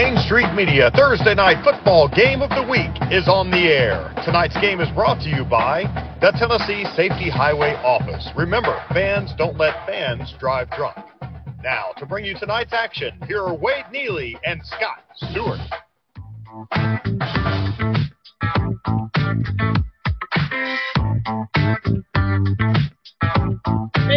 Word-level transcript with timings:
Main 0.00 0.16
Street 0.16 0.54
Media 0.54 0.90
Thursday 0.96 1.34
night 1.34 1.62
football 1.62 2.08
game 2.08 2.40
of 2.40 2.48
the 2.48 2.62
week 2.62 2.88
is 3.12 3.28
on 3.28 3.50
the 3.50 3.68
air. 3.68 4.10
Tonight's 4.24 4.58
game 4.58 4.80
is 4.80 4.88
brought 4.94 5.20
to 5.20 5.28
you 5.28 5.44
by 5.44 5.82
the 6.22 6.32
Tennessee 6.38 6.86
Safety 6.96 7.28
Highway 7.28 7.74
Office. 7.84 8.30
Remember, 8.34 8.82
fans 8.94 9.34
don't 9.36 9.58
let 9.58 9.86
fans 9.86 10.32
drive 10.40 10.70
drunk. 10.70 10.96
Now, 11.62 11.92
to 11.98 12.06
bring 12.06 12.24
you 12.24 12.34
tonight's 12.34 12.72
action, 12.72 13.20
here 13.28 13.42
are 13.42 13.54
Wade 13.54 13.84
Neely 13.92 14.38
and 14.42 14.62
Scott 14.64 15.04
Stewart. 15.16 15.60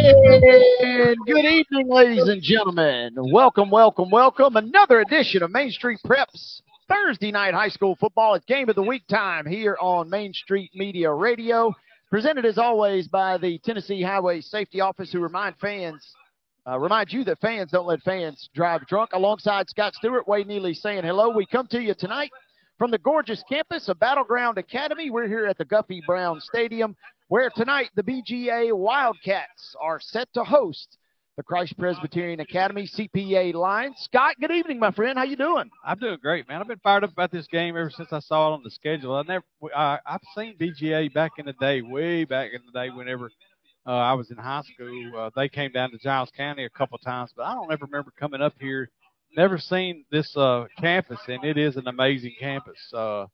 And 0.06 1.16
good 1.26 1.46
evening, 1.46 1.88
ladies 1.88 2.28
and 2.28 2.42
gentlemen. 2.42 3.14
Welcome, 3.16 3.70
welcome, 3.70 4.10
welcome. 4.10 4.58
Another 4.58 5.00
edition 5.00 5.42
of 5.44 5.52
Main 5.52 5.72
Street 5.72 6.00
Preps 6.06 6.62
Thursday 6.90 7.32
night 7.32 7.54
high 7.54 7.70
school 7.70 7.96
football. 7.96 8.34
It's 8.34 8.44
game 8.44 8.68
of 8.68 8.76
the 8.76 8.84
week 8.84 9.08
time 9.08 9.46
here 9.46 9.78
on 9.80 10.10
Main 10.10 10.34
Street 10.34 10.72
Media 10.76 11.10
Radio. 11.10 11.74
Presented 12.10 12.46
as 12.46 12.58
always 12.58 13.08
by 13.08 13.38
the 13.38 13.60
Tennessee 13.60 14.02
Highway 14.02 14.42
Safety 14.42 14.82
Office, 14.82 15.10
who 15.10 15.22
remind 15.22 15.56
fans, 15.62 16.06
uh, 16.68 16.78
remind 16.78 17.14
you 17.14 17.24
that 17.24 17.40
fans 17.40 17.72
don't 17.72 17.88
let 17.88 18.02
fans 18.02 18.50
drive 18.54 18.86
drunk. 18.88 19.12
Alongside 19.14 19.70
Scott 19.70 19.96
Stewart, 19.96 20.28
Wade 20.28 20.48
Neely 20.48 20.74
saying 20.74 21.06
hello. 21.06 21.30
We 21.30 21.46
come 21.46 21.68
to 21.68 21.82
you 21.82 21.94
tonight 21.94 22.32
from 22.78 22.92
the 22.92 22.98
gorgeous 22.98 23.42
campus 23.48 23.88
of 23.88 24.00
Battleground 24.00 24.58
Academy. 24.58 25.10
We're 25.10 25.30
here 25.30 25.46
at 25.46 25.58
the 25.58 25.66
Guffey 25.66 26.04
Brown 26.06 26.42
Stadium 26.42 26.98
where 27.28 27.50
tonight 27.50 27.90
the 27.96 28.04
BGA 28.04 28.74
Wildcats 28.74 29.76
are 29.82 30.00
set 30.00 30.28
to 30.34 30.44
host 30.44 30.98
the 31.36 31.44
Christ 31.44 31.78
Presbyterian 31.80 32.40
Academy 32.40 32.88
CPA 32.88 33.54
Lions. 33.56 33.96
Scott, 34.02 34.36
good 34.40 34.52
evening, 34.52 34.80
my 34.80 34.92
friend. 34.92 35.18
How 35.18 35.24
you 35.24 35.36
doing? 35.36 35.70
I'm 35.84 35.98
doing 35.98 36.20
great, 36.22 36.48
man. 36.48 36.62
I've 36.62 36.68
been 36.68 36.80
fired 36.80 37.04
up 37.04 37.12
about 37.12 37.32
this 37.32 37.48
game 37.48 37.76
ever 37.76 37.90
since 37.90 38.10
I 38.12 38.20
saw 38.20 38.50
it 38.50 38.54
on 38.54 38.62
the 38.64 38.70
schedule. 38.70 39.16
I 39.16 39.24
never, 39.24 39.46
I, 39.76 40.00
I've 40.06 40.22
seen 40.36 40.56
BGA 40.60 41.12
back 41.14 41.32
in 41.40 41.46
the 41.46 41.54
day, 41.54 41.82
way 41.82 42.24
back 42.24 42.52
in 42.54 42.62
the 42.66 42.80
day, 42.80 42.92
whenever 42.92 43.32
uh, 43.88 43.92
I 43.92 44.14
was 44.14 44.30
in 44.30 44.38
high 44.38 44.62
school. 44.62 45.12
Uh, 45.18 45.30
they 45.36 45.50
came 45.50 45.72
down 45.72 45.92
to 45.92 45.98
Giles 45.98 46.30
County 46.38 46.66
a 46.66 46.70
couple 46.70 46.98
times, 47.00 47.32
but 47.36 47.48
I 47.48 47.54
don't 47.54 47.72
ever 47.72 47.86
remember 47.86 48.12
coming 48.20 48.42
up 48.42 48.54
here. 48.60 48.90
Never 49.36 49.58
seen 49.58 50.06
this 50.12 50.38
uh, 50.38 50.66
campus, 50.80 51.20
and 51.28 51.44
it 51.44 51.58
is 51.58 51.76
an 51.78 51.88
amazing 51.88 52.36
campus. 52.40 52.78
Uh, 52.94 53.26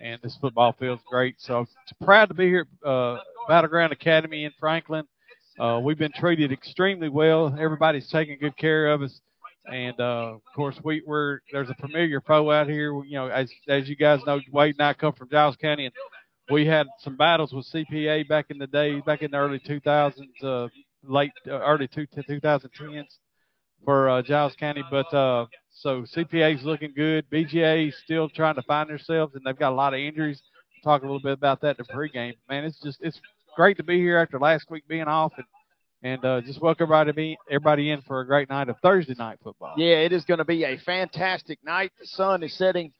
and 0.00 0.20
this 0.22 0.36
football 0.36 0.72
field's 0.72 1.02
great. 1.08 1.36
So 1.38 1.66
proud 2.02 2.26
to 2.26 2.34
be 2.34 2.46
here 2.46 2.66
uh, 2.84 3.18
Battleground 3.48 3.92
Academy 3.92 4.44
in 4.44 4.52
Franklin. 4.58 5.04
Uh, 5.58 5.80
we've 5.82 5.98
been 5.98 6.12
treated 6.12 6.52
extremely 6.52 7.08
well. 7.08 7.54
Everybody's 7.58 8.08
taking 8.08 8.38
good 8.38 8.56
care 8.56 8.90
of 8.90 9.02
us, 9.02 9.20
and 9.70 9.98
uh, 10.00 10.34
of 10.34 10.42
course 10.54 10.76
we, 10.82 11.02
we're 11.06 11.40
there's 11.52 11.68
a 11.68 11.74
familiar 11.74 12.20
foe 12.20 12.50
out 12.50 12.68
here. 12.68 12.92
You 13.04 13.16
know, 13.16 13.28
as 13.28 13.50
as 13.68 13.88
you 13.88 13.96
guys 13.96 14.20
know, 14.26 14.40
Wade 14.50 14.76
and 14.78 14.86
I 14.86 14.94
come 14.94 15.12
from 15.12 15.28
Giles 15.30 15.56
County, 15.56 15.86
and 15.86 15.94
we 16.50 16.66
had 16.66 16.86
some 16.98 17.16
battles 17.16 17.52
with 17.52 17.66
CPA 17.66 18.28
back 18.28 18.46
in 18.50 18.58
the 18.58 18.66
day, 18.66 19.00
back 19.00 19.22
in 19.22 19.30
the 19.30 19.36
early 19.36 19.60
2000s, 19.60 20.22
uh, 20.42 20.68
late 21.04 21.32
uh, 21.46 21.60
early 21.60 21.88
two, 21.88 22.06
2010s 22.06 23.18
for 23.84 24.08
uh, 24.08 24.22
Giles 24.22 24.54
County. 24.56 24.82
But 24.90 25.12
uh, 25.14 25.46
so 25.70 26.02
CPA's 26.02 26.64
looking 26.64 26.92
good. 26.94 27.28
BGA 27.30 27.88
is 27.88 27.96
still 28.04 28.28
trying 28.28 28.54
to 28.56 28.62
find 28.62 28.90
themselves, 28.90 29.34
and 29.34 29.44
they've 29.44 29.58
got 29.58 29.72
a 29.72 29.74
lot 29.74 29.94
of 29.94 30.00
injuries 30.00 30.42
talk 30.82 31.02
a 31.02 31.04
little 31.04 31.20
bit 31.20 31.32
about 31.32 31.60
that 31.60 31.78
in 31.78 31.84
the 31.86 31.92
pregame. 31.92 32.34
Man, 32.48 32.64
it's 32.64 32.80
just 32.80 32.98
it's 33.00 33.20
great 33.56 33.76
to 33.76 33.84
be 33.84 33.98
here 33.98 34.18
after 34.18 34.38
last 34.38 34.70
week 34.70 34.86
being 34.88 35.04
off 35.04 35.32
and 35.36 35.46
and 36.04 36.24
uh, 36.24 36.40
just 36.40 36.60
welcome 36.60 36.84
everybody 36.84 37.12
be, 37.12 37.38
everybody 37.48 37.90
in 37.90 38.02
for 38.02 38.20
a 38.20 38.26
great 38.26 38.50
night 38.50 38.68
of 38.68 38.76
Thursday 38.82 39.14
night 39.16 39.38
football. 39.42 39.74
Yeah, 39.76 39.98
it 39.98 40.12
is 40.12 40.24
going 40.24 40.38
to 40.38 40.44
be 40.44 40.64
a 40.64 40.76
fantastic 40.78 41.60
night. 41.64 41.92
The 42.00 42.06
sun 42.08 42.42
is 42.42 42.58
setting 42.58 42.92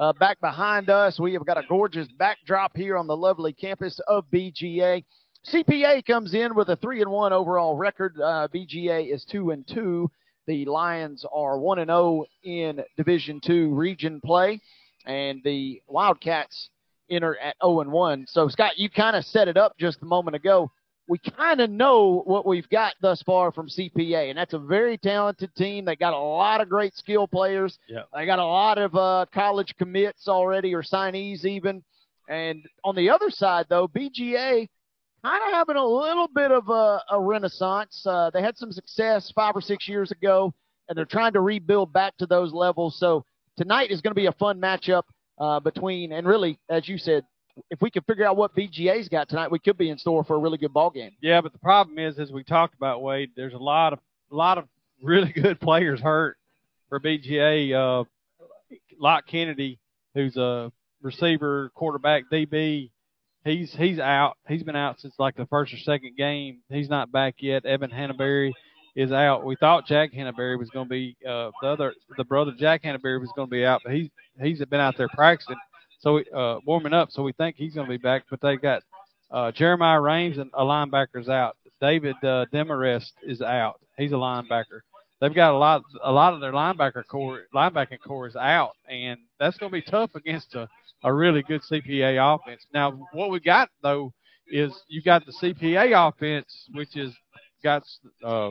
uh, 0.00 0.12
back 0.14 0.40
behind 0.40 0.90
us. 0.90 1.20
We 1.20 1.34
have 1.34 1.46
got 1.46 1.56
a 1.56 1.62
gorgeous 1.68 2.08
backdrop 2.18 2.76
here 2.76 2.96
on 2.96 3.06
the 3.06 3.16
lovely 3.16 3.52
campus 3.52 4.00
of 4.08 4.24
BGA. 4.32 5.04
CPA 5.52 6.04
comes 6.04 6.34
in 6.34 6.56
with 6.56 6.68
a 6.68 6.76
three 6.76 7.00
and 7.00 7.10
one 7.10 7.32
overall 7.32 7.76
record. 7.76 8.16
Uh, 8.20 8.48
BGA 8.52 9.14
is 9.14 9.24
two 9.24 9.50
and 9.50 9.64
two. 9.66 10.10
The 10.48 10.64
Lions 10.64 11.26
are 11.30 11.58
one 11.58 11.78
and 11.78 11.90
zero 11.90 12.24
oh 12.24 12.26
in 12.42 12.82
Division 12.96 13.38
Two 13.38 13.68
region 13.74 14.18
play, 14.24 14.62
and 15.04 15.42
the 15.44 15.82
Wildcats 15.86 16.70
enter 17.10 17.36
at 17.38 17.54
0 17.62 17.80
and 17.82 17.92
1. 17.92 18.24
So, 18.28 18.48
Scott, 18.48 18.78
you 18.78 18.88
kind 18.88 19.14
of 19.14 19.26
set 19.26 19.48
it 19.48 19.58
up 19.58 19.76
just 19.78 20.00
a 20.00 20.06
moment 20.06 20.36
ago. 20.36 20.70
We 21.06 21.18
kind 21.18 21.60
of 21.60 21.68
know 21.68 22.22
what 22.24 22.46
we've 22.46 22.68
got 22.70 22.94
thus 23.02 23.20
far 23.22 23.52
from 23.52 23.68
CPA, 23.68 24.30
and 24.30 24.38
that's 24.38 24.54
a 24.54 24.58
very 24.58 24.96
talented 24.96 25.54
team. 25.54 25.84
They 25.84 25.96
got 25.96 26.14
a 26.14 26.18
lot 26.18 26.62
of 26.62 26.70
great 26.70 26.96
skill 26.96 27.28
players. 27.28 27.78
Yeah. 27.86 28.04
They 28.14 28.24
got 28.24 28.38
a 28.38 28.44
lot 28.44 28.78
of 28.78 28.94
uh, 28.94 29.26
college 29.34 29.74
commits 29.76 30.28
already, 30.28 30.74
or 30.74 30.82
signees 30.82 31.44
even. 31.44 31.84
And 32.26 32.64
on 32.84 32.94
the 32.94 33.10
other 33.10 33.28
side, 33.28 33.66
though, 33.68 33.86
BGA 33.86 34.68
kind 35.24 35.42
of 35.46 35.52
having 35.52 35.76
a 35.76 35.84
little 35.84 36.28
bit 36.28 36.50
of 36.50 36.68
a, 36.68 37.02
a 37.10 37.20
renaissance. 37.20 38.02
Uh, 38.06 38.30
they 38.32 38.42
had 38.42 38.56
some 38.56 38.72
success 38.72 39.32
five 39.34 39.56
or 39.56 39.60
six 39.60 39.88
years 39.88 40.10
ago, 40.10 40.52
and 40.88 40.96
they're 40.96 41.04
trying 41.04 41.32
to 41.32 41.40
rebuild 41.40 41.92
back 41.92 42.16
to 42.18 42.26
those 42.26 42.52
levels. 42.52 42.98
So 42.98 43.24
tonight 43.56 43.90
is 43.90 44.00
going 44.00 44.12
to 44.12 44.20
be 44.20 44.26
a 44.26 44.32
fun 44.32 44.60
matchup 44.60 45.02
uh, 45.38 45.60
between, 45.60 46.12
and 46.12 46.26
really, 46.26 46.58
as 46.68 46.88
you 46.88 46.98
said, 46.98 47.24
if 47.70 47.80
we 47.82 47.90
could 47.90 48.04
figure 48.06 48.24
out 48.24 48.36
what 48.36 48.54
BGA's 48.54 49.08
got 49.08 49.28
tonight, 49.28 49.50
we 49.50 49.58
could 49.58 49.76
be 49.76 49.90
in 49.90 49.98
store 49.98 50.22
for 50.24 50.36
a 50.36 50.38
really 50.38 50.58
good 50.58 50.72
ball 50.72 50.90
game. 50.90 51.10
Yeah, 51.20 51.40
but 51.40 51.52
the 51.52 51.58
problem 51.58 51.98
is, 51.98 52.18
as 52.18 52.30
we 52.30 52.44
talked 52.44 52.74
about, 52.74 53.02
Wade, 53.02 53.30
there's 53.36 53.54
a 53.54 53.58
lot 53.58 53.92
of 53.92 53.98
a 54.30 54.36
lot 54.36 54.58
of 54.58 54.68
really 55.02 55.32
good 55.34 55.60
players 55.60 56.00
hurt 56.00 56.36
for 56.88 57.00
BGA. 57.00 57.74
Uh, 57.74 58.04
Locke 58.98 59.26
Kennedy, 59.26 59.78
who's 60.14 60.36
a 60.36 60.72
receiver, 61.02 61.70
quarterback, 61.74 62.24
DB, 62.30 62.90
he's 63.48 63.74
he's 63.74 63.98
out. 63.98 64.36
He's 64.48 64.62
been 64.62 64.76
out 64.76 65.00
since 65.00 65.14
like 65.18 65.36
the 65.36 65.46
first 65.46 65.72
or 65.72 65.78
second 65.78 66.16
game. 66.16 66.60
He's 66.68 66.88
not 66.88 67.10
back 67.10 67.36
yet. 67.38 67.64
Evan 67.64 67.90
Hannaberry 67.90 68.52
is 68.94 69.12
out. 69.12 69.44
We 69.44 69.56
thought 69.56 69.86
Jack 69.86 70.12
Hannaberry 70.12 70.58
was 70.58 70.70
going 70.70 70.86
to 70.86 70.90
be 70.90 71.16
uh, 71.26 71.50
the 71.62 71.68
other 71.68 71.94
the 72.16 72.24
brother 72.24 72.52
Jack 72.58 72.82
Hannaberry 72.82 73.20
was 73.20 73.32
going 73.34 73.48
to 73.48 73.50
be 73.50 73.64
out, 73.64 73.80
but 73.84 73.94
he's 73.94 74.08
he's 74.40 74.64
been 74.64 74.80
out 74.80 74.96
there 74.96 75.08
practicing, 75.08 75.56
so 75.98 76.18
uh, 76.34 76.58
warming 76.64 76.92
up. 76.92 77.10
So 77.10 77.22
we 77.22 77.32
think 77.32 77.56
he's 77.56 77.74
going 77.74 77.86
to 77.86 77.90
be 77.90 77.98
back. 78.02 78.24
But 78.30 78.40
they 78.40 78.56
got 78.56 78.82
uh, 79.30 79.52
Jeremiah 79.52 80.00
Rames 80.00 80.38
and 80.38 80.50
a 80.54 80.62
linebacker's 80.62 81.28
out. 81.28 81.56
David 81.80 82.16
uh, 82.22 82.46
Demarest 82.52 83.12
is 83.22 83.40
out. 83.40 83.80
He's 83.96 84.12
a 84.12 84.16
linebacker. 84.16 84.80
They've 85.20 85.34
got 85.34 85.52
a 85.52 85.58
lot 85.58 85.82
a 86.02 86.12
lot 86.12 86.34
of 86.34 86.40
their 86.40 86.52
linebacker 86.52 87.04
core 87.06 87.42
linebacking 87.54 88.00
core 88.06 88.28
is 88.28 88.36
out, 88.36 88.72
and 88.88 89.18
that's 89.40 89.58
going 89.58 89.70
to 89.72 89.74
be 89.74 89.82
tough 89.82 90.14
against 90.14 90.54
a, 90.54 90.68
a 91.02 91.12
really 91.12 91.42
good 91.42 91.62
CPA 91.62 92.36
offense. 92.36 92.64
Now, 92.72 92.92
what 93.12 93.30
we 93.30 93.40
got 93.40 93.68
though 93.82 94.12
is 94.46 94.72
you 94.88 95.02
got 95.02 95.26
the 95.26 95.32
CPA 95.32 96.08
offense, 96.08 96.68
which 96.72 96.96
is 96.96 97.12
got 97.64 97.82
uh, 98.24 98.50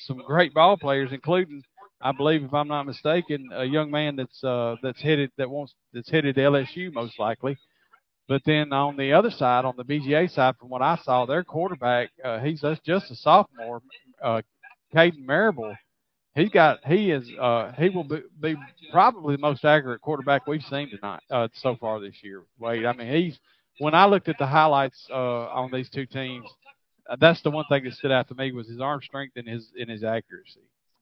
some 0.00 0.18
great 0.26 0.52
ball 0.52 0.76
players, 0.76 1.10
including 1.12 1.62
I 2.00 2.12
believe, 2.12 2.44
if 2.44 2.52
I'm 2.52 2.68
not 2.68 2.84
mistaken, 2.84 3.48
a 3.54 3.64
young 3.64 3.90
man 3.90 4.16
that's 4.16 4.44
uh, 4.44 4.76
that's 4.82 5.00
headed 5.00 5.30
that 5.38 5.48
wants 5.48 5.74
that's 5.94 6.10
headed 6.10 6.34
to 6.34 6.40
LSU 6.42 6.92
most 6.92 7.18
likely. 7.18 7.56
But 8.28 8.42
then 8.44 8.72
on 8.74 8.96
the 8.96 9.12
other 9.12 9.30
side, 9.30 9.64
on 9.64 9.74
the 9.76 9.84
BGA 9.84 10.30
side, 10.30 10.56
from 10.58 10.68
what 10.68 10.82
I 10.82 10.96
saw, 11.02 11.24
their 11.24 11.44
quarterback, 11.44 12.10
uh, 12.22 12.40
he's 12.40 12.62
just 12.84 13.10
a 13.10 13.14
sophomore, 13.14 13.82
uh, 14.22 14.42
Caden 14.94 15.24
Marable. 15.24 15.74
He's 16.34 16.50
got 16.50 16.84
he 16.84 17.12
is 17.12 17.30
uh, 17.40 17.72
he 17.78 17.90
will 17.90 18.04
be, 18.04 18.22
be 18.40 18.56
probably 18.90 19.36
the 19.36 19.40
most 19.40 19.64
accurate 19.64 20.00
quarterback 20.00 20.46
we've 20.46 20.62
seen 20.62 20.90
tonight 20.90 21.22
uh, 21.30 21.48
so 21.54 21.76
far 21.76 22.00
this 22.00 22.16
year. 22.22 22.42
Wade, 22.58 22.84
I 22.84 22.92
mean 22.92 23.12
he's 23.12 23.38
when 23.78 23.94
I 23.94 24.06
looked 24.06 24.28
at 24.28 24.38
the 24.38 24.46
highlights 24.46 25.06
uh, 25.10 25.14
on 25.14 25.70
these 25.72 25.88
two 25.88 26.06
teams, 26.06 26.46
uh, 27.08 27.16
that's 27.20 27.42
the 27.42 27.50
one 27.50 27.64
thing 27.68 27.84
that 27.84 27.94
stood 27.94 28.10
out 28.10 28.28
to 28.28 28.34
me 28.34 28.52
was 28.52 28.68
his 28.68 28.80
arm 28.80 29.00
strength 29.02 29.36
and 29.36 29.48
his 29.48 29.70
and 29.78 29.88
his 29.88 30.02
accuracy. 30.02 30.60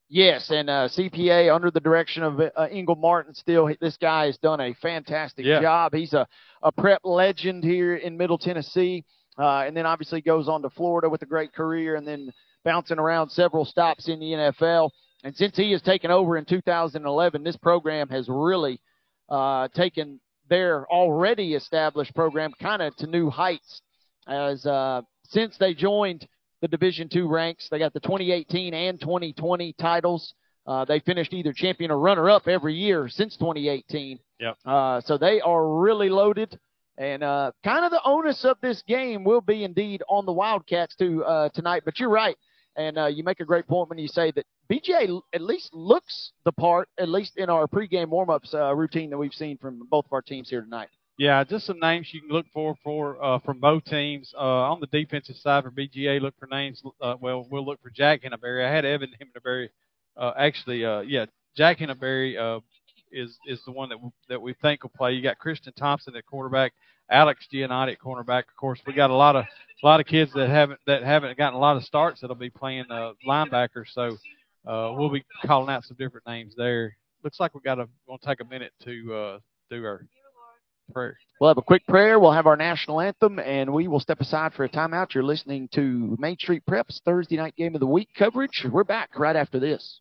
Yes, 0.09 0.51
and 0.51 0.69
uh, 0.69 0.89
CPA 0.89 1.55
under 1.55 1.71
the 1.71 1.81
direction 1.81 2.23
of 2.23 2.39
uh, 2.39 2.69
Ingle 2.71 2.97
Martin. 2.97 3.35
Still, 3.35 3.75
this 3.81 3.97
guy 3.97 4.27
has 4.27 4.37
done 4.37 4.61
a 4.61 4.75
fantastic 4.75 5.47
yeah. 5.47 5.63
job. 5.63 5.95
He's 5.95 6.13
a, 6.13 6.29
a 6.63 6.71
prep 6.71 7.01
legend 7.03 7.65
here 7.65 7.97
in 7.97 8.19
Middle 8.19 8.37
Tennessee, 8.37 9.07
uh, 9.39 9.61
and 9.61 9.75
then 9.75 9.87
obviously 9.87 10.21
goes 10.21 10.49
on 10.49 10.61
to 10.61 10.69
Florida 10.69 11.09
with 11.09 11.23
a 11.23 11.27
great 11.27 11.55
career, 11.55 11.97
and 11.97 12.07
then 12.07 12.31
bouncing 12.63 12.99
around 12.99 13.31
several 13.31 13.65
stops 13.65 14.09
in 14.09 14.21
the 14.21 14.27
NFL. 14.27 14.91
And 15.23 15.37
since 15.37 15.57
he 15.57 15.73
has 15.73 15.83
taken 15.83 16.11
over 16.11 16.37
in 16.37 16.45
2011, 16.45 17.45
this 17.45 17.57
program 17.57 18.09
has 18.09 18.29
really 18.29 18.81
uh, 19.29 19.69
taken 19.69 20.21
their 20.49 20.87
already 20.91 21.55
established 21.55 22.15
program 22.15 22.53
kind 22.61 22.83
of 22.83 22.95
to 22.97 23.07
new 23.07 23.31
heights. 23.31 23.83
As 24.27 24.65
uh, 24.67 25.03
since 25.25 25.57
they 25.59 25.75
joined 25.75 26.27
the 26.63 26.69
Division 26.69 27.09
two 27.13 27.29
ranks. 27.29 27.69
They 27.71 27.79
got 27.79 27.93
the 27.93 28.01
2018 28.01 28.73
and 28.73 28.99
2020 28.99 29.75
titles. 29.79 30.33
Uh, 30.65 30.85
they 30.85 31.01
finished 31.01 31.35
either 31.35 31.53
champion 31.53 31.91
or 31.91 31.99
runner 31.99 32.31
up 32.31 32.47
every 32.47 32.75
year 32.75 33.09
since 33.09 33.37
2018. 33.37 34.19
Yep. 34.39 34.57
Uh, 34.65 35.01
so 35.01 35.19
they 35.19 35.41
are 35.41 35.81
really 35.81 36.09
loaded. 36.09 36.59
And 36.97 37.25
uh, 37.25 37.51
kind 37.65 37.85
of 37.85 37.91
the 37.91 38.01
onus 38.05 38.45
of 38.45 38.59
this 38.63 38.81
game 38.87 39.25
will 39.25 39.41
be 39.41 39.65
indeed 39.65 40.03
on 40.09 40.25
the 40.25 40.33
Wildcats 40.33 40.95
too 40.95 41.25
uh, 41.25 41.49
tonight. 41.49 41.83
But 41.85 41.99
you're 41.99 42.09
right. 42.09 42.37
And 42.77 42.99
uh, 42.99 43.07
you 43.07 43.23
make 43.23 43.41
a 43.41 43.45
great 43.45 43.67
point 43.67 43.91
when 43.91 43.99
you 43.99 44.09
say 44.09 44.33
that 44.33 44.47
BGA 44.71 45.21
at 45.35 45.43
least 45.43 45.75
looks 45.75 46.33
the 46.45 46.53
part, 46.53 46.89
at 46.99 47.09
least 47.09 47.37
in 47.37 47.51
our 47.51 47.67
pregame 47.67 48.09
warm-ups 48.09 48.55
uh, 48.55 48.75
routine 48.75 49.11
that 49.11 49.19
we've 49.19 49.35
seen 49.35 49.59
from 49.59 49.87
both 49.91 50.07
of 50.07 50.13
our 50.13 50.23
teams 50.23 50.49
here 50.49 50.63
tonight. 50.63 50.89
Yeah, 51.19 51.45
just 51.45 51.67
some 51.67 51.79
names 51.79 52.09
you 52.13 52.23
can 52.23 52.31
look 52.31 52.47
for 52.53 52.75
for 52.83 53.23
uh, 53.23 53.39
from 53.41 53.61
both 53.61 53.85
teams. 53.85 54.33
Uh, 54.37 54.41
on 54.73 54.81
the 54.81 54.87
defensive 54.87 55.37
side 55.37 55.63
for 55.63 55.71
BGA, 55.71 56.21
look 56.21 56.35
for 56.39 56.49
names. 56.51 56.83
Uh, 57.01 57.17
well, 57.21 57.47
we'll 57.51 57.67
look 57.67 57.83
for 57.83 57.91
Jack 57.91 58.23
Henneberry. 58.23 58.67
I 58.67 58.75
had 58.75 58.85
Evan 58.85 59.11
Henneberry. 59.21 59.69
Uh, 60.17 60.33
actually, 60.39 60.85
uh, 60.85 61.01
yeah, 61.01 61.27
Jack 61.55 61.79
Henneberry 61.79 62.39
uh, 62.39 62.61
is 63.13 63.39
is 63.47 63.63
the 63.67 63.73
one 63.73 63.91
that 63.91 63.99
that 64.29 64.41
we 64.41 64.55
think 64.55 64.83
will 64.83 64.91
play. 64.97 65.13
You 65.13 65.23
got 65.23 65.39
Christian 65.39 65.75
Thompson 65.75 66.17
at 66.17 66.25
quarterback, 66.25 66.73
Alex 67.13 67.47
Giannotti 67.53 67.93
at 67.93 68.01
cornerback. 68.01 68.45
Of 68.49 68.57
course, 68.57 68.81
we 68.87 68.95
got 68.95 69.11
a 69.11 69.15
lot 69.15 69.37
of 69.37 69.45
a 69.45 69.87
lot 69.87 70.01
of 70.01 70.07
kids 70.07 70.33
that 70.33 70.49
haven't 70.49 70.81
that 70.87 71.03
haven't 71.03 71.37
gotten 71.37 71.55
a 71.57 71.61
lot 71.61 71.77
of 71.77 71.85
starts 71.85 72.21
that'll 72.21 72.35
be 72.35 72.51
playing 72.51 72.87
uh, 72.91 73.13
linebacker. 73.29 73.85
So 73.87 74.17
uh, 74.67 74.95
we'll 74.97 75.11
be 75.11 75.25
calling 75.45 75.69
out 75.69 75.85
some 75.85 75.97
different 75.99 76.27
names 76.27 76.55
there. 76.57 76.97
Looks 77.23 77.39
like 77.39 77.55
we 77.55 77.61
got 77.61 77.77
to 77.77 77.89
going 78.07 78.19
to 78.19 78.27
take 78.27 78.41
a 78.41 78.45
minute 78.45 78.73
to 78.85 79.15
uh, 79.15 79.39
do 79.71 79.85
our 79.85 80.07
prayer. 80.93 81.17
We'll 81.41 81.51
have 81.51 81.59
a 81.59 81.63
quick 81.63 81.87
prayer. 81.87 82.19
We'll 82.19 82.33
have 82.33 82.47
our 82.47 82.57
national 82.57 83.01
anthem, 83.01 83.39
and 83.39 83.73
we 83.73 83.89
will 83.89 84.01
step 84.01 84.21
aside 84.21 84.55
for 84.55 84.65
a 84.65 84.69
timeout. 84.69 85.15
You're 85.15 85.25
listening 85.25 85.69
to 85.75 86.17
Main 86.19 86.37
Street 86.39 86.63
Preps 86.69 87.01
Thursday 87.05 87.37
night 87.37 87.55
game 87.57 87.75
of 87.75 87.81
the 87.81 87.87
week 87.87 88.09
coverage. 88.17 88.67
We're 88.71 88.85
back 88.85 89.19
right 89.19 89.37
after 89.37 89.61
this. 89.61 90.01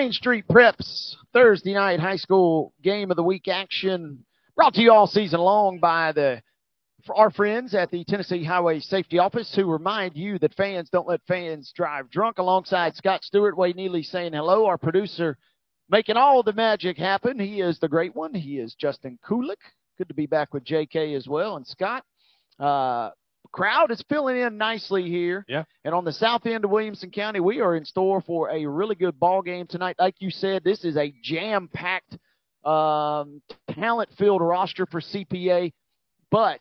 Main 0.00 0.12
Street 0.12 0.48
Preps 0.48 1.14
Thursday 1.34 1.74
night 1.74 2.00
high 2.00 2.16
school 2.16 2.72
game 2.82 3.10
of 3.10 3.18
the 3.18 3.22
week 3.22 3.48
action 3.48 4.24
brought 4.56 4.72
to 4.72 4.80
you 4.80 4.90
all 4.90 5.06
season 5.06 5.40
long 5.40 5.78
by 5.78 6.10
the 6.12 6.40
our 7.14 7.30
friends 7.30 7.74
at 7.74 7.90
the 7.90 8.02
Tennessee 8.04 8.42
Highway 8.42 8.80
Safety 8.80 9.18
Office 9.18 9.54
who 9.54 9.70
remind 9.70 10.16
you 10.16 10.38
that 10.38 10.54
fans 10.54 10.88
don't 10.88 11.06
let 11.06 11.20
fans 11.28 11.70
drive 11.76 12.08
drunk 12.08 12.38
alongside 12.38 12.96
Scott 12.96 13.22
Stewart, 13.22 13.58
Wade 13.58 13.76
Neely 13.76 14.02
saying 14.02 14.32
hello, 14.32 14.64
our 14.64 14.78
producer 14.78 15.36
making 15.90 16.16
all 16.16 16.42
the 16.42 16.54
magic 16.54 16.96
happen. 16.96 17.38
He 17.38 17.60
is 17.60 17.78
the 17.78 17.86
great 17.86 18.16
one. 18.16 18.32
He 18.32 18.58
is 18.58 18.74
Justin 18.74 19.18
Kulik. 19.22 19.60
Good 19.98 20.08
to 20.08 20.14
be 20.14 20.24
back 20.24 20.54
with 20.54 20.64
JK 20.64 21.14
as 21.14 21.28
well. 21.28 21.56
And 21.56 21.66
Scott, 21.66 22.06
uh, 22.58 23.10
crowd 23.52 23.90
is 23.90 24.02
filling 24.08 24.36
in 24.38 24.56
nicely 24.56 25.08
here. 25.08 25.44
Yeah. 25.48 25.64
And 25.84 25.94
on 25.94 26.04
the 26.04 26.12
south 26.12 26.46
end 26.46 26.64
of 26.64 26.70
Williamson 26.70 27.10
County, 27.10 27.40
we 27.40 27.60
are 27.60 27.76
in 27.76 27.84
store 27.84 28.20
for 28.20 28.50
a 28.50 28.66
really 28.66 28.94
good 28.94 29.18
ball 29.18 29.42
game 29.42 29.66
tonight. 29.66 29.96
Like 29.98 30.16
you 30.18 30.30
said, 30.30 30.64
this 30.64 30.84
is 30.84 30.96
a 30.96 31.12
jam-packed, 31.22 32.18
um, 32.64 33.42
talent-filled 33.70 34.42
roster 34.42 34.86
for 34.86 35.00
CPA, 35.00 35.72
but 36.30 36.60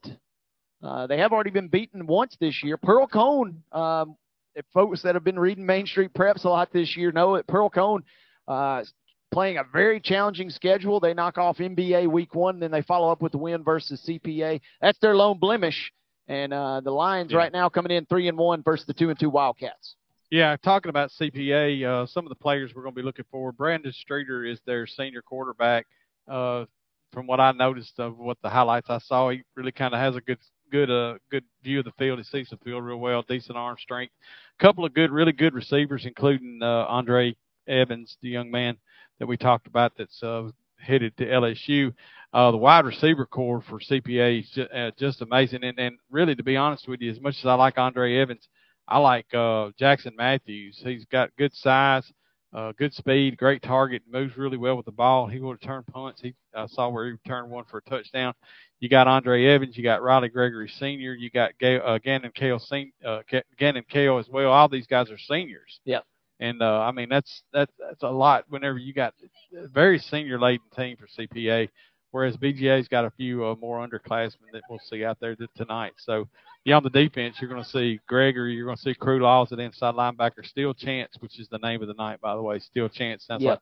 uh, 0.84 1.08
they 1.08 1.18
have 1.18 1.32
already 1.32 1.52
been 1.52 1.68
beaten 1.68 2.08
once 2.08 2.36
this 2.40 2.64
year. 2.64 2.78
Pearl-Cohn, 2.78 3.64
um, 3.72 4.16
if 4.56 4.66
folks 4.74 5.04
that 5.04 5.16
have 5.16 5.24
been 5.24 5.40
reading 5.40 5.66
Main 5.66 5.86
Street 5.86 6.14
Preps 6.14 6.46
a 6.46 6.50
lot 6.50 6.72
this 6.74 6.96
year 6.98 7.12
know 7.12 7.36
it. 7.36 7.48
Pearl-Cohn. 7.48 8.04
uh, 8.48 8.84
playing 9.32 9.58
a 9.58 9.64
very 9.72 10.00
challenging 10.00 10.50
schedule. 10.50 11.00
They 11.00 11.14
knock 11.14 11.38
off 11.38 11.58
MBA 11.58 12.08
week 12.08 12.34
one, 12.34 12.60
then 12.60 12.72
they 12.72 12.82
follow 12.82 13.12
up 13.12 13.22
with 13.22 13.32
the 13.32 13.38
win 13.38 13.64
versus 13.64 14.04
CPA. 14.08 14.60
That's 14.82 14.98
their 15.00 15.16
lone 15.16 15.38
blemish. 15.38 15.92
And 16.30 16.54
uh, 16.54 16.80
the 16.82 16.92
Lions 16.92 17.32
Yeah. 17.32 17.40
right 17.40 17.52
now 17.52 17.68
coming 17.68 17.92
in 17.92 18.06
three 18.06 18.28
and 18.30 18.38
one 18.38 18.62
versus 18.64 18.86
the 18.86 18.94
two 18.94 19.10
and 19.10 19.20
two 19.20 19.30
Wildcats. 19.30 19.96
Yeah, 20.32 20.56
talking 20.64 20.90
about 20.92 21.10
CPA, 21.12 21.84
uh, 21.84 22.06
some 22.06 22.24
of 22.24 22.30
the 22.30 22.36
players 22.36 22.74
we're 22.76 22.84
going 22.84 22.94
to 22.94 23.02
be 23.02 23.06
looking 23.06 23.26
for. 23.32 23.52
Brandon 23.52 23.92
Streeter 23.92 24.46
is 24.46 24.60
their 24.66 24.86
senior 24.86 25.24
quarterback. 25.24 25.88
Uh, 26.28 26.66
from 27.12 27.26
what 27.26 27.40
I 27.40 27.52
noticed 27.52 28.00
of 28.00 28.20
what 28.20 28.38
the 28.44 28.50
highlights 28.50 28.92
I 28.92 29.00
saw, 29.00 29.32
he 29.32 29.42
really 29.56 29.72
kind 29.72 29.96
of 29.96 30.00
has 30.00 30.16
a 30.16 30.22
good, 30.22 30.38
good, 30.72 30.92
uh, 30.92 31.18
good 31.32 31.44
view 31.64 31.80
of 31.80 31.86
the 31.86 31.92
field. 31.94 32.20
He 32.20 32.24
sees 32.26 32.50
the 32.50 32.58
field 32.58 32.84
real 32.84 32.98
well, 32.98 33.24
decent 33.28 33.58
arm 33.58 33.78
strength. 33.80 34.14
A 34.60 34.64
couple 34.64 34.86
of 34.86 34.94
good, 34.94 35.10
really 35.10 35.32
good 35.32 35.56
receivers, 35.56 36.06
including 36.06 36.60
uh, 36.62 36.86
Andre 36.88 37.36
Evans, 37.68 38.16
the 38.22 38.30
young 38.30 38.52
man 38.52 38.78
that 39.18 39.26
we 39.26 39.36
talked 39.36 39.66
about 39.66 39.94
that's 39.98 40.22
uh, 40.22 40.52
headed 40.80 41.16
to 41.18 41.26
LSU. 41.26 41.94
Uh, 42.32 42.52
the 42.52 42.58
wide 42.58 42.86
receiver 42.86 43.26
core 43.26 43.62
for 43.62 43.80
CPA 43.80 44.42
is 44.42 44.50
just, 44.52 44.72
uh, 44.72 44.92
just 44.98 45.22
amazing. 45.22 45.64
And, 45.64 45.80
and 45.80 45.98
really, 46.12 46.36
to 46.36 46.44
be 46.44 46.58
honest 46.58 46.88
with 46.88 47.02
you, 47.02 47.12
as 47.12 47.20
much 47.20 47.36
as 47.40 47.46
I 47.46 47.56
like 47.56 47.78
Andre 47.78 48.18
Evans, 48.18 48.48
I 48.88 48.98
like 49.00 49.32
uh, 49.34 49.70
Jackson 49.78 50.14
Matthews. 50.18 50.80
He's 50.84 51.06
got 51.06 51.36
good 51.38 51.56
size, 51.56 52.12
uh, 52.54 52.72
good 52.78 52.94
speed, 52.94 53.38
great 53.38 53.62
target, 53.62 54.04
moves 54.12 54.38
really 54.38 54.58
well 54.58 54.76
with 54.76 54.86
the 54.86 54.92
ball. 54.92 55.28
He 55.28 55.40
will 55.40 55.52
return 55.52 55.84
punts. 55.92 56.22
He 56.22 56.34
I 56.56 56.66
saw 56.68 56.90
where 56.90 57.06
he 57.06 57.12
returned 57.12 57.50
one 57.50 57.66
for 57.70 57.78
a 57.78 57.90
touchdown. 57.90 58.34
You 58.80 58.90
got 58.90 59.08
Andre 59.08 59.46
Evans, 59.46 59.78
you 59.78 59.84
got 59.84 60.02
Riley 60.02 60.30
Gregory 60.30 60.70
Senior, 60.80 61.14
you 61.14 61.30
got 61.30 61.52
Ga- 61.60 61.82
uh, 61.82 62.00
Gannon 62.00 62.32
Kale 62.34 62.62
uh, 63.06 63.20
Gannon 63.58 63.84
Kale 63.90 64.18
as 64.18 64.30
well. 64.30 64.52
All 64.52 64.70
these 64.70 64.88
guys 64.88 65.12
are 65.12 65.18
seniors. 65.18 65.80
Yep. 65.86 66.04
And 66.40 66.62
uh, 66.62 66.82
I 66.82 66.92
mean 66.92 67.10
that's 67.10 67.44
that's 67.54 67.74
that's 67.80 68.04
a 68.04 68.10
lot. 68.10 68.46
Whenever 68.50 68.78
you 68.78 68.94
got 68.94 69.14
a 69.58 69.68
very 69.68 70.00
senior 70.00 70.40
laden 70.40 70.66
team 70.76 70.98
for 70.98 71.08
CPA, 71.08 71.70
whereas 72.12 72.38
BGA's 72.38 72.88
got 72.88 73.06
a 73.06 73.12
few 73.12 73.46
uh, 73.46 73.56
more 73.56 73.86
underclassmen 73.86 74.52
that 74.54 74.64
we'll 74.70 74.80
see 74.80 75.04
out 75.04 75.20
there 75.20 75.36
th- 75.36 75.50
tonight. 75.56 75.94
So 75.98 76.28
yeah, 76.66 76.78
on 76.78 76.84
the 76.84 76.90
defense, 76.90 77.38
you're 77.40 77.50
going 77.50 77.64
to 77.64 77.70
see 77.70 78.00
Gregory, 78.08 78.54
you're 78.54 78.66
going 78.66 78.78
to 78.78 78.82
see 78.82 78.94
Crew 78.94 79.20
Laws 79.22 79.52
at 79.52 79.60
inside 79.60 79.96
linebacker, 79.96 80.46
Steel 80.46 80.74
Chance, 80.74 81.16
which 81.20 81.40
is 81.40 81.48
the 81.50 81.58
name 81.60 81.82
of 81.82 81.88
the 81.88 81.94
night, 81.94 82.20
by 82.22 82.36
the 82.36 82.42
way. 82.42 82.60
Steel 82.60 82.90
Chance 82.90 83.26
sounds 83.26 83.44
Yep. 83.44 83.52
like 83.52 83.60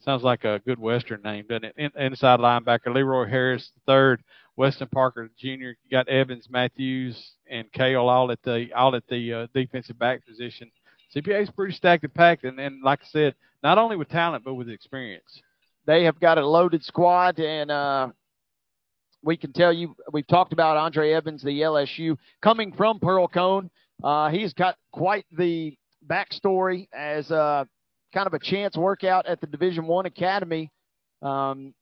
sounds 0.00 0.22
like 0.22 0.44
a 0.44 0.60
good 0.64 0.78
Western 0.78 1.20
name, 1.22 1.44
doesn't 1.48 1.64
it? 1.64 1.74
In, 1.76 1.90
inside 2.02 2.40
linebacker, 2.40 2.94
Leroy 2.94 3.26
Harris, 3.28 3.72
third, 3.86 4.22
Weston 4.56 4.88
Parker 4.88 5.30
Jr. 5.38 5.46
You 5.48 5.74
got 5.90 6.08
Evans, 6.08 6.48
Matthews, 6.50 7.32
and 7.50 7.70
Kale 7.72 8.08
all 8.08 8.30
at 8.30 8.42
the 8.42 8.72
all 8.74 8.94
at 8.94 9.06
the 9.08 9.32
uh, 9.32 9.46
defensive 9.54 9.98
back 9.98 10.26
position. 10.26 10.70
CPA 11.14 11.42
is 11.42 11.50
pretty 11.50 11.74
stacked 11.74 12.04
and 12.04 12.14
packed, 12.14 12.44
and, 12.44 12.82
like 12.82 13.00
I 13.02 13.06
said, 13.06 13.34
not 13.62 13.78
only 13.78 13.96
with 13.96 14.08
talent 14.08 14.44
but 14.44 14.54
with 14.54 14.68
experience. 14.68 15.42
They 15.86 16.04
have 16.04 16.20
got 16.20 16.38
a 16.38 16.46
loaded 16.46 16.84
squad, 16.84 17.40
and 17.40 17.70
uh, 17.70 18.08
we 19.22 19.36
can 19.36 19.52
tell 19.52 19.72
you 19.72 19.96
we've 20.12 20.26
talked 20.26 20.52
about 20.52 20.76
Andre 20.76 21.12
Evans, 21.12 21.42
the 21.42 21.60
LSU 21.60 22.16
coming 22.42 22.72
from 22.72 23.00
Pearl-Cohn. 23.00 23.70
Uh, 24.02 24.28
he's 24.30 24.52
got 24.54 24.76
quite 24.92 25.26
the 25.32 25.76
backstory 26.06 26.88
as 26.92 27.30
uh, 27.30 27.64
kind 28.14 28.26
of 28.26 28.34
a 28.34 28.38
chance 28.38 28.76
workout 28.76 29.26
at 29.26 29.40
the 29.40 29.46
Division 29.46 29.86
One 29.86 30.06
academy. 30.06 30.70
Um, 31.22 31.74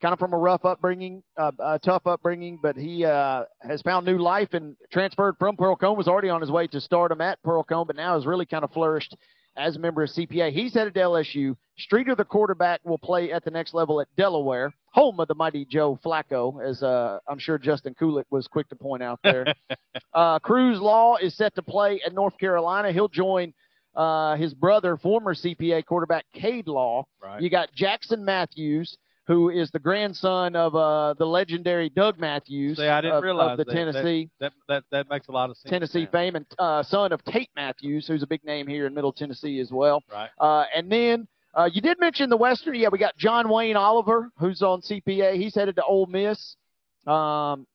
kind 0.00 0.12
of 0.12 0.18
from 0.18 0.32
a 0.32 0.38
rough 0.38 0.64
upbringing, 0.64 1.22
uh, 1.36 1.52
a 1.58 1.78
tough 1.78 2.06
upbringing, 2.06 2.58
but 2.62 2.76
he 2.76 3.04
uh, 3.04 3.44
has 3.62 3.82
found 3.82 4.04
new 4.04 4.18
life 4.18 4.52
and 4.52 4.76
transferred 4.92 5.36
from 5.38 5.56
Pearl-Cohn. 5.56 5.96
Was 5.96 6.08
already 6.08 6.28
on 6.28 6.40
his 6.40 6.50
way 6.50 6.66
to 6.68 6.80
stardom 6.80 7.20
at 7.20 7.42
Pearl-Cohn, 7.42 7.86
but 7.86 7.96
now 7.96 8.14
has 8.14 8.26
really 8.26 8.46
kind 8.46 8.64
of 8.64 8.72
flourished 8.72 9.16
as 9.56 9.76
a 9.76 9.78
member 9.78 10.02
of 10.02 10.10
CPA. 10.10 10.52
He's 10.52 10.74
headed 10.74 10.94
to 10.94 11.00
LSU. 11.00 11.56
Streeter, 11.78 12.14
the 12.14 12.24
quarterback, 12.24 12.80
will 12.84 12.98
play 12.98 13.32
at 13.32 13.44
the 13.44 13.50
next 13.50 13.74
level 13.74 14.00
at 14.00 14.08
Delaware, 14.16 14.72
home 14.92 15.18
of 15.20 15.28
the 15.28 15.34
mighty 15.34 15.64
Joe 15.64 15.98
Flacco, 16.04 16.62
as 16.62 16.82
uh, 16.82 17.18
I'm 17.26 17.38
sure 17.38 17.58
Justin 17.58 17.94
Coolett 17.94 18.26
was 18.30 18.46
quick 18.48 18.68
to 18.68 18.76
point 18.76 19.02
out 19.02 19.20
there. 19.22 19.46
uh, 20.14 20.38
Cruz 20.40 20.78
Law 20.78 21.16
is 21.16 21.36
set 21.36 21.54
to 21.54 21.62
play 21.62 22.00
at 22.04 22.12
North 22.12 22.36
Carolina. 22.38 22.92
He'll 22.92 23.08
join 23.08 23.54
uh, 23.94 24.36
his 24.36 24.52
brother, 24.54 24.96
former 24.96 25.34
CPA 25.34 25.84
quarterback 25.86 26.26
Cade 26.34 26.68
Law. 26.68 27.06
Right. 27.22 27.40
You 27.40 27.50
got 27.50 27.72
Jackson 27.74 28.24
Matthews, 28.24 28.96
who 29.26 29.50
is 29.50 29.70
the 29.72 29.78
grandson 29.78 30.54
of 30.54 30.76
uh, 30.76 31.14
the 31.14 31.26
legendary 31.26 31.88
Doug 31.88 32.18
Matthews 32.18 32.78
See, 32.78 32.86
I 32.86 33.00
didn't 33.00 33.16
of, 33.16 33.22
realize 33.22 33.52
of 33.52 33.58
the 33.58 33.64
that. 33.64 33.74
Tennessee 33.74 34.30
That 34.40 34.52
that 34.68 34.84
that 34.92 35.08
makes 35.10 35.28
a 35.28 35.32
lot 35.32 35.50
of 35.50 35.56
sense. 35.56 35.70
Tennessee 35.70 36.04
now. 36.04 36.10
fame, 36.10 36.36
and 36.36 36.46
uh, 36.58 36.82
son 36.82 37.12
of 37.12 37.24
Tate 37.24 37.50
Matthews, 37.56 38.06
who's 38.06 38.22
a 38.22 38.26
big 38.26 38.44
name 38.44 38.66
here 38.66 38.86
in 38.86 38.94
Middle 38.94 39.12
Tennessee 39.12 39.58
as 39.60 39.70
well. 39.70 40.02
Right. 40.12 40.30
Uh, 40.38 40.64
and 40.74 40.90
then 40.90 41.26
uh, 41.54 41.68
you 41.72 41.80
did 41.80 41.98
mention 41.98 42.30
the 42.30 42.36
Western. 42.36 42.74
Yeah, 42.74 42.88
we 42.90 42.98
got 42.98 43.16
John 43.16 43.48
Wayne 43.48 43.76
Oliver, 43.76 44.30
who's 44.38 44.62
on 44.62 44.80
CPA. 44.82 45.36
He's 45.36 45.54
headed 45.54 45.76
to 45.76 45.84
Ole 45.84 46.06
Miss. 46.06 46.56
Um, 47.06 47.66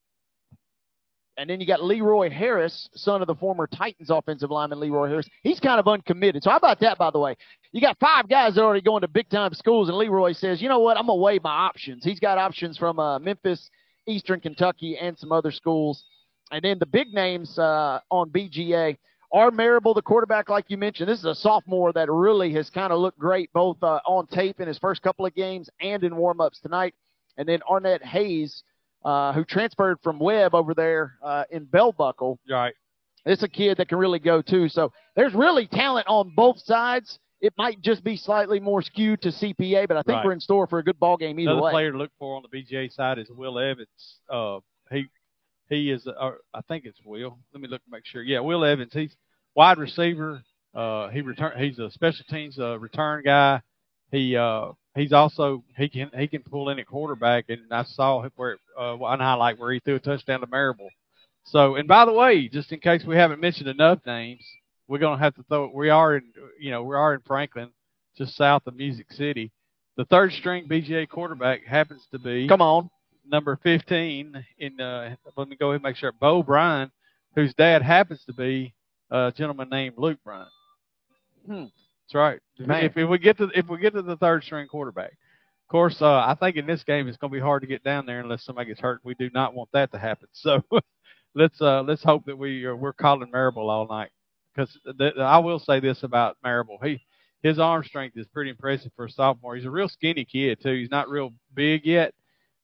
and 1.37 1.49
then 1.49 1.59
you 1.59 1.67
got 1.67 1.83
Leroy 1.83 2.29
Harris, 2.29 2.89
son 2.93 3.21
of 3.21 3.27
the 3.27 3.35
former 3.35 3.67
Titans 3.67 4.09
offensive 4.09 4.51
lineman 4.51 4.79
Leroy 4.79 5.07
Harris. 5.07 5.29
He's 5.43 5.59
kind 5.59 5.79
of 5.79 5.87
uncommitted. 5.87 6.43
So 6.43 6.49
how 6.49 6.57
about 6.57 6.79
that, 6.81 6.97
by 6.97 7.09
the 7.09 7.19
way? 7.19 7.35
You 7.71 7.81
got 7.81 7.97
five 7.99 8.27
guys 8.27 8.55
that 8.55 8.61
are 8.61 8.65
already 8.65 8.81
going 8.81 9.01
to 9.01 9.07
big 9.07 9.29
time 9.29 9.53
schools, 9.53 9.89
and 9.89 9.97
Leroy 9.97 10.33
says, 10.33 10.61
you 10.61 10.69
know 10.69 10.79
what? 10.79 10.97
I'm 10.97 11.07
gonna 11.07 11.21
weigh 11.21 11.39
my 11.39 11.51
options. 11.51 12.03
He's 12.03 12.19
got 12.19 12.37
options 12.37 12.77
from 12.77 12.99
uh, 12.99 13.19
Memphis, 13.19 13.69
Eastern 14.07 14.39
Kentucky, 14.39 14.97
and 14.97 15.17
some 15.17 15.31
other 15.31 15.51
schools. 15.51 16.03
And 16.51 16.63
then 16.63 16.79
the 16.79 16.85
big 16.85 17.13
names 17.13 17.57
uh, 17.57 17.99
on 18.09 18.29
BGA 18.29 18.97
are 19.33 19.51
Marable, 19.51 19.93
the 19.93 20.01
quarterback, 20.01 20.49
like 20.49 20.65
you 20.67 20.77
mentioned. 20.77 21.07
This 21.07 21.19
is 21.19 21.25
a 21.25 21.35
sophomore 21.35 21.93
that 21.93 22.11
really 22.11 22.51
has 22.53 22.69
kind 22.69 22.91
of 22.91 22.99
looked 22.99 23.17
great 23.17 23.51
both 23.53 23.81
uh, 23.81 23.99
on 24.05 24.27
tape 24.27 24.59
in 24.59 24.67
his 24.67 24.77
first 24.77 25.01
couple 25.01 25.25
of 25.25 25.33
games 25.33 25.69
and 25.79 26.03
in 26.03 26.17
warm-ups 26.17 26.59
tonight. 26.59 26.93
And 27.37 27.47
then 27.47 27.61
Arnett 27.69 28.03
Hayes, 28.03 28.63
uh, 29.03 29.33
who 29.33 29.43
transferred 29.43 29.97
from 30.03 30.19
Webb 30.19 30.53
over 30.55 30.73
there 30.73 31.15
uh, 31.23 31.43
in 31.51 31.65
Bell 31.65 31.91
Buckle. 31.91 32.39
Right. 32.49 32.73
It's 33.25 33.43
a 33.43 33.47
kid 33.47 33.77
that 33.77 33.87
can 33.89 33.97
really 33.97 34.19
go 34.19 34.41
too. 34.41 34.67
So 34.69 34.91
there's 35.15 35.33
really 35.33 35.67
talent 35.67 36.07
on 36.07 36.33
both 36.35 36.59
sides. 36.59 37.19
It 37.39 37.53
might 37.57 37.81
just 37.81 38.03
be 38.03 38.17
slightly 38.17 38.59
more 38.59 38.81
skewed 38.81 39.21
to 39.23 39.29
CPA, 39.29 39.87
but 39.87 39.97
I 39.97 40.03
think 40.03 40.17
Right. 40.17 40.25
we're 40.25 40.31
in 40.33 40.39
store 40.39 40.67
for 40.67 40.79
a 40.79 40.83
good 40.83 40.99
ball 40.99 41.17
game 41.17 41.39
either 41.39 41.51
Another 41.51 41.65
way. 41.65 41.71
player 41.71 41.91
to 41.91 41.97
look 41.97 42.11
for 42.19 42.35
on 42.35 42.43
the 42.43 42.49
BGA 42.49 42.91
side 42.91 43.17
is 43.19 43.29
Will 43.29 43.57
Evans. 43.59 44.19
Uh, 44.29 44.59
he 44.91 45.05
he 45.69 45.89
is, 45.89 46.05
uh, 46.05 46.31
I 46.53 46.61
think 46.67 46.85
it's 46.85 46.99
Will. 47.05 47.39
Let 47.53 47.61
me 47.61 47.67
look 47.69 47.81
to 47.85 47.89
make 47.89 48.05
sure. 48.05 48.21
Yeah, 48.21 48.41
Will 48.41 48.65
Evans. 48.65 48.91
He's 48.93 49.15
wide 49.55 49.77
receiver. 49.77 50.43
Uh, 50.75 51.07
he 51.09 51.21
return. 51.21 51.57
He's 51.57 51.79
a 51.79 51.89
special 51.91 52.25
teams 52.29 52.59
uh, 52.59 52.77
return 52.77 53.23
guy. 53.23 53.61
He 54.11 54.35
uh, 54.35 54.71
he's 54.95 55.13
also 55.13 55.63
he 55.77 55.89
can 55.89 56.11
he 56.17 56.27
can 56.27 56.43
pull 56.43 56.69
in 56.69 56.79
at 56.79 56.87
quarterback, 56.87 57.45
and 57.49 57.61
I 57.71 57.83
saw 57.83 58.27
where 58.35 58.57
uh, 58.77 58.95
one 58.95 59.19
highlight 59.19 59.57
where 59.57 59.71
he 59.71 59.79
threw 59.79 59.95
a 59.95 59.99
touchdown 59.99 60.41
to 60.41 60.47
Marable. 60.47 60.89
So, 61.45 61.75
and 61.75 61.87
by 61.87 62.05
the 62.05 62.13
way, 62.13 62.47
just 62.47 62.71
in 62.71 62.79
case 62.79 63.03
we 63.03 63.15
haven't 63.15 63.39
mentioned 63.39 63.69
enough 63.69 63.99
names, 64.05 64.45
we're 64.87 64.99
gonna 64.99 65.17
have 65.17 65.35
to 65.35 65.43
throw. 65.43 65.71
We 65.73 65.89
are 65.89 66.17
in 66.17 66.23
you 66.59 66.71
know 66.71 66.83
we 66.83 66.95
are 66.95 67.13
in 67.13 67.21
Franklin, 67.21 67.69
just 68.17 68.35
south 68.35 68.67
of 68.67 68.75
Music 68.75 69.11
City. 69.11 69.51
The 69.97 70.05
third 70.05 70.33
string 70.33 70.67
BGA 70.67 71.07
quarterback 71.09 71.65
happens 71.65 72.05
to 72.11 72.19
be 72.19 72.47
Come 72.47 72.61
on. 72.61 72.89
number 73.29 73.59
15 73.63 74.45
in 74.59 74.81
uh 74.81 75.15
let 75.37 75.47
me 75.47 75.55
go 75.55 75.67
ahead 75.67 75.75
and 75.75 75.83
make 75.83 75.95
sure 75.95 76.11
Bo 76.11 76.43
Bryan, 76.43 76.91
whose 77.35 77.53
dad 77.53 77.81
happens 77.81 78.23
to 78.25 78.33
be 78.33 78.73
a 79.09 79.31
gentleman 79.35 79.69
named 79.69 79.95
Luke 79.97 80.19
Bryan. 80.23 80.47
Hmm. 81.45 81.65
That's 82.11 82.15
right. 82.15 82.39
Man. 82.67 82.83
If, 82.83 82.97
if 82.97 83.09
we 83.09 83.17
get 83.17 83.37
to 83.37 83.49
if 83.55 83.67
we 83.69 83.77
get 83.77 83.93
to 83.93 84.01
the 84.01 84.17
third 84.17 84.43
string 84.43 84.67
quarterback. 84.67 85.11
Of 85.11 85.71
course, 85.71 86.01
uh, 86.01 86.25
I 86.25 86.35
think 86.37 86.57
in 86.57 86.67
this 86.67 86.83
game 86.83 87.07
it's 87.07 87.17
going 87.17 87.31
to 87.31 87.35
be 87.37 87.41
hard 87.41 87.61
to 87.61 87.67
get 87.67 87.83
down 87.83 88.05
there 88.05 88.19
unless 88.19 88.43
somebody 88.43 88.67
gets 88.67 88.81
hurt. 88.81 88.99
We 89.05 89.13
do 89.15 89.29
not 89.33 89.53
want 89.53 89.69
that 89.73 89.91
to 89.93 89.97
happen. 89.97 90.27
So 90.33 90.61
let's 91.33 91.61
uh, 91.61 91.83
let's 91.83 92.03
hope 92.03 92.25
that 92.25 92.37
we 92.37 92.65
are, 92.65 92.75
we're 92.75 92.91
calling 92.91 93.31
Marable 93.31 93.69
all 93.69 93.87
night 93.87 94.09
because 94.53 94.77
th- 94.99 95.15
I 95.17 95.37
will 95.37 95.59
say 95.59 95.79
this 95.79 96.03
about 96.03 96.35
Marable. 96.43 96.77
He 96.83 97.01
his 97.41 97.57
arm 97.57 97.83
strength 97.85 98.17
is 98.17 98.27
pretty 98.27 98.49
impressive 98.49 98.91
for 98.95 99.05
a 99.05 99.09
sophomore. 99.09 99.55
He's 99.55 99.65
a 99.65 99.71
real 99.71 99.87
skinny 99.87 100.25
kid 100.25 100.59
too. 100.61 100.73
He's 100.73 100.91
not 100.91 101.09
real 101.09 101.31
big 101.53 101.85
yet, 101.85 102.13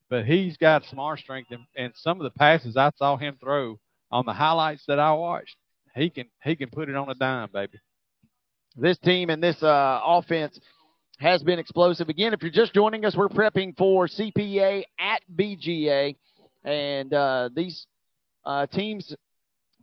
but 0.10 0.26
he's 0.26 0.58
got 0.58 0.84
some 0.86 1.00
arm 1.00 1.18
strength 1.18 1.52
and, 1.52 1.64
and 1.78 1.94
some 1.96 2.20
of 2.20 2.26
the 2.26 2.38
passes 2.38 2.76
I 2.76 2.92
saw 2.98 3.16
him 3.16 3.38
throw 3.40 3.80
on 4.12 4.26
the 4.26 4.34
highlights 4.34 4.86
that 4.88 5.00
I 5.00 5.14
watched, 5.14 5.56
he 5.96 6.10
can 6.10 6.28
he 6.44 6.56
can 6.56 6.70
put 6.70 6.90
it 6.90 6.96
on 6.96 7.10
a 7.10 7.16
dime, 7.16 7.50
baby. 7.54 7.80
This 8.80 9.00
team 9.00 9.32
and 9.32 9.42
this 9.42 9.62
uh, 9.64 10.00
offense 10.06 10.60
has 11.18 11.42
been 11.42 11.58
explosive. 11.58 12.10
Again, 12.10 12.32
if 12.34 12.44
you're 12.44 12.52
just 12.52 12.76
joining 12.76 13.06
us, 13.06 13.16
we're 13.16 13.28
prepping 13.28 13.76
for 13.76 14.08
CPA 14.08 14.84
at 15.00 15.22
BGA, 15.36 16.16
and 16.64 17.12
uh, 17.12 17.50
these 17.56 17.88
uh, 18.46 18.68
teams 18.68 19.16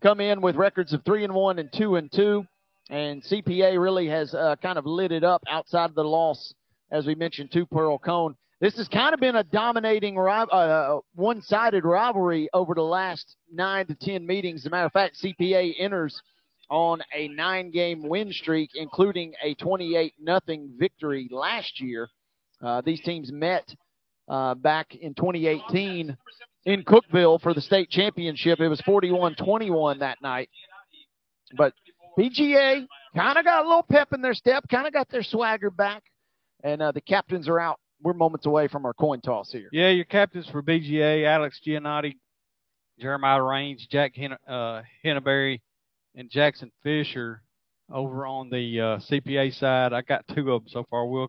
come 0.00 0.20
in 0.20 0.40
with 0.40 0.54
records 0.54 0.92
of 0.92 1.04
three 1.04 1.24
and 1.24 1.34
one 1.34 1.58
and 1.58 1.72
two 1.72 1.96
and 1.96 2.12
two, 2.12 2.46
and 2.88 3.20
CPA 3.24 3.82
really 3.82 4.06
has 4.06 4.32
uh, 4.32 4.54
kind 4.62 4.78
of 4.78 4.86
lit 4.86 5.10
it 5.10 5.24
up 5.24 5.42
outside 5.50 5.90
of 5.90 5.96
the 5.96 6.04
loss, 6.04 6.54
as 6.92 7.04
we 7.04 7.16
mentioned, 7.16 7.50
to 7.50 7.66
Pearl-Cohn. 7.66 8.36
This 8.60 8.76
has 8.76 8.86
kind 8.86 9.12
of 9.12 9.18
been 9.18 9.34
a 9.34 9.42
dominating, 9.42 10.16
uh, 10.16 10.98
one-sided 11.16 11.84
rivalry 11.84 12.48
over 12.54 12.76
the 12.76 12.82
last 12.82 13.34
nine 13.52 13.86
to 13.88 13.96
ten 13.96 14.24
meetings. 14.24 14.60
As 14.60 14.66
a 14.66 14.70
matter 14.70 14.86
of 14.86 14.92
fact, 14.92 15.16
CPA 15.20 15.74
enters 15.80 16.22
on 16.70 17.02
a 17.14 17.28
nine 17.28 17.70
game 17.70 18.08
win 18.08 18.32
streak, 18.32 18.70
including 18.74 19.34
a 19.42 19.54
28 19.54 20.14
nothing 20.20 20.70
victory 20.78 21.28
last 21.30 21.80
year. 21.80 22.08
Uh, 22.62 22.80
these 22.84 23.00
teams 23.00 23.30
met 23.30 23.74
uh, 24.28 24.54
back 24.54 24.94
in 24.94 25.14
2018 25.14 26.16
in 26.64 26.82
Cookeville 26.82 27.40
for 27.40 27.54
the 27.54 27.60
state 27.60 27.90
championship. 27.90 28.60
It 28.60 28.68
was 28.68 28.80
41 28.82 29.34
21 29.36 29.98
that 29.98 30.18
night. 30.22 30.48
But 31.56 31.74
BGA 32.18 32.86
kind 33.14 33.38
of 33.38 33.44
got 33.44 33.64
a 33.64 33.68
little 33.68 33.82
pep 33.82 34.12
in 34.12 34.22
their 34.22 34.34
step, 34.34 34.64
kind 34.70 34.86
of 34.86 34.92
got 34.92 35.08
their 35.10 35.22
swagger 35.22 35.70
back, 35.70 36.02
and 36.62 36.80
uh, 36.82 36.92
the 36.92 37.00
captains 37.00 37.48
are 37.48 37.60
out. 37.60 37.78
We're 38.02 38.12
moments 38.12 38.46
away 38.46 38.68
from 38.68 38.84
our 38.86 38.92
coin 38.92 39.20
toss 39.20 39.50
here. 39.50 39.68
Yeah, 39.72 39.90
your 39.90 40.04
captains 40.04 40.48
for 40.50 40.62
BGA: 40.62 41.26
Alex 41.26 41.60
Giannotti, 41.66 42.16
Jeremiah 42.98 43.42
Range, 43.42 43.86
Jack 43.90 44.14
Hen- 44.16 44.36
uh, 44.46 44.82
Henneberry, 45.04 45.60
and 46.14 46.30
Jackson 46.30 46.70
Fisher. 46.82 47.42
Over 47.92 48.26
on 48.26 48.48
the 48.48 48.80
uh, 48.80 48.96
CPA 48.98 49.52
side, 49.58 49.92
I 49.92 50.00
got 50.00 50.26
two 50.28 50.52
of 50.52 50.62
them 50.62 50.68
so 50.68 50.86
far: 50.88 51.06
Will 51.06 51.28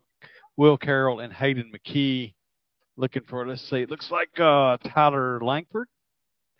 Will 0.56 0.78
Carroll 0.78 1.20
and 1.20 1.32
Hayden 1.32 1.70
McKee. 1.74 2.32
Looking 2.96 3.22
for 3.28 3.46
let's 3.46 3.68
see, 3.68 3.82
it 3.82 3.90
looks 3.90 4.10
like 4.10 4.40
uh, 4.40 4.78
Tyler 4.78 5.38
Langford, 5.42 5.88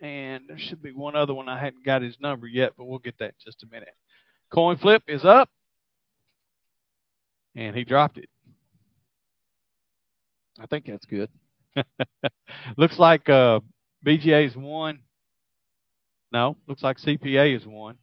and 0.02 0.44
there 0.48 0.58
should 0.58 0.82
be 0.82 0.92
one 0.92 1.16
other 1.16 1.32
one. 1.32 1.48
I 1.48 1.58
hadn't 1.58 1.84
got 1.84 2.02
his 2.02 2.20
number 2.20 2.46
yet, 2.46 2.72
but 2.76 2.84
we'll 2.84 2.98
get 2.98 3.16
that 3.18 3.28
in 3.28 3.34
just 3.42 3.62
a 3.62 3.66
minute. 3.72 3.94
Coin 4.52 4.76
flip 4.76 5.02
is 5.08 5.24
up, 5.24 5.48
and 7.54 7.74
he 7.74 7.84
dropped 7.84 8.18
it. 8.18 8.28
I 10.60 10.66
think 10.66 10.86
that's 10.86 11.06
good. 11.06 11.30
looks 12.76 12.98
like 12.98 13.28
uh, 13.30 13.60
BGA 14.04 14.46
is 14.46 14.56
one. 14.56 15.00
No, 16.32 16.56
looks 16.66 16.82
like 16.82 16.98
CPA 16.98 17.56
is 17.56 17.66
one, 17.66 17.96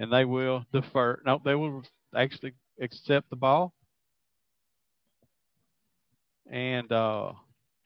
and 0.00 0.10
they 0.10 0.24
will 0.24 0.64
defer. 0.72 1.20
No, 1.26 1.40
they 1.44 1.54
will 1.54 1.82
actually 2.16 2.54
accept 2.80 3.28
the 3.28 3.36
ball. 3.36 3.74
And 6.50 6.90
uh, 6.90 7.32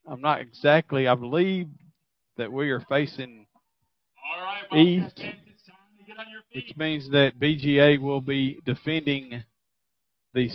I'm 0.09 0.21
not 0.21 0.41
exactly. 0.41 1.09
I 1.09 1.17
believe 1.17 1.69
that 2.37 2.51
we 2.51 2.71
are 2.71 2.81
facing 2.89 3.47
east, 4.75 5.21
which 6.55 6.73
means 6.77 7.11
that 7.11 7.39
BGA 7.39 8.01
will 8.01 8.21
be 8.21 8.61
defending 8.65 9.43
the 10.33 10.51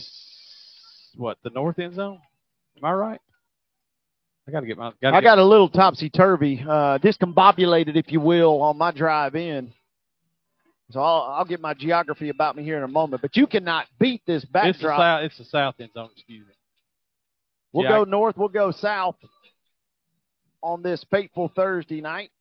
what 1.18 1.38
the 1.44 1.50
north 1.50 1.78
end 1.78 1.96
zone. 1.96 2.20
Am 2.78 2.86
I 2.86 2.94
right? 2.94 3.22
I 4.48 4.51
got 4.51 4.62
to 4.62 4.66
get 4.66 4.78
my. 4.78 4.92
Gotta 5.01 5.18
I 5.18 5.20
get- 5.20 5.25
got 5.25 5.39
a 5.39 5.46
little 5.46 5.70
topsy 5.70 6.10
turvy, 6.10 6.63
uh, 6.68 6.98
discombobulated, 7.00 7.98
if 7.98 8.12
you 8.12 8.22
will, 8.22 8.62
on 8.62 8.78
my 8.78 8.92
drive 8.92 9.36
in. 9.36 9.74
So 10.91 11.01
I'll, 11.01 11.36
I'll 11.38 11.46
get 11.46 11.62
my 11.62 11.74
geography 11.74 12.29
about 12.29 12.55
me 12.55 12.63
here 12.63 12.77
in 12.77 12.84
a 12.84 12.88
moment. 12.88 13.22
But 13.22 13.38
you 13.38 13.46
cannot 13.46 13.86
beat 14.00 14.24
this 14.25 14.43
It's 14.43 14.48
the 14.48 14.51
backdrop. 14.51 15.00
south. 15.00 15.24
It's 15.24 15.38
the 15.38 15.46
south 15.46 15.75
end 15.79 15.91
zone. 15.93 16.10
Excuse 16.15 16.48
me. 16.48 16.53
We'll 17.72 17.84
Yeah, 17.84 18.00
go 18.00 18.03
north. 18.05 18.38
We'll 18.38 18.48
go 18.48 18.72
south 18.72 19.15
on 20.63 20.81
this 20.81 21.05
fateful 21.12 21.51
Thursday 21.55 22.01
night. 22.01 22.31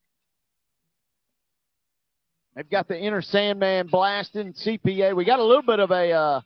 They've 2.54 2.68
got 2.68 2.88
the 2.88 2.96
Enter 2.96 3.22
Sandman 3.22 3.86
blasting 3.86 4.54
CPA. 4.54 5.14
We 5.14 5.24
got 5.24 5.38
a 5.38 5.44
little 5.44 5.62
bit 5.62 5.78
of 5.78 5.90
a 5.90 6.10
uh, 6.10 6.40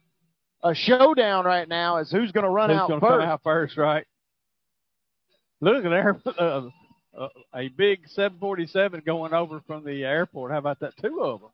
a 0.65 0.75
showdown 0.75 1.45
right 1.45 1.69
now 1.69 1.97
as 1.97 2.11
who's 2.11 2.33
going 2.33 2.45
to 2.45 2.51
run 2.51 2.71
Who's 2.71 2.79
out 2.79 2.91
first. 2.91 3.01
come 3.01 3.21
out 3.21 3.41
first, 3.43 3.77
right? 3.77 4.05
Look 5.61 5.85
at 5.85 5.91
there, 5.91 6.21
uh, 6.39 6.69
uh, 7.17 7.29
a 7.55 7.69
big 7.69 8.09
747 8.09 9.03
going 9.07 9.33
over 9.33 9.63
from 9.67 9.85
the 9.85 10.05
airport. 10.05 10.51
How 10.51 10.59
about 10.59 10.81
that? 10.81 10.93
Two 11.01 11.23
of 11.23 11.41
them 11.41 11.51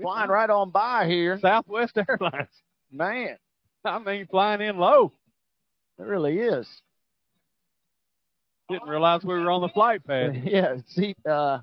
Flying 0.00 0.30
right 0.30 0.50
on 0.50 0.70
by 0.70 1.06
here. 1.06 1.38
Southwest 1.40 1.96
Airlines. 1.96 2.48
Man, 2.90 3.36
I 3.84 3.98
mean, 3.98 4.26
flying 4.30 4.60
in 4.60 4.78
low. 4.78 5.12
it 5.98 6.02
really 6.02 6.38
is. 6.38 6.66
Didn't 8.68 8.88
realize 8.88 9.24
we 9.24 9.34
were 9.34 9.50
on 9.50 9.62
the 9.62 9.68
flight 9.68 10.04
path. 10.06 10.34
yeah, 10.44 10.76
C, 10.86 11.14
uh, 11.28 11.58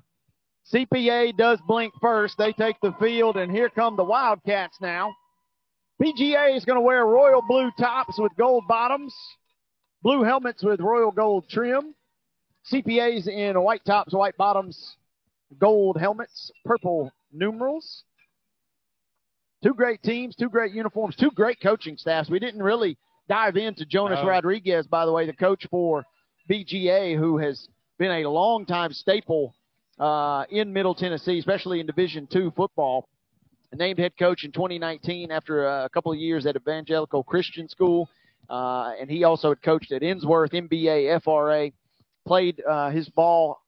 CPA 0.72 1.36
does 1.36 1.58
blink 1.66 1.94
first. 2.00 2.36
They 2.36 2.52
take 2.52 2.76
the 2.82 2.92
field, 3.00 3.36
and 3.36 3.50
here 3.50 3.70
come 3.70 3.96
the 3.96 4.04
Wildcats 4.04 4.78
now. 4.80 5.14
BGA 6.02 6.56
is 6.56 6.64
going 6.64 6.76
to 6.76 6.82
wear 6.82 7.04
royal 7.04 7.42
blue 7.46 7.70
tops 7.78 8.18
with 8.18 8.32
gold 8.36 8.64
bottoms, 8.68 9.14
blue 10.02 10.22
helmets 10.22 10.62
with 10.62 10.80
royal 10.80 11.10
gold 11.10 11.48
trim. 11.48 11.94
CPA's 12.70 13.26
in 13.26 13.60
white 13.60 13.84
tops, 13.84 14.12
white 14.12 14.36
bottoms, 14.36 14.96
gold 15.58 15.96
helmets, 15.98 16.50
purple 16.64 17.10
numerals. 17.32 18.04
Two 19.62 19.74
great 19.74 20.02
teams, 20.02 20.36
two 20.36 20.48
great 20.48 20.72
uniforms, 20.72 21.16
two 21.16 21.30
great 21.32 21.60
coaching 21.60 21.96
staffs. 21.96 22.30
We 22.30 22.38
didn't 22.38 22.62
really 22.62 22.96
dive 23.28 23.56
into 23.56 23.84
Jonas 23.84 24.20
No. 24.22 24.28
Rodriguez, 24.28 24.86
by 24.86 25.04
the 25.04 25.12
way, 25.12 25.26
the 25.26 25.32
coach 25.32 25.66
for 25.70 26.04
BGA, 26.48 27.16
who 27.18 27.38
has 27.38 27.68
been 27.98 28.10
a 28.10 28.28
longtime 28.28 28.92
staple 28.92 29.54
uh, 29.98 30.44
in 30.50 30.72
Middle 30.72 30.94
Tennessee, 30.94 31.38
especially 31.38 31.80
in 31.80 31.86
Division 31.86 32.28
two 32.30 32.52
football. 32.56 33.08
Named 33.74 33.98
head 33.98 34.12
coach 34.18 34.44
in 34.44 34.52
2019 34.52 35.30
after 35.30 35.66
a 35.66 35.90
couple 35.90 36.10
of 36.10 36.18
years 36.18 36.46
at 36.46 36.56
Evangelical 36.56 37.22
Christian 37.22 37.68
School, 37.68 38.08
uh, 38.48 38.92
and 38.98 39.10
he 39.10 39.24
also 39.24 39.50
had 39.50 39.60
coached 39.60 39.92
at 39.92 40.00
Ensworth, 40.00 40.52
MBA, 40.52 41.22
FRA. 41.22 41.70
Played 42.26 42.62
uh, 42.66 42.90
his 42.90 43.10
ball 43.10 43.58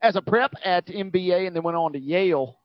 as 0.00 0.16
a 0.16 0.22
prep 0.22 0.52
at 0.64 0.86
MBA, 0.86 1.46
and 1.46 1.54
then 1.54 1.62
went 1.62 1.76
on 1.76 1.92
to 1.92 1.98
Yale 1.98 2.59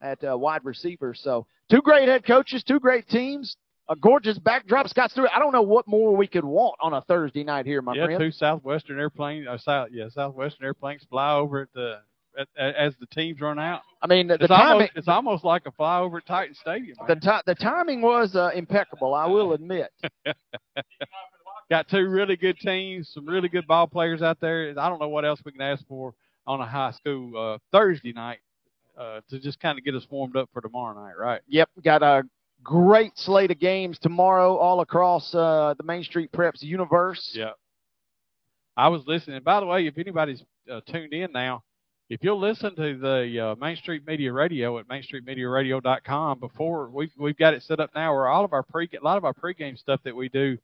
at 0.00 0.22
uh, 0.24 0.36
wide 0.36 0.64
receiver. 0.64 1.14
So 1.14 1.46
two 1.70 1.82
great 1.82 2.08
head 2.08 2.26
coaches, 2.26 2.62
two 2.62 2.80
great 2.80 3.08
teams, 3.08 3.56
a 3.88 3.96
gorgeous 3.96 4.38
backdrop. 4.38 4.88
Scott 4.88 5.10
Stewart, 5.10 5.30
I 5.34 5.38
don't 5.38 5.52
know 5.52 5.62
what 5.62 5.86
more 5.88 6.16
we 6.16 6.26
could 6.26 6.44
want 6.44 6.76
on 6.80 6.94
a 6.94 7.00
Thursday 7.02 7.44
night 7.44 7.66
here, 7.66 7.82
my 7.82 7.94
yeah, 7.94 8.06
friend. 8.06 8.20
two 8.20 8.30
Southwestern 8.30 8.98
airplanes. 8.98 9.46
Uh, 9.48 9.58
South, 9.58 9.88
yeah, 9.92 10.08
Southwestern 10.08 10.64
airplanes 10.66 11.04
fly 11.10 11.34
over 11.34 11.62
at 11.62 11.68
the 11.74 11.98
at, 12.38 12.48
at, 12.56 12.74
as 12.76 12.94
the 13.00 13.06
teams 13.06 13.40
run 13.40 13.58
out. 13.58 13.82
I 14.02 14.06
mean, 14.06 14.28
the, 14.28 14.38
the 14.38 14.44
It's 14.44 14.52
timing. 14.52 14.72
almost, 14.72 14.92
it's 14.94 15.08
almost 15.08 15.44
like 15.44 15.62
a 15.66 15.72
fly 15.72 15.98
over 15.98 16.18
at 16.18 16.26
Titan 16.26 16.54
Stadium. 16.54 16.96
The, 17.08 17.16
ti- 17.16 17.42
the 17.46 17.54
timing 17.56 18.00
was 18.00 18.36
uh, 18.36 18.50
impeccable, 18.54 19.14
I 19.14 19.26
will 19.26 19.52
admit. 19.52 19.90
Got 21.70 21.88
two 21.88 22.08
really 22.08 22.36
good 22.36 22.58
teams, 22.58 23.10
some 23.12 23.26
really 23.26 23.48
good 23.48 23.66
ball 23.66 23.86
players 23.86 24.22
out 24.22 24.40
there. 24.40 24.74
I 24.76 24.88
don't 24.88 25.00
know 25.00 25.08
what 25.08 25.24
else 25.24 25.40
we 25.44 25.52
can 25.52 25.60
ask 25.60 25.86
for 25.86 26.14
on 26.46 26.60
a 26.60 26.66
high 26.66 26.90
school 26.92 27.36
uh, 27.36 27.58
Thursday 27.72 28.12
night 28.12 28.38
uh, 28.98 29.20
to 29.30 29.38
just 29.38 29.60
kind 29.60 29.78
of 29.78 29.84
get 29.84 29.94
us 29.94 30.06
warmed 30.10 30.36
up 30.36 30.48
for 30.52 30.60
tomorrow 30.60 30.94
night, 30.94 31.18
right? 31.18 31.40
Yep, 31.48 31.70
got 31.82 32.02
a 32.02 32.22
great 32.62 33.16
slate 33.16 33.50
of 33.50 33.58
games 33.58 33.98
tomorrow 33.98 34.56
all 34.56 34.80
across 34.80 35.34
uh, 35.34 35.74
the 35.78 35.84
Main 35.84 36.04
Street 36.04 36.30
Preps 36.32 36.62
universe. 36.62 37.32
Yeah. 37.34 37.52
I 38.76 38.88
was 38.88 39.02
listening. 39.06 39.42
By 39.42 39.60
the 39.60 39.66
way, 39.66 39.86
if 39.86 39.98
anybody's 39.98 40.42
uh, 40.70 40.80
tuned 40.86 41.12
in 41.12 41.32
now, 41.32 41.62
if 42.08 42.24
you'll 42.24 42.40
listen 42.40 42.74
to 42.76 42.98
the 42.98 43.52
uh, 43.52 43.54
Main 43.56 43.76
Street 43.76 44.06
Media 44.06 44.32
Radio 44.32 44.78
at 44.78 44.88
mainstreetmediaradio.com, 44.88 46.40
before 46.40 46.90
we've 46.90 47.12
we've 47.16 47.36
got 47.36 47.54
it 47.54 47.62
set 47.62 47.78
up 47.78 47.90
now 47.94 48.12
where 48.12 48.26
all 48.26 48.44
of 48.44 48.52
our 48.52 48.62
pre 48.62 48.88
a 48.98 49.04
lot 49.04 49.16
of 49.16 49.24
our 49.24 49.32
pregame 49.32 49.78
stuff 49.78 50.00
that 50.04 50.14
we 50.14 50.28
do 50.28 50.58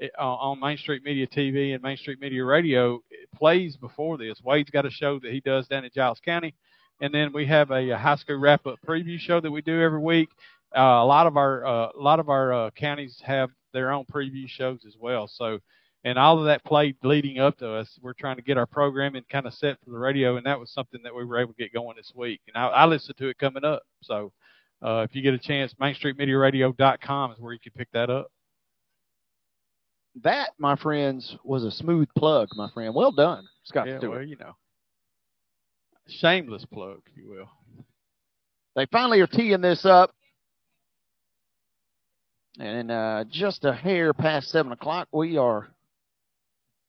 uh, 0.00 0.22
on 0.22 0.60
Main 0.60 0.76
Street 0.78 1.02
Media 1.04 1.26
TV 1.26 1.74
and 1.74 1.82
Main 1.82 1.96
Street 1.96 2.20
Media 2.20 2.44
Radio 2.44 3.00
plays 3.34 3.76
before 3.76 4.16
this. 4.16 4.40
Wade's 4.44 4.70
got 4.70 4.86
a 4.86 4.90
show 4.90 5.18
that 5.18 5.32
he 5.32 5.40
does 5.40 5.66
down 5.66 5.84
in 5.84 5.90
Giles 5.94 6.20
County, 6.24 6.54
and 7.02 7.12
then 7.12 7.32
we 7.32 7.44
have 7.46 7.70
a, 7.70 7.90
a 7.90 7.98
high 7.98 8.16
school 8.16 8.36
wrap 8.36 8.66
up 8.66 8.78
preview 8.86 9.18
show 9.18 9.40
that 9.40 9.50
we 9.50 9.60
do 9.60 9.82
every 9.82 10.00
week. 10.00 10.30
Uh, 10.74 10.80
a 10.80 11.04
lot 11.04 11.26
of 11.26 11.36
our 11.36 11.66
uh, 11.66 11.88
a 11.94 12.00
lot 12.00 12.20
of 12.20 12.30
our 12.30 12.52
uh, 12.54 12.70
counties 12.70 13.20
have 13.22 13.50
their 13.74 13.90
own 13.90 14.04
preview 14.06 14.48
shows 14.48 14.84
as 14.86 14.96
well. 14.98 15.28
So 15.28 15.58
and 16.04 16.18
all 16.18 16.38
of 16.38 16.46
that 16.46 16.64
played 16.64 16.96
leading 17.02 17.38
up 17.38 17.58
to 17.58 17.74
us. 17.74 17.98
We're 18.00 18.14
trying 18.14 18.36
to 18.36 18.42
get 18.42 18.56
our 18.56 18.66
programming 18.66 19.24
kind 19.30 19.46
of 19.46 19.54
set 19.54 19.78
for 19.84 19.90
the 19.90 19.98
radio, 19.98 20.36
and 20.36 20.46
that 20.46 20.58
was 20.58 20.72
something 20.72 21.00
that 21.02 21.14
we 21.14 21.24
were 21.24 21.38
able 21.38 21.52
to 21.52 21.58
get 21.58 21.72
going 21.72 21.96
this 21.96 22.12
week. 22.14 22.40
And 22.48 22.56
I, 22.56 22.68
I 22.68 22.84
listened 22.86 23.18
to 23.18 23.28
it 23.28 23.38
coming 23.38 23.64
up. 23.64 23.82
So 24.02 24.32
uh, 24.80 25.06
if 25.08 25.14
you 25.14 25.22
get 25.22 25.34
a 25.34 25.38
chance, 25.38 25.74
MainStreetMediaRadio.com 25.80 27.32
is 27.32 27.38
where 27.38 27.52
you 27.52 27.60
can 27.60 27.72
pick 27.76 27.88
that 27.92 28.10
up. 28.10 28.28
That, 30.22 30.50
my 30.58 30.76
friends, 30.76 31.36
was 31.44 31.64
a 31.64 31.70
smooth 31.70 32.08
plug, 32.16 32.48
my 32.56 32.68
friend. 32.70 32.94
Well 32.94 33.12
done, 33.12 33.44
Scott 33.64 33.86
yeah, 33.86 33.98
Stewart. 33.98 34.18
well, 34.18 34.26
you 34.26 34.36
know, 34.36 34.54
shameless 36.18 36.64
plug, 36.66 37.00
if 37.06 37.16
you 37.16 37.28
will. 37.30 37.48
They 38.76 38.86
finally 38.86 39.20
are 39.20 39.26
teeing 39.26 39.60
this 39.60 39.84
up. 39.84 40.12
And 42.58 42.90
uh, 42.90 43.24
just 43.30 43.64
a 43.64 43.72
hair 43.72 44.12
past 44.12 44.48
7 44.50 44.72
o'clock, 44.72 45.08
we 45.12 45.36
are 45.38 45.68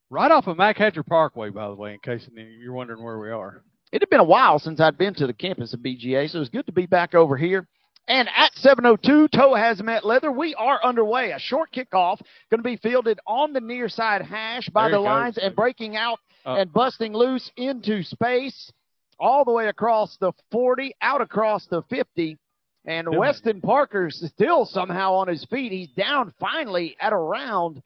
Right 0.10 0.30
off 0.30 0.46
of 0.46 0.58
Mack 0.58 0.78
Hatcher 0.78 1.02
Parkway, 1.02 1.50
by 1.50 1.68
the 1.70 1.74
way, 1.74 1.94
in 1.94 2.00
case 2.00 2.30
you're 2.36 2.74
wondering 2.74 3.02
where 3.04 3.18
we 3.18 3.32
are. 3.32 3.64
It 3.92 4.04
had 4.04 4.12
been 4.12 4.20
a 4.20 4.24
while 4.24 4.60
since 4.60 4.80
I'd 4.80 4.96
been 4.98 5.16
to 5.16 5.26
the 5.26 5.34
campus 5.34 5.74
of 5.74 5.80
BGA, 5.80 6.30
so 6.30 6.40
it's 6.40 6.52
good 6.52 6.68
to 6.68 6.72
be 6.72 6.86
back 6.86 7.16
over 7.16 7.36
here. 7.36 7.68
And 8.08 8.30
at 8.30 8.52
7:02, 8.54 9.30
Toe 9.32 9.56
has 9.56 9.82
met 9.82 10.06
leather. 10.06 10.32
We 10.32 10.54
are 10.54 10.80
underway. 10.84 11.32
A 11.32 11.40
short 11.40 11.72
kickoff 11.72 12.22
going 12.52 12.60
to 12.60 12.64
be 12.64 12.76
fielded 12.76 13.20
on 13.26 13.54
the 13.54 13.60
near 13.62 13.90
side 13.90 14.22
hash 14.22 14.70
by 14.70 14.84
There 14.90 14.98
the 14.98 15.00
lines 15.00 15.36
goes. 15.38 15.46
and 15.46 15.56
breaking 15.56 15.96
out 15.96 16.20
Uh, 16.46 16.58
and 16.60 16.72
busting 16.72 17.14
loose 17.14 17.50
into 17.58 18.04
space, 18.04 18.72
all 19.20 19.46
the 19.46 19.52
way 19.52 19.68
across 19.68 20.18
the 20.18 20.32
40, 20.52 20.96
out 21.02 21.22
across 21.22 21.66
the 21.68 21.82
50. 21.84 22.38
And. 22.86 23.16
Weston 23.16 23.62
Parker's 23.62 24.22
still 24.28 24.66
somehow 24.66 25.14
on 25.14 25.28
his 25.28 25.46
feet. 25.46 25.72
He's 25.72 25.90
down 25.90 26.34
finally 26.40 26.98
at 27.00 27.14
around 27.14 27.82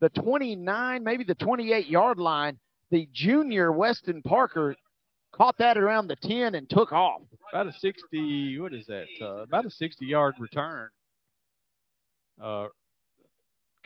the 0.00 0.10
29, 0.10 1.04
maybe 1.04 1.24
the 1.24 1.34
28 1.34 1.86
yard 1.86 2.18
line. 2.18 2.58
The 2.90 3.08
junior 3.12 3.72
Weston 3.72 4.20
Parker 4.22 4.76
caught 5.32 5.56
that 5.58 5.78
around 5.78 6.08
the 6.08 6.16
10 6.16 6.54
and 6.54 6.68
took 6.68 6.92
off. 6.92 7.22
about 7.50 7.66
a 7.66 7.72
60, 7.72 8.58
what 8.58 8.74
is 8.74 8.86
that? 8.86 9.06
Uh, 9.20 9.42
about 9.42 9.64
a 9.64 9.70
60 9.70 10.04
yard 10.04 10.34
return, 10.38 10.88
uh, 12.42 12.66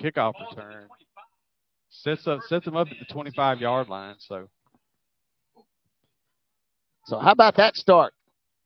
kickoff 0.01 0.35
return. 0.51 0.89
Sets 1.89 2.27
up 2.27 2.41
sets 2.49 2.65
them 2.65 2.77
up 2.77 2.89
at 2.91 2.99
the 2.99 3.13
25 3.13 3.61
yard 3.61 3.89
line. 3.89 4.17
So 4.19 4.49
So 7.07 7.19
how 7.21 7.31
about 7.31 7.57
that 7.57 7.77
start 7.77 8.15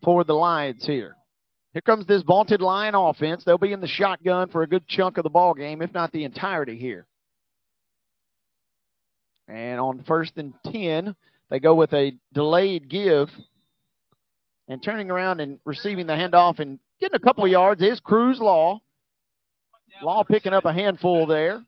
for 0.03 0.25
the 0.25 0.33
Lions 0.33 0.87
here? 0.87 1.15
Here 1.75 1.83
comes 1.83 2.07
this 2.07 2.23
vaunted 2.23 2.63
Lion 2.63 2.95
offense. 2.95 3.45
They'll 3.45 3.59
be 3.59 3.73
in 3.73 3.83
the 3.83 3.87
shotgun 3.87 4.49
for 4.49 4.63
a 4.63 4.67
good 4.67 4.89
chunk 4.89 5.19
of 5.19 5.25
the 5.25 5.31
ball 5.31 5.53
game, 5.53 5.83
if 5.83 5.93
not 5.93 6.11
the 6.11 6.25
entirety 6.25 6.79
here. 6.79 7.07
And 9.47 9.79
on 9.79 10.05
first 10.05 10.39
and 10.39 10.55
10, 10.73 11.15
they 11.51 11.61
go 11.61 11.75
with 11.75 11.93
a 11.93 12.13
delayed 12.33 12.89
give. 12.89 13.29
And 14.69 14.83
turning 14.83 15.11
around 15.11 15.41
and 15.41 15.59
receiving 15.65 16.07
the 16.07 16.13
handoff 16.15 16.61
and 16.61 16.79
getting 17.01 17.17
a 17.17 17.21
couple 17.21 17.47
yards 17.47 17.83
is 17.83 18.01
Cruz 18.01 18.41
Law. 18.41 18.81
Law 20.03 20.25
picking 20.25 20.55
up 20.55 20.65
a 20.65 20.73
handful 20.73 21.27
there. 21.27 21.63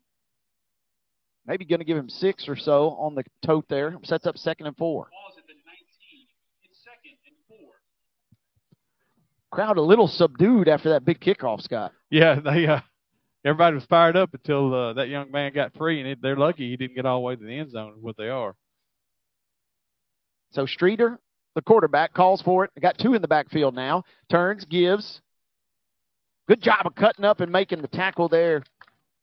Maybe 1.46 1.64
going 1.64 1.80
to 1.80 1.84
give 1.84 1.98
him 1.98 2.08
six 2.08 2.48
or 2.48 2.56
so 2.56 2.90
on 2.90 3.14
the 3.14 3.24
tote 3.44 3.68
there. 3.68 3.96
Sets 4.04 4.26
up 4.26 4.38
second 4.38 4.68
and 4.68 4.76
four. 4.76 5.08
Crowd 9.52 9.76
a 9.76 9.82
little 9.82 10.08
subdued 10.08 10.66
after 10.66 10.88
that 10.90 11.04
big 11.04 11.20
kickoff, 11.20 11.60
Scott. 11.62 11.92
yeah, 12.10 12.40
they 12.40 12.66
uh, 12.66 12.80
everybody 13.44 13.74
was 13.74 13.84
fired 13.84 14.16
up 14.16 14.32
until 14.32 14.74
uh, 14.74 14.92
that 14.94 15.08
young 15.08 15.30
man 15.30 15.52
got 15.52 15.74
free, 15.76 16.00
and 16.00 16.08
it, 16.08 16.18
they're 16.22 16.36
lucky 16.36 16.70
he 16.70 16.76
didn't 16.76 16.96
get 16.96 17.04
all 17.06 17.18
the 17.18 17.24
way 17.26 17.36
to 17.36 17.44
the 17.44 17.58
end 17.58 17.70
zone. 17.70 17.92
Is 17.96 18.02
what 18.02 18.16
they 18.16 18.28
are. 18.30 18.54
So 20.52 20.64
Streeter, 20.66 21.18
the 21.54 21.62
quarterback, 21.62 22.14
calls 22.14 22.40
for 22.42 22.64
it. 22.64 22.70
Got 22.80 22.98
two 22.98 23.14
in 23.14 23.22
the 23.22 23.28
backfield 23.28 23.74
now. 23.74 24.04
Turns, 24.30 24.64
gives. 24.64 25.20
Good 26.48 26.60
job 26.62 26.86
of 26.86 26.94
cutting 26.94 27.24
up 27.24 27.40
and 27.40 27.52
making 27.52 27.82
the 27.82 27.88
tackle 27.88 28.28
there 28.28 28.62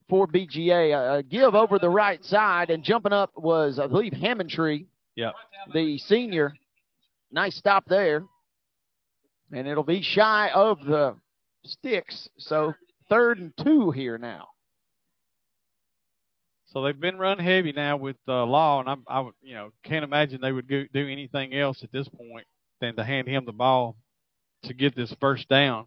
for 0.10 0.28
BGA. 0.28 1.28
Give 1.28 1.54
over 1.56 1.78
the 1.80 1.90
right 1.90 2.24
side, 2.24 2.70
and 2.70 2.84
jumping 2.84 3.14
up 3.14 3.32
was, 3.36 3.78
I 3.80 3.88
believe, 3.88 4.14
Hammondtree, 4.14 4.86
Yeah. 5.16 5.32
the 5.74 5.98
senior. 5.98 6.54
Nice 7.32 7.56
stop 7.56 7.86
there. 7.88 8.24
And 9.52 9.68
it'll 9.68 9.84
be 9.84 10.02
shy 10.02 10.50
of 10.54 10.84
the 10.86 11.16
sticks. 11.66 12.30
So 12.38 12.74
third 13.10 13.40
and 13.40 13.54
two 13.64 13.92
here 13.92 14.18
now. 14.18 14.50
So 16.68 16.84
they've 16.84 17.00
been 17.00 17.18
run 17.18 17.40
heavy 17.40 17.72
now 17.72 17.98
with 17.98 18.18
uh, 18.28 18.46
Law, 18.46 18.80
and 18.80 18.88
I'm, 18.88 19.04
I 19.08 19.28
you 19.42 19.56
know, 19.56 19.72
can't 19.84 20.04
imagine 20.04 20.40
they 20.40 20.52
would 20.52 20.68
go, 20.68 20.84
do 20.94 21.08
anything 21.08 21.56
else 21.56 21.84
at 21.84 21.92
this 21.92 22.08
point 22.08 22.46
than 22.80 22.96
to 22.96 23.04
hand 23.04 23.28
him 23.28 23.46
the 23.46 23.52
ball. 23.52 23.96
to 24.64 24.74
get 24.74 24.96
this 24.96 25.14
first 25.20 25.48
down. 25.48 25.86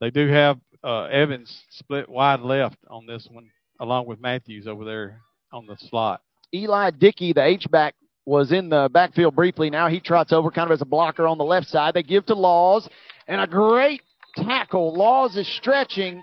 They 0.00 0.10
do 0.10 0.28
have 0.28 0.58
uh, 0.82 1.04
Evans 1.04 1.64
split 1.70 2.08
wide 2.08 2.40
left 2.40 2.78
on 2.88 3.06
this 3.06 3.26
one, 3.30 3.50
along 3.80 4.06
with 4.06 4.20
Matthews 4.20 4.66
over 4.66 4.84
there 4.84 5.20
on 5.52 5.66
the 5.66 5.76
slot. 5.88 6.20
Eli 6.52 6.90
Dickey, 6.90 7.32
the 7.32 7.42
H-back, 7.42 7.94
was 8.26 8.52
in 8.52 8.68
the 8.68 8.88
backfield 8.92 9.34
briefly. 9.34 9.70
Now 9.70 9.88
he 9.88 10.00
trots 10.00 10.32
over 10.32 10.50
kind 10.50 10.70
of 10.70 10.74
as 10.74 10.82
a 10.82 10.86
blocker 10.86 11.26
on 11.26 11.38
the 11.38 11.44
left 11.44 11.68
side. 11.68 11.94
They 11.94 12.02
give 12.02 12.26
to 12.26 12.34
Laws, 12.34 12.88
and 13.28 13.40
a 13.40 13.46
great 13.46 14.02
tackle. 14.36 14.94
Laws 14.94 15.36
is 15.36 15.48
stretching. 15.56 16.22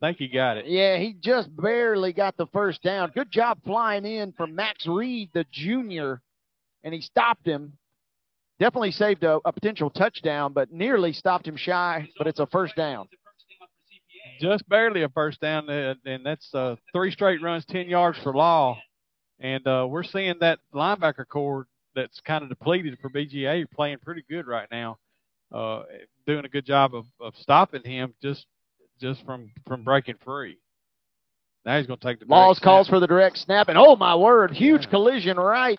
think 0.00 0.18
he 0.18 0.28
got 0.28 0.58
it. 0.58 0.66
Yeah, 0.66 0.98
he 0.98 1.16
just 1.18 1.54
barely 1.56 2.12
got 2.12 2.36
the 2.36 2.46
first 2.48 2.82
down. 2.82 3.12
Good 3.14 3.30
job 3.30 3.58
flying 3.64 4.04
in 4.04 4.32
from 4.32 4.54
Max 4.54 4.86
Reed, 4.86 5.30
the 5.32 5.46
junior, 5.50 6.20
and 6.82 6.92
he 6.92 7.00
stopped 7.00 7.46
him. 7.46 7.74
Definitely 8.60 8.92
saved 8.92 9.24
a, 9.24 9.40
a 9.44 9.52
potential 9.52 9.90
touchdown, 9.90 10.52
but 10.52 10.70
nearly 10.70 11.12
stopped 11.12 11.48
him 11.48 11.56
shy, 11.56 12.08
but 12.18 12.26
it's 12.26 12.38
a 12.38 12.46
first 12.46 12.76
down. 12.76 13.08
Just 14.40 14.68
barely 14.68 15.02
a 15.02 15.08
first 15.08 15.40
down, 15.40 15.68
and 15.68 16.24
that's 16.24 16.52
uh, 16.54 16.76
three 16.92 17.10
straight 17.10 17.42
runs, 17.42 17.64
10 17.66 17.88
yards 17.88 18.18
for 18.22 18.34
Law. 18.34 18.78
And 19.40 19.66
uh, 19.66 19.86
we're 19.88 20.04
seeing 20.04 20.34
that 20.40 20.60
linebacker 20.74 21.26
core 21.28 21.66
that's 21.94 22.20
kind 22.20 22.42
of 22.42 22.48
depleted 22.48 22.98
for 23.00 23.10
BGA 23.10 23.70
playing 23.70 23.98
pretty 23.98 24.24
good 24.28 24.46
right 24.46 24.68
now, 24.70 24.98
uh, 25.52 25.82
doing 26.26 26.44
a 26.44 26.48
good 26.48 26.64
job 26.64 26.94
of, 26.94 27.06
of 27.20 27.34
stopping 27.36 27.82
him 27.84 28.14
just 28.22 28.46
just 29.00 29.24
from 29.24 29.50
from 29.66 29.82
breaking 29.82 30.16
free. 30.24 30.58
Now 31.64 31.78
he's 31.78 31.86
going 31.86 31.98
to 31.98 32.06
take 32.06 32.20
the 32.20 32.26
Laws 32.26 32.58
calls 32.58 32.88
for 32.88 33.00
the 33.00 33.06
direct 33.06 33.38
snap, 33.38 33.68
and 33.68 33.78
oh 33.78 33.96
my 33.96 34.14
word, 34.14 34.52
huge 34.52 34.88
collision 34.90 35.36
right 35.36 35.78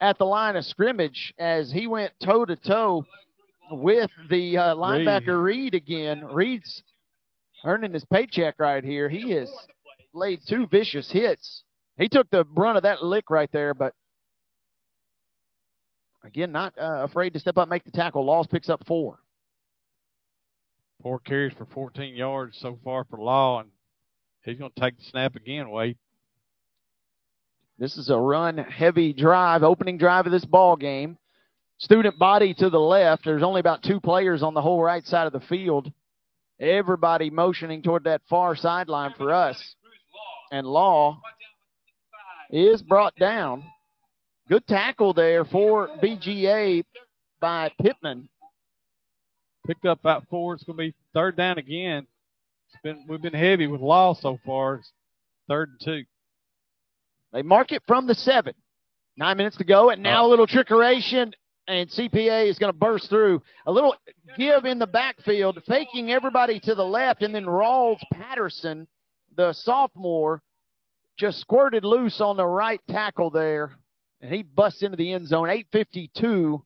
at 0.00 0.18
the 0.18 0.26
line 0.26 0.56
of 0.56 0.64
scrimmage 0.64 1.32
as 1.38 1.70
he 1.72 1.86
went 1.86 2.12
toe 2.22 2.44
to 2.44 2.56
toe 2.56 3.04
with 3.70 4.10
the 4.28 4.58
uh, 4.58 4.74
linebacker 4.74 5.42
Reed 5.42 5.74
again. 5.74 6.24
Reed's 6.24 6.82
earning 7.64 7.92
his 7.92 8.04
paycheck 8.04 8.56
right 8.58 8.84
here. 8.84 9.08
He 9.08 9.30
has 9.30 9.50
laid 10.12 10.40
two 10.46 10.66
vicious 10.66 11.10
hits. 11.10 11.62
He 11.96 12.08
took 12.08 12.28
the 12.30 12.44
brunt 12.44 12.76
of 12.76 12.82
that 12.82 13.02
lick 13.02 13.30
right 13.30 13.50
there, 13.52 13.74
but 13.74 13.94
again, 16.24 16.50
not 16.50 16.74
uh, 16.78 17.04
afraid 17.04 17.34
to 17.34 17.40
step 17.40 17.56
up, 17.56 17.64
and 17.64 17.70
make 17.70 17.84
the 17.84 17.92
tackle. 17.92 18.24
Laws 18.24 18.46
picks 18.46 18.68
up 18.68 18.84
four. 18.86 19.18
Four 21.02 21.20
carries 21.20 21.52
for 21.56 21.66
14 21.66 22.14
yards 22.14 22.58
so 22.60 22.78
far 22.82 23.04
for 23.04 23.18
Law, 23.18 23.60
and 23.60 23.68
he's 24.42 24.58
going 24.58 24.72
to 24.74 24.80
take 24.80 24.96
the 24.96 25.04
snap 25.04 25.36
again, 25.36 25.70
Wade. 25.70 25.98
This 27.78 27.96
is 27.96 28.08
a 28.08 28.16
run 28.16 28.58
heavy 28.58 29.12
drive, 29.12 29.62
opening 29.62 29.98
drive 29.98 30.26
of 30.26 30.32
this 30.32 30.44
ball 30.44 30.76
game. 30.76 31.18
Student 31.78 32.18
body 32.18 32.54
to 32.54 32.70
the 32.70 32.78
left. 32.78 33.24
There's 33.24 33.42
only 33.42 33.60
about 33.60 33.82
two 33.82 34.00
players 34.00 34.42
on 34.42 34.54
the 34.54 34.62
whole 34.62 34.80
right 34.80 35.04
side 35.04 35.26
of 35.26 35.32
the 35.32 35.40
field. 35.40 35.92
Everybody 36.60 37.30
motioning 37.30 37.82
toward 37.82 38.04
that 38.04 38.22
far 38.30 38.54
sideline 38.54 39.12
for 39.16 39.32
us. 39.32 39.74
And 40.52 40.66
Law 40.66 41.20
is 42.50 42.82
brought 42.82 43.14
down. 43.16 43.64
Good 44.48 44.66
tackle 44.66 45.14
there 45.14 45.44
for 45.44 45.88
BGA 46.02 46.84
by 47.40 47.70
Pittman. 47.80 48.28
Picked 49.66 49.86
up 49.86 50.00
about 50.00 50.26
four. 50.28 50.54
It's 50.54 50.64
going 50.64 50.76
to 50.76 50.82
be 50.82 50.94
third 51.14 51.36
down 51.36 51.58
again. 51.58 52.06
It's 52.68 52.82
been 52.82 53.06
we've 53.08 53.22
been 53.22 53.32
heavy 53.32 53.66
with 53.66 53.80
Law 53.80 54.14
so 54.14 54.38
far. 54.44 54.76
It's 54.76 54.92
third 55.48 55.70
and 55.70 55.80
two. 55.80 56.04
They 57.32 57.42
mark 57.42 57.72
it 57.72 57.82
from 57.86 58.06
the 58.06 58.14
seven. 58.14 58.54
Nine 59.16 59.36
minutes 59.36 59.56
to 59.58 59.64
go, 59.64 59.90
and 59.90 60.02
now 60.02 60.26
a 60.26 60.28
little 60.28 60.46
trickeration, 60.46 61.32
and 61.68 61.88
CPA 61.88 62.48
is 62.48 62.58
going 62.58 62.72
to 62.72 62.78
burst 62.78 63.08
through. 63.08 63.42
A 63.66 63.72
little 63.72 63.94
give 64.36 64.64
in 64.64 64.78
the 64.78 64.86
backfield, 64.86 65.62
faking 65.66 66.10
everybody 66.10 66.60
to 66.60 66.74
the 66.74 66.84
left, 66.84 67.22
and 67.22 67.34
then 67.34 67.44
Rawls 67.44 68.00
Patterson, 68.12 68.88
the 69.36 69.52
sophomore, 69.52 70.42
just 71.16 71.40
squirted 71.40 71.84
loose 71.84 72.20
on 72.20 72.36
the 72.36 72.46
right 72.46 72.80
tackle 72.88 73.30
there, 73.30 73.72
and 74.20 74.32
he 74.32 74.42
busts 74.42 74.82
into 74.82 74.96
the 74.96 75.12
end 75.12 75.28
zone. 75.28 75.48
8.52 75.48 76.62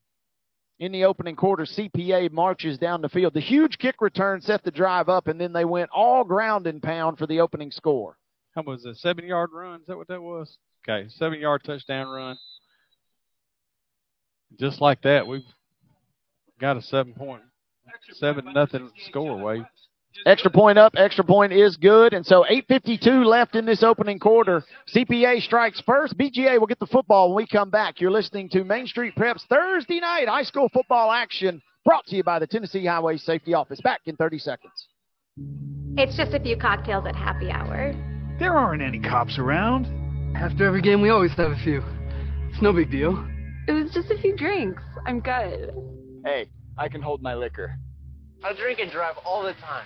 in 0.79 0.91
the 0.91 1.05
opening 1.05 1.35
quarter. 1.35 1.65
CPA 1.65 2.31
marches 2.31 2.77
down 2.77 3.01
the 3.01 3.09
field. 3.09 3.33
The 3.33 3.41
huge 3.41 3.77
kick 3.77 4.01
return 4.01 4.41
set 4.41 4.63
the 4.63 4.71
drive 4.71 5.09
up, 5.09 5.27
and 5.27 5.39
then 5.39 5.53
they 5.53 5.65
went 5.65 5.89
all 5.93 6.23
ground 6.23 6.67
and 6.67 6.81
pound 6.81 7.17
for 7.17 7.27
the 7.27 7.41
opening 7.41 7.71
score. 7.71 8.17
How 8.55 8.63
was 8.63 8.85
it? 8.85 8.97
Seven 8.97 9.25
yard 9.25 9.51
run? 9.53 9.81
Is 9.81 9.87
that 9.87 9.97
what 9.97 10.07
that 10.07 10.21
was? 10.21 10.57
Okay, 10.87 11.07
seven 11.09 11.39
yard 11.39 11.63
touchdown 11.63 12.07
run. 12.07 12.37
Just 14.59 14.81
like 14.81 15.03
that, 15.03 15.27
we've 15.27 15.43
got 16.59 16.77
a 16.77 16.81
seven 16.81 17.13
point, 17.13 17.43
seven 18.13 18.51
nothing 18.53 18.89
score. 19.07 19.37
Wade. 19.37 19.65
Extra 20.25 20.51
point 20.51 20.77
up, 20.77 20.93
extra 20.97 21.23
point 21.23 21.53
is 21.53 21.77
good. 21.77 22.13
And 22.13 22.25
so 22.25 22.45
8.52 22.49 23.25
left 23.25 23.55
in 23.55 23.65
this 23.65 23.83
opening 23.83 24.19
quarter. 24.19 24.63
CPA 24.93 25.41
strikes 25.41 25.81
first. 25.85 26.17
BGA 26.17 26.59
will 26.59 26.67
get 26.67 26.79
the 26.79 26.87
football 26.87 27.29
when 27.29 27.43
we 27.43 27.47
come 27.47 27.69
back. 27.69 28.01
You're 28.01 28.11
listening 28.11 28.49
to 28.49 28.63
Main 28.63 28.87
Street 28.87 29.15
Preps 29.15 29.43
Thursday 29.49 29.99
night 29.99 30.27
high 30.27 30.43
school 30.43 30.69
football 30.73 31.11
action 31.11 31.61
brought 31.85 32.05
to 32.07 32.15
you 32.15 32.23
by 32.23 32.39
the 32.39 32.47
Tennessee 32.47 32.85
Highway 32.85 33.17
Safety 33.17 33.53
Office. 33.53 33.79
Back 33.81 34.01
in 34.05 34.15
30 34.15 34.39
seconds. 34.39 34.87
It's 35.97 36.15
just 36.17 36.33
a 36.33 36.39
few 36.39 36.57
cocktails 36.57 37.05
at 37.07 37.15
happy 37.15 37.49
hour. 37.49 37.93
There 38.39 38.53
aren't 38.53 38.81
any 38.81 38.99
cops 38.99 39.37
around. 39.37 39.87
After 40.35 40.65
every 40.65 40.81
game, 40.81 41.01
we 41.01 41.09
always 41.09 41.31
have 41.31 41.51
a 41.51 41.57
few. 41.63 41.81
It's 42.49 42.61
no 42.61 42.73
big 42.73 42.91
deal. 42.91 43.27
It 43.67 43.73
was 43.73 43.91
just 43.93 44.11
a 44.11 44.17
few 44.17 44.35
drinks. 44.35 44.81
I'm 45.05 45.19
good. 45.19 45.73
Hey, 46.23 46.49
I 46.77 46.89
can 46.89 47.01
hold 47.01 47.21
my 47.21 47.35
liquor. 47.35 47.75
I 48.43 48.53
drink 48.53 48.79
and 48.79 48.91
drive 48.91 49.15
all 49.25 49.43
the 49.43 49.53
time. 49.53 49.85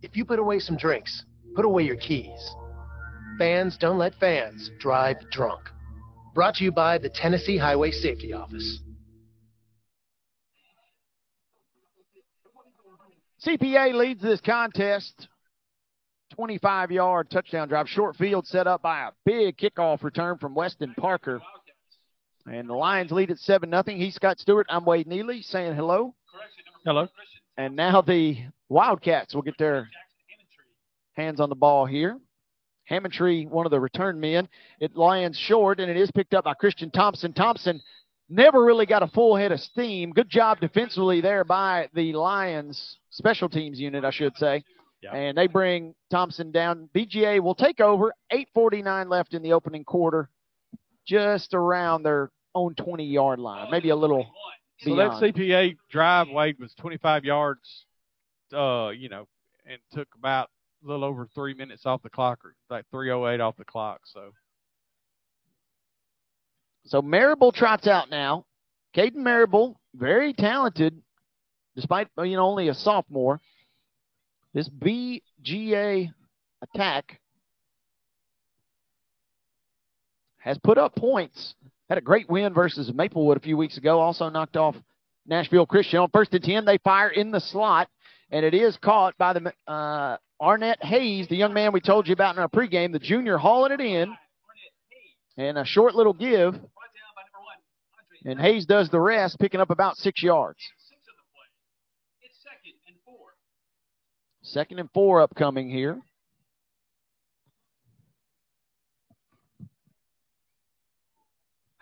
If 0.00 0.16
you 0.16 0.24
put 0.24 0.38
away 0.38 0.58
some 0.58 0.76
drinks, 0.76 1.24
put 1.54 1.64
away 1.64 1.82
your 1.82 1.96
keys. 1.96 2.54
Fans 3.38 3.76
don't 3.76 3.98
let 3.98 4.14
fans 4.14 4.70
drive 4.78 5.16
drunk. 5.30 5.60
Brought 6.34 6.54
to 6.56 6.64
you 6.64 6.72
by 6.72 6.98
the 6.98 7.08
Tennessee 7.08 7.58
Highway 7.58 7.90
Safety 7.90 8.32
Office. 8.32 8.80
CPA 13.44 13.94
leads 13.94 14.22
this 14.22 14.40
contest. 14.40 15.28
25 16.34 16.90
yard 16.90 17.30
touchdown 17.30 17.68
drive. 17.68 17.88
Short 17.88 18.16
field 18.16 18.46
set 18.46 18.66
up 18.66 18.82
by 18.82 19.08
a 19.08 19.10
big 19.24 19.56
kickoff 19.56 20.02
return 20.02 20.38
from 20.38 20.54
Weston 20.54 20.94
Parker. 20.96 21.40
And 22.50 22.68
the 22.68 22.74
Lions 22.74 23.10
lead 23.10 23.30
at 23.30 23.38
7 23.38 23.70
0. 23.70 23.82
He's 23.86 24.14
Scott 24.14 24.40
Stewart. 24.40 24.66
I'm 24.70 24.84
Wade 24.84 25.06
Neely 25.06 25.42
saying 25.42 25.74
hello. 25.74 26.14
Hello. 26.84 27.08
And 27.56 27.76
now 27.76 28.00
the 28.00 28.38
Wildcats 28.68 29.34
will 29.34 29.42
get 29.42 29.58
their 29.58 29.88
hands 31.14 31.40
on 31.40 31.48
the 31.48 31.54
ball 31.54 31.84
here. 31.84 32.18
Hammondtree, 32.90 33.48
one 33.48 33.66
of 33.66 33.70
the 33.70 33.80
return 33.80 34.18
men. 34.18 34.48
It 34.80 34.96
lands 34.96 35.36
short, 35.38 35.78
and 35.80 35.90
it 35.90 35.96
is 35.96 36.10
picked 36.10 36.32
up 36.32 36.44
by 36.44 36.54
Christian 36.54 36.90
Thompson. 36.90 37.34
Thompson 37.34 37.82
never 38.30 38.64
really 38.64 38.86
got 38.86 39.02
a 39.02 39.08
full 39.08 39.36
head 39.36 39.52
of 39.52 39.60
steam. 39.60 40.12
Good 40.12 40.30
job 40.30 40.60
defensively 40.60 41.20
there 41.20 41.44
by 41.44 41.88
the 41.92 42.14
Lions 42.14 42.98
special 43.10 43.48
teams 43.48 43.78
unit, 43.78 44.04
I 44.04 44.10
should 44.10 44.36
say. 44.36 44.62
Yeah. 45.02 45.14
And 45.14 45.36
they 45.36 45.46
bring 45.46 45.94
Thompson 46.10 46.50
down. 46.50 46.88
BGA 46.94 47.40
will 47.40 47.54
take 47.54 47.80
over. 47.80 48.12
8.49 48.32 49.10
left 49.10 49.34
in 49.34 49.42
the 49.42 49.52
opening 49.52 49.84
quarter, 49.84 50.30
just 51.06 51.54
around 51.54 52.02
their 52.02 52.30
own 52.58 52.74
20 52.74 53.04
yard 53.04 53.38
line, 53.38 53.70
maybe 53.70 53.90
a 53.90 53.96
little 53.96 54.26
So 54.78 54.94
beyond. 54.94 55.22
that 55.22 55.34
CPA 55.34 55.76
drive, 55.90 56.28
Wade, 56.30 56.56
was 56.58 56.74
25 56.74 57.24
yards, 57.24 57.86
uh, 58.52 58.90
you 58.90 59.08
know, 59.08 59.26
and 59.66 59.78
took 59.92 60.08
about 60.16 60.50
a 60.84 60.88
little 60.88 61.04
over 61.04 61.26
three 61.34 61.54
minutes 61.54 61.86
off 61.86 62.02
the 62.02 62.10
clock, 62.10 62.44
or 62.44 62.54
like 62.70 62.84
3:08 62.92 63.40
off 63.40 63.56
the 63.56 63.64
clock. 63.64 64.00
So 64.04 64.32
So 66.84 67.02
Marable 67.02 67.52
trots 67.52 67.86
out 67.86 68.10
now. 68.10 68.46
Caden 68.96 69.16
Marable, 69.16 69.78
very 69.94 70.32
talented, 70.32 71.02
despite 71.76 72.08
you 72.18 72.36
know 72.36 72.46
only 72.46 72.68
a 72.68 72.74
sophomore. 72.74 73.40
This 74.54 74.68
BGA 74.70 76.10
attack 76.62 77.20
has 80.38 80.56
put 80.58 80.78
up 80.78 80.94
points. 80.96 81.54
Had 81.88 81.98
a 81.98 82.02
great 82.02 82.28
win 82.28 82.52
versus 82.52 82.92
Maplewood 82.92 83.38
a 83.38 83.40
few 83.40 83.56
weeks 83.56 83.78
ago. 83.78 84.00
Also 84.00 84.28
knocked 84.28 84.56
off 84.56 84.76
Nashville 85.26 85.66
Christian 85.66 86.00
on 86.00 86.10
first 86.10 86.34
and 86.34 86.44
ten. 86.44 86.64
They 86.64 86.78
fire 86.78 87.08
in 87.08 87.30
the 87.30 87.40
slot, 87.40 87.88
and 88.30 88.44
it 88.44 88.52
is 88.52 88.76
caught 88.76 89.16
by 89.16 89.32
the 89.32 89.52
uh, 89.66 90.18
Arnett 90.40 90.84
Hayes, 90.84 91.28
the 91.28 91.36
young 91.36 91.54
man 91.54 91.72
we 91.72 91.80
told 91.80 92.06
you 92.06 92.12
about 92.12 92.36
in 92.36 92.42
our 92.42 92.48
pregame, 92.48 92.92
the 92.92 92.98
junior 92.98 93.38
hauling 93.38 93.72
it 93.72 93.80
in, 93.80 94.14
and 95.36 95.56
a 95.56 95.64
short 95.64 95.94
little 95.94 96.12
give. 96.12 96.54
And 98.24 98.38
Hayes 98.38 98.66
does 98.66 98.90
the 98.90 99.00
rest, 99.00 99.38
picking 99.38 99.60
up 99.60 99.70
about 99.70 99.96
six 99.96 100.22
yards. 100.22 100.58
Second 104.42 104.78
and 104.78 104.90
four 104.92 105.20
upcoming 105.20 105.70
here. 105.70 106.00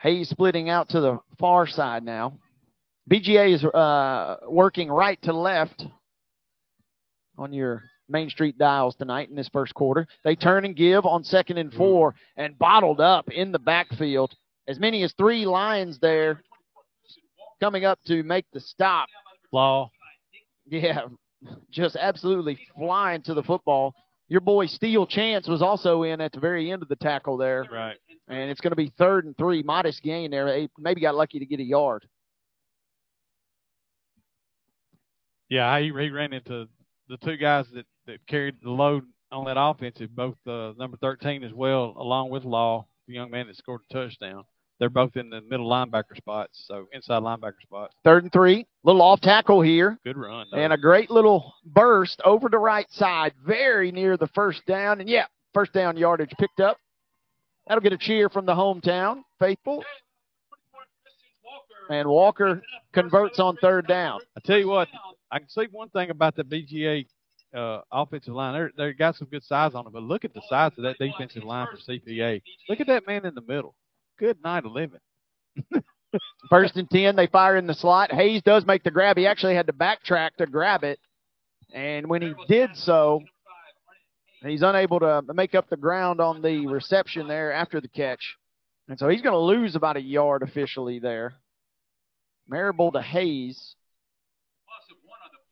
Hayes 0.00 0.28
splitting 0.28 0.68
out 0.68 0.90
to 0.90 1.00
the 1.00 1.18
far 1.38 1.66
side 1.66 2.04
now. 2.04 2.38
BGA 3.10 3.54
is 3.54 3.64
uh, 3.64 4.36
working 4.48 4.88
right 4.88 5.20
to 5.22 5.32
left 5.32 5.84
on 7.38 7.52
your 7.52 7.82
Main 8.08 8.30
Street 8.30 8.56
dials 8.58 8.94
tonight 8.96 9.28
in 9.30 9.36
this 9.36 9.48
first 9.48 9.74
quarter. 9.74 10.06
They 10.24 10.36
turn 10.36 10.64
and 10.64 10.76
give 10.76 11.06
on 11.06 11.24
second 11.24 11.58
and 11.58 11.72
four 11.72 12.14
and 12.36 12.58
bottled 12.58 13.00
up 13.00 13.30
in 13.30 13.52
the 13.52 13.58
backfield. 13.58 14.34
As 14.68 14.78
many 14.78 15.02
as 15.02 15.12
three 15.12 15.46
Lions 15.46 15.98
there 15.98 16.42
coming 17.60 17.84
up 17.84 17.98
to 18.06 18.22
make 18.22 18.46
the 18.52 18.60
stop. 18.60 19.08
Law. 19.52 19.90
Yeah, 20.66 21.06
just 21.70 21.96
absolutely 21.96 22.58
flying 22.76 23.22
to 23.22 23.34
the 23.34 23.42
football. 23.42 23.94
Your 24.28 24.40
boy 24.40 24.66
Steele 24.66 25.06
Chance 25.06 25.46
was 25.46 25.62
also 25.62 26.02
in 26.02 26.20
at 26.20 26.32
the 26.32 26.40
very 26.40 26.70
end 26.72 26.82
of 26.82 26.88
the 26.88 26.96
tackle 26.96 27.36
there. 27.36 27.64
Right. 27.70 27.96
And 28.28 28.50
it's 28.50 28.60
going 28.60 28.72
to 28.72 28.76
be 28.76 28.92
third 28.98 29.24
and 29.24 29.36
three. 29.36 29.62
Modest 29.62 30.02
gain 30.02 30.30
there. 30.30 30.46
They 30.46 30.68
maybe 30.78 31.00
got 31.00 31.14
lucky 31.14 31.38
to 31.38 31.46
get 31.46 31.60
a 31.60 31.64
yard. 31.64 32.06
Yeah, 35.48 35.78
he, 35.78 35.86
he 35.86 36.10
ran 36.10 36.32
into 36.32 36.66
the 37.08 37.16
two 37.18 37.36
guys 37.36 37.66
that, 37.72 37.86
that 38.06 38.26
carried 38.26 38.56
the 38.62 38.70
load 38.70 39.04
on 39.30 39.44
that 39.44 39.56
offensive, 39.58 40.14
both 40.14 40.36
uh, 40.46 40.72
number 40.76 40.96
13 40.96 41.44
as 41.44 41.52
well, 41.52 41.94
along 41.96 42.30
with 42.30 42.44
Law, 42.44 42.86
the 43.06 43.14
young 43.14 43.30
man 43.30 43.46
that 43.46 43.56
scored 43.56 43.82
a 43.88 43.94
touchdown. 43.94 44.44
They're 44.78 44.90
both 44.90 45.16
in 45.16 45.30
the 45.30 45.40
middle 45.40 45.68
linebacker 45.68 46.16
spots, 46.16 46.64
so 46.66 46.86
inside 46.92 47.22
linebacker 47.22 47.62
spots. 47.62 47.94
Third 48.04 48.24
and 48.24 48.32
three. 48.32 48.66
Little 48.84 49.00
off 49.00 49.20
tackle 49.20 49.62
here. 49.62 49.98
Good 50.04 50.18
run. 50.18 50.46
Though. 50.50 50.58
And 50.58 50.72
a 50.72 50.76
great 50.76 51.10
little 51.10 51.54
burst 51.64 52.20
over 52.24 52.48
the 52.48 52.58
right 52.58 52.90
side, 52.90 53.32
very 53.44 53.90
near 53.90 54.16
the 54.16 54.26
first 54.28 54.66
down. 54.66 55.00
And 55.00 55.08
yeah, 55.08 55.26
first 55.54 55.72
down 55.72 55.96
yardage 55.96 56.32
picked 56.38 56.60
up. 56.60 56.78
That'll 57.66 57.82
get 57.82 57.94
a 57.94 57.98
cheer 57.98 58.28
from 58.28 58.44
the 58.46 58.54
hometown 58.54 59.22
faithful. 59.40 59.82
And 61.88 62.08
Walker 62.08 62.62
converts 62.92 63.38
on 63.38 63.56
third 63.56 63.86
down. 63.86 64.20
I 64.36 64.40
tell 64.40 64.58
you 64.58 64.68
what, 64.68 64.88
I 65.30 65.38
can 65.38 65.48
see 65.48 65.66
one 65.70 65.88
thing 65.88 66.10
about 66.10 66.36
the 66.36 66.44
BGA 66.44 67.06
uh, 67.54 67.80
offensive 67.90 68.34
line. 68.34 68.54
They're, 68.54 68.72
they 68.76 68.92
got 68.92 69.16
some 69.16 69.28
good 69.28 69.44
size 69.44 69.74
on 69.74 69.86
it, 69.86 69.92
but 69.92 70.02
look 70.02 70.24
at 70.24 70.34
the 70.34 70.42
size 70.48 70.72
of 70.76 70.84
that 70.84 70.98
defensive 70.98 71.44
line 71.44 71.68
for 71.70 71.78
CPA. 71.78 72.42
Look 72.68 72.80
at 72.80 72.86
that 72.88 73.06
man 73.06 73.24
in 73.24 73.34
the 73.34 73.40
middle. 73.40 73.74
Good 74.18 74.42
night 74.42 74.64
living. 74.64 75.00
First 76.50 76.76
and 76.76 76.88
10, 76.88 77.16
they 77.16 77.26
fire 77.26 77.56
in 77.56 77.66
the 77.66 77.74
slot. 77.74 78.12
Hayes 78.12 78.42
does 78.42 78.64
make 78.64 78.82
the 78.82 78.90
grab. 78.90 79.16
He 79.16 79.26
actually 79.26 79.54
had 79.54 79.66
to 79.66 79.72
backtrack 79.72 80.30
to 80.38 80.46
grab 80.46 80.84
it. 80.84 80.98
And 81.74 82.08
when 82.08 82.22
he 82.22 82.32
did 82.48 82.70
so, 82.74 83.20
he's 84.42 84.62
unable 84.62 85.00
to 85.00 85.22
make 85.34 85.54
up 85.54 85.68
the 85.68 85.76
ground 85.76 86.20
on 86.20 86.40
the 86.40 86.66
reception 86.66 87.28
there 87.28 87.52
after 87.52 87.80
the 87.80 87.88
catch. 87.88 88.36
And 88.88 88.98
so 88.98 89.08
he's 89.08 89.20
going 89.20 89.34
to 89.34 89.38
lose 89.38 89.74
about 89.74 89.96
a 89.96 90.02
yard 90.02 90.42
officially 90.42 90.98
there. 90.98 91.34
Marable 92.48 92.92
to 92.92 93.02
Hayes. 93.02 93.74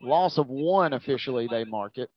Loss 0.00 0.38
of 0.38 0.48
one 0.48 0.92
officially, 0.92 1.48
they 1.50 1.64
mark 1.64 1.98
it. 1.98 2.10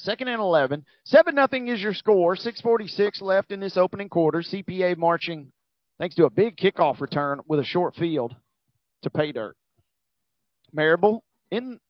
Second 0.00 0.28
and 0.28 0.40
11. 0.40 0.84
7 1.04 1.34
nothing 1.34 1.68
is 1.68 1.82
your 1.82 1.92
score. 1.92 2.36
6.46 2.36 3.20
left 3.20 3.50
in 3.50 3.58
this 3.58 3.76
opening 3.76 4.08
quarter. 4.08 4.42
CPA 4.42 4.96
marching 4.96 5.50
thanks 5.98 6.14
to 6.14 6.24
a 6.24 6.30
big 6.30 6.56
kickoff 6.56 7.00
return 7.00 7.40
with 7.48 7.58
a 7.58 7.64
short 7.64 7.96
field 7.96 8.34
to 9.02 9.10
pay 9.10 9.32
dirt. 9.32 9.56
Marable 10.72 11.24
in 11.50 11.80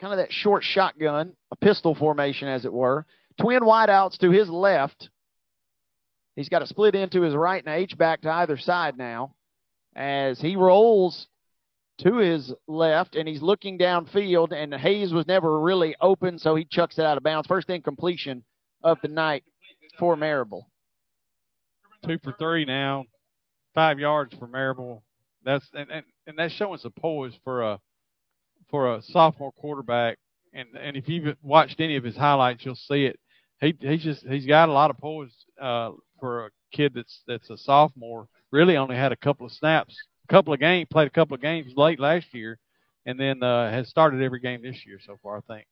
kind 0.00 0.12
of 0.12 0.18
that 0.18 0.32
short 0.32 0.64
shotgun, 0.64 1.34
a 1.52 1.56
pistol 1.56 1.94
formation 1.94 2.48
as 2.48 2.64
it 2.64 2.72
were. 2.72 3.06
Twin 3.40 3.62
wideouts 3.62 4.18
to 4.18 4.30
his 4.30 4.48
left. 4.48 5.08
He's 6.34 6.48
got 6.48 6.62
a 6.62 6.66
split 6.66 6.96
into 6.96 7.22
his 7.22 7.34
right 7.34 7.64
and 7.64 7.72
a 7.72 7.78
H-back 7.78 8.22
to 8.22 8.30
either 8.30 8.56
side 8.56 8.98
now 8.98 9.34
as 9.94 10.40
he 10.40 10.56
rolls 10.56 11.28
to 11.98 12.16
his 12.16 12.52
left, 12.66 13.16
and 13.16 13.28
he's 13.28 13.42
looking 13.42 13.78
downfield, 13.78 14.52
and 14.52 14.72
Hayes 14.74 15.12
was 15.12 15.26
never 15.26 15.60
really 15.60 15.96
open, 16.00 16.38
so 16.38 16.54
he 16.54 16.64
chucks 16.64 16.98
it 16.98 17.04
out 17.04 17.16
of 17.16 17.22
bounds. 17.22 17.48
First 17.48 17.68
incompletion 17.70 18.44
of 18.82 18.98
the 19.02 19.08
night 19.08 19.44
for 19.98 20.16
Marable. 20.16 20.70
Two 22.06 22.18
for 22.22 22.32
three 22.38 22.64
now, 22.64 23.04
five 23.74 23.98
yards 23.98 24.34
for 24.38 24.46
Marable. 24.46 25.02
That's 25.44 25.66
and, 25.74 25.90
and, 25.90 26.04
and 26.26 26.38
that's 26.38 26.54
showing 26.54 26.78
some 26.78 26.92
poise 26.92 27.34
for 27.42 27.62
a 27.62 27.80
for 28.70 28.94
a 28.94 29.02
sophomore 29.02 29.52
quarterback. 29.52 30.18
And 30.54 30.68
and 30.80 30.96
if 30.96 31.08
you've 31.08 31.36
watched 31.42 31.80
any 31.80 31.96
of 31.96 32.04
his 32.04 32.16
highlights, 32.16 32.64
you'll 32.64 32.76
see 32.76 33.06
it. 33.06 33.18
He 33.60 33.74
he's 33.80 34.04
just 34.04 34.24
he's 34.26 34.46
got 34.46 34.68
a 34.68 34.72
lot 34.72 34.90
of 34.90 34.98
poise 34.98 35.34
uh, 35.60 35.90
for 36.20 36.46
a 36.46 36.50
kid 36.72 36.92
that's 36.94 37.22
that's 37.26 37.50
a 37.50 37.58
sophomore. 37.58 38.28
Really 38.52 38.76
only 38.76 38.96
had 38.96 39.10
a 39.10 39.16
couple 39.16 39.46
of 39.46 39.52
snaps 39.52 39.96
couple 40.28 40.52
of 40.52 40.60
games, 40.60 40.88
played 40.90 41.06
a 41.06 41.10
couple 41.10 41.34
of 41.34 41.40
games 41.40 41.72
late 41.76 42.00
last 42.00 42.26
year, 42.32 42.58
and 43.06 43.18
then 43.18 43.42
uh, 43.42 43.70
has 43.70 43.88
started 43.88 44.22
every 44.22 44.40
game 44.40 44.62
this 44.62 44.84
year 44.86 44.98
so 45.04 45.16
far, 45.22 45.38
I 45.38 45.40
think. 45.52 45.66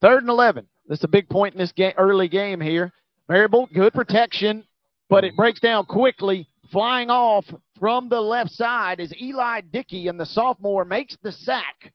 Third 0.00 0.22
and 0.22 0.30
11. 0.30 0.66
That's 0.88 1.04
a 1.04 1.08
big 1.08 1.28
point 1.28 1.54
in 1.54 1.58
this 1.60 1.72
game, 1.72 1.92
early 1.96 2.28
game 2.28 2.60
here. 2.60 2.92
Marable, 3.28 3.68
good 3.72 3.92
protection, 3.92 4.64
but 5.08 5.24
it 5.24 5.36
breaks 5.36 5.60
down 5.60 5.86
quickly. 5.86 6.48
Flying 6.70 7.10
off 7.10 7.44
from 7.78 8.08
the 8.08 8.20
left 8.20 8.50
side 8.50 8.98
is 8.98 9.12
Eli 9.20 9.60
Dickey, 9.60 10.08
and 10.08 10.18
the 10.18 10.26
sophomore 10.26 10.84
makes 10.84 11.16
the 11.22 11.32
sack 11.32 11.92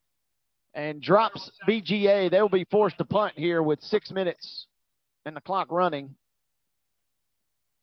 and 0.73 1.01
drops 1.01 1.51
BGA. 1.67 2.29
They'll 2.29 2.47
be 2.47 2.65
forced 2.65 2.97
to 2.99 3.05
punt 3.05 3.33
here 3.35 3.61
with 3.63 3.81
six 3.81 4.11
minutes 4.11 4.67
and 5.25 5.35
the 5.35 5.41
clock 5.41 5.67
running. 5.71 6.15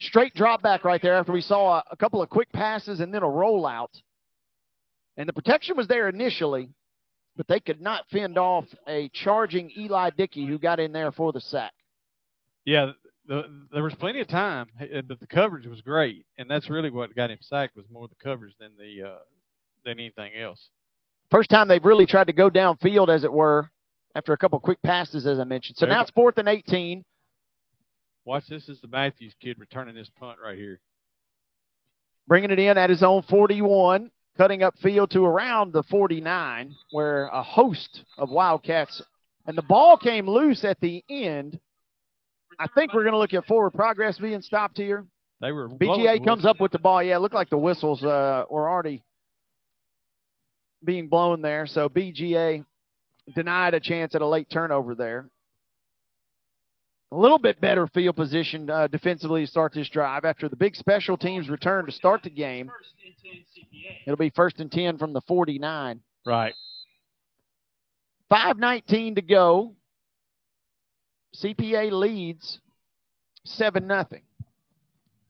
Straight 0.04 0.34
drop 0.34 0.62
back 0.62 0.84
right 0.84 1.00
there 1.00 1.14
after 1.14 1.32
we 1.32 1.40
saw 1.40 1.78
a, 1.78 1.84
a 1.90 1.96
couple 1.96 2.22
of 2.22 2.28
quick 2.28 2.50
passes 2.52 3.00
and 3.00 3.12
then 3.12 3.22
a 3.22 3.26
rollout. 3.26 4.00
And 5.16 5.28
the 5.28 5.32
protection 5.32 5.76
was 5.76 5.86
there 5.86 6.08
initially, 6.08 6.70
but 7.36 7.46
they 7.46 7.60
could 7.60 7.80
not 7.80 8.04
fend 8.10 8.36
off 8.38 8.64
a 8.86 9.08
charging 9.10 9.70
Eli 9.76 10.10
Dickey 10.10 10.46
who 10.46 10.58
got 10.58 10.80
in 10.80 10.92
there 10.92 11.12
for 11.12 11.32
the 11.32 11.40
sack. 11.40 11.72
Yeah, 12.64 12.92
the, 13.26 13.44
there 13.72 13.82
was 13.82 13.94
plenty 13.94 14.20
of 14.20 14.28
time, 14.28 14.66
but 14.78 15.20
the 15.20 15.26
coverage 15.26 15.66
was 15.66 15.80
great, 15.80 16.26
and 16.38 16.50
that's 16.50 16.68
really 16.68 16.90
what 16.90 17.14
got 17.14 17.30
him 17.30 17.38
sacked 17.40 17.76
was 17.76 17.86
more 17.90 18.08
the 18.08 18.14
coverage 18.22 18.54
than 18.58 18.72
the 18.78 19.08
uh, 19.08 19.18
than 19.84 19.98
anything 19.98 20.32
else. 20.34 20.68
First 21.30 21.50
time 21.50 21.68
they've 21.68 21.84
really 21.84 22.06
tried 22.06 22.26
to 22.26 22.32
go 22.32 22.50
downfield, 22.50 23.08
as 23.08 23.24
it 23.24 23.32
were, 23.32 23.70
after 24.14 24.32
a 24.32 24.36
couple 24.36 24.56
of 24.56 24.62
quick 24.62 24.80
passes, 24.82 25.26
as 25.26 25.38
I 25.38 25.44
mentioned. 25.44 25.76
So 25.78 25.86
now 25.86 26.02
it's 26.02 26.10
fourth 26.10 26.38
and 26.38 26.48
18. 26.48 27.04
Watch 28.26 28.46
this 28.48 28.68
is 28.70 28.80
the 28.80 28.88
Matthews 28.88 29.34
kid 29.40 29.58
returning 29.58 29.94
this 29.94 30.10
punt 30.18 30.38
right 30.42 30.56
here. 30.56 30.80
Bringing 32.26 32.50
it 32.50 32.58
in 32.58 32.78
at 32.78 32.88
his 32.88 33.02
own 33.02 33.22
41, 33.28 34.10
cutting 34.38 34.62
up 34.62 34.74
field 34.78 35.10
to 35.10 35.26
around 35.26 35.74
the 35.74 35.82
49, 35.82 36.74
where 36.92 37.26
a 37.26 37.42
host 37.42 38.02
of 38.16 38.30
Wildcats, 38.30 39.02
and 39.46 39.58
the 39.58 39.62
ball 39.62 39.98
came 39.98 40.26
loose 40.26 40.64
at 40.64 40.80
the 40.80 41.04
end. 41.10 41.60
I 42.58 42.66
think 42.74 42.94
we're 42.94 43.02
going 43.02 43.12
to 43.12 43.18
look 43.18 43.34
at 43.34 43.44
forward 43.44 43.72
progress 43.72 44.18
being 44.18 44.40
stopped 44.40 44.78
here. 44.78 45.04
They 45.42 45.52
were 45.52 45.68
BGA 45.68 46.24
comes 46.24 46.46
up 46.46 46.60
with 46.60 46.72
the 46.72 46.78
ball. 46.78 47.02
Yeah, 47.02 47.16
it 47.16 47.18
looked 47.18 47.34
like 47.34 47.50
the 47.50 47.58
whistles 47.58 48.02
uh, 48.02 48.44
were 48.48 48.70
already 48.70 49.02
being 50.82 51.08
blown 51.08 51.42
there. 51.42 51.66
So 51.66 51.90
BGA 51.90 52.64
denied 53.34 53.74
a 53.74 53.80
chance 53.80 54.14
at 54.14 54.22
a 54.22 54.26
late 54.26 54.48
turnover 54.48 54.94
there 54.94 55.28
a 57.14 57.16
little 57.16 57.38
bit 57.38 57.60
better 57.60 57.86
field 57.86 58.16
position 58.16 58.68
uh, 58.68 58.88
defensively 58.88 59.44
to 59.44 59.46
start 59.50 59.72
this 59.72 59.88
drive 59.88 60.24
after 60.24 60.48
the 60.48 60.56
big 60.56 60.74
special 60.74 61.16
teams 61.16 61.48
return 61.48 61.86
to 61.86 61.92
start 61.92 62.24
the 62.24 62.30
game. 62.30 62.68
It'll 64.04 64.16
be 64.16 64.30
first 64.30 64.58
and 64.58 64.70
10 64.70 64.98
from 64.98 65.12
the 65.12 65.20
49. 65.20 66.00
Right. 66.26 66.54
5.19 68.32 69.14
to 69.14 69.22
go. 69.22 69.76
CPA 71.36 71.92
leads 71.92 72.58
7 73.44 73.86
nothing. 73.86 74.22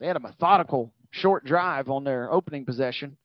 They 0.01 0.07
had 0.07 0.16
a 0.16 0.20
methodical 0.20 0.90
short 1.11 1.44
drive 1.44 1.90
on 1.90 2.05
their 2.05 2.33
opening 2.33 2.64
possession. 2.64 3.18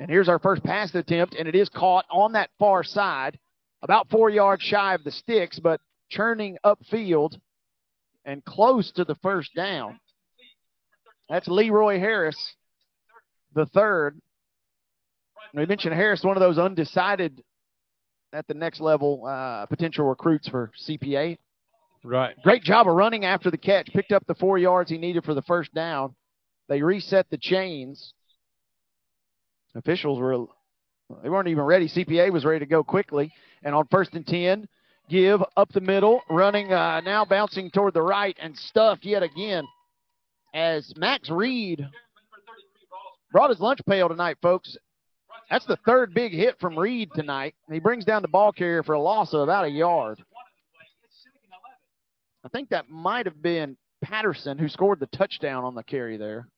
And 0.00 0.10
here's 0.10 0.28
our 0.28 0.40
first 0.40 0.64
pass 0.64 0.92
attempt, 0.94 1.36
and 1.36 1.46
it 1.46 1.54
is 1.54 1.68
caught 1.68 2.06
on 2.10 2.32
that 2.32 2.50
far 2.58 2.82
side, 2.82 3.38
about 3.82 4.10
four 4.10 4.30
yards 4.30 4.62
shy 4.62 4.94
of 4.94 5.04
the 5.04 5.12
sticks, 5.12 5.60
but 5.60 5.80
churning 6.08 6.58
upfield 6.64 7.38
and 8.28 8.44
close 8.44 8.92
to 8.92 9.04
the 9.04 9.14
first 9.16 9.54
down. 9.56 9.98
That's 11.30 11.48
Leroy 11.48 11.98
Harris, 11.98 12.36
the 13.54 13.64
third. 13.66 14.20
We 15.54 15.64
mentioned 15.64 15.94
Harris, 15.94 16.22
one 16.22 16.36
of 16.36 16.40
those 16.40 16.58
undecided 16.58 17.42
at 18.34 18.46
the 18.46 18.52
next 18.52 18.80
level 18.80 19.24
uh, 19.26 19.64
potential 19.66 20.04
recruits 20.04 20.46
for 20.46 20.70
CPA. 20.86 21.38
Right. 22.04 22.36
Great 22.42 22.62
job 22.62 22.86
of 22.86 22.94
running 22.94 23.24
after 23.24 23.50
the 23.50 23.56
catch. 23.56 23.88
Picked 23.88 24.12
up 24.12 24.26
the 24.26 24.34
four 24.34 24.58
yards 24.58 24.90
he 24.90 24.98
needed 24.98 25.24
for 25.24 25.32
the 25.32 25.42
first 25.42 25.72
down. 25.72 26.14
They 26.68 26.82
reset 26.82 27.26
the 27.30 27.38
chains. 27.38 28.12
Officials 29.74 30.18
were 30.18 30.46
they 31.22 31.30
weren't 31.30 31.48
even 31.48 31.64
ready. 31.64 31.88
CPA 31.88 32.30
was 32.30 32.44
ready 32.44 32.58
to 32.58 32.66
go 32.66 32.84
quickly. 32.84 33.32
And 33.62 33.74
on 33.74 33.86
first 33.90 34.12
and 34.12 34.26
10, 34.26 34.68
give 35.08 35.40
up 35.56 35.70
the 35.72 35.80
middle, 35.80 36.22
running 36.30 36.72
uh, 36.72 37.00
now 37.00 37.24
bouncing 37.24 37.70
toward 37.70 37.94
the 37.94 38.02
right 38.02 38.36
and 38.40 38.56
stuffed 38.56 39.04
yet 39.04 39.22
again. 39.22 39.64
as 40.54 40.92
Max 40.96 41.30
Reed 41.30 41.86
brought 43.32 43.50
his 43.50 43.60
lunch 43.60 43.80
pail 43.86 44.08
tonight, 44.08 44.38
folks. 44.42 44.76
That's 45.50 45.66
the 45.66 45.78
third 45.86 46.12
big 46.12 46.32
hit 46.32 46.58
from 46.60 46.78
Reed 46.78 47.10
tonight. 47.14 47.54
He 47.70 47.78
brings 47.78 48.04
down 48.04 48.22
the 48.22 48.28
ball 48.28 48.52
carrier 48.52 48.82
for 48.82 48.94
a 48.94 49.00
loss 49.00 49.32
of 49.32 49.40
about 49.40 49.64
a 49.64 49.70
yard. 49.70 50.22
I 52.44 52.48
think 52.48 52.68
that 52.70 52.88
might 52.88 53.26
have 53.26 53.40
been 53.42 53.76
Patterson 54.02 54.58
who 54.58 54.68
scored 54.68 55.00
the 55.00 55.06
touchdown 55.06 55.64
on 55.64 55.74
the 55.74 55.82
carry 55.82 56.16
there. 56.16 56.48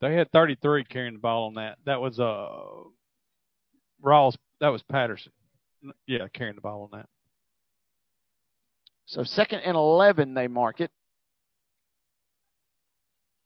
They 0.00 0.14
had 0.14 0.30
33 0.32 0.84
carrying 0.84 1.14
the 1.14 1.20
ball 1.20 1.48
on 1.48 1.54
that. 1.54 1.76
That 1.86 2.00
was 2.00 2.18
uh 2.18 2.48
Rawls. 4.02 4.34
That 4.60 4.68
was 4.68 4.82
Patterson. 4.82 5.32
Yeah, 6.06 6.28
carrying 6.32 6.56
the 6.56 6.60
ball 6.60 6.88
on 6.92 6.98
that. 6.98 7.06
So 9.06 9.24
second 9.24 9.60
and 9.60 9.76
11, 9.76 10.34
they 10.34 10.46
mark 10.46 10.80
it. 10.80 10.90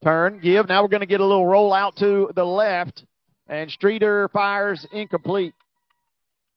Turn, 0.02 0.40
give. 0.40 0.68
Now 0.68 0.82
we're 0.82 0.88
going 0.88 1.00
to 1.00 1.06
get 1.06 1.20
a 1.20 1.26
little 1.26 1.46
roll 1.46 1.72
out 1.72 1.96
to 1.96 2.30
the 2.34 2.44
left, 2.44 3.04
and 3.48 3.70
Streeter 3.70 4.28
fires 4.28 4.86
incomplete. 4.92 5.54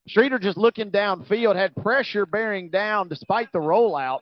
Streeter 0.10 0.40
just 0.40 0.58
looking 0.58 0.92
downfield, 0.92 1.56
had 1.56 1.76
pressure 1.76 2.26
bearing 2.26 2.70
down 2.70 3.08
despite 3.08 3.52
the 3.54 3.60
rollout, 3.60 4.20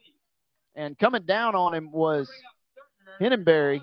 and 0.75 0.97
coming 0.97 1.23
down 1.23 1.55
on 1.55 1.73
him 1.73 1.91
was 1.91 2.29
Hinnenberry, 3.19 3.81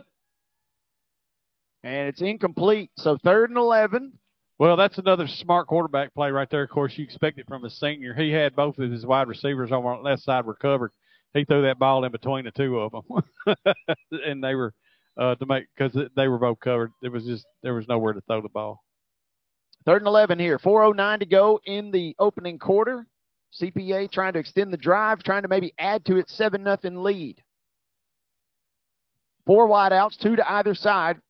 and 1.82 2.08
it's 2.08 2.20
incomplete. 2.20 2.90
So 2.96 3.18
third 3.24 3.50
and 3.50 3.58
11. 3.58 4.12
Well, 4.62 4.76
that's 4.76 4.96
another 4.98 5.26
smart 5.26 5.66
quarterback 5.66 6.14
play 6.14 6.30
right 6.30 6.48
there. 6.48 6.62
Of 6.62 6.70
course, 6.70 6.96
you 6.96 7.02
expect 7.02 7.40
it 7.40 7.48
from 7.48 7.64
a 7.64 7.68
senior. 7.68 8.14
He 8.14 8.30
had 8.30 8.54
both 8.54 8.78
of 8.78 8.92
his 8.92 9.04
wide 9.04 9.26
receivers 9.26 9.72
on 9.72 9.82
the 9.82 10.08
left 10.08 10.22
side 10.22 10.46
recovered. 10.46 10.92
He 11.34 11.44
threw 11.44 11.62
that 11.62 11.80
ball 11.80 12.04
in 12.04 12.12
between 12.12 12.44
the 12.44 12.52
two 12.52 12.78
of 12.78 12.92
them, 12.92 13.56
and 14.24 14.44
they 14.44 14.54
were 14.54 14.72
uh, 15.16 15.34
to 15.34 15.46
make 15.46 15.64
because 15.76 16.00
they 16.14 16.28
were 16.28 16.38
both 16.38 16.60
covered. 16.60 16.92
It 17.02 17.08
was 17.08 17.24
just 17.24 17.44
there 17.64 17.74
was 17.74 17.88
nowhere 17.88 18.12
to 18.12 18.20
throw 18.20 18.40
the 18.40 18.50
ball. 18.50 18.84
Third 19.84 20.02
and 20.02 20.06
11 20.06 20.38
here. 20.38 20.60
4.09 20.60 21.18
to 21.18 21.26
go 21.26 21.58
in 21.66 21.90
the 21.90 22.14
opening 22.20 22.60
quarter. 22.60 23.04
CPA 23.60 24.12
trying 24.12 24.34
to 24.34 24.38
extend 24.38 24.72
the 24.72 24.76
drive, 24.76 25.24
trying 25.24 25.42
to 25.42 25.48
maybe 25.48 25.74
add 25.76 26.04
to 26.04 26.18
its 26.18 26.32
7 26.36 26.62
nothing 26.62 27.02
lead. 27.02 27.42
Four 29.44 29.66
wideouts, 29.66 30.18
two 30.18 30.36
to 30.36 30.52
either 30.52 30.76
side 30.76 31.20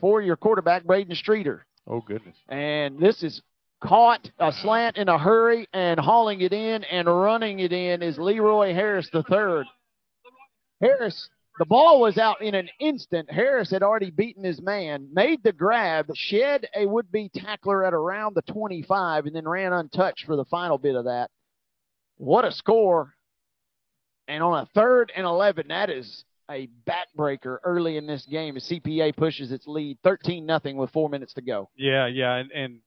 for 0.00 0.20
your 0.20 0.34
quarterback, 0.34 0.82
Braden 0.82 1.14
Streeter. 1.14 1.64
Oh, 1.86 2.00
goodness. 2.00 2.36
And 2.48 2.98
this 2.98 3.22
is 3.22 3.42
caught 3.82 4.30
a 4.38 4.52
slant 4.52 4.96
in 4.96 5.08
a 5.08 5.18
hurry 5.18 5.68
and 5.72 6.00
hauling 6.00 6.40
it 6.40 6.52
in 6.52 6.84
and 6.84 7.06
running 7.06 7.60
it 7.60 7.72
in 7.72 8.02
is 8.02 8.18
Leroy 8.18 8.72
Harris 8.72 9.08
the 9.12 9.22
third. 9.24 9.66
Harris, 10.80 11.28
the 11.58 11.64
ball 11.64 12.00
was 12.00 12.18
out 12.18 12.42
in 12.42 12.54
an 12.54 12.68
instant. 12.80 13.30
Harris 13.30 13.70
had 13.70 13.82
already 13.82 14.10
beaten 14.10 14.44
his 14.44 14.60
man, 14.60 15.08
made 15.12 15.42
the 15.42 15.52
grab, 15.52 16.06
shed 16.14 16.66
a 16.74 16.86
would-be 16.86 17.30
tackler 17.34 17.84
at 17.84 17.94
around 17.94 18.34
the 18.34 18.42
25, 18.42 19.26
and 19.26 19.36
then 19.36 19.48
ran 19.48 19.72
untouched 19.72 20.26
for 20.26 20.36
the 20.36 20.44
final 20.46 20.78
bit 20.78 20.96
of 20.96 21.04
that. 21.04 21.30
What 22.18 22.44
a 22.44 22.52
score. 22.52 23.14
And 24.28 24.42
on 24.42 24.58
a 24.58 24.68
third 24.74 25.12
and 25.14 25.24
11, 25.24 25.68
that 25.68 25.88
is 25.88 26.24
a 26.50 26.68
backbreaker 26.86 27.58
early 27.64 27.96
in 27.96 28.06
this 28.06 28.24
game 28.26 28.56
as 28.56 28.68
CPA 28.68 29.16
pushes 29.16 29.52
its 29.52 29.66
lead 29.66 29.98
13 30.04 30.46
nothing 30.46 30.76
with 30.76 30.90
four 30.90 31.08
minutes 31.08 31.34
to 31.34 31.42
go. 31.42 31.68
Yeah, 31.76 32.06
yeah, 32.06 32.36
and, 32.36 32.50
and 32.52 32.78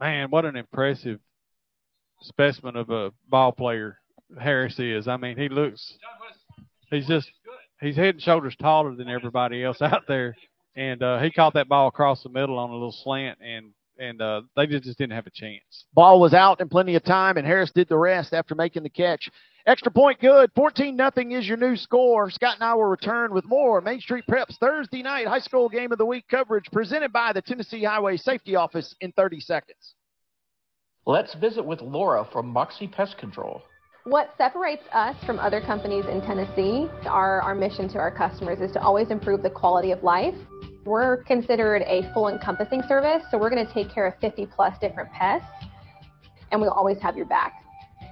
man, 0.00 0.30
what 0.30 0.44
an 0.44 0.56
impressive 0.56 1.20
specimen 2.20 2.76
of 2.76 2.90
a 2.90 3.12
ball 3.28 3.52
player 3.52 3.98
Harris 4.38 4.78
is. 4.78 5.08
I 5.08 5.16
mean, 5.16 5.36
he 5.36 5.48
looks 5.48 5.94
he's 6.90 7.06
just 7.06 7.30
he's 7.80 7.96
head 7.96 8.14
and 8.14 8.22
shoulders 8.22 8.56
taller 8.60 8.94
than 8.94 9.08
everybody 9.08 9.62
else 9.62 9.80
out 9.82 10.02
there, 10.08 10.36
and 10.76 11.02
uh, 11.02 11.20
he 11.20 11.30
caught 11.30 11.54
that 11.54 11.68
ball 11.68 11.88
across 11.88 12.22
the 12.22 12.28
middle 12.28 12.58
on 12.58 12.70
a 12.70 12.72
little 12.72 12.92
slant, 12.92 13.38
and 13.40 13.72
and 13.98 14.20
uh, 14.20 14.42
they 14.56 14.66
just, 14.66 14.84
just 14.84 14.98
didn't 14.98 15.12
have 15.12 15.26
a 15.26 15.30
chance. 15.30 15.84
Ball 15.92 16.20
was 16.20 16.34
out 16.34 16.60
in 16.60 16.68
plenty 16.68 16.96
of 16.96 17.04
time, 17.04 17.36
and 17.36 17.46
Harris 17.46 17.70
did 17.72 17.88
the 17.88 17.96
rest 17.96 18.32
after 18.32 18.54
making 18.54 18.82
the 18.82 18.90
catch. 18.90 19.30
Extra 19.66 19.90
point 19.90 20.20
good. 20.20 20.50
14 20.54 20.94
nothing 20.94 21.32
is 21.32 21.48
your 21.48 21.56
new 21.56 21.74
score. 21.74 22.30
Scott 22.30 22.56
and 22.56 22.64
I 22.64 22.74
will 22.74 22.84
return 22.84 23.32
with 23.32 23.46
more 23.46 23.80
Main 23.80 23.98
Street 23.98 24.24
Preps 24.28 24.58
Thursday 24.58 25.02
night 25.02 25.26
high 25.26 25.38
school 25.38 25.70
game 25.70 25.90
of 25.90 25.96
the 25.96 26.04
week 26.04 26.26
coverage 26.28 26.66
presented 26.70 27.14
by 27.14 27.32
the 27.32 27.40
Tennessee 27.40 27.82
Highway 27.82 28.18
Safety 28.18 28.56
Office 28.56 28.94
in 29.00 29.10
30 29.12 29.40
seconds. 29.40 29.94
Let's 31.06 31.34
visit 31.36 31.64
with 31.64 31.80
Laura 31.80 32.28
from 32.30 32.48
Moxie 32.48 32.88
Pest 32.88 33.16
Control. 33.16 33.62
What 34.04 34.34
separates 34.36 34.82
us 34.92 35.16
from 35.24 35.38
other 35.38 35.62
companies 35.62 36.04
in 36.10 36.20
Tennessee, 36.20 36.86
our, 37.06 37.40
our 37.40 37.54
mission 37.54 37.88
to 37.88 37.98
our 37.98 38.10
customers 38.10 38.60
is 38.60 38.70
to 38.72 38.82
always 38.82 39.10
improve 39.10 39.42
the 39.42 39.48
quality 39.48 39.92
of 39.92 40.02
life. 40.02 40.34
We're 40.84 41.24
considered 41.24 41.80
a 41.86 42.12
full 42.12 42.28
encompassing 42.28 42.82
service, 42.86 43.24
so 43.30 43.38
we're 43.38 43.48
going 43.48 43.66
to 43.66 43.72
take 43.72 43.90
care 43.90 44.06
of 44.06 44.12
50 44.20 44.44
plus 44.54 44.78
different 44.78 45.10
pests, 45.12 45.48
and 46.52 46.60
we'll 46.60 46.72
always 46.72 46.98
have 46.98 47.16
your 47.16 47.24
back. 47.24 47.63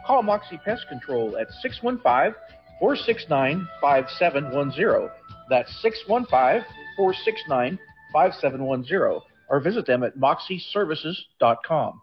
Call 0.06 0.22
Moxie 0.22 0.58
Pest 0.58 0.88
Control 0.88 1.36
at 1.36 1.50
615 1.60 2.34
469 2.80 3.68
5710. 3.80 5.08
That's 5.48 5.70
615 5.80 6.64
469 6.96 7.78
5710. 8.12 9.20
Or 9.48 9.60
visit 9.60 9.86
them 9.86 10.02
at 10.02 10.16
moxieservices.com. 10.16 12.02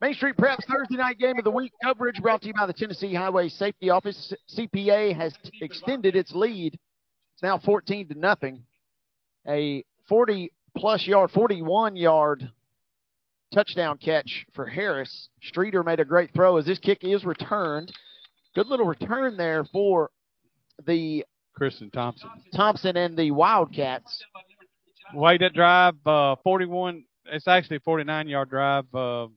Main 0.00 0.14
Street 0.14 0.36
Preps 0.36 0.64
Thursday 0.68 0.96
night 0.96 1.18
game 1.18 1.38
of 1.38 1.44
the 1.44 1.50
week 1.50 1.72
coverage 1.80 2.20
brought 2.20 2.40
to 2.42 2.48
you 2.48 2.54
by 2.54 2.66
the 2.66 2.72
Tennessee 2.72 3.14
Highway 3.14 3.48
Safety 3.48 3.88
Office. 3.88 4.32
CPA 4.58 5.14
has 5.14 5.32
t- 5.44 5.52
extended 5.60 6.16
its 6.16 6.32
lead. 6.34 6.74
It's 7.34 7.42
now 7.42 7.58
14 7.58 8.08
to 8.08 8.18
nothing. 8.18 8.64
A 9.46 9.84
40 10.08 10.50
plus 10.76 11.06
yard, 11.06 11.30
41 11.30 11.94
yard 11.94 12.50
touchdown 13.52 13.98
catch 13.98 14.46
for 14.52 14.66
Harris. 14.66 15.28
Streeter 15.42 15.82
made 15.82 16.00
a 16.00 16.04
great 16.04 16.32
throw 16.34 16.56
as 16.56 16.66
this 16.66 16.78
kick 16.78 17.04
is 17.04 17.24
returned. 17.24 17.92
Good 18.54 18.66
little 18.66 18.86
return 18.86 19.36
there 19.36 19.64
for 19.64 20.10
the 20.86 21.24
Kristen 21.54 21.90
Thompson. 21.90 22.30
Thompson 22.54 22.96
and 22.96 23.16
the 23.16 23.30
Wildcats. 23.30 24.22
Way 25.14 25.38
that 25.38 25.52
drive, 25.52 25.94
uh, 26.06 26.36
41. 26.42 27.04
It's 27.26 27.46
actually 27.46 27.76
a 27.76 27.80
49 27.80 28.28
yard 28.28 28.50
drive. 28.50 28.92
Uh, 28.94 29.28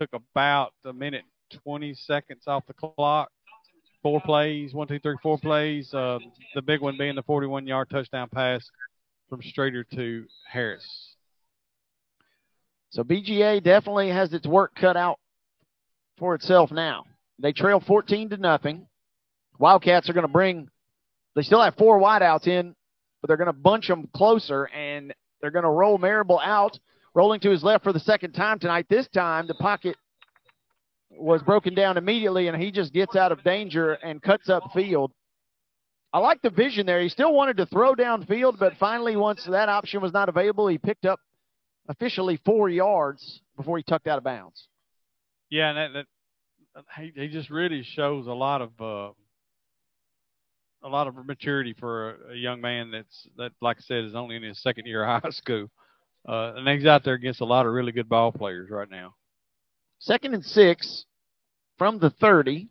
took 0.00 0.10
about 0.12 0.72
a 0.84 0.92
minute 0.92 1.24
20 1.64 1.94
seconds 1.94 2.42
off 2.46 2.64
the 2.66 2.74
clock. 2.74 3.30
Four 4.02 4.20
plays, 4.20 4.74
one, 4.74 4.86
two, 4.86 5.00
three, 5.00 5.16
four 5.22 5.38
plays. 5.38 5.92
Uh, 5.92 6.18
the 6.54 6.62
big 6.62 6.80
one 6.80 6.96
being 6.98 7.16
the 7.16 7.22
41 7.22 7.66
yard 7.66 7.90
touchdown 7.90 8.28
pass 8.32 8.68
from 9.28 9.42
Streeter 9.42 9.84
to 9.94 10.26
Harris. 10.48 11.15
So 12.90 13.02
BGA 13.02 13.62
definitely 13.62 14.10
has 14.10 14.32
its 14.32 14.46
work 14.46 14.74
cut 14.74 14.96
out 14.96 15.18
for 16.18 16.34
itself 16.34 16.70
now. 16.70 17.04
They 17.38 17.52
trail 17.52 17.80
14 17.80 18.30
to 18.30 18.36
nothing. 18.36 18.86
Wildcats 19.58 20.08
are 20.08 20.12
going 20.12 20.26
to 20.26 20.32
bring, 20.32 20.68
they 21.34 21.42
still 21.42 21.62
have 21.62 21.74
four 21.76 22.00
wideouts 22.00 22.46
in, 22.46 22.74
but 23.20 23.28
they're 23.28 23.36
going 23.36 23.46
to 23.46 23.52
bunch 23.52 23.88
them 23.88 24.08
closer 24.14 24.64
and 24.64 25.12
they're 25.40 25.50
going 25.50 25.64
to 25.64 25.70
roll 25.70 25.98
Marable 25.98 26.40
out, 26.42 26.78
rolling 27.14 27.40
to 27.40 27.50
his 27.50 27.62
left 27.62 27.84
for 27.84 27.92
the 27.92 28.00
second 28.00 28.32
time 28.32 28.58
tonight. 28.58 28.86
This 28.88 29.08
time 29.08 29.46
the 29.46 29.54
pocket 29.54 29.96
was 31.10 31.42
broken 31.42 31.74
down 31.74 31.96
immediately 31.96 32.48
and 32.48 32.60
he 32.60 32.70
just 32.70 32.92
gets 32.92 33.16
out 33.16 33.32
of 33.32 33.42
danger 33.42 33.92
and 33.94 34.22
cuts 34.22 34.48
up 34.48 34.62
field. 34.74 35.12
I 36.12 36.18
like 36.18 36.40
the 36.40 36.50
vision 36.50 36.86
there. 36.86 37.00
He 37.02 37.08
still 37.08 37.32
wanted 37.32 37.58
to 37.58 37.66
throw 37.66 37.94
downfield, 37.94 38.58
but 38.58 38.74
finally, 38.78 39.16
once 39.16 39.44
that 39.44 39.68
option 39.68 40.00
was 40.00 40.12
not 40.12 40.28
available, 40.28 40.66
he 40.66 40.78
picked 40.78 41.04
up 41.04 41.20
officially 41.88 42.40
four 42.44 42.68
yards 42.68 43.40
before 43.56 43.76
he 43.76 43.82
tucked 43.82 44.06
out 44.06 44.18
of 44.18 44.24
bounds. 44.24 44.68
Yeah, 45.50 45.70
and 45.70 45.78
that, 45.78 45.92
that 46.74 46.84
he, 46.98 47.12
he 47.14 47.28
just 47.28 47.50
really 47.50 47.82
shows 47.82 48.26
a 48.26 48.32
lot 48.32 48.62
of 48.62 48.70
uh, 48.80 49.12
a 50.82 50.88
lot 50.88 51.06
of 51.06 51.14
maturity 51.26 51.74
for 51.78 52.10
a, 52.10 52.32
a, 52.32 52.36
young 52.36 52.60
man 52.60 52.90
that's 52.90 53.28
that, 53.36 53.52
like 53.60 53.78
I 53.78 53.80
said, 53.80 54.04
is 54.04 54.14
only 54.14 54.36
in 54.36 54.42
his 54.42 54.60
second 54.62 54.86
year 54.86 55.04
of 55.04 55.22
high 55.22 55.30
school, 55.30 55.70
uh, 56.28 56.54
and 56.56 56.68
he's 56.68 56.86
out 56.86 57.04
there 57.04 57.14
against 57.14 57.40
a 57.40 57.46
lot 57.46 57.66
of 57.66 57.72
really 57.72 57.92
good 57.92 58.08
ball 58.08 58.32
players 58.32 58.70
right 58.70 58.90
now. 58.90 59.14
Second 59.98 60.34
and 60.34 60.44
six 60.44 61.04
from 61.78 61.98
the 61.98 62.10
thirty. 62.10 62.68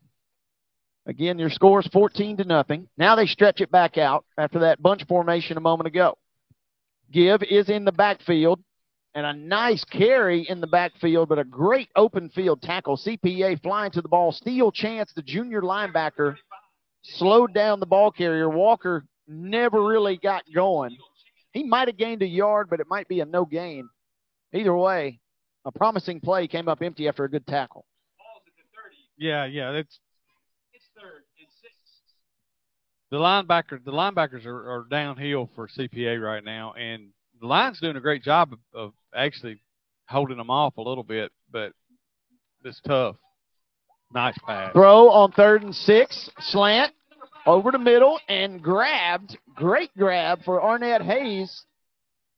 Again, 1.08 1.38
your 1.38 1.52
score 1.52 1.82
is 1.82 1.88
14 1.94 2.38
to 2.38 2.46
nothing. 2.46 2.90
Now 2.98 3.16
they 3.16 3.28
stretch 3.28 3.62
it 3.62 3.70
back 3.70 3.96
out 3.96 4.26
after 4.40 4.62
that 4.62 4.82
bunch 4.82 5.06
formation 5.06 5.56
a 5.56 5.62
moment 5.62 5.86
ago. 5.86 6.18
Give 7.12 7.44
is 7.44 7.70
in 7.70 7.86
the 7.86 7.92
backfield 7.92 8.60
and 9.16 9.26
a 9.26 9.34
nice 9.34 9.84
carry 9.86 10.42
in 10.42 10.60
the 10.60 10.68
backfield, 10.68 11.30
but 11.30 11.40
a 11.40 11.46
great 11.46 11.90
open 11.96 12.30
field 12.30 12.62
tackle. 12.62 12.98
CPA 12.98 13.62
flying 13.64 13.92
to 13.92 14.02
the 14.02 14.10
ball. 14.10 14.34
Steele 14.34 14.74
Chance, 14.74 15.14
the 15.16 15.22
junior 15.22 15.62
linebacker 15.62 16.36
slowed 17.02 17.54
down 17.54 17.80
the 17.80 17.86
ball 17.86 18.12
carrier. 18.12 18.50
Walker 18.50 19.06
never 19.26 19.82
really 19.82 20.18
got 20.18 20.44
going. 20.54 20.98
He 21.54 21.64
might 21.64 21.88
have 21.88 21.98
gained 21.98 22.22
a 22.24 22.28
yard, 22.28 22.68
but 22.70 22.82
it 22.82 22.88
might 22.90 23.08
be 23.08 23.22
a 23.22 23.26
no 23.26 23.46
gain. 23.46 23.88
Either 24.54 24.76
way, 24.76 25.22
a 25.64 25.72
promising 25.72 26.20
play 26.20 26.48
came 26.48 26.68
up 26.68 26.82
empty 26.82 27.08
after 27.08 27.24
a 27.24 27.32
good 27.32 27.48
tackle. 27.48 27.86
Yeah, 29.18 29.46
yeah, 29.46 29.72
it's 29.72 29.98
the 33.12 33.18
linebacker 33.18 33.82
the 33.84 33.92
linebackers 33.92 34.46
are, 34.46 34.72
are 34.72 34.88
downhill 34.90 35.50
for 35.56 35.70
CPA 35.70 36.22
right 36.22 36.44
now, 36.44 36.74
and 36.74 37.12
the 37.40 37.48
line's 37.48 37.80
doing 37.80 37.96
a 37.96 38.02
great 38.02 38.24
job 38.24 38.54
of, 38.54 38.60
of 38.74 38.94
actually 39.16 39.62
holding 40.08 40.38
them 40.38 40.50
off 40.50 40.78
a 40.78 40.82
little 40.82 41.04
bit, 41.04 41.32
but 41.52 41.72
it's 42.64 42.82
tough. 42.82 43.16
Nice 44.14 44.38
pass. 44.46 44.72
Throw 44.74 45.10
on 45.10 45.32
third 45.32 45.64
and 45.64 45.76
six, 45.76 46.30
slant 46.40 46.94
over 47.46 47.72
the 47.72 47.80
middle 47.80 48.20
and 48.28 48.62
grabbed. 48.62 49.38
Great 49.56 49.92
grab 49.98 50.40
for 50.44 50.64
Arnett 50.64 51.02
Hayes, 51.02 51.66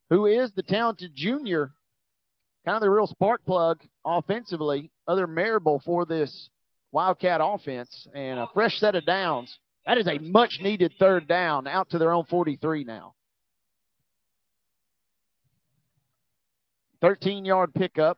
who 0.09 0.25
is 0.25 0.51
the 0.53 0.63
talented 0.63 1.11
junior, 1.15 1.71
kind 2.65 2.75
of 2.75 2.81
the 2.81 2.89
real 2.89 3.07
spark 3.07 3.45
plug 3.45 3.79
offensively, 4.05 4.91
other 5.07 5.27
Marable 5.27 5.81
for 5.85 6.05
this 6.05 6.49
Wildcat 6.93 7.41
offense, 7.43 8.07
and 8.15 8.39
a 8.39 8.47
fresh 8.53 8.79
set 8.79 8.95
of 8.95 9.05
downs. 9.05 9.57
That 9.85 9.97
is 9.97 10.07
a 10.07 10.19
much 10.19 10.59
needed 10.61 10.93
third 10.97 11.27
down 11.27 11.67
out 11.67 11.89
to 11.89 11.97
their 11.97 12.11
own 12.11 12.25
43 12.25 12.85
now. 12.85 13.13
13 17.01 17.45
yard 17.45 17.73
pickup. 17.73 18.17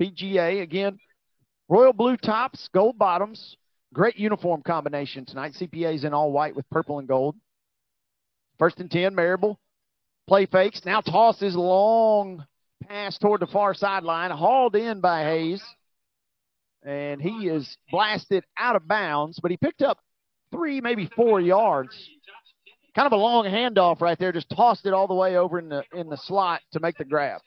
BGA 0.00 0.62
again. 0.62 0.98
Royal 1.68 1.92
blue 1.92 2.16
tops, 2.16 2.68
gold 2.72 2.98
bottoms. 2.98 3.56
Great 3.92 4.16
uniform 4.16 4.62
combination 4.62 5.24
tonight. 5.24 5.54
CPA's 5.58 6.04
in 6.04 6.12
all 6.12 6.30
white 6.32 6.54
with 6.54 6.68
purple 6.70 6.98
and 6.98 7.08
gold. 7.08 7.36
First 8.58 8.78
and 8.78 8.90
10, 8.90 9.14
Marable. 9.14 9.58
Play 10.28 10.46
fakes. 10.46 10.84
Now 10.84 11.00
tosses 11.00 11.54
long 11.54 12.44
pass 12.88 13.18
toward 13.18 13.40
the 13.40 13.46
far 13.46 13.74
sideline. 13.74 14.30
Hauled 14.30 14.76
in 14.76 15.00
by 15.00 15.24
Hayes. 15.24 15.62
And 16.84 17.20
he 17.20 17.48
is 17.48 17.76
blasted 17.90 18.44
out 18.58 18.76
of 18.76 18.86
bounds, 18.86 19.40
but 19.40 19.50
he 19.50 19.56
picked 19.56 19.82
up 19.82 19.98
three, 20.52 20.80
maybe 20.80 21.10
four 21.16 21.40
yards. 21.40 21.96
Kind 22.94 23.06
of 23.06 23.12
a 23.12 23.16
long 23.16 23.44
handoff 23.44 24.00
right 24.00 24.18
there. 24.18 24.32
Just 24.32 24.50
tossed 24.50 24.86
it 24.86 24.92
all 24.92 25.06
the 25.06 25.14
way 25.14 25.36
over 25.36 25.58
in 25.58 25.68
the 25.68 25.82
in 25.92 26.08
the 26.08 26.16
slot 26.16 26.60
to 26.72 26.80
make 26.80 26.96
the 26.96 27.04
grab. 27.04 27.40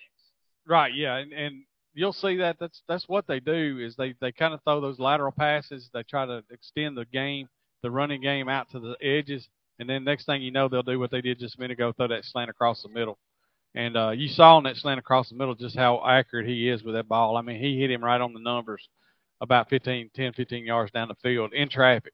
Right, 0.69 0.93
yeah, 0.93 1.15
and, 1.15 1.33
and 1.33 1.63
you'll 1.95 2.13
see 2.13 2.37
that 2.37 2.57
that's 2.59 2.83
that's 2.87 3.09
what 3.09 3.25
they 3.25 3.39
do 3.39 3.79
is 3.81 3.95
they 3.95 4.13
they 4.21 4.31
kind 4.31 4.53
of 4.53 4.61
throw 4.63 4.79
those 4.79 4.99
lateral 4.99 5.31
passes. 5.31 5.89
They 5.91 6.03
try 6.03 6.27
to 6.27 6.43
extend 6.51 6.95
the 6.95 7.05
game, 7.05 7.49
the 7.81 7.89
running 7.89 8.21
game 8.21 8.47
out 8.47 8.69
to 8.71 8.79
the 8.79 8.95
edges, 9.01 9.49
and 9.79 9.89
then 9.89 10.03
next 10.03 10.27
thing 10.27 10.43
you 10.43 10.51
know, 10.51 10.67
they'll 10.67 10.83
do 10.83 10.99
what 10.99 11.09
they 11.09 11.21
did 11.21 11.39
just 11.39 11.57
a 11.57 11.59
minute 11.59 11.73
ago, 11.73 11.91
throw 11.91 12.07
that 12.09 12.23
slant 12.23 12.51
across 12.51 12.83
the 12.83 12.89
middle. 12.89 13.17
And 13.73 13.97
uh, 13.97 14.11
you 14.11 14.27
saw 14.27 14.57
on 14.57 14.63
that 14.63 14.75
slant 14.75 14.99
across 14.99 15.29
the 15.29 15.35
middle 15.35 15.55
just 15.55 15.75
how 15.75 16.03
accurate 16.07 16.47
he 16.47 16.69
is 16.69 16.83
with 16.83 16.93
that 16.93 17.07
ball. 17.07 17.35
I 17.35 17.41
mean, 17.41 17.59
he 17.59 17.79
hit 17.79 17.89
him 17.89 18.03
right 18.03 18.21
on 18.21 18.33
the 18.33 18.39
numbers, 18.39 18.87
about 19.41 19.69
15, 19.69 20.11
10, 20.15 20.33
15 20.33 20.65
yards 20.65 20.91
down 20.91 21.07
the 21.07 21.15
field 21.23 21.53
in 21.53 21.67
traffic. 21.69 22.13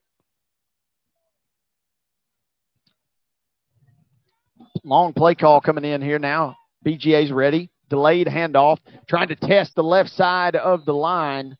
Long 4.85 5.11
play 5.11 5.35
call 5.35 5.59
coming 5.59 5.83
in 5.83 6.01
here 6.01 6.19
now. 6.19 6.55
BGA's 6.85 7.31
ready 7.31 7.69
delayed 7.89 8.27
handoff, 8.27 8.77
trying 9.07 9.27
to 9.29 9.35
test 9.35 9.75
the 9.75 9.83
left 9.83 10.09
side 10.11 10.55
of 10.55 10.85
the 10.85 10.93
line. 10.93 11.57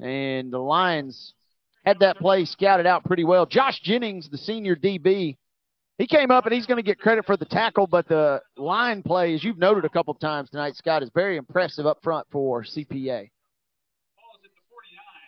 And 0.00 0.52
the 0.52 0.58
Lions 0.58 1.34
had 1.84 2.00
that 2.00 2.18
play 2.18 2.44
scouted 2.44 2.86
out 2.86 3.04
pretty 3.04 3.24
well. 3.24 3.46
Josh 3.46 3.80
Jennings, 3.80 4.28
the 4.28 4.38
senior 4.38 4.76
DB, 4.76 5.36
he 5.98 6.06
came 6.06 6.30
up 6.30 6.46
and 6.46 6.54
he's 6.54 6.66
going 6.66 6.78
to 6.78 6.82
get 6.82 6.98
credit 6.98 7.26
for 7.26 7.36
the 7.36 7.44
tackle, 7.44 7.86
but 7.86 8.08
the 8.08 8.40
line 8.56 9.02
play, 9.02 9.34
as 9.34 9.44
you've 9.44 9.58
noted 9.58 9.84
a 9.84 9.88
couple 9.88 10.14
times 10.14 10.50
tonight, 10.50 10.74
Scott, 10.76 11.02
is 11.02 11.10
very 11.14 11.36
impressive 11.36 11.86
up 11.86 11.98
front 12.02 12.26
for 12.30 12.64
CPA. 12.64 13.30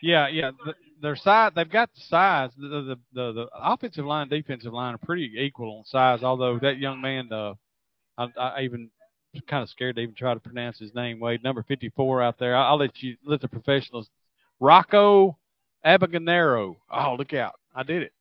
Yeah, 0.02 0.28
yeah. 0.28 0.50
The, 0.64 0.74
their 1.00 1.16
size, 1.16 1.52
they've 1.54 1.70
got 1.70 1.90
the 1.94 2.00
size. 2.00 2.50
The, 2.56 2.68
the 2.68 2.96
the 3.12 3.32
the 3.32 3.46
offensive 3.54 4.04
line, 4.04 4.28
defensive 4.28 4.72
line 4.72 4.94
are 4.94 4.98
pretty 4.98 5.32
equal 5.38 5.78
on 5.78 5.84
size. 5.84 6.22
Although 6.22 6.58
that 6.60 6.78
young 6.78 7.00
man, 7.00 7.30
uh, 7.32 7.54
I, 8.18 8.28
I 8.36 8.62
even 8.62 8.90
kind 9.42 9.62
of 9.62 9.68
scared 9.68 9.96
to 9.96 10.02
even 10.02 10.14
try 10.14 10.34
to 10.34 10.40
pronounce 10.40 10.78
his 10.78 10.94
name, 10.94 11.20
Wade. 11.20 11.42
Number 11.42 11.62
54 11.62 12.22
out 12.22 12.38
there. 12.38 12.56
I'll, 12.56 12.72
I'll 12.72 12.78
let 12.78 13.02
you 13.02 13.16
let 13.24 13.40
the 13.40 13.48
professionals. 13.48 14.08
Rocco 14.60 15.36
Abaganero. 15.84 16.76
Oh, 16.90 17.14
look 17.18 17.34
out! 17.34 17.54
I 17.74 17.82
did 17.82 18.02
it. 18.02 18.12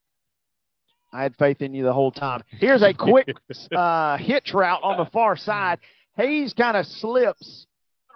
I 1.13 1.21
had 1.21 1.35
faith 1.35 1.61
in 1.61 1.73
you 1.75 1.83
the 1.83 1.93
whole 1.93 2.11
time. 2.11 2.41
Here's 2.59 2.81
a 2.81 2.93
quick 2.93 3.27
uh, 3.75 4.17
hitch 4.17 4.51
route 4.53 4.81
on 4.81 4.97
the 4.97 5.09
far 5.11 5.37
side. 5.37 5.79
Hayes 6.17 6.53
kind 6.53 6.75
of 6.75 6.87
slips, 6.87 7.67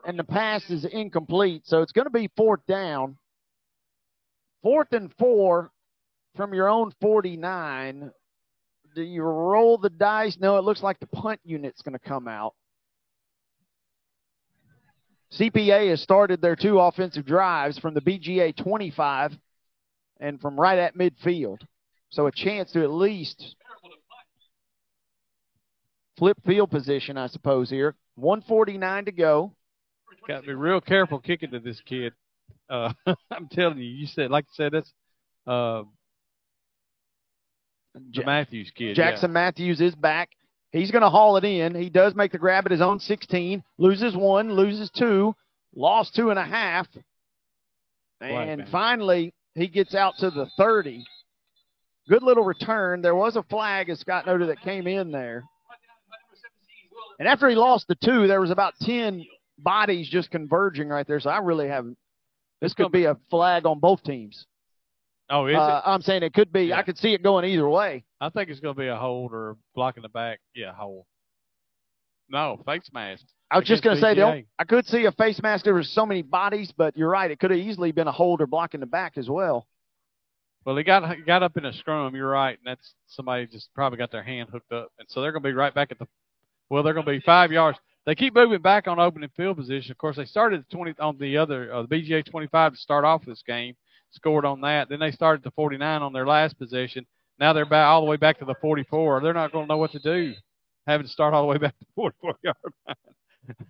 and 0.05 0.17
the 0.17 0.23
pass 0.23 0.67
is 0.69 0.83
incomplete. 0.85 1.61
So 1.65 1.81
it's 1.83 1.91
going 1.91 2.05
to 2.05 2.11
be 2.11 2.29
fourth 2.35 2.65
down. 2.67 3.17
Fourth 4.63 4.91
and 4.91 5.13
four 5.19 5.71
from 6.35 6.53
your 6.53 6.69
own 6.69 6.91
49. 6.99 8.11
Do 8.95 9.01
you 9.03 9.21
roll 9.21 9.77
the 9.77 9.89
dice? 9.91 10.37
No, 10.39 10.57
it 10.57 10.63
looks 10.63 10.81
like 10.81 10.99
the 10.99 11.07
punt 11.07 11.39
unit's 11.43 11.81
going 11.83 11.93
to 11.93 11.99
come 11.99 12.27
out. 12.27 12.55
CPA 15.33 15.89
has 15.89 16.01
started 16.01 16.41
their 16.41 16.55
two 16.55 16.79
offensive 16.79 17.25
drives 17.25 17.77
from 17.77 17.93
the 17.93 18.01
BGA 18.01 18.55
25 18.55 19.33
and 20.19 20.39
from 20.39 20.59
right 20.59 20.79
at 20.79 20.95
midfield. 20.95 21.61
So 22.09 22.27
a 22.27 22.31
chance 22.31 22.71
to 22.71 22.83
at 22.83 22.91
least 22.91 23.55
flip 26.17 26.37
field 26.45 26.71
position, 26.71 27.17
I 27.17 27.27
suppose, 27.27 27.69
here. 27.69 27.95
149 28.15 29.05
to 29.05 29.11
go. 29.11 29.53
Got 30.27 30.41
to 30.41 30.47
be 30.47 30.53
real 30.53 30.81
careful 30.81 31.19
kicking 31.19 31.51
to 31.51 31.59
this 31.59 31.79
kid. 31.85 32.13
Uh, 32.69 32.93
I'm 33.31 33.47
telling 33.51 33.77
you, 33.77 33.85
you 33.85 34.07
said, 34.07 34.31
like 34.31 34.45
you 34.45 34.63
said, 34.63 34.71
that's 34.73 34.91
uh, 35.45 35.83
the 37.93 38.25
Matthews 38.25 38.71
kid. 38.75 38.95
Jackson 38.95 39.29
yeah. 39.31 39.33
Matthews 39.33 39.81
is 39.81 39.95
back. 39.95 40.29
He's 40.77 40.91
going 40.91 41.01
to 41.01 41.09
haul 41.09 41.37
it 41.37 41.43
in. 41.43 41.75
He 41.75 41.89
does 41.89 42.15
make 42.15 42.31
the 42.31 42.37
grab 42.37 42.65
at 42.65 42.71
his 42.71 42.81
own 42.81 42.99
16, 42.99 43.63
loses 43.77 44.15
one, 44.15 44.51
loses 44.51 44.89
two, 44.89 45.35
lost 45.75 46.15
two 46.15 46.29
and 46.29 46.39
a 46.39 46.43
half. 46.43 46.87
And 48.19 48.61
right, 48.61 48.69
finally, 48.69 49.33
he 49.55 49.67
gets 49.67 49.95
out 49.95 50.15
to 50.19 50.29
the 50.29 50.47
30. 50.57 51.03
Good 52.09 52.23
little 52.23 52.43
return. 52.43 53.01
There 53.01 53.15
was 53.15 53.35
a 53.35 53.43
flag, 53.43 53.89
as 53.89 53.99
Scott 53.99 54.25
noted, 54.25 54.49
that 54.49 54.61
came 54.61 54.87
in 54.87 55.11
there. 55.11 55.43
And 57.19 57.27
after 57.27 57.49
he 57.49 57.55
lost 57.55 57.87
the 57.87 57.95
two, 57.95 58.27
there 58.27 58.41
was 58.41 58.51
about 58.51 58.73
10 58.81 59.25
bodies 59.57 60.09
just 60.09 60.31
converging 60.31 60.89
right 60.89 61.07
there. 61.07 61.19
So 61.19 61.29
I 61.29 61.39
really 61.39 61.67
haven't. 61.67 61.97
This 62.61 62.73
could 62.73 62.91
be 62.91 63.05
a 63.05 63.17
flag 63.29 63.65
on 63.65 63.79
both 63.79 64.03
teams. 64.03 64.45
Oh, 65.29 65.45
is 65.47 65.55
uh, 65.55 65.81
it? 65.85 65.89
I'm 65.89 66.01
saying 66.01 66.23
it 66.23 66.33
could 66.33 66.51
be. 66.53 66.65
Yeah. 66.65 66.77
I 66.77 66.83
could 66.83 66.97
see 66.97 67.13
it 67.13 67.21
going 67.21 67.45
either 67.45 67.67
way. 67.67 68.05
I 68.21 68.29
think 68.29 68.49
it's 68.49 68.59
going 68.59 68.75
to 68.75 68.79
be 68.79 68.87
a 68.87 68.95
hold 68.95 69.33
or 69.33 69.57
blocking 69.75 70.03
the 70.03 70.09
back. 70.09 70.39
Yeah, 70.55 70.73
hold. 70.73 71.05
No, 72.29 72.61
face 72.65 72.89
mask. 72.93 73.23
I 73.49 73.57
was 73.57 73.67
just 73.67 73.83
going 73.83 73.95
to 73.95 74.01
say, 74.01 74.15
BGA. 74.15 74.45
I 74.59 74.63
could 74.65 74.85
see 74.85 75.05
a 75.05 75.11
face 75.13 75.41
mask. 75.41 75.63
There 75.63 75.73
was 75.73 75.89
so 75.89 76.05
many 76.05 76.21
bodies, 76.21 76.73
but 76.75 76.97
you're 76.97 77.09
right. 77.09 77.31
It 77.31 77.39
could 77.39 77.51
have 77.51 77.59
easily 77.59 77.91
been 77.91 78.07
a 78.07 78.11
hold 78.11 78.41
or 78.41 78.47
blocking 78.47 78.81
the 78.81 78.85
back 78.85 79.17
as 79.17 79.29
well. 79.29 79.65
Well, 80.65 80.75
he 80.75 80.83
got 80.83 81.15
he 81.15 81.21
got 81.21 81.43
up 81.43 81.55
in 81.55 81.63
a 81.63 81.71
scrum. 81.71 82.13
You're 82.13 82.29
right, 82.29 82.57
and 82.57 82.65
that's 82.65 82.93
somebody 83.07 83.47
just 83.47 83.69
probably 83.73 83.97
got 83.97 84.11
their 84.11 84.23
hand 84.23 84.49
hooked 84.51 84.73
up, 84.73 84.91
and 84.99 85.07
so 85.09 85.21
they're 85.21 85.31
going 85.31 85.43
to 85.43 85.49
be 85.49 85.53
right 85.53 85.73
back 85.73 85.91
at 85.91 85.99
the. 85.99 86.07
Well, 86.69 86.83
they're 86.83 86.93
going 86.93 87.05
to 87.05 87.11
be 87.13 87.21
five 87.21 87.53
yards. 87.53 87.77
They 88.05 88.15
keep 88.15 88.35
moving 88.35 88.61
back 88.61 88.87
on 88.87 88.99
opening 88.99 89.29
field 89.37 89.55
position. 89.55 89.91
Of 89.91 89.97
course, 89.97 90.17
they 90.17 90.25
started 90.25 90.61
at 90.61 90.69
20 90.69 90.95
on 90.99 91.17
the 91.17 91.37
other 91.37 91.73
uh, 91.73 91.83
the 91.83 91.87
BGA 91.87 92.25
25 92.25 92.73
to 92.73 92.77
start 92.77 93.05
off 93.05 93.23
this 93.25 93.41
game. 93.47 93.75
Scored 94.11 94.45
on 94.45 94.61
that. 94.61 94.89
Then 94.89 94.99
they 94.99 95.11
started 95.11 95.43
to 95.43 95.51
49 95.51 96.01
on 96.01 96.13
their 96.13 96.25
last 96.25 96.57
possession. 96.57 97.05
Now 97.39 97.53
they're 97.53 97.65
back 97.65 97.85
all 97.85 98.01
the 98.01 98.07
way 98.09 98.17
back 98.17 98.39
to 98.39 98.45
the 98.45 98.55
44. 98.61 99.21
They're 99.21 99.33
not 99.33 99.51
going 99.51 99.65
to 99.65 99.69
know 99.69 99.77
what 99.77 99.91
to 99.91 99.99
do, 99.99 100.33
having 100.87 101.05
to 101.05 101.11
start 101.11 101.33
all 101.33 101.43
the 101.43 101.47
way 101.47 101.57
back 101.57 101.77
to 101.77 101.85
the 101.85 101.91
44 101.95 102.35
yard 102.43 102.55
line. 102.87 102.95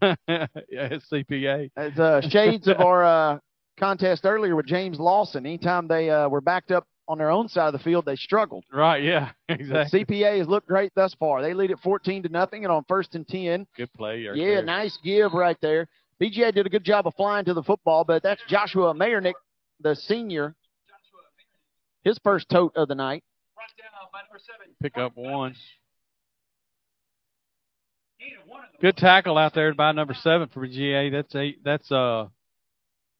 yeah, 0.27 0.87
it's 0.91 1.09
CPA. 1.11 1.69
As 1.75 1.97
uh, 1.99 2.21
shades 2.29 2.67
of 2.67 2.79
our 2.79 3.03
uh, 3.03 3.39
contest 3.79 4.25
earlier 4.25 4.55
with 4.55 4.65
James 4.65 4.99
Lawson, 4.99 5.45
anytime 5.45 5.87
they 5.87 6.09
uh, 6.09 6.27
were 6.29 6.41
backed 6.41 6.71
up 6.71 6.87
on 7.09 7.17
their 7.17 7.29
own 7.29 7.47
side 7.47 7.67
of 7.67 7.73
the 7.73 7.79
field, 7.79 8.05
they 8.05 8.15
struggled. 8.15 8.63
Right, 8.71 9.03
yeah, 9.03 9.31
But 9.47 9.59
exactly. 9.59 10.05
CPA 10.05 10.39
has 10.39 10.47
looked 10.47 10.67
great 10.67 10.91
thus 10.95 11.13
far. 11.15 11.41
They 11.41 11.53
lead 11.53 11.71
at 11.71 11.79
14 11.79 12.23
to 12.23 12.29
nothing, 12.29 12.63
and 12.65 12.71
on 12.71 12.83
first 12.87 13.15
and 13.15 13.27
10, 13.27 13.67
Good 13.75 13.93
play. 13.93 14.25
right 14.25 14.35
yeah, 14.35 14.45
there. 14.55 14.63
nice 14.63 14.97
give 15.03 15.33
right 15.33 15.57
there. 15.61 15.87
BGA 16.21 16.53
did 16.53 16.65
a 16.65 16.69
good 16.69 16.83
job 16.83 17.05
of 17.05 17.13
flying 17.15 17.45
to 17.45 17.53
the 17.53 17.63
football, 17.63 18.03
but 18.03 18.23
that's 18.23 18.41
Joshua 18.47 18.93
Mayernick, 18.93 19.33
the 19.81 19.95
senior, 19.95 20.55
his 22.03 22.19
first 22.23 22.49
tote 22.49 22.73
of 22.75 22.87
the 22.87 22.95
night. 22.95 23.23
Pick 24.81 24.97
up 24.97 25.13
one. 25.15 25.55
Good 28.81 28.97
tackle 28.97 29.37
out 29.37 29.53
there 29.53 29.73
by 29.73 29.91
number 29.91 30.13
seven 30.13 30.49
for 30.49 30.65
GA. 30.67 31.09
That's 31.09 31.35
eight. 31.35 31.63
That's 31.63 31.91
uh 31.91 32.27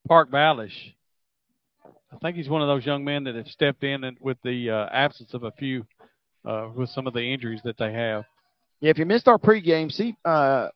Park 0.07 0.31
Balish. 0.31 0.93
I 2.11 2.17
think 2.21 2.37
he's 2.37 2.49
one 2.49 2.61
of 2.61 2.67
those 2.67 2.85
young 2.85 3.03
men 3.03 3.25
that 3.25 3.35
have 3.35 3.47
stepped 3.47 3.83
in 3.83 4.03
and 4.03 4.17
with 4.21 4.37
the 4.43 4.69
uh, 4.69 4.87
absence 4.91 5.33
of 5.33 5.43
a 5.43 5.51
few 5.51 5.85
uh, 6.45 6.69
with 6.73 6.89
some 6.89 7.07
of 7.07 7.13
the 7.13 7.21
injuries 7.21 7.61
that 7.65 7.77
they 7.77 7.91
have. 7.91 8.23
Yeah, 8.79 8.91
if 8.91 8.97
you 8.97 9.05
missed 9.05 9.27
our 9.27 9.37
pregame, 9.37 9.91
C, 9.91 10.15
uh, 10.23 10.69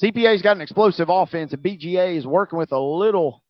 CPA's 0.00 0.42
got 0.42 0.56
an 0.56 0.62
explosive 0.62 1.08
offense, 1.08 1.52
and 1.52 1.62
BGA 1.62 2.16
is 2.16 2.26
working 2.26 2.58
with 2.58 2.72
a 2.72 2.78
little 2.78 3.42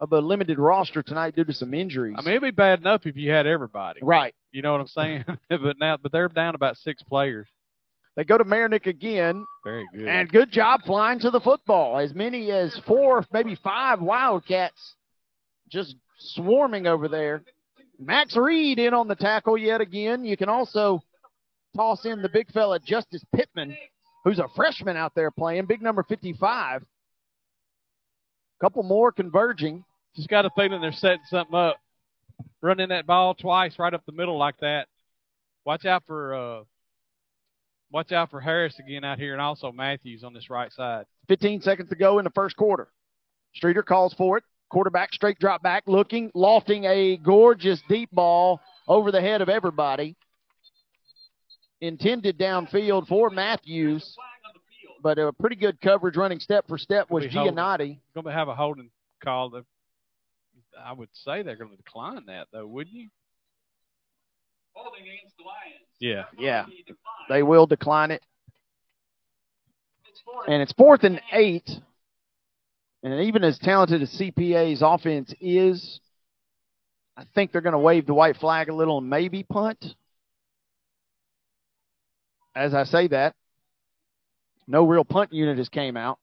of 0.00 0.12
a 0.12 0.18
limited 0.20 0.58
roster 0.58 1.02
tonight 1.02 1.34
due 1.34 1.44
to 1.44 1.52
some 1.52 1.74
injuries. 1.74 2.14
I 2.16 2.22
mean, 2.22 2.30
it'd 2.30 2.42
be 2.42 2.50
bad 2.50 2.80
enough 2.80 3.06
if 3.06 3.16
you 3.16 3.30
had 3.30 3.46
everybody. 3.46 4.00
right. 4.02 4.34
You 4.52 4.62
know 4.62 4.72
what 4.72 4.80
I'm 4.80 4.86
saying? 4.88 5.24
but 5.50 5.78
now, 5.78 5.96
but 6.02 6.12
they're 6.12 6.28
down 6.28 6.54
about 6.54 6.76
six 6.78 7.02
players. 7.02 7.46
They 8.16 8.24
go 8.24 8.38
to 8.38 8.44
Marinick 8.44 8.86
again, 8.86 9.44
Very 9.64 9.86
good. 9.94 10.08
and 10.08 10.28
good 10.28 10.50
job 10.50 10.82
flying 10.84 11.20
to 11.20 11.30
the 11.30 11.38
football. 11.40 11.98
As 11.98 12.14
many 12.14 12.50
as 12.50 12.76
four, 12.86 13.24
maybe 13.32 13.54
five 13.62 14.00
Wildcats 14.00 14.94
just 15.70 15.94
swarming 16.18 16.86
over 16.86 17.06
there. 17.08 17.42
Max 18.00 18.36
Reed 18.36 18.78
in 18.78 18.94
on 18.94 19.06
the 19.06 19.14
tackle 19.14 19.56
yet 19.58 19.80
again. 19.80 20.24
You 20.24 20.36
can 20.36 20.48
also 20.48 21.00
toss 21.76 22.04
in 22.06 22.22
the 22.22 22.28
big 22.28 22.50
fella 22.52 22.80
Justice 22.80 23.24
Pittman, 23.36 23.76
who's 24.24 24.38
a 24.38 24.48
freshman 24.56 24.96
out 24.96 25.14
there 25.14 25.30
playing, 25.30 25.66
big 25.66 25.82
number 25.82 26.02
55. 26.02 26.84
Couple 28.60 28.82
more 28.82 29.12
converging. 29.12 29.84
Just 30.18 30.28
got 30.28 30.44
a 30.44 30.50
feeling 30.56 30.80
they're 30.80 30.90
setting 30.90 31.20
something 31.28 31.54
up. 31.54 31.76
Running 32.60 32.88
that 32.88 33.06
ball 33.06 33.34
twice 33.34 33.78
right 33.78 33.94
up 33.94 34.04
the 34.04 34.10
middle 34.10 34.36
like 34.36 34.58
that. 34.58 34.88
Watch 35.64 35.84
out 35.84 36.02
for 36.08 36.34
uh 36.34 36.64
watch 37.92 38.10
out 38.10 38.28
for 38.28 38.40
Harris 38.40 38.76
again 38.80 39.04
out 39.04 39.20
here 39.20 39.32
and 39.32 39.40
also 39.40 39.70
Matthews 39.70 40.24
on 40.24 40.34
this 40.34 40.50
right 40.50 40.72
side. 40.72 41.04
15 41.28 41.60
seconds 41.60 41.88
to 41.90 41.94
go 41.94 42.18
in 42.18 42.24
the 42.24 42.32
first 42.32 42.56
quarter. 42.56 42.88
Streeter 43.54 43.84
calls 43.84 44.12
for 44.14 44.38
it. 44.38 44.44
Quarterback 44.70 45.12
straight 45.12 45.38
drop 45.38 45.62
back, 45.62 45.84
looking, 45.86 46.32
lofting 46.34 46.84
a 46.84 47.16
gorgeous 47.18 47.80
deep 47.88 48.10
ball 48.10 48.60
over 48.88 49.12
the 49.12 49.20
head 49.20 49.40
of 49.40 49.48
everybody. 49.48 50.16
Intended 51.80 52.36
downfield 52.40 53.06
for 53.06 53.30
Matthews, 53.30 54.16
but 55.00 55.16
a 55.16 55.32
pretty 55.32 55.54
good 55.54 55.80
coverage 55.80 56.16
running 56.16 56.40
step 56.40 56.66
for 56.66 56.76
step 56.76 57.08
was. 57.08 57.22
Giannotti. 57.26 58.00
Going 58.14 58.26
to 58.26 58.32
have 58.32 58.48
a 58.48 58.54
holding 58.56 58.90
call. 59.22 59.50
That 59.50 59.64
I 60.84 60.92
would 60.92 61.08
say 61.12 61.42
they're 61.42 61.56
going 61.56 61.70
to 61.70 61.76
decline 61.76 62.26
that 62.26 62.48
though, 62.52 62.66
wouldn't 62.66 62.94
you? 62.94 63.08
Well, 64.74 64.92
the 64.92 65.44
Lions. 65.44 65.88
Yeah. 65.98 66.24
Yeah, 66.38 66.66
they 67.28 67.42
will 67.42 67.66
decline 67.66 68.10
it. 68.10 68.22
And 70.46 70.62
it's 70.62 70.72
fourth 70.72 71.04
and 71.04 71.20
eight. 71.32 71.68
And 73.02 73.22
even 73.22 73.44
as 73.44 73.58
talented 73.58 74.02
as 74.02 74.10
CPA's 74.10 74.82
offense 74.82 75.32
is, 75.40 76.00
I 77.16 77.24
think 77.34 77.52
they're 77.52 77.60
going 77.60 77.72
to 77.72 77.78
wave 77.78 78.06
the 78.06 78.14
white 78.14 78.36
flag 78.36 78.68
a 78.68 78.74
little 78.74 78.98
and 78.98 79.08
maybe 79.08 79.42
punt. 79.42 79.84
As 82.54 82.74
I 82.74 82.84
say 82.84 83.08
that, 83.08 83.34
no 84.66 84.84
real 84.84 85.04
punt 85.04 85.32
unit 85.32 85.58
has 85.58 85.68
came 85.68 85.96
out. 85.96 86.18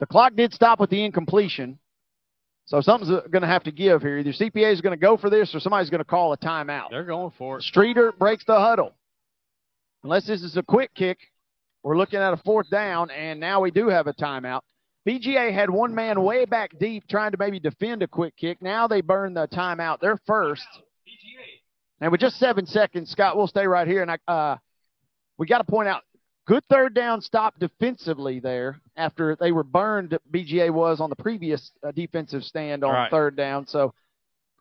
The 0.00 0.06
clock 0.06 0.34
did 0.34 0.52
stop 0.52 0.80
with 0.80 0.90
the 0.90 1.04
incompletion. 1.04 1.78
So 2.64 2.80
something's 2.80 3.10
going 3.30 3.42
to 3.42 3.48
have 3.48 3.64
to 3.64 3.72
give 3.72 4.02
here. 4.02 4.18
Either 4.18 4.32
CPA 4.32 4.72
is 4.72 4.80
going 4.80 4.96
to 4.96 5.00
go 5.00 5.16
for 5.16 5.28
this 5.28 5.54
or 5.54 5.60
somebody's 5.60 5.90
going 5.90 6.00
to 6.00 6.04
call 6.04 6.32
a 6.32 6.38
timeout. 6.38 6.90
They're 6.90 7.04
going 7.04 7.32
for 7.36 7.58
it. 7.58 7.64
Streeter 7.64 8.12
breaks 8.12 8.44
the 8.44 8.58
huddle. 8.58 8.94
Unless 10.02 10.26
this 10.26 10.42
is 10.42 10.56
a 10.56 10.62
quick 10.62 10.94
kick, 10.94 11.18
we're 11.82 11.98
looking 11.98 12.18
at 12.18 12.32
a 12.32 12.38
fourth 12.38 12.70
down, 12.70 13.10
and 13.10 13.38
now 13.40 13.60
we 13.60 13.70
do 13.70 13.88
have 13.88 14.06
a 14.06 14.14
timeout. 14.14 14.60
BGA 15.06 15.52
had 15.52 15.68
one 15.68 15.94
man 15.94 16.22
way 16.22 16.44
back 16.44 16.70
deep 16.78 17.08
trying 17.08 17.32
to 17.32 17.38
maybe 17.38 17.58
defend 17.58 18.02
a 18.02 18.06
quick 18.06 18.36
kick. 18.36 18.62
Now 18.62 18.86
they 18.86 19.00
burn 19.00 19.34
the 19.34 19.48
timeout. 19.48 20.00
They're 20.00 20.20
first. 20.26 20.66
And 22.00 22.12
with 22.12 22.20
just 22.20 22.38
seven 22.38 22.66
seconds, 22.66 23.10
Scott, 23.10 23.36
we'll 23.36 23.46
stay 23.46 23.66
right 23.66 23.86
here. 23.86 24.02
And 24.02 24.10
I, 24.10 24.18
uh, 24.30 24.56
we 25.36 25.46
got 25.46 25.58
to 25.58 25.64
point 25.64 25.88
out, 25.88 26.02
good 26.46 26.64
third 26.68 26.94
down 26.94 27.20
stop 27.20 27.58
defensively 27.58 28.40
there 28.40 28.80
after 28.96 29.36
they 29.38 29.52
were 29.52 29.62
burned. 29.64 30.18
BGA 30.32 30.70
was 30.70 31.00
on 31.00 31.10
the 31.10 31.16
previous 31.16 31.70
uh, 31.86 31.92
defensive 31.92 32.42
stand 32.44 32.84
on 32.84 32.92
Right. 32.92 33.10
third 33.10 33.36
down. 33.36 33.66
So 33.66 33.94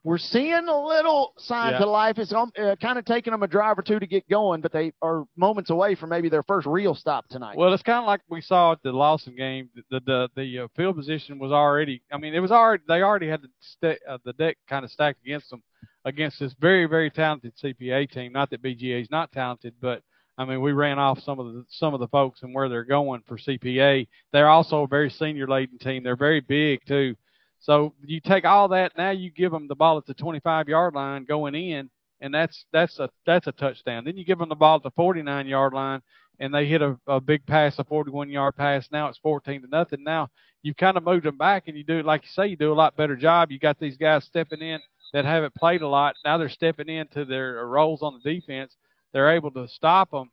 we're 0.03 0.17
seeing 0.17 0.67
a 0.69 0.85
little 0.87 1.33
signs 1.37 1.73
Yeah. 1.73 1.83
of 1.83 1.89
life. 1.89 2.17
It's 2.19 2.31
um, 2.31 2.51
uh, 2.57 2.75
kind 2.81 2.97
of 2.97 3.03
taking 3.03 3.31
them 3.31 3.43
a 3.43 3.47
drive 3.47 3.77
or 3.77 3.81
two 3.81 3.99
to 3.99 4.07
get 4.07 4.27
going, 4.29 4.61
but 4.61 4.71
they 4.71 4.93
are 5.01 5.25
moments 5.35 5.71
away 5.71 5.95
from 5.95 6.09
maybe 6.09 6.29
their 6.29 6.43
first 6.43 6.65
real 6.67 6.95
stop 6.95 7.27
tonight. 7.27 7.57
Well, 7.57 7.73
it's 7.73 7.83
kind 7.83 7.99
of 7.99 8.05
like 8.05 8.21
we 8.29 8.39
saw 8.39 8.71
at 8.71 8.81
the 8.81 8.91
Lawson 8.93 9.35
game. 9.35 9.69
The 9.89 9.99
the 9.99 10.29
the 10.35 10.59
uh, 10.59 10.67
field 10.75 10.95
position 10.95 11.37
was 11.37 11.51
already. 11.51 12.01
I 12.13 12.17
mean, 12.17 12.33
it 12.33 12.39
was 12.39 12.51
already. 12.51 12.83
They 12.87 13.01
already 13.01 13.27
had 13.27 13.41
the 13.41 13.49
sta- 13.59 13.99
uh, 14.07 14.19
the 14.23 14.33
deck 14.33 14.57
kind 14.69 14.85
of 14.85 14.91
stacked 14.91 15.21
against 15.25 15.49
them, 15.49 15.61
against 16.05 16.39
this 16.39 16.53
very 16.61 16.85
very 16.85 17.09
talented 17.11 17.53
CPA 17.57 18.09
team. 18.09 18.31
Not 18.31 18.51
that 18.51 18.61
BGA 18.63 19.01
is 19.01 19.11
not 19.11 19.33
talented, 19.33 19.73
but 19.81 20.01
I 20.39 20.45
mean, 20.45 20.61
we 20.61 20.71
ran 20.71 20.97
off 20.97 21.21
some 21.21 21.39
of 21.39 21.53
the 21.53 21.65
some 21.69 21.93
of 21.93 21.99
the 21.99 22.07
folks 22.07 22.43
and 22.43 22.53
where 22.55 22.69
they're 22.69 22.83
going 22.83 23.21
for 23.27 23.37
CPA. 23.37 24.07
They're 24.31 24.49
also 24.49 24.83
a 24.83 24.87
very 24.87 25.09
senior 25.09 25.47
laden 25.47 25.77
team. 25.77 26.01
They're 26.01 26.15
very 26.15 26.39
big 26.39 26.85
too. 26.87 27.15
So 27.59 27.93
you 28.03 28.21
take 28.21 28.45
all 28.45 28.69
that. 28.69 28.93
Now 28.97 29.11
you 29.11 29.31
give 29.31 29.51
them 29.51 29.67
the 29.67 29.75
ball 29.75 29.97
at 29.97 30.05
the 30.05 30.13
25 30.13 30.69
yard 30.69 30.95
line 30.95 31.25
going 31.25 31.55
in, 31.55 31.89
and 32.21 32.33
that's 32.33 32.65
that's 32.71 32.97
a 32.99 33.09
that's 33.25 33.47
a 33.47 33.51
touchdown. 33.51 34.05
Then 34.05 34.17
you 34.17 34.25
give 34.25 34.39
them 34.39 34.49
the 34.49 34.55
ball 34.55 34.77
at 34.77 34.83
the 34.83 34.91
49 34.91 35.45
yard 35.45 35.73
line 35.73 36.01
and 36.39 36.53
they 36.53 36.65
hit 36.65 36.81
a, 36.81 36.97
a 37.07 37.19
big 37.19 37.45
pass, 37.45 37.77
a 37.79 37.83
41 37.83 38.29
yard 38.29 38.55
pass. 38.55 38.87
Now 38.91 39.07
it's 39.07 39.17
14 39.19 39.61
to 39.61 39.67
nothing. 39.67 40.03
Now 40.03 40.29
you've 40.63 40.77
kind 40.77 40.97
of 40.97 41.03
moved 41.03 41.25
them 41.25 41.37
back, 41.37 41.67
and 41.67 41.77
you 41.77 41.83
do, 41.83 42.01
like 42.01 42.23
you 42.23 42.29
say, 42.29 42.47
you 42.47 42.55
do 42.55 42.71
a 42.71 42.75
lot 42.75 42.95
better 42.95 43.15
job. 43.15 43.51
You 43.51 43.59
got 43.59 43.79
these 43.79 43.97
guys 43.97 44.23
stepping 44.25 44.61
in 44.61 44.79
that 45.13 45.25
haven't 45.25 45.55
played 45.55 45.81
a 45.81 45.87
lot. 45.87 46.15
Now 46.23 46.37
they're 46.37 46.49
stepping 46.49 46.89
into 46.89 47.25
their 47.25 47.65
roles 47.65 48.01
on 48.01 48.19
the 48.21 48.33
defense. 48.33 48.75
They're 49.13 49.31
able 49.31 49.51
to 49.51 49.67
stop 49.67 50.11
them. 50.11 50.31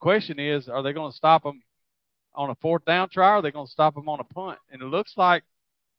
Question 0.00 0.38
is, 0.38 0.68
are 0.68 0.82
they 0.82 0.92
going 0.92 1.10
to 1.10 1.16
stop 1.16 1.42
them 1.42 1.62
on 2.34 2.50
a 2.50 2.54
fourth 2.56 2.84
down 2.84 3.08
try, 3.08 3.30
or 3.30 3.32
are 3.36 3.42
they 3.42 3.50
going 3.50 3.66
to 3.66 3.72
stop 3.72 3.94
them 3.94 4.08
on 4.08 4.20
a 4.20 4.24
punt? 4.24 4.58
And 4.70 4.82
it 4.82 4.86
looks 4.86 5.14
like 5.16 5.42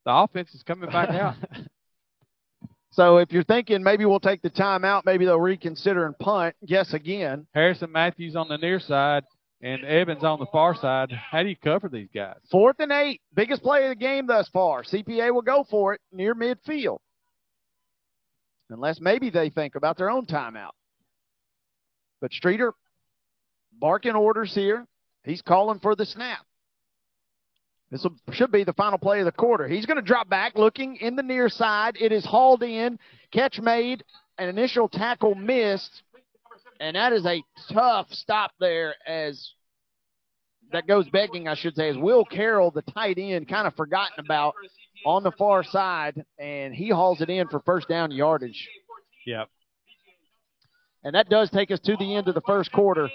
the 0.04 0.12
offense 0.12 0.54
is 0.54 0.62
coming 0.62 0.90
back 0.90 1.10
out. 1.10 1.36
So 2.98 3.18
if 3.18 3.30
you're 3.30 3.44
thinking 3.44 3.84
maybe 3.84 4.04
we'll 4.06 4.18
take 4.18 4.42
the 4.42 4.50
timeout, 4.50 5.02
maybe 5.04 5.24
they'll 5.24 5.38
reconsider 5.38 6.06
and 6.06 6.18
punt, 6.18 6.56
guess 6.66 6.94
again. 6.94 7.46
Harrison 7.54 7.92
Matthews 7.92 8.34
on 8.34 8.48
the 8.48 8.56
near 8.56 8.80
side 8.80 9.22
and 9.60 9.84
Evans 9.84 10.24
on 10.24 10.40
the 10.40 10.46
far 10.46 10.74
side. 10.74 11.12
How 11.12 11.44
do 11.44 11.48
you 11.48 11.56
cover 11.56 11.88
these 11.88 12.08
guys? 12.12 12.38
Fourth 12.50 12.76
and 12.80 12.90
eight, 12.90 13.20
biggest 13.34 13.62
play 13.62 13.84
of 13.84 13.90
the 13.90 13.94
game 13.94 14.26
thus 14.26 14.48
far. 14.48 14.82
CPA 14.82 15.32
will 15.32 15.42
go 15.42 15.64
for 15.70 15.94
it 15.94 16.00
near 16.12 16.34
midfield. 16.34 16.98
Unless 18.70 19.00
maybe 19.00 19.30
they 19.30 19.50
think 19.50 19.76
about 19.76 19.96
their 19.96 20.10
own 20.10 20.26
timeout. 20.26 20.72
But 22.20 22.32
Streeter 22.32 22.74
barking 23.72 24.14
orders 24.14 24.54
here. 24.54 24.86
He's 25.24 25.42
calling 25.42 25.78
for 25.80 25.94
the 25.94 26.06
snap. 26.06 26.44
This 27.90 28.06
should 28.32 28.52
be 28.52 28.64
the 28.64 28.74
final 28.74 28.98
play 28.98 29.20
of 29.20 29.24
the 29.24 29.32
quarter. 29.32 29.66
He's 29.66 29.86
going 29.86 29.96
to 29.96 30.02
drop 30.02 30.28
back, 30.28 30.56
looking 30.56 30.96
in 30.96 31.16
the 31.16 31.22
near 31.22 31.48
side. 31.48 31.96
It 31.98 32.12
is 32.12 32.24
hauled 32.24 32.62
in. 32.62 32.98
Catch 33.32 33.60
made. 33.60 34.04
An 34.36 34.48
initial 34.48 34.88
tackle 34.88 35.34
missed. 35.34 36.02
And 36.80 36.96
that 36.96 37.12
is 37.12 37.24
a 37.26 37.42
tough 37.72 38.08
stop 38.10 38.52
there 38.60 38.94
as 39.06 39.52
that 40.70 40.86
goes 40.86 41.08
begging, 41.08 41.48
I 41.48 41.54
should 41.54 41.74
say, 41.76 41.88
is 41.88 41.96
Will 41.96 42.24
Carroll, 42.24 42.70
the 42.70 42.82
tight 42.82 43.18
end, 43.18 43.48
kind 43.48 43.66
of 43.66 43.74
forgotten 43.74 44.24
about 44.24 44.54
on 45.06 45.22
the 45.22 45.32
far 45.32 45.64
side, 45.64 46.24
and 46.38 46.74
he 46.74 46.90
hauls 46.90 47.20
it 47.20 47.30
in 47.30 47.48
for 47.48 47.60
first 47.60 47.88
down 47.88 48.10
yardage. 48.10 48.68
Yep. 49.26 49.48
And 51.04 51.14
that 51.14 51.28
does 51.28 51.48
take 51.50 51.70
us 51.70 51.80
to 51.80 51.96
the 51.96 52.16
end 52.16 52.28
of 52.28 52.34
the 52.34 52.40
first 52.42 52.72
quarter. 52.72 53.08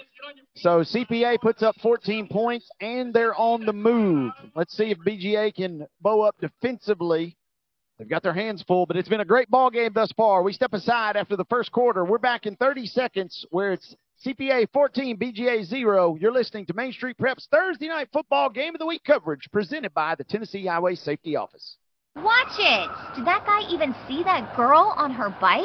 So 0.56 0.80
CPA 0.80 1.40
puts 1.40 1.62
up 1.62 1.76
14 1.82 2.28
points, 2.28 2.68
and 2.80 3.12
they're 3.12 3.34
on 3.34 3.66
the 3.66 3.72
move. 3.72 4.32
Let's 4.54 4.76
see 4.76 4.90
if 4.90 4.98
BGA 4.98 5.54
can 5.54 5.86
bow 6.00 6.22
up 6.22 6.36
defensively. 6.40 7.36
They've 7.98 8.08
got 8.08 8.22
their 8.22 8.34
hands 8.34 8.62
full, 8.66 8.86
but 8.86 8.96
it's 8.96 9.08
been 9.08 9.20
a 9.20 9.24
great 9.24 9.50
ball 9.50 9.70
game 9.70 9.92
thus 9.94 10.10
far. 10.12 10.42
We 10.42 10.52
step 10.52 10.72
aside 10.72 11.16
after 11.16 11.36
the 11.36 11.44
first 11.44 11.70
quarter. 11.70 12.04
We're 12.04 12.18
back 12.18 12.46
in 12.46 12.56
30 12.56 12.86
seconds 12.86 13.46
where 13.50 13.72
it's 13.72 13.94
CPA 14.24 14.68
14, 14.72 15.16
BGA 15.18 15.64
0. 15.64 16.16
You're 16.18 16.32
listening 16.32 16.66
to 16.66 16.74
Main 16.74 16.92
Street 16.92 17.18
Preps 17.18 17.46
Thursday 17.48 17.88
Night 17.88 18.08
Football 18.12 18.50
Game 18.50 18.74
of 18.74 18.78
the 18.78 18.86
Week 18.86 19.02
coverage 19.04 19.48
presented 19.52 19.92
by 19.94 20.14
the 20.14 20.24
Tennessee 20.24 20.66
Highway 20.66 20.94
Safety 20.94 21.36
Office. 21.36 21.76
Watch 22.16 22.58
it! 22.58 23.16
Did 23.16 23.26
that 23.26 23.44
guy 23.44 23.68
even 23.70 23.94
see 24.08 24.22
that 24.22 24.56
girl 24.56 24.94
on 24.96 25.10
her 25.10 25.30
bike? 25.40 25.64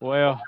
Well, 0.00 0.40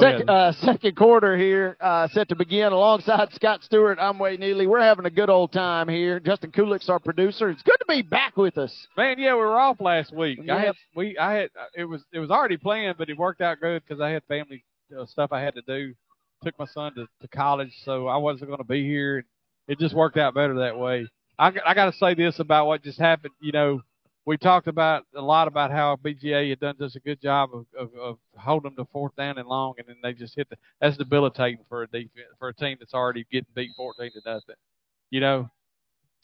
second, 0.00 0.28
uh, 0.30 0.52
second 0.52 0.96
quarter 0.96 1.36
here, 1.36 1.76
uh, 1.80 2.08
set 2.08 2.28
to 2.30 2.34
begin 2.36 2.72
alongside 2.72 3.32
Scott 3.34 3.62
Stewart. 3.62 3.98
I'm 4.00 4.18
Wade 4.18 4.40
Neely. 4.40 4.66
We're 4.66 4.80
having 4.80 5.06
a 5.06 5.10
good 5.10 5.30
old 5.30 5.52
time 5.52 5.88
here. 5.88 6.18
Justin 6.18 6.50
Kulik's 6.50 6.88
our 6.88 6.98
producer. 6.98 7.50
It's 7.50 7.62
good 7.62 7.76
to 7.78 7.84
be 7.88 8.02
back 8.02 8.36
with 8.36 8.58
us. 8.58 8.88
Man, 8.96 9.18
yeah, 9.18 9.34
we 9.34 9.40
were 9.40 9.58
off 9.58 9.80
last 9.80 10.12
week. 10.12 10.40
I 10.50 10.60
had 10.60 10.74
we 10.96 11.16
I 11.18 11.32
had 11.34 11.50
it 11.76 11.84
was 11.84 12.02
it 12.12 12.18
was 12.18 12.30
already 12.30 12.56
planned, 12.56 12.98
but 12.98 13.08
it 13.08 13.16
worked 13.16 13.40
out 13.40 13.60
good 13.60 13.82
because 13.86 14.00
I 14.00 14.10
had 14.10 14.24
family 14.24 14.64
uh, 14.98 15.06
stuff 15.06 15.30
I 15.32 15.40
had 15.40 15.54
to 15.54 15.62
do. 15.62 15.94
Took 16.44 16.58
my 16.58 16.66
son 16.66 16.94
to, 16.96 17.06
to 17.22 17.28
college, 17.28 17.72
so 17.84 18.08
I 18.08 18.16
wasn't 18.16 18.48
going 18.48 18.58
to 18.58 18.64
be 18.64 18.82
here. 18.82 19.24
It 19.68 19.78
just 19.78 19.94
worked 19.94 20.16
out 20.16 20.34
better 20.34 20.54
that 20.58 20.76
way. 20.78 21.08
I 21.38 21.52
I 21.64 21.74
got 21.74 21.92
to 21.92 21.96
say 21.96 22.14
this 22.14 22.40
about 22.40 22.66
what 22.66 22.82
just 22.82 22.98
happened. 22.98 23.34
You 23.40 23.52
know, 23.52 23.82
we 24.26 24.36
talked 24.36 24.66
about 24.66 25.04
a 25.14 25.22
lot 25.22 25.46
about 25.46 25.70
how 25.70 25.96
BGA 25.96 26.50
had 26.50 26.60
done 26.60 26.74
just 26.78 26.96
a 26.96 27.00
good 27.00 27.20
job 27.22 27.50
of, 27.54 27.64
of, 27.78 27.90
of 27.94 28.18
holding 28.36 28.74
them 28.74 28.84
to 28.84 28.90
fourth 28.92 29.14
down 29.16 29.38
and 29.38 29.48
long, 29.48 29.74
and 29.78 29.86
then 29.86 29.96
they 30.02 30.12
just 30.12 30.34
hit 30.34 30.48
the. 30.50 30.56
That's 30.80 30.96
debilitating 30.96 31.64
for 31.68 31.84
a 31.84 31.86
defense 31.86 32.26
for 32.38 32.48
a 32.48 32.54
team 32.54 32.76
that's 32.80 32.92
already 32.92 33.24
getting 33.30 33.46
beat 33.54 33.70
fourteen 33.76 34.10
to 34.12 34.20
nothing. 34.26 34.56
You 35.10 35.20
know, 35.20 35.50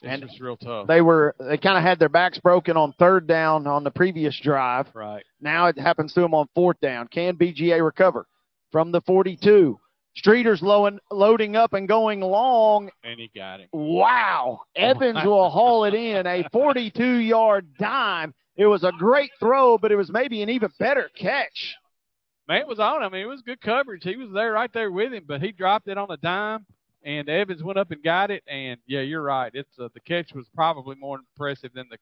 it's 0.02 0.12
And 0.12 0.22
just 0.22 0.40
real 0.40 0.56
tough. 0.56 0.88
They 0.88 1.00
were 1.00 1.36
they 1.38 1.56
kind 1.56 1.78
of 1.78 1.84
had 1.84 2.00
their 2.00 2.08
backs 2.08 2.38
broken 2.38 2.76
on 2.76 2.92
third 2.98 3.28
down 3.28 3.68
on 3.68 3.84
the 3.84 3.90
previous 3.92 4.38
drive. 4.40 4.88
right. 4.94 5.22
Now 5.40 5.66
it 5.66 5.78
happens 5.78 6.12
to 6.14 6.20
them 6.20 6.34
on 6.34 6.48
fourth 6.56 6.80
down. 6.80 7.06
Can 7.06 7.36
BGA 7.36 7.84
recover 7.84 8.26
from 8.72 8.90
the 8.90 9.00
42? 9.02 9.78
Streeter's 10.16 10.62
low 10.62 10.90
loading 11.10 11.56
up 11.56 11.72
and 11.72 11.88
going 11.88 12.20
long. 12.20 12.90
And 13.02 13.18
he 13.18 13.30
got 13.34 13.60
it. 13.60 13.68
Wow. 13.72 14.60
Evans 14.76 15.24
will 15.24 15.48
haul 15.48 15.84
it 15.84 15.94
in. 15.94 16.26
A 16.26 16.46
42 16.52 17.04
yard 17.04 17.66
dime. 17.78 18.34
It 18.56 18.66
was 18.66 18.84
a 18.84 18.92
great 18.98 19.30
throw, 19.38 19.78
but 19.78 19.90
it 19.90 19.96
was 19.96 20.10
maybe 20.10 20.42
an 20.42 20.50
even 20.50 20.70
better 20.78 21.10
catch. 21.16 21.74
Man, 22.48 22.60
it 22.60 22.66
was 22.66 22.80
on. 22.80 23.02
I 23.02 23.08
mean, 23.08 23.22
it 23.22 23.28
was 23.28 23.40
good 23.40 23.60
coverage. 23.60 24.02
He 24.04 24.16
was 24.16 24.30
there 24.34 24.52
right 24.52 24.72
there 24.72 24.90
with 24.90 25.12
him, 25.12 25.24
but 25.26 25.40
he 25.40 25.52
dropped 25.52 25.88
it 25.88 25.96
on 25.96 26.10
a 26.10 26.16
dime, 26.18 26.66
and 27.02 27.28
Evans 27.28 27.62
went 27.62 27.78
up 27.78 27.90
and 27.92 28.02
got 28.02 28.30
it. 28.30 28.42
And 28.46 28.78
yeah, 28.86 29.00
you're 29.00 29.22
right. 29.22 29.50
It's 29.54 29.78
uh, 29.78 29.88
the 29.94 30.00
catch 30.00 30.34
was 30.34 30.46
probably 30.54 30.96
more 30.96 31.18
impressive 31.18 31.70
than 31.72 31.86
the 31.88 31.96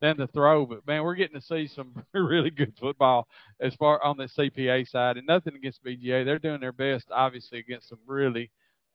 than 0.00 0.16
the 0.16 0.26
throw. 0.28 0.66
But 0.66 0.86
man, 0.86 1.02
we're 1.02 1.14
getting 1.14 1.40
to 1.40 1.46
see 1.46 1.66
some 1.66 1.92
really 2.14 2.50
good 2.50 2.74
football 2.78 3.28
as 3.60 3.74
far 3.74 4.02
on 4.02 4.16
the 4.16 4.24
CPA 4.24 4.88
side, 4.88 5.16
and 5.16 5.26
nothing 5.26 5.54
against 5.54 5.84
BGA. 5.84 6.24
They're 6.24 6.38
doing 6.38 6.60
their 6.60 6.72
best, 6.72 7.06
obviously, 7.10 7.58
against 7.58 7.88
some 7.88 7.98
really, 8.06 8.50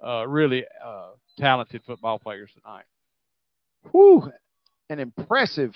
uh, 0.06 0.28
really 0.28 0.66
uh, 0.84 1.12
talented 1.38 1.82
football 1.86 2.20
players 2.20 2.52
tonight. 2.54 2.86
Whew. 3.92 4.32
An 4.90 5.00
impressive 5.00 5.74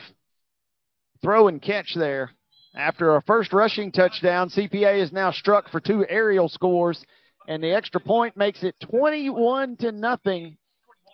throw 1.21 1.47
and 1.47 1.61
catch 1.61 1.93
there. 1.95 2.32
After 2.75 3.15
a 3.15 3.21
first 3.23 3.53
rushing 3.53 3.91
touchdown, 3.91 4.49
CPA 4.49 5.01
is 5.01 5.11
now 5.11 5.32
struck 5.32 5.69
for 5.69 5.80
two 5.80 6.05
aerial 6.07 6.47
scores, 6.47 7.03
and 7.47 7.63
the 7.63 7.73
extra 7.73 7.99
point 7.99 8.38
makes 8.38 8.61
it 8.63 8.75
21 8.91 9.78
to 9.78 9.91
nothing. 9.91 10.57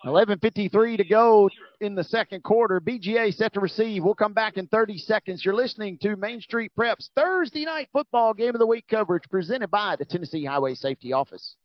11:53 0.04 0.98
to 0.98 1.04
go 1.04 1.48
in 1.80 1.94
the 1.94 2.04
second 2.04 2.42
quarter. 2.42 2.80
BGA 2.80 3.32
set 3.32 3.54
to 3.54 3.60
receive. 3.60 4.04
We'll 4.04 4.14
come 4.14 4.34
back 4.34 4.56
in 4.56 4.66
30 4.66 4.98
seconds. 4.98 5.44
You're 5.44 5.54
listening 5.54 5.98
to 6.02 6.16
Main 6.16 6.40
Street 6.40 6.72
Preps 6.78 7.08
Thursday 7.16 7.64
night 7.64 7.88
football 7.92 8.34
game 8.34 8.54
of 8.54 8.58
the 8.58 8.66
week 8.66 8.84
coverage 8.88 9.24
presented 9.30 9.70
by 9.70 9.96
the 9.96 10.04
Tennessee 10.04 10.44
Highway 10.44 10.74
Safety 10.74 11.12
Office. 11.12 11.56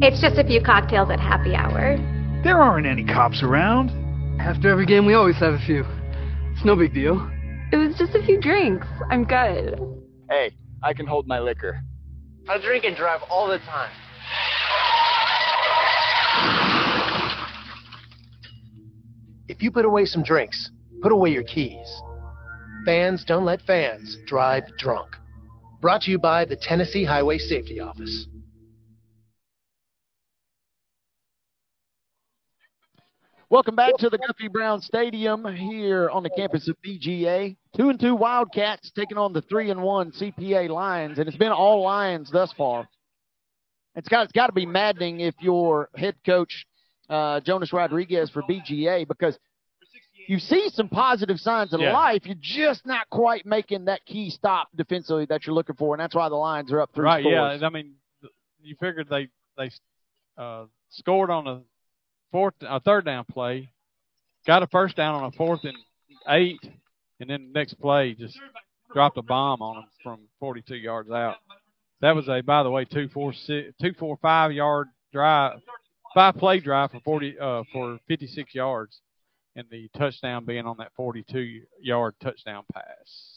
It's 0.00 0.20
just 0.20 0.38
a 0.38 0.44
few 0.44 0.62
cocktails 0.62 1.10
at 1.10 1.20
happy 1.20 1.54
hour. 1.54 1.96
There 2.44 2.60
aren't 2.60 2.86
any 2.86 3.04
cops 3.04 3.42
around. 3.42 3.90
After 4.40 4.68
every 4.68 4.86
game, 4.86 5.06
we 5.06 5.14
always 5.14 5.36
have 5.36 5.54
a 5.54 5.60
few. 5.60 5.84
It's 6.52 6.64
no 6.64 6.76
big 6.76 6.92
deal. 6.92 7.30
It 7.72 7.76
was 7.76 7.96
just 7.96 8.14
a 8.14 8.22
few 8.22 8.40
drinks. 8.40 8.86
I'm 9.10 9.24
good. 9.24 9.80
Hey, 10.28 10.50
I 10.82 10.92
can 10.92 11.06
hold 11.06 11.26
my 11.26 11.38
liquor. 11.38 11.80
I 12.48 12.58
drink 12.58 12.84
and 12.84 12.96
drive 12.96 13.20
all 13.30 13.48
the 13.48 13.58
time. 13.58 13.90
If 19.52 19.62
you 19.62 19.70
put 19.70 19.84
away 19.84 20.06
some 20.06 20.22
drinks, 20.22 20.70
put 21.02 21.12
away 21.12 21.28
your 21.28 21.42
keys. 21.42 22.02
Fans 22.86 23.22
don't 23.22 23.44
let 23.44 23.60
fans 23.60 24.16
drive 24.26 24.62
drunk. 24.78 25.14
Brought 25.82 26.00
to 26.02 26.10
you 26.10 26.18
by 26.18 26.46
the 26.46 26.56
Tennessee 26.56 27.04
Highway 27.04 27.36
Safety 27.36 27.78
Office. 27.78 28.28
Welcome 33.50 33.76
back 33.76 33.98
to 33.98 34.08
the 34.08 34.16
Guthrie 34.16 34.48
Brown 34.48 34.80
Stadium 34.80 35.44
here 35.54 36.08
on 36.08 36.22
the 36.22 36.30
campus 36.30 36.66
of 36.68 36.76
BGA. 36.82 37.54
Two 37.76 37.90
and 37.90 38.00
two 38.00 38.16
Wildcats 38.16 38.90
taking 38.92 39.18
on 39.18 39.34
the 39.34 39.42
three 39.42 39.70
and 39.70 39.82
one 39.82 40.12
CPA 40.12 40.70
Lions, 40.70 41.18
and 41.18 41.28
it's 41.28 41.36
been 41.36 41.52
all 41.52 41.82
Lions 41.82 42.30
thus 42.30 42.50
far. 42.56 42.88
It's 43.96 44.08
got 44.08 44.22
it's 44.22 44.32
got 44.32 44.46
to 44.46 44.54
be 44.54 44.64
maddening 44.64 45.20
if 45.20 45.34
you're 45.42 45.90
head 45.94 46.14
coach 46.24 46.64
uh, 47.12 47.40
Jonas 47.40 47.72
Rodriguez 47.72 48.30
for 48.30 48.42
BGA 48.42 49.06
because 49.06 49.38
you 50.28 50.38
see 50.38 50.70
some 50.70 50.88
positive 50.88 51.38
signs 51.38 51.72
of 51.74 51.80
Yeah. 51.80 51.92
life. 51.92 52.24
You're 52.24 52.36
just 52.40 52.86
not 52.86 53.08
quite 53.10 53.44
making 53.44 53.84
that 53.84 54.04
key 54.06 54.30
stop 54.30 54.68
defensively 54.74 55.26
that 55.26 55.46
you're 55.46 55.54
looking 55.54 55.76
for, 55.76 55.94
and 55.94 56.00
that's 56.00 56.14
why 56.14 56.28
the 56.28 56.36
lines 56.36 56.72
are 56.72 56.80
up 56.80 56.90
three 56.94 57.04
right? 57.04 57.22
scores. 57.22 57.60
Yeah, 57.60 57.66
I 57.66 57.70
mean, 57.70 57.94
you 58.62 58.76
figured 58.80 59.08
they 59.10 59.28
they 59.58 59.70
uh, 60.38 60.64
scored 60.88 61.30
on 61.30 61.46
a 61.46 61.60
fourth, 62.30 62.54
a 62.62 62.80
third 62.80 63.04
down 63.04 63.24
play, 63.24 63.68
got 64.46 64.62
a 64.62 64.66
first 64.68 64.96
down 64.96 65.14
on 65.14 65.24
a 65.24 65.32
fourth 65.32 65.64
and 65.64 65.76
eight, 66.28 66.60
and 67.20 67.28
then 67.28 67.48
the 67.52 67.58
next 67.58 67.74
play 67.74 68.14
just 68.14 68.38
dropped 68.94 69.18
a 69.18 69.22
bomb 69.22 69.60
on 69.60 69.76
them 69.76 69.84
from 70.02 70.20
42 70.40 70.76
yards 70.76 71.10
out. 71.10 71.36
That 72.00 72.14
was 72.16 72.28
a, 72.28 72.40
by 72.42 72.62
the 72.62 72.70
way, 72.70 72.84
two 72.84 73.08
four 73.08 73.32
six, 73.32 73.74
two 73.80 73.92
four 73.94 74.16
five 74.22 74.52
yard 74.52 74.88
drive, 75.12 75.60
five 76.14 76.36
play 76.36 76.60
drive 76.60 76.90
for 76.90 77.00
40 77.00 77.38
uh 77.38 77.62
for 77.72 77.98
56 78.08 78.54
yards, 78.54 79.00
and 79.56 79.66
the 79.70 79.88
touchdown 79.96 80.44
being 80.44 80.66
on 80.66 80.76
that 80.78 80.92
42 80.96 81.62
yard 81.80 82.14
touchdown 82.22 82.64
pass. 82.72 83.32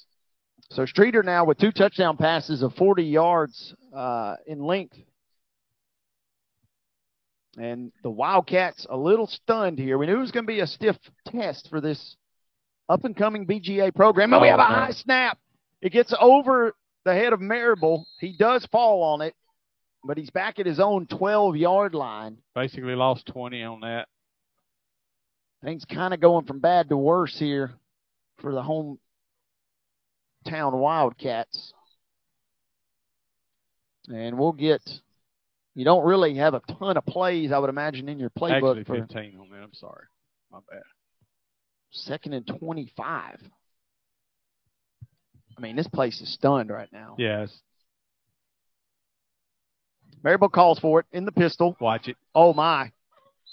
So 0.72 0.86
Streeter 0.86 1.24
now 1.24 1.46
with 1.46 1.60
two 1.60 1.72
touchdown 1.72 2.18
passes 2.18 2.64
of 2.64 2.74
40 2.74 3.04
yards 3.04 3.74
uh, 3.96 4.36
in 4.48 4.60
length. 4.60 4.98
And 7.58 7.92
the 8.04 8.10
Wildcats 8.10 8.86
a 8.90 8.98
little 8.98 9.28
stunned 9.28 9.80
here. 9.80 9.98
We 9.98 10.08
knew 10.08 10.18
it 10.18 10.20
was 10.20 10.32
going 10.32 10.46
to 10.46 10.52
be 10.52 10.60
a 10.60 10.68
stiff 10.68 10.98
test 11.28 11.70
for 11.70 11.80
this 11.80 12.18
up 12.90 13.06
and 13.06 13.16
coming 13.16 13.46
BGA 13.46 13.96
program. 13.96 14.34
And 14.34 14.42
we 14.42 14.50
have 14.50 14.60
a 14.60 14.64
high 14.64 14.92
snap. 14.92 15.38
It 15.82 15.92
gets 15.92 16.14
over 16.20 16.76
the 17.06 17.14
head 17.14 17.32
of 17.32 17.40
Marable. 17.40 18.06
He 18.20 18.36
does 18.38 18.66
fall 18.72 19.04
on 19.04 19.22
it, 19.22 19.36
but 20.06 20.18
he's 20.18 20.30
back 20.30 20.60
at 20.60 20.66
his 20.66 20.80
own 20.80 21.08
12 21.08 21.58
yard 21.58 21.96
line. 21.96 22.38
Basically 22.54 22.96
lost 22.96 23.26
20 23.28 23.64
on 23.64 23.80
that. 23.82 24.08
Things 25.64 25.84
kind 25.86 26.14
of 26.14 26.20
going 26.20 26.46
from 26.46 26.60
bad 26.60 26.90
to 26.90 26.98
worse 26.98 27.36
here 27.40 27.74
for 28.40 28.54
the 28.54 28.62
hometown 28.62 28.98
Wildcats. 30.74 31.74
And 34.08 34.38
we'll 34.38 34.52
get. 34.52 34.82
You 35.74 35.84
don't 35.84 36.06
really 36.06 36.36
have 36.36 36.54
a 36.54 36.62
ton 36.80 36.96
of 36.96 37.06
plays, 37.06 37.52
I 37.52 37.58
would 37.58 37.72
imagine, 37.72 38.08
in 38.08 38.20
your 38.20 38.30
playbook 38.30 38.80
Actually, 38.80 38.84
for 38.84 39.08
15 39.08 39.40
on 39.40 39.50
that. 39.50 39.64
I'm 39.64 39.74
sorry. 39.74 40.06
My 40.52 40.60
bad. 40.70 40.84
second 41.92 42.34
and 42.34 42.48
25. 42.48 43.40
I 45.58 45.62
mean, 45.62 45.76
this 45.76 45.88
place 45.88 46.22
is 46.22 46.32
stunned 46.34 46.70
right 46.70 46.90
now. 46.94 47.16
Yes. 47.18 47.50
Marable 50.26 50.50
calls 50.50 50.80
for 50.80 51.02
it 51.02 51.06
in 51.14 51.24
the 51.24 51.32
pistol. 51.32 51.78
Watch 51.80 52.08
it. 52.08 52.18
Oh 52.34 52.52
my! 52.52 52.92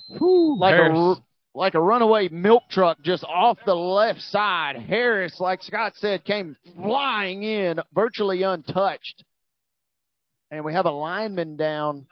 Whew, 0.08 0.58
like 0.58 0.72
a 0.72 0.90
Harris. 0.90 1.18
like 1.54 1.74
a 1.74 1.80
runaway 1.80 2.30
milk 2.30 2.62
truck 2.70 3.02
just 3.02 3.24
off 3.24 3.58
the 3.66 3.74
left 3.74 4.22
side. 4.22 4.76
Harris, 4.76 5.38
like 5.38 5.62
Scott 5.62 5.92
said, 5.96 6.24
came 6.24 6.56
flying 6.74 7.42
in, 7.42 7.78
virtually 7.94 8.42
untouched. 8.42 9.22
And 10.50 10.64
we 10.64 10.72
have 10.72 10.86
a 10.86 10.90
lineman 10.90 11.56
down 11.56 12.06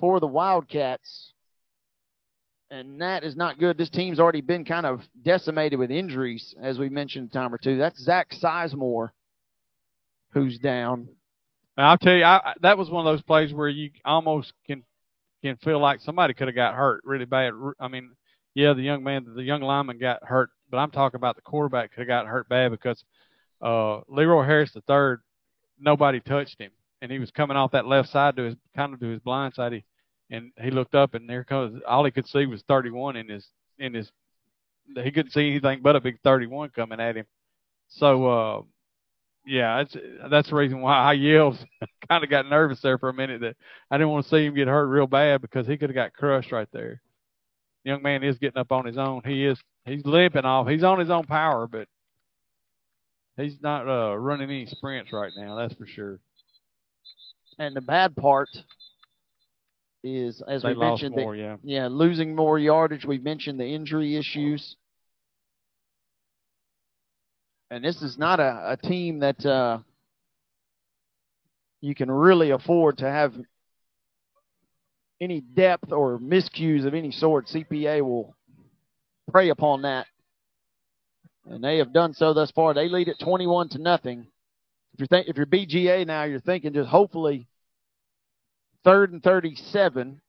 for 0.00 0.18
the 0.18 0.26
Wildcats. 0.26 1.34
And 2.70 3.02
that 3.02 3.22
is 3.22 3.36
not 3.36 3.58
good. 3.58 3.76
This 3.76 3.90
team's 3.90 4.18
already 4.18 4.40
been 4.40 4.64
kind 4.64 4.86
of 4.86 5.02
decimated 5.22 5.78
with 5.78 5.90
injuries, 5.90 6.54
as 6.60 6.78
we 6.78 6.88
mentioned 6.88 7.28
a 7.30 7.32
time 7.34 7.52
or 7.52 7.58
two. 7.58 7.76
That's 7.76 8.02
Zach 8.02 8.30
Sizemore 8.42 9.10
who's 10.32 10.58
down. 10.58 11.08
I'll 11.84 11.98
tell 11.98 12.14
you, 12.14 12.24
I, 12.24 12.54
that 12.62 12.76
was 12.76 12.90
one 12.90 13.06
of 13.06 13.12
those 13.12 13.22
plays 13.22 13.52
where 13.52 13.68
you 13.68 13.90
almost 14.04 14.52
can 14.66 14.82
can 15.42 15.56
feel 15.58 15.78
like 15.78 16.00
somebody 16.00 16.34
could 16.34 16.48
have 16.48 16.56
got 16.56 16.74
hurt 16.74 17.00
really 17.04 17.24
bad. 17.24 17.52
I 17.78 17.86
mean, 17.86 18.10
yeah, 18.54 18.72
the 18.72 18.82
young 18.82 19.04
man, 19.04 19.24
the 19.36 19.42
young 19.42 19.62
lineman 19.62 19.98
got 19.98 20.24
hurt, 20.24 20.50
but 20.68 20.78
I'm 20.78 20.90
talking 20.90 21.18
about 21.18 21.36
the 21.36 21.42
quarterback 21.42 21.92
could 21.92 22.00
have 22.00 22.08
got 22.08 22.26
hurt 22.26 22.48
bad 22.48 22.72
because 22.72 23.04
uh, 23.62 24.00
Leroy 24.08 24.44
Harris 24.44 24.72
the 24.72 24.80
third, 24.82 25.20
nobody 25.78 26.18
touched 26.18 26.60
him, 26.60 26.72
and 27.00 27.12
he 27.12 27.20
was 27.20 27.30
coming 27.30 27.56
off 27.56 27.70
that 27.72 27.86
left 27.86 28.08
side 28.08 28.34
to 28.36 28.42
his 28.42 28.56
kind 28.74 28.92
of 28.92 29.00
to 29.00 29.06
his 29.06 29.20
blind 29.20 29.54
side. 29.54 29.72
He, 29.72 29.84
and 30.30 30.50
he 30.60 30.70
looked 30.72 30.96
up, 30.96 31.14
and 31.14 31.30
there 31.30 31.44
comes 31.44 31.80
all 31.86 32.04
he 32.04 32.10
could 32.10 32.26
see 32.26 32.46
was 32.46 32.62
31 32.66 33.16
in 33.16 33.28
his 33.28 33.46
in 33.78 33.94
his. 33.94 34.10
He 34.96 35.12
couldn't 35.12 35.32
see 35.32 35.50
anything 35.50 35.80
but 35.82 35.96
a 35.96 36.00
big 36.00 36.18
31 36.24 36.70
coming 36.70 36.98
at 37.00 37.16
him. 37.16 37.26
So. 37.88 38.26
uh 38.26 38.62
yeah, 39.48 39.80
it's, 39.80 39.96
that's 40.30 40.50
the 40.50 40.54
reason 40.54 40.80
why 40.80 40.96
I 40.98 41.12
yelled. 41.14 41.58
kind 42.08 42.22
of 42.22 42.30
got 42.30 42.48
nervous 42.48 42.80
there 42.82 42.98
for 42.98 43.08
a 43.08 43.14
minute 43.14 43.40
that 43.40 43.56
I 43.90 43.96
didn't 43.96 44.10
want 44.10 44.24
to 44.24 44.30
see 44.30 44.44
him 44.44 44.54
get 44.54 44.68
hurt 44.68 44.86
real 44.86 45.06
bad 45.06 45.40
because 45.40 45.66
he 45.66 45.76
could 45.76 45.90
have 45.90 45.94
got 45.94 46.12
crushed 46.12 46.52
right 46.52 46.68
there. 46.72 47.00
Young 47.84 48.02
man 48.02 48.22
is 48.22 48.38
getting 48.38 48.58
up 48.58 48.72
on 48.72 48.84
his 48.84 48.98
own. 48.98 49.22
He 49.24 49.44
is 49.44 49.58
he's 49.86 50.04
limping 50.04 50.44
off. 50.44 50.68
He's 50.68 50.84
on 50.84 50.98
his 50.98 51.10
own 51.10 51.24
power, 51.24 51.66
but 51.66 51.88
he's 53.36 53.56
not 53.62 53.88
uh, 53.88 54.16
running 54.16 54.50
any 54.50 54.66
sprints 54.66 55.12
right 55.12 55.32
now. 55.36 55.56
That's 55.56 55.74
for 55.74 55.86
sure. 55.86 56.20
And 57.58 57.74
the 57.74 57.80
bad 57.80 58.14
part 58.16 58.48
is, 60.04 60.42
as 60.46 60.62
they 60.62 60.74
we 60.74 60.78
mentioned, 60.78 61.16
more, 61.16 61.34
yeah. 61.34 61.56
yeah, 61.62 61.88
losing 61.90 62.36
more 62.36 62.58
yardage. 62.58 63.04
We 63.04 63.18
mentioned 63.18 63.58
the 63.58 63.66
injury 63.66 64.16
issues. 64.16 64.76
And 67.70 67.84
this 67.84 68.00
is 68.02 68.16
not 68.16 68.40
a, 68.40 68.72
a 68.72 68.76
team 68.76 69.20
that 69.20 69.44
uh, 69.44 69.78
you 71.80 71.94
can 71.94 72.10
really 72.10 72.50
afford 72.50 72.98
to 72.98 73.04
have 73.10 73.34
any 75.20 75.40
depth 75.40 75.92
or 75.92 76.18
miscues 76.18 76.86
of 76.86 76.94
any 76.94 77.10
sort. 77.10 77.46
CPA 77.46 78.02
will 78.02 78.34
prey 79.30 79.50
upon 79.50 79.82
that. 79.82 80.06
And 81.46 81.62
they 81.62 81.78
have 81.78 81.92
done 81.92 82.14
so 82.14 82.34
thus 82.34 82.50
far. 82.50 82.74
They 82.74 82.88
lead 82.88 83.08
at 83.08 83.18
21 83.18 83.70
to 83.70 83.78
nothing. 83.78 84.26
If 84.94 85.00
you're 85.00 85.06
think, 85.06 85.28
if 85.28 85.36
you're 85.36 85.46
BGA 85.46 86.06
now, 86.06 86.24
you're 86.24 86.40
thinking 86.40 86.72
just 86.72 86.88
hopefully 86.88 87.48
third 88.84 89.12
and 89.12 89.22
37. 89.22 90.20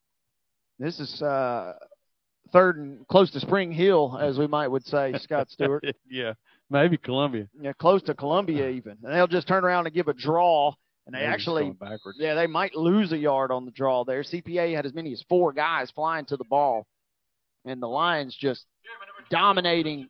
This 0.78 1.00
is 1.00 1.22
uh, 1.22 1.74
third 2.52 2.78
and 2.78 3.08
close 3.08 3.32
to 3.32 3.40
Spring 3.40 3.72
Hill, 3.72 4.18
as 4.20 4.38
we 4.38 4.48
might 4.48 4.68
would 4.68 4.86
say, 4.86 5.14
Scott 5.20 5.50
Stewart. 5.50 5.84
yeah, 6.10 6.34
maybe 6.70 6.98
Columbia. 6.98 7.48
Yeah, 7.60 7.74
close 7.74 8.02
to 8.04 8.14
Columbia 8.14 8.70
even. 8.80 8.98
And 9.04 9.14
they'll 9.14 9.28
just 9.28 9.48
turn 9.48 9.64
around 9.64 9.86
and 9.88 9.96
give 9.96 10.08
a 10.08 10.14
draw. 10.14 10.74
And 11.06 11.16
they 11.16 11.22
Maybe 11.22 11.34
actually, 11.34 11.70
backwards. 11.72 12.20
yeah, 12.20 12.36
they 12.36 12.46
might 12.46 12.76
lose 12.76 13.12
a 13.12 13.18
yard 13.18 13.52
on 13.52 13.66
the 13.66 13.72
draw 13.72 14.04
there. 14.04 14.22
CPA 14.22 14.76
had 14.76 14.86
as 14.86 14.94
many 14.94 15.12
as 15.12 15.24
four 15.28 15.52
guys 15.54 15.90
flying 15.92 16.26
to 16.26 16.38
the 16.38 16.44
ball. 16.44 16.86
And 17.66 17.82
the 17.82 17.88
Lions 17.88 18.36
just 18.40 18.66
dominating 19.32 20.08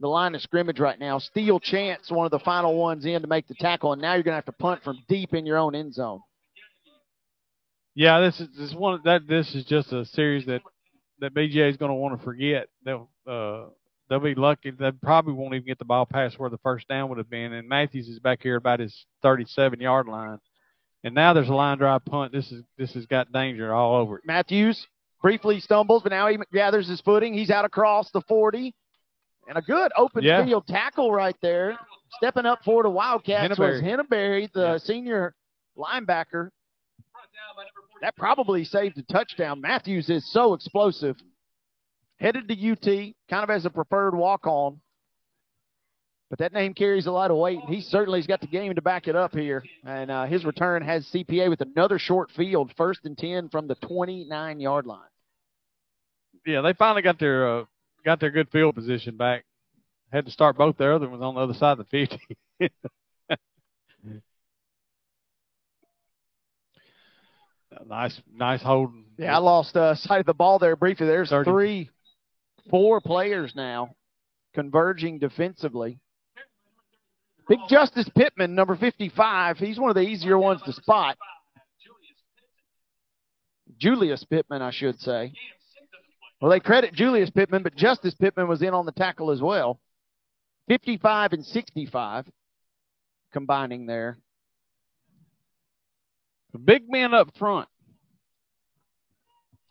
the 0.00 0.06
line 0.08 0.34
of 0.34 0.40
scrimmage 0.42 0.78
right 0.78 0.98
now. 1.00 1.18
Steele 1.18 1.58
Chance, 1.58 2.10
one 2.10 2.26
of 2.26 2.30
the 2.30 2.38
final 2.38 2.76
ones 2.76 3.04
in 3.04 3.22
to 3.22 3.28
make 3.28 3.48
the 3.48 3.54
tackle. 3.54 3.92
And 3.92 4.00
now 4.00 4.14
you're 4.14 4.22
going 4.22 4.32
to 4.32 4.36
have 4.36 4.44
to 4.46 4.52
punt 4.52 4.82
from 4.84 4.98
deep 5.08 5.34
in 5.34 5.46
your 5.46 5.58
own 5.58 5.74
end 5.74 5.94
zone. 5.94 6.20
Yeah, 7.96 8.20
this 8.20 8.40
is 8.40 8.48
this 8.58 8.74
one 8.74 9.00
that 9.04 9.26
this 9.28 9.54
is 9.54 9.64
just 9.64 9.92
a 9.92 10.04
series 10.04 10.46
that 10.46 10.62
that 11.20 11.32
BGA 11.32 11.70
is 11.70 11.76
going 11.76 11.90
to 11.90 11.94
want 11.94 12.18
to 12.18 12.24
forget. 12.24 12.66
They'll 12.84 13.08
uh 13.26 13.66
they'll 14.08 14.20
be 14.20 14.34
lucky. 14.34 14.70
They 14.70 14.90
probably 14.92 15.32
won't 15.34 15.54
even 15.54 15.66
get 15.66 15.78
the 15.78 15.84
ball 15.84 16.06
past 16.06 16.38
where 16.38 16.50
the 16.50 16.58
first 16.58 16.88
down 16.88 17.08
would 17.08 17.18
have 17.18 17.30
been. 17.30 17.52
And 17.52 17.68
Matthews 17.68 18.08
is 18.08 18.18
back 18.18 18.42
here 18.42 18.56
about 18.56 18.80
his 18.80 19.06
37 19.22 19.80
yard 19.80 20.06
line. 20.08 20.38
And 21.02 21.14
now 21.14 21.32
there's 21.34 21.48
a 21.48 21.54
line 21.54 21.78
drive 21.78 22.04
punt. 22.04 22.32
This 22.32 22.50
is 22.50 22.62
this 22.78 22.94
has 22.94 23.06
got 23.06 23.30
danger 23.32 23.74
all 23.74 23.96
over 23.96 24.18
it. 24.18 24.24
Matthews 24.26 24.86
briefly 25.20 25.60
stumbles, 25.60 26.02
but 26.02 26.12
now 26.12 26.28
he 26.28 26.38
gathers 26.52 26.88
his 26.88 27.00
footing. 27.00 27.34
He's 27.34 27.50
out 27.50 27.64
across 27.64 28.10
the 28.10 28.22
40. 28.22 28.74
And 29.48 29.58
a 29.58 29.62
good 29.62 29.92
open 29.96 30.22
Yeah. 30.24 30.44
field 30.44 30.66
tackle 30.66 31.12
right 31.12 31.36
there. 31.42 31.78
Stepping 32.16 32.46
up 32.46 32.60
for 32.64 32.82
the 32.82 32.88
Wildcats 32.90 33.58
was 33.58 33.82
Henneberry, 33.82 34.50
the 34.52 34.78
senior 34.78 35.34
linebacker. 35.76 36.50
That 38.00 38.16
probably 38.16 38.64
saved 38.64 38.96
a 38.98 39.02
touchdown. 39.02 39.60
Matthews 39.60 40.08
is 40.10 40.30
so 40.32 40.54
explosive. 40.54 41.16
Headed 42.24 42.48
to 42.48 42.70
UT, 42.72 42.86
kind 43.28 43.44
of 43.44 43.50
as 43.50 43.66
a 43.66 43.70
preferred 43.70 44.14
walk 44.14 44.46
on. 44.46 44.80
But 46.30 46.38
that 46.38 46.54
name 46.54 46.72
carries 46.72 47.04
a 47.06 47.12
lot 47.12 47.30
of 47.30 47.36
weight, 47.36 47.58
and 47.58 47.68
he 47.68 47.82
certainly 47.82 48.18
has 48.18 48.26
got 48.26 48.40
the 48.40 48.46
game 48.46 48.74
to 48.74 48.80
back 48.80 49.08
it 49.08 49.14
up 49.14 49.34
here. 49.34 49.62
And 49.84 50.10
uh, 50.10 50.24
his 50.24 50.42
return 50.46 50.80
has 50.82 51.06
CPA 51.12 51.50
with 51.50 51.60
another 51.60 51.98
short 51.98 52.30
field, 52.30 52.72
first 52.78 53.00
and 53.04 53.18
10 53.18 53.50
from 53.50 53.66
the 53.66 53.74
29 53.74 54.58
yard 54.58 54.86
line. 54.86 55.00
Yeah, 56.46 56.62
they 56.62 56.72
finally 56.72 57.02
got 57.02 57.18
their 57.18 57.58
uh, 57.58 57.64
got 58.06 58.20
their 58.20 58.30
good 58.30 58.48
field 58.50 58.74
position 58.74 59.18
back. 59.18 59.44
Had 60.10 60.24
to 60.24 60.32
start 60.32 60.56
both 60.56 60.78
their 60.78 60.94
other 60.94 61.10
ones 61.10 61.22
on 61.22 61.34
the 61.34 61.42
other 61.42 61.52
side 61.52 61.78
of 61.78 61.86
the 61.90 62.06
50. 62.08 62.18
nice, 67.86 68.18
nice 68.34 68.62
holding. 68.62 69.04
Yeah, 69.18 69.36
I 69.36 69.40
lost 69.40 69.76
uh, 69.76 69.94
sight 69.94 70.20
of 70.20 70.26
the 70.26 70.32
ball 70.32 70.58
there 70.58 70.74
briefly. 70.74 71.06
There's 71.06 71.28
30. 71.28 71.50
three, 71.50 71.90
four 72.70 73.00
players 73.00 73.52
now 73.54 73.94
converging 74.54 75.18
defensively. 75.18 75.98
Big 77.48 77.58
Justice 77.68 78.08
Pittman, 78.16 78.54
number 78.54 78.74
55. 78.76 79.58
He's 79.58 79.78
one 79.78 79.90
of 79.90 79.96
the 79.96 80.02
easier 80.02 80.38
ones 80.38 80.62
to 80.62 80.72
spot. 80.72 81.18
Julius 83.78 84.24
Pittman, 84.24 84.62
I 84.62 84.70
should 84.70 84.98
say. 85.00 85.32
Well, 86.40 86.50
they 86.50 86.60
credit 86.60 86.94
Julius 86.94 87.30
Pittman, 87.30 87.62
but 87.62 87.76
Justice 87.76 88.14
Pittman 88.14 88.48
was 88.48 88.62
in 88.62 88.72
on 88.72 88.86
the 88.86 88.92
tackle 88.92 89.30
as 89.30 89.42
well. 89.42 89.80
55 90.68 91.32
and 91.34 91.44
65 91.44 92.26
combining 93.32 93.86
there. 93.86 94.16
The 96.52 96.58
big 96.58 96.88
man 96.88 97.12
up 97.12 97.36
front. 97.36 97.68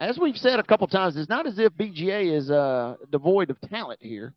As 0.03 0.17
we've 0.19 0.35
said 0.35 0.59
a 0.59 0.63
couple 0.63 0.85
times, 0.87 1.15
it's 1.15 1.29
not 1.29 1.47
as 1.47 1.57
if 1.57 1.71
BGA 1.73 2.37
is 2.37 2.51
uh, 2.51 2.95
devoid 3.09 3.49
of 3.49 3.61
talent 3.61 3.99
here. 4.01 4.33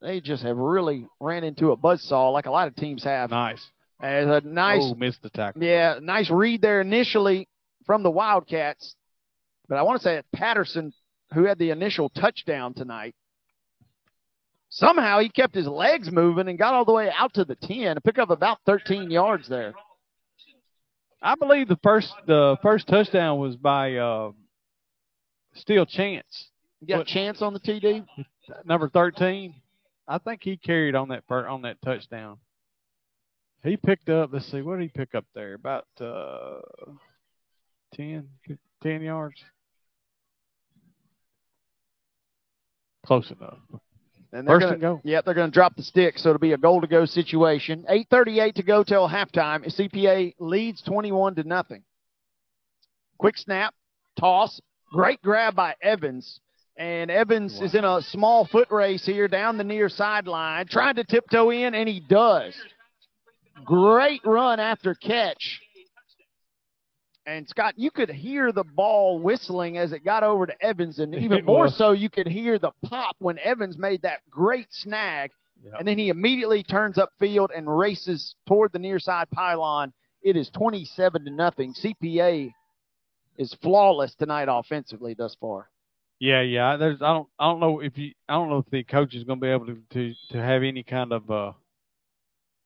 They 0.00 0.22
just 0.22 0.42
have 0.44 0.56
really 0.56 1.06
ran 1.20 1.44
into 1.44 1.70
a 1.70 1.76
buzzsaw 1.76 2.32
like 2.32 2.46
a 2.46 2.50
lot 2.50 2.68
of 2.68 2.74
teams 2.74 3.04
have. 3.04 3.28
Nice. 3.28 3.62
As 4.02 4.26
a 4.28 4.40
nice, 4.48 4.80
Oh, 4.82 4.94
missed 4.94 5.20
the 5.22 5.28
tackle. 5.28 5.62
yeah, 5.62 5.98
nice 6.00 6.30
read 6.30 6.62
there 6.62 6.80
initially 6.80 7.48
from 7.84 8.02
the 8.02 8.10
Wildcats. 8.10 8.94
But 9.68 9.76
I 9.76 9.82
want 9.82 10.00
to 10.00 10.04
say 10.04 10.14
that 10.14 10.24
Patterson, 10.32 10.94
who 11.34 11.44
had 11.44 11.58
the 11.58 11.68
initial 11.68 12.08
touchdown 12.08 12.72
tonight, 12.72 13.14
somehow 14.70 15.18
he 15.20 15.28
kept 15.28 15.54
his 15.54 15.66
legs 15.68 16.10
moving 16.10 16.48
and 16.48 16.58
got 16.58 16.72
all 16.72 16.86
the 16.86 16.94
way 16.94 17.10
out 17.14 17.34
to 17.34 17.44
the 17.44 17.56
10 17.56 17.78
and 17.88 18.02
picked 18.04 18.18
up 18.18 18.30
about 18.30 18.56
13 18.64 19.10
yards 19.10 19.50
there. 19.50 19.74
I 21.22 21.34
believe 21.34 21.68
the 21.68 21.78
first 21.82 22.12
the 22.26 22.56
first 22.62 22.86
touchdown 22.88 23.38
was 23.38 23.56
by 23.56 23.96
uh, 23.96 24.32
Steele 25.54 25.86
Chance, 25.86 26.48
You 26.80 26.86
got 26.88 26.98
What- 26.98 27.06
chance 27.08 27.42
on 27.42 27.52
the 27.52 27.60
TD? 27.60 28.06
number 28.64 28.88
thirteen. 28.88 29.54
I 30.08 30.18
think 30.18 30.42
he 30.42 30.56
carried 30.56 30.94
on 30.94 31.08
that 31.08 31.24
on 31.30 31.62
that 31.62 31.80
touchdown. 31.82 32.38
He 33.62 33.76
picked 33.76 34.08
up. 34.08 34.30
Let's 34.32 34.50
see, 34.50 34.62
what 34.62 34.76
did 34.78 34.82
he 34.84 34.88
pick 34.88 35.14
up 35.14 35.26
there? 35.34 35.54
About 35.54 35.86
uh, 36.00 36.60
10, 37.94 38.26
10 38.82 39.02
yards. 39.02 39.36
Close 43.04 43.30
enough. 43.30 43.58
And 44.32 44.46
they're 44.46 44.60
First 44.60 44.66
gonna, 44.66 44.78
go. 44.78 45.00
Yep, 45.02 45.24
they're 45.24 45.34
going 45.34 45.50
to 45.50 45.54
drop 45.54 45.76
the 45.76 45.82
stick, 45.82 46.18
so 46.18 46.30
it'll 46.30 46.38
be 46.38 46.52
a 46.52 46.58
goal 46.58 46.80
to 46.80 46.86
go 46.86 47.04
situation. 47.04 47.84
8:38 47.90 48.54
to 48.54 48.62
go 48.62 48.84
till 48.84 49.08
halftime. 49.08 49.66
CPA 49.66 50.34
leads 50.38 50.82
21 50.82 51.34
to 51.36 51.44
nothing. 51.44 51.82
Quick 53.18 53.36
snap, 53.36 53.74
toss, 54.18 54.60
great 54.92 55.20
grab 55.22 55.54
by 55.54 55.74
Evans, 55.82 56.40
and 56.76 57.10
Evans 57.10 57.60
is 57.60 57.74
in 57.74 57.84
a 57.84 58.00
small 58.00 58.46
foot 58.46 58.70
race 58.70 59.04
here 59.04 59.28
down 59.28 59.58
the 59.58 59.64
near 59.64 59.88
sideline, 59.88 60.66
trying 60.66 60.94
to 60.94 61.04
tiptoe 61.04 61.50
in, 61.50 61.74
and 61.74 61.88
he 61.88 62.00
does. 62.00 62.54
Great 63.64 64.22
run 64.24 64.60
after 64.60 64.94
catch. 64.94 65.60
And 67.30 67.48
Scott, 67.48 67.74
you 67.76 67.90
could 67.90 68.10
hear 68.10 68.50
the 68.50 68.64
ball 68.64 69.20
whistling 69.20 69.78
as 69.78 69.92
it 69.92 70.04
got 70.04 70.22
over 70.24 70.46
to 70.46 70.62
Evans, 70.64 70.98
and 70.98 71.14
even 71.14 71.38
It 71.38 71.44
more 71.46 71.64
was. 71.64 71.78
so, 71.78 71.92
you 71.92 72.10
could 72.10 72.26
hear 72.26 72.58
the 72.58 72.72
pop 72.84 73.16
when 73.20 73.38
Evans 73.38 73.78
made 73.78 74.02
that 74.02 74.20
great 74.30 74.66
snag. 74.70 75.30
And 75.78 75.86
then 75.86 75.98
he 75.98 76.08
immediately 76.08 76.62
turns 76.62 76.96
upfield 76.96 77.48
and 77.54 77.68
races 77.68 78.34
toward 78.48 78.72
the 78.72 78.78
near 78.78 78.98
side 78.98 79.28
pylon. 79.30 79.92
It 80.22 80.34
is 80.36 80.48
27 80.50 81.24
to 81.26 81.30
nothing. 81.30 81.74
CPA 81.74 82.50
is 83.36 83.54
flawless 83.62 84.14
tonight 84.14 84.48
offensively 84.50 85.14
thus 85.14 85.36
far. 85.38 85.68
Yeah, 86.18 86.40
yeah. 86.40 86.76
There's 86.76 87.00
I 87.02 87.12
don't 87.12 87.28
I 87.38 87.46
don't 87.50 87.60
know 87.60 87.80
if 87.80 87.96
you 87.98 88.12
I 88.28 88.34
don't 88.34 88.48
know 88.50 88.58
if 88.58 88.70
the 88.70 88.84
coach 88.84 89.14
is 89.14 89.24
going 89.24 89.38
to 89.38 89.44
be 89.44 89.50
able 89.50 89.66
to 89.66 89.78
to 89.92 90.14
to 90.30 90.38
have 90.42 90.62
any 90.62 90.82
kind 90.82 91.12
of 91.12 91.30
uh 91.30 91.52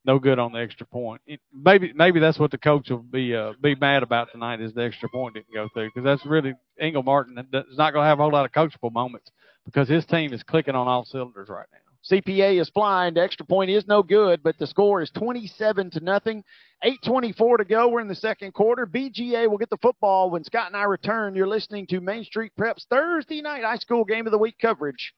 no 0.05 0.19
good 0.19 0.39
on 0.39 0.53
the 0.53 0.59
extra 0.59 0.87
point. 0.87 1.23
It, 1.27 1.41
maybe 1.53 1.93
maybe 1.95 2.21
that's 2.21 2.39
what 2.39 2.51
the 2.51 2.59
coach 2.59 2.91
will 2.91 2.99
be 2.99 3.35
uh 3.35 3.53
be 3.63 3.75
mad 3.75 4.03
about 4.03 4.31
tonight 4.33 4.61
is 4.61 4.75
the 4.75 4.85
extra 4.85 5.09
point 5.09 5.35
didn't 5.35 5.53
go 5.53 5.69
through 5.73 5.89
because 5.89 6.05
that's 6.05 6.27
really 6.27 6.55
Ingle 6.81 7.03
Martin 7.03 7.39
is 7.39 7.79
not 7.79 7.93
going 7.93 8.05
to 8.05 8.09
have 8.09 8.19
a 8.19 8.23
whole 8.23 8.33
lot 8.33 8.45
of 8.45 8.53
coachable 8.53 8.93
moments 8.93 9.31
because 9.65 9.89
his 9.89 10.05
team 10.05 10.33
is 10.33 10.43
clicking 10.43 10.75
on 10.75 10.89
all 10.89 11.05
cylinders 11.05 11.49
right 11.49 11.67
now. 11.73 11.79
CPA 12.11 12.61
is 12.61 12.69
flying. 12.69 13.15
The 13.15 13.23
extra 13.23 13.47
point 13.47 13.71
is 13.71 13.87
no 13.87 14.03
good, 14.03 14.43
but 14.43 14.59
the 14.59 14.67
score 14.67 15.01
is 15.01 15.11
27 15.13 15.91
to 15.93 16.01
nothing. 16.01 16.45
8:24 16.85 17.59
to 17.59 17.65
go. 17.65 17.89
We're 17.89 18.03
in 18.03 18.09
the 18.09 18.15
second 18.15 18.53
quarter. 18.53 18.87
BGA 18.87 19.49
will 19.49 19.57
get 19.57 19.71
the 19.71 19.79
football 19.79 20.31
when 20.31 20.45
Scott 20.45 20.67
and 20.67 20.77
I 20.77 20.83
return. 20.83 21.35
You're 21.35 21.47
listening 21.47 21.87
to 21.89 22.01
Main 22.01 22.25
Street 22.25 22.53
Preps 22.59 22.85
Thursday 22.91 23.41
night 23.41 23.65
high 23.65 23.79
school 23.79 24.05
game 24.05 24.27
of 24.27 24.33
the 24.33 24.39
week 24.39 24.57
coverage 24.61 25.15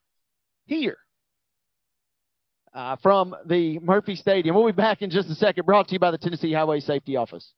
here 0.66 0.99
uh, 2.77 2.95
from 3.03 3.35
the 3.47 3.79
Murphy 3.81 4.14
Stadium. 4.14 4.55
We'll 4.55 4.66
be 4.66 4.72
back 4.72 5.03
in 5.03 5.11
just 5.11 5.31
a 5.31 5.35
second, 5.35 5.64
brought 5.64 5.89
to 5.89 5.95
you 5.95 5.99
by 5.99 6.11
the 6.11 6.18
Tennessee 6.18 6.53
Highway 6.53 6.81
Safety 6.81 7.16
Office. 7.16 7.53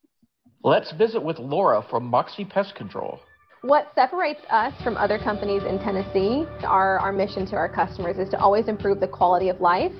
Let's 0.62 0.93
visit 0.93 1.23
with 1.23 1.39
Laura 1.39 1.85
from 1.91 2.05
Moxie 2.05 2.45
Pest 2.45 2.75
Control. 2.77 3.21
What 3.62 3.89
separates 3.97 4.41
us 4.51 4.73
from 4.85 4.97
other 4.97 5.19
companies 5.19 5.64
in 5.64 5.81
Tennessee, 5.81 6.47
our, 6.62 6.99
our 7.01 7.12
mission 7.12 7.45
to 7.47 7.57
our 7.57 7.69
customers 7.69 8.16
is 8.16 8.29
to 8.31 8.39
always 8.39 8.69
improve 8.69 9.01
the 9.01 9.09
quality 9.09 9.49
of 9.49 9.61
life. 9.61 9.93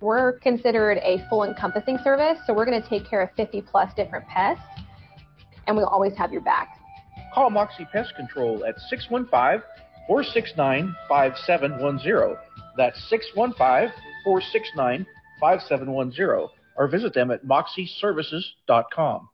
We're 0.00 0.38
considered 0.40 0.98
a 0.98 1.26
full 1.30 1.44
encompassing 1.44 1.98
service, 2.04 2.38
so 2.46 2.52
we're 2.52 2.66
going 2.66 2.80
to 2.80 2.88
take 2.88 3.08
care 3.08 3.22
of 3.22 3.30
50 3.34 3.62
plus 3.62 3.94
different 3.94 4.26
pests, 4.26 4.62
and 5.66 5.74
we'll 5.74 5.86
always 5.86 6.14
have 6.16 6.30
your 6.30 6.42
back. 6.42 6.78
Call 7.34 7.48
Moxie 7.48 7.86
Pest 7.90 8.14
Control 8.14 8.62
at 8.66 8.78
615 8.90 9.62
469 10.06 10.94
5710. 11.08 12.36
That's 12.76 13.02
615 13.08 13.90
469 14.26 15.06
5710. 15.40 16.48
Or 16.76 16.88
visit 16.88 17.14
them 17.14 17.30
at 17.30 17.46
moxieservices.com. 17.46 19.28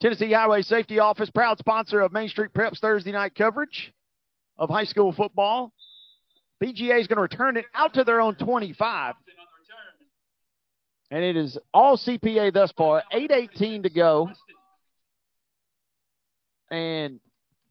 Tennessee 0.00 0.32
Highway 0.32 0.62
Safety 0.62 0.98
Office, 1.00 1.28
proud 1.30 1.58
sponsor 1.58 2.00
of 2.00 2.12
Main 2.12 2.28
Street 2.28 2.52
Preps 2.54 2.78
Thursday 2.78 3.12
night 3.12 3.34
coverage 3.34 3.92
of 4.56 4.70
high 4.70 4.84
school 4.84 5.12
football. 5.12 5.72
BGA 6.62 7.00
is 7.00 7.06
going 7.08 7.16
to 7.16 7.22
return 7.22 7.56
it 7.56 7.66
out 7.74 7.94
to 7.94 8.04
their 8.04 8.20
own 8.20 8.36
25. 8.36 9.14
And 11.10 11.24
it 11.24 11.36
is 11.36 11.58
all 11.72 11.96
CPA 11.96 12.52
thus 12.52 12.72
far. 12.72 13.02
8.18 13.12 13.82
to 13.82 13.90
go. 13.90 14.30
And 16.70 17.20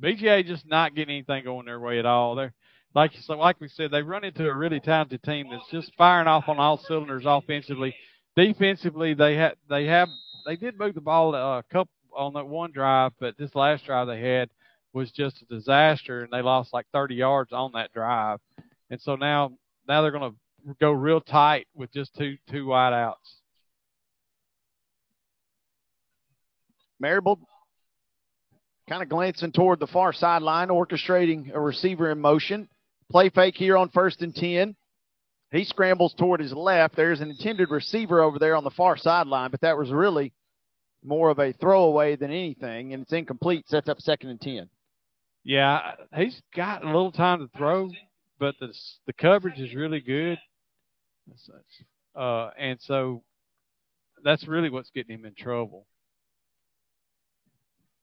BGA 0.01 0.45
just 0.45 0.67
not 0.67 0.95
getting 0.95 1.15
anything 1.15 1.43
going 1.43 1.65
their 1.65 1.79
way 1.79 1.99
at 1.99 2.05
all. 2.05 2.35
They're 2.35 2.53
like 2.95 3.11
so 3.21 3.33
like 3.35 3.59
we 3.59 3.67
said, 3.67 3.91
they 3.91 4.01
run 4.01 4.23
into 4.23 4.47
a 4.47 4.53
really 4.53 4.79
talented 4.79 5.23
team 5.23 5.47
that's 5.49 5.69
just 5.71 5.95
firing 5.97 6.27
off 6.27 6.47
on 6.47 6.57
all 6.57 6.77
cylinders 6.77 7.23
offensively. 7.25 7.95
Defensively, 8.35 9.13
they 9.13 9.35
had 9.35 9.55
they 9.69 9.85
have 9.85 10.09
they 10.45 10.55
did 10.55 10.77
move 10.77 10.95
the 10.95 11.01
ball 11.01 11.33
uh, 11.35 11.59
a 11.59 11.63
couple 11.71 11.91
on 12.15 12.33
that 12.33 12.47
one 12.47 12.71
drive, 12.71 13.11
but 13.19 13.37
this 13.37 13.55
last 13.55 13.85
drive 13.85 14.07
they 14.07 14.21
had 14.21 14.49
was 14.93 15.11
just 15.11 15.41
a 15.41 15.45
disaster, 15.45 16.23
and 16.23 16.31
they 16.31 16.41
lost 16.41 16.71
like 16.71 16.85
30 16.93 17.15
yards 17.15 17.51
on 17.51 17.71
that 17.73 17.91
drive. 17.93 18.39
And 18.89 19.01
so 19.01 19.15
now 19.15 19.53
now 19.87 20.01
they're 20.01 20.11
going 20.11 20.31
to 20.31 20.75
go 20.79 20.91
real 20.91 21.21
tight 21.21 21.67
with 21.73 21.91
just 21.91 22.15
two 22.15 22.37
two 22.51 22.67
wide 22.67 22.93
outs. 22.93 23.37
Marable 26.99 27.39
kind 28.87 29.01
of 29.01 29.09
glancing 29.09 29.51
toward 29.51 29.79
the 29.79 29.87
far 29.87 30.13
sideline, 30.13 30.67
orchestrating 30.67 31.53
a 31.53 31.59
receiver 31.59 32.11
in 32.11 32.19
motion. 32.19 32.67
Play 33.13 33.29
fake 33.29 33.55
here 33.55 33.77
on 33.77 33.89
first 33.89 34.23
and 34.23 34.33
10. 34.33 34.75
He 35.51 35.65
scrambles 35.65 36.15
toward 36.15 36.39
his 36.39 36.51
left. 36.51 36.95
There's 36.95 37.21
an 37.21 37.29
intended 37.29 37.69
receiver 37.69 38.23
over 38.23 38.39
there 38.39 38.55
on 38.55 38.63
the 38.63 38.71
far 38.71 38.97
sideline, 38.97 39.51
but 39.51 39.61
that 39.61 39.77
was 39.77 39.91
really 39.91 40.33
more 41.05 41.29
of 41.29 41.37
a 41.37 41.53
throwaway 41.53 42.15
than 42.15 42.31
anything, 42.31 42.91
and 42.91 43.03
it's 43.03 43.13
incomplete. 43.13 43.69
Sets 43.69 43.87
up 43.87 44.01
second 44.01 44.31
and 44.31 44.41
10. 44.41 44.67
Yeah, 45.43 45.91
he's 46.15 46.41
got 46.55 46.83
a 46.83 46.87
little 46.87 47.11
time 47.11 47.37
to 47.37 47.55
throw, 47.55 47.91
but 48.39 48.55
the 48.59 48.73
the 49.05 49.13
coverage 49.13 49.59
is 49.59 49.75
really 49.75 49.99
good. 49.99 50.39
Uh, 52.15 52.49
and 52.57 52.81
so 52.81 53.21
that's 54.23 54.47
really 54.47 54.71
what's 54.71 54.89
getting 54.89 55.19
him 55.19 55.25
in 55.25 55.35
trouble. 55.35 55.85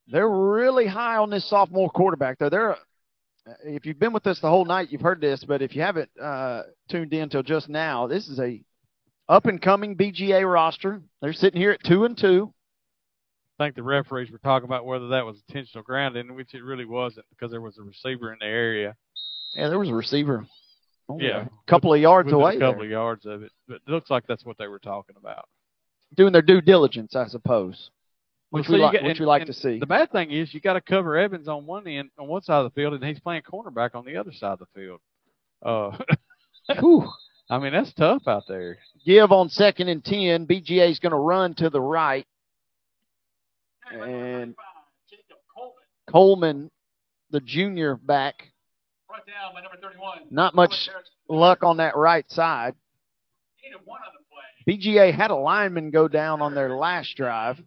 They're 0.06 0.30
really 0.30 0.86
high 0.86 1.16
on 1.16 1.30
this 1.30 1.50
sophomore 1.50 1.90
quarterback, 1.90 2.38
though. 2.38 2.48
They're 2.48 2.76
if 3.64 3.86
you've 3.86 3.98
been 3.98 4.12
with 4.12 4.26
us 4.26 4.40
the 4.40 4.48
whole 4.48 4.64
night, 4.64 4.90
you've 4.90 5.00
heard 5.00 5.20
this, 5.20 5.44
but 5.44 5.62
if 5.62 5.74
you 5.74 5.82
haven't 5.82 6.10
uh, 6.20 6.62
tuned 6.88 7.12
in 7.12 7.22
until 7.22 7.42
just 7.42 7.68
now, 7.68 8.06
this 8.06 8.28
is 8.28 8.38
a 8.38 8.62
up 9.28 9.46
and 9.46 9.62
coming 9.62 9.96
BGA 9.96 10.50
roster. 10.50 11.02
They're 11.22 11.32
sitting 11.32 11.60
here 11.60 11.70
at 11.70 11.84
two 11.84 12.04
and 12.04 12.16
two. 12.16 12.52
I 13.58 13.64
think 13.64 13.76
the 13.76 13.82
referees 13.82 14.30
were 14.30 14.38
talking 14.38 14.64
about 14.64 14.86
whether 14.86 15.08
that 15.08 15.26
was 15.26 15.42
intentional 15.48 15.84
grounding, 15.84 16.34
which 16.34 16.54
it 16.54 16.64
really 16.64 16.86
wasn't 16.86 17.26
because 17.30 17.50
there 17.50 17.60
was 17.60 17.78
a 17.78 17.82
receiver 17.82 18.32
in 18.32 18.38
the 18.40 18.46
area. 18.46 18.96
Yeah, 19.54 19.68
there 19.68 19.78
was 19.78 19.90
a 19.90 19.94
receiver. 19.94 20.46
yeah, 21.18 21.44
a 21.44 21.70
couple 21.70 21.92
of 21.92 22.00
yards 22.00 22.32
away. 22.32 22.56
A 22.56 22.58
couple 22.58 22.76
there. 22.76 22.84
of 22.84 22.90
yards 22.90 23.26
of 23.26 23.42
it, 23.42 23.52
but 23.68 23.76
it 23.86 23.90
looks 23.90 24.10
like 24.10 24.26
that's 24.26 24.44
what 24.44 24.56
they 24.58 24.66
were 24.66 24.78
talking 24.78 25.16
about. 25.16 25.46
Doing 26.16 26.32
their 26.32 26.42
due 26.42 26.60
diligence, 26.60 27.14
I 27.14 27.26
suppose. 27.26 27.90
Which, 28.50 28.68
well, 28.68 28.78
we, 28.78 28.82
like, 28.82 28.92
get, 28.92 29.04
which 29.04 29.10
and, 29.18 29.20
we 29.20 29.26
like 29.26 29.46
to 29.46 29.52
see. 29.52 29.78
The 29.78 29.86
bad 29.86 30.10
thing 30.10 30.32
is 30.32 30.52
you 30.52 30.60
got 30.60 30.72
to 30.72 30.80
cover 30.80 31.16
Evans 31.16 31.46
on 31.46 31.66
one 31.66 31.86
end, 31.86 32.10
on 32.18 32.26
one 32.26 32.42
side 32.42 32.58
of 32.58 32.64
the 32.64 32.80
field, 32.80 32.94
and 32.94 33.04
he's 33.04 33.20
playing 33.20 33.42
cornerback 33.42 33.94
on 33.94 34.04
the 34.04 34.16
other 34.16 34.32
side 34.32 34.54
of 34.54 34.58
the 34.58 34.66
field. 34.74 35.00
Uh, 35.64 35.96
I 37.50 37.58
mean 37.58 37.72
that's 37.72 37.92
tough 37.94 38.26
out 38.26 38.44
there. 38.48 38.78
Give 39.04 39.30
on 39.30 39.50
second 39.50 39.88
and 39.88 40.04
ten. 40.04 40.46
BGA 40.46 40.90
is 40.90 40.98
going 40.98 41.12
to 41.12 41.18
run 41.18 41.54
to 41.54 41.70
the 41.70 41.80
right, 41.80 42.26
and 43.92 44.54
Coleman, 46.08 46.70
the 47.30 47.40
junior 47.40 47.96
back, 47.96 48.50
not 50.30 50.54
much 50.56 50.88
luck 51.28 51.62
on 51.62 51.76
that 51.76 51.96
right 51.96 52.28
side. 52.30 52.74
BGA 54.68 55.14
had 55.14 55.30
a 55.30 55.36
lineman 55.36 55.90
go 55.90 56.08
down 56.08 56.42
on 56.42 56.54
their 56.54 56.76
last 56.76 57.16
drive. 57.16 57.62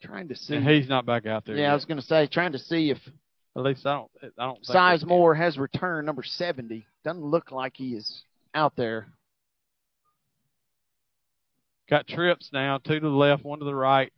Trying 0.00 0.28
to 0.28 0.36
see. 0.36 0.54
And 0.54 0.68
he's 0.68 0.88
not 0.88 1.06
back 1.06 1.26
out 1.26 1.44
there. 1.44 1.56
Yeah, 1.56 1.62
yet. 1.62 1.70
I 1.70 1.74
was 1.74 1.84
going 1.84 2.00
to 2.00 2.06
say, 2.06 2.28
trying 2.28 2.52
to 2.52 2.58
see 2.58 2.90
if 2.90 2.98
at 3.56 3.62
least 3.62 3.84
I 3.84 3.94
don't. 3.94 4.10
I 4.38 4.44
don't. 4.44 4.64
Sizemore 4.64 5.36
has 5.36 5.58
returned 5.58 6.06
number 6.06 6.22
seventy. 6.22 6.86
Doesn't 7.04 7.24
look 7.24 7.50
like 7.50 7.72
he 7.76 7.94
is 7.94 8.22
out 8.54 8.76
there. 8.76 9.08
Got 11.90 12.06
trips 12.06 12.50
now, 12.52 12.78
two 12.78 13.00
to 13.00 13.08
the 13.08 13.08
left, 13.08 13.44
one 13.44 13.58
to 13.58 13.64
the 13.64 13.74
right. 13.74 14.12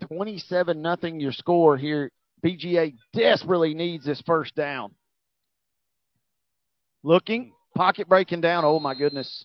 Twenty-seven 0.00 0.82
nothing. 0.82 1.20
Your 1.20 1.32
score 1.32 1.76
here. 1.76 2.10
BGA 2.44 2.94
desperately 3.12 3.74
needs 3.74 4.04
this 4.04 4.20
first 4.22 4.54
down. 4.54 4.94
Looking, 7.02 7.52
pocket 7.76 8.08
breaking 8.08 8.40
down. 8.40 8.64
Oh 8.64 8.80
my 8.80 8.94
goodness. 8.94 9.44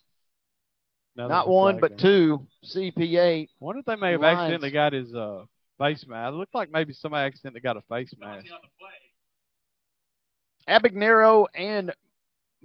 Now 1.16 1.28
Not 1.28 1.47
one, 1.47 1.80
but 1.80 1.97
two. 1.97 2.47
CPA. 2.66 3.47
Wonder 3.59 3.80
if 3.80 3.86
they 3.86 3.95
may 3.95 4.11
have 4.14 4.22
lines. 4.22 4.39
accidentally 4.39 4.72
got 4.72 4.93
his 4.93 5.14
uh, 5.14 5.43
face 5.78 6.05
mask. 6.07 6.34
It 6.34 6.38
looked 6.38 6.55
like 6.55 6.72
maybe 6.72 6.93
somebody 6.93 7.28
accidentally 7.28 7.61
got 7.61 7.78
a 7.78 7.82
face 7.82 8.14
mask. 8.20 8.47
Abagnero 10.68 11.45
and 11.53 11.93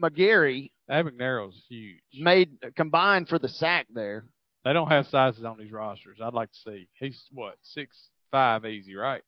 McGarry 0.00 0.70
Abagnale's 0.88 1.60
huge. 1.68 2.00
made 2.14 2.50
combined 2.76 3.28
for 3.28 3.38
the 3.38 3.48
sack 3.48 3.86
there. 3.92 4.24
They 4.64 4.72
don't 4.72 4.88
have 4.88 5.06
sizes 5.08 5.44
on 5.44 5.58
these 5.58 5.72
rosters. 5.72 6.18
I'd 6.22 6.34
like 6.34 6.50
to 6.52 6.58
see. 6.58 6.88
He's 6.94 7.20
what 7.32 7.56
six 7.62 7.96
five 8.30 8.64
easy, 8.64 8.94
right? 8.94 9.22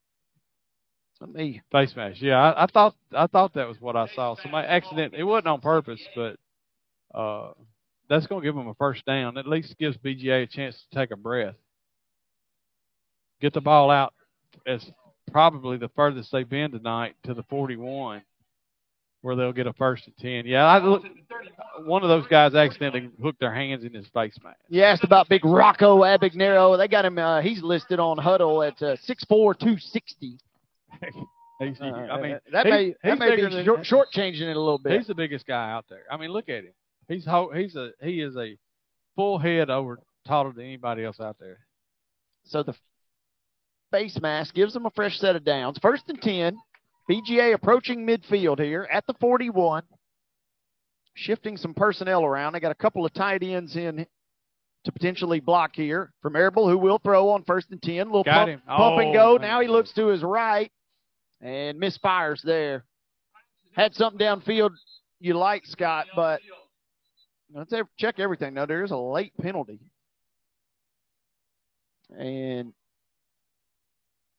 Let 1.21 1.35
me 1.35 1.61
face 1.71 1.95
mask. 1.97 2.23
Yeah, 2.23 2.39
I, 2.39 2.64
I 2.64 2.66
thought 2.66 2.95
I 3.14 3.27
thought 3.27 3.55
that 3.55 3.68
was 3.68 3.81
what 3.81 3.97
I 3.97 4.07
saw. 4.14 4.37
Somebody 4.37 4.66
accident. 4.68 5.14
It 5.14 5.25
wasn't 5.25 5.49
on 5.49 5.61
purpose, 5.61 6.01
but 6.14 6.37
uh, 7.14 7.53
that's 8.11 8.26
going 8.26 8.42
to 8.42 8.46
give 8.46 8.56
them 8.56 8.66
a 8.68 8.74
first 8.74 9.06
down. 9.06 9.38
At 9.38 9.46
least 9.46 9.78
gives 9.78 9.96
BGA 9.96 10.42
a 10.42 10.46
chance 10.46 10.76
to 10.76 10.98
take 10.98 11.12
a 11.12 11.16
breath. 11.16 11.54
Get 13.40 13.54
the 13.54 13.61
ball 13.61 13.90
out 13.90 14.12
as 14.66 14.84
probably 15.32 15.78
the 15.78 15.88
furthest 15.94 16.30
they've 16.32 16.48
been 16.48 16.72
tonight 16.72 17.14
to 17.22 17.32
the 17.34 17.44
41, 17.44 18.20
where 19.22 19.36
they'll 19.36 19.52
get 19.52 19.68
a 19.68 19.72
first 19.72 20.06
and 20.06 20.16
10. 20.18 20.44
Yeah, 20.44 20.64
I 20.66 20.78
look, 20.84 21.04
one 21.84 22.02
of 22.02 22.08
those 22.08 22.26
guys 22.26 22.54
accidentally 22.54 23.08
hooked 23.22 23.38
their 23.38 23.54
hands 23.54 23.84
in 23.84 23.94
his 23.94 24.08
face 24.08 24.36
mask. 24.42 24.58
You 24.68 24.82
asked 24.82 25.04
about 25.04 25.28
big 25.28 25.44
Rocco 25.44 26.00
Abagnero. 26.00 26.76
They 26.76 26.88
got 26.88 27.04
him. 27.04 27.16
Uh, 27.16 27.40
he's 27.40 27.62
listed 27.62 28.00
on 28.00 28.16
Hudl 28.18 28.66
at 28.66 28.82
uh, 28.82 28.96
6'4", 28.96 29.58
260. 29.58 30.36
He's, 31.61 31.78
Uh, 31.78 31.84
I 31.84 32.20
mean, 32.22 32.38
that 32.52 32.64
may 32.64 32.94
that 33.04 33.18
may 33.18 33.36
be 33.36 33.64
short, 33.64 33.82
shortchanging 33.82 34.48
it 34.48 34.56
a 34.56 34.58
little 34.58 34.78
bit. 34.78 34.96
He's 34.96 35.06
the 35.06 35.14
biggest 35.14 35.46
guy 35.46 35.70
out 35.70 35.84
there. 35.90 36.04
I 36.11 36.16
mean, 36.16 36.30
look 36.30 36.48
at 36.48 36.64
him. 36.64 36.72
He's 37.11 37.26
ho- 37.26 37.50
he's 37.52 37.74
a 37.76 37.90
he 38.00 38.20
is 38.20 38.36
a 38.36 38.56
full 39.16 39.38
head 39.38 39.68
over 39.68 39.98
taller 40.26 40.52
than 40.52 40.64
anybody 40.64 41.04
else 41.04 41.18
out 41.20 41.36
there. 41.40 41.58
So 42.44 42.62
the 42.62 42.74
face 43.90 44.18
mask 44.20 44.54
gives 44.54 44.72
them 44.72 44.86
a 44.86 44.90
fresh 44.90 45.18
set 45.18 45.34
of 45.36 45.44
downs. 45.44 45.78
First 45.82 46.04
and 46.08 46.22
10. 46.22 46.56
BGA 47.11 47.54
approaching 47.54 48.06
midfield 48.06 48.61
here 48.61 48.86
at 48.92 49.04
the 49.08 49.14
41. 49.14 49.82
Shifting 51.14 51.56
some 51.56 51.74
personnel 51.74 52.24
around. 52.24 52.52
They 52.52 52.61
got 52.61 52.70
a 52.70 52.76
couple 52.76 53.04
of 53.04 53.12
tight 53.12 53.42
ends 53.42 53.74
in 53.74 54.06
to 54.84 54.92
potentially 54.92 55.40
block 55.40 55.72
here 55.74 56.12
from 56.22 56.34
Marable, 56.34 56.68
who 56.68 56.78
will 56.78 56.98
throw 56.98 57.30
on 57.30 57.42
first 57.42 57.70
and 57.72 57.82
10. 57.82 58.06
little 58.06 58.22
Got 58.22 58.46
pump, 58.46 58.48
him. 58.50 58.62
pump 58.68 59.00
and 59.00 59.08
Oh, 59.11 59.12
go. 59.12 59.36
Now 59.36 59.61
he 59.61 59.66
looks 59.66 59.92
to 59.94 60.06
his 60.06 60.22
right 60.22 60.70
and 61.40 61.80
misfires 61.80 62.40
there. 62.42 62.84
Had 63.72 63.94
something 63.96 64.24
downfield 64.24 64.70
you 65.18 65.34
like, 65.34 65.66
Scott, 65.66 66.06
but 66.14 66.40
let's 67.55 67.72
check 67.98 68.18
everything. 68.18 68.55
Now, 68.55 68.66
there 68.66 68.84
is 68.84 68.90
a 68.90 68.96
late 68.96 69.32
penalty. 69.40 69.80
And 72.18 72.72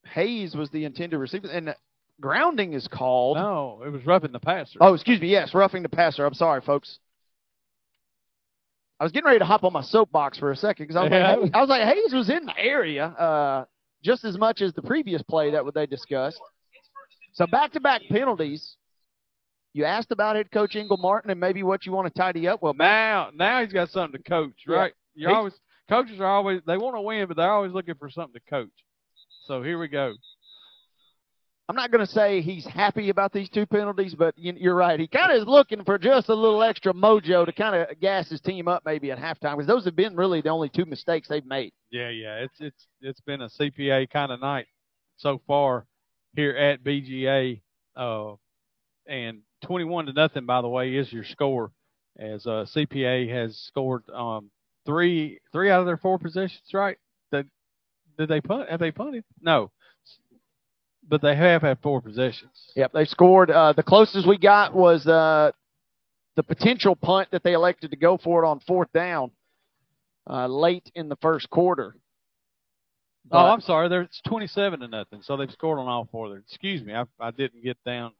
Hayes 0.05 0.55
was 0.55 0.69
the 0.71 0.85
intended 0.85 1.17
receiver. 1.17 1.47
And 1.47 1.73
Grounding 2.19 2.73
is 2.73 2.87
called. 2.87 3.37
No, 3.37 3.81
it 3.85 3.89
was 3.89 4.05
roughing 4.05 4.31
the 4.31 4.39
passer. 4.39 4.77
Oh, 4.79 4.93
excuse 4.93 5.19
me. 5.19 5.27
Yes, 5.29 5.53
roughing 5.53 5.81
the 5.81 5.89
passer. 5.89 6.25
I'm 6.25 6.35
sorry, 6.35 6.61
folks. 6.61 6.99
I 8.99 9.03
was 9.03 9.11
getting 9.11 9.25
ready 9.25 9.39
to 9.39 9.45
hop 9.45 9.63
on 9.63 9.73
my 9.73 9.81
soapbox 9.81 10.37
for 10.37 10.51
a 10.51 10.55
second 10.55 10.83
because 10.83 10.95
I 10.95 11.03
was 11.03 11.11
Yeah. 11.11 11.35
like, 11.35 11.51
I 11.55 11.59
was 11.61 11.69
like, 11.69 11.83
Hayes 11.83 12.13
was 12.13 12.29
in 12.29 12.45
the 12.45 12.57
area 12.57 13.05
uh, 13.05 13.65
just 14.03 14.23
as 14.23 14.37
much 14.37 14.61
as 14.61 14.73
the 14.73 14.83
previous 14.83 15.23
play 15.23 15.49
that 15.51 15.63
they 15.73 15.87
discussed. 15.87 16.39
So 17.33 17.47
back-to-back 17.47 18.01
penalties. 18.09 18.75
You 19.73 19.85
asked 19.85 20.11
about 20.11 20.35
head 20.35 20.51
Coach 20.51 20.75
Ingle 20.75 20.97
Martin, 20.97 21.31
and 21.31 21.39
maybe 21.39 21.63
what 21.63 21.85
you 21.85 21.91
want 21.91 22.13
to 22.13 22.19
tidy 22.19 22.47
up. 22.47 22.61
Well, 22.61 22.73
now, 22.73 23.29
now 23.33 23.61
he's 23.63 23.71
got 23.73 23.89
something 23.89 24.21
to 24.21 24.29
coach, 24.29 24.63
Yeah. 24.67 24.75
right? 24.75 24.93
You 25.15 25.27
He's- 25.27 25.37
always 25.37 25.59
coaches 25.89 26.19
are 26.19 26.25
always 26.25 26.61
they 26.65 26.77
want 26.77 26.95
to 26.95 27.01
win, 27.01 27.27
but 27.27 27.37
they're 27.37 27.51
always 27.51 27.71
looking 27.71 27.95
for 27.95 28.09
something 28.09 28.33
to 28.41 28.49
coach. 28.49 28.69
So 29.45 29.61
here 29.61 29.77
we 29.79 29.87
go. 29.87 30.13
I'm 31.69 31.75
not 31.75 31.89
going 31.91 32.05
to 32.05 32.11
say 32.11 32.41
he's 32.41 32.65
happy 32.65 33.09
about 33.09 33.31
these 33.31 33.47
two 33.49 33.65
penalties, 33.65 34.13
but 34.13 34.37
you- 34.37 34.55
you're 34.57 34.75
right. 34.75 34.99
He 34.99 35.07
kind 35.07 35.31
of 35.31 35.37
is 35.37 35.47
looking 35.47 35.85
for 35.85 35.97
just 35.97 36.27
a 36.27 36.35
little 36.35 36.61
extra 36.63 36.91
mojo 36.93 37.45
to 37.45 37.53
kind 37.53 37.75
of 37.75 37.97
gas 37.99 38.27
his 38.29 38.41
team 38.41 38.67
up 38.67 38.83
maybe 38.85 39.09
at 39.09 39.17
halftime 39.17 39.53
because 39.55 39.67
those 39.67 39.85
have 39.85 39.95
been 39.95 40.15
really 40.17 40.41
the 40.41 40.49
only 40.49 40.67
two 40.67 40.85
mistakes 40.85 41.29
they've 41.29 41.45
made. 41.45 41.71
Yeah, 41.89 42.09
yeah. 42.09 42.39
It's 42.39 42.59
it's 42.59 42.87
it's 42.99 43.21
been 43.21 43.41
a 43.41 43.47
CPA 43.49 44.09
kind 44.09 44.33
of 44.33 44.41
night 44.41 44.67
so 45.15 45.37
far 45.47 45.85
here 46.35 46.51
at 46.57 46.83
BGA. 46.83 47.61
Uh, 47.95 48.33
and 49.07 49.39
21 49.63 50.07
to 50.07 50.13
nothing, 50.13 50.45
by 50.45 50.61
the 50.61 50.67
way, 50.67 50.95
is 50.95 51.11
your 51.11 51.23
score. 51.23 51.71
As 52.19 52.45
uh, 52.45 52.65
CPA 52.75 53.29
has 53.31 53.57
scored 53.57 54.03
um, 54.09 54.51
three 54.85 55.39
three 55.51 55.69
out 55.69 55.79
of 55.79 55.85
their 55.85 55.97
four 55.97 56.19
possessions, 56.19 56.73
right? 56.73 56.97
Did 57.31 57.49
did 58.17 58.27
they 58.27 58.41
punt? 58.41 58.69
Have 58.69 58.81
they 58.81 58.91
punted? 58.91 59.23
No, 59.41 59.71
but 61.07 61.21
they 61.21 61.35
have 61.35 61.61
had 61.61 61.79
four 61.81 62.01
possessions. 62.01 62.71
Yep, 62.75 62.91
they 62.93 63.05
scored. 63.05 63.49
Uh, 63.49 63.73
the 63.73 63.83
closest 63.83 64.27
we 64.27 64.37
got 64.37 64.73
was 64.73 65.07
uh, 65.07 65.51
the 66.35 66.43
potential 66.43 66.95
punt 66.95 67.29
that 67.31 67.43
they 67.43 67.53
elected 67.53 67.91
to 67.91 67.97
go 67.97 68.17
for 68.17 68.43
it 68.43 68.47
on 68.47 68.59
fourth 68.61 68.91
down 68.93 69.31
uh, 70.29 70.47
late 70.47 70.91
in 70.95 71.09
the 71.09 71.17
first 71.17 71.49
quarter. 71.49 71.95
oh, 73.31 73.37
I'm 73.37 73.61
sorry. 73.61 73.89
There 73.89 74.01
it's 74.01 74.21
27 74.27 74.81
to 74.81 74.87
nothing. 74.87 75.21
So 75.21 75.37
they've 75.37 75.51
scored 75.51 75.79
on 75.79 75.87
all 75.87 76.07
four. 76.11 76.29
There. 76.29 76.39
Excuse 76.39 76.83
me. 76.83 76.93
I 76.93 77.05
I 77.19 77.31
didn't 77.31 77.63
get 77.63 77.77
down 77.85 78.11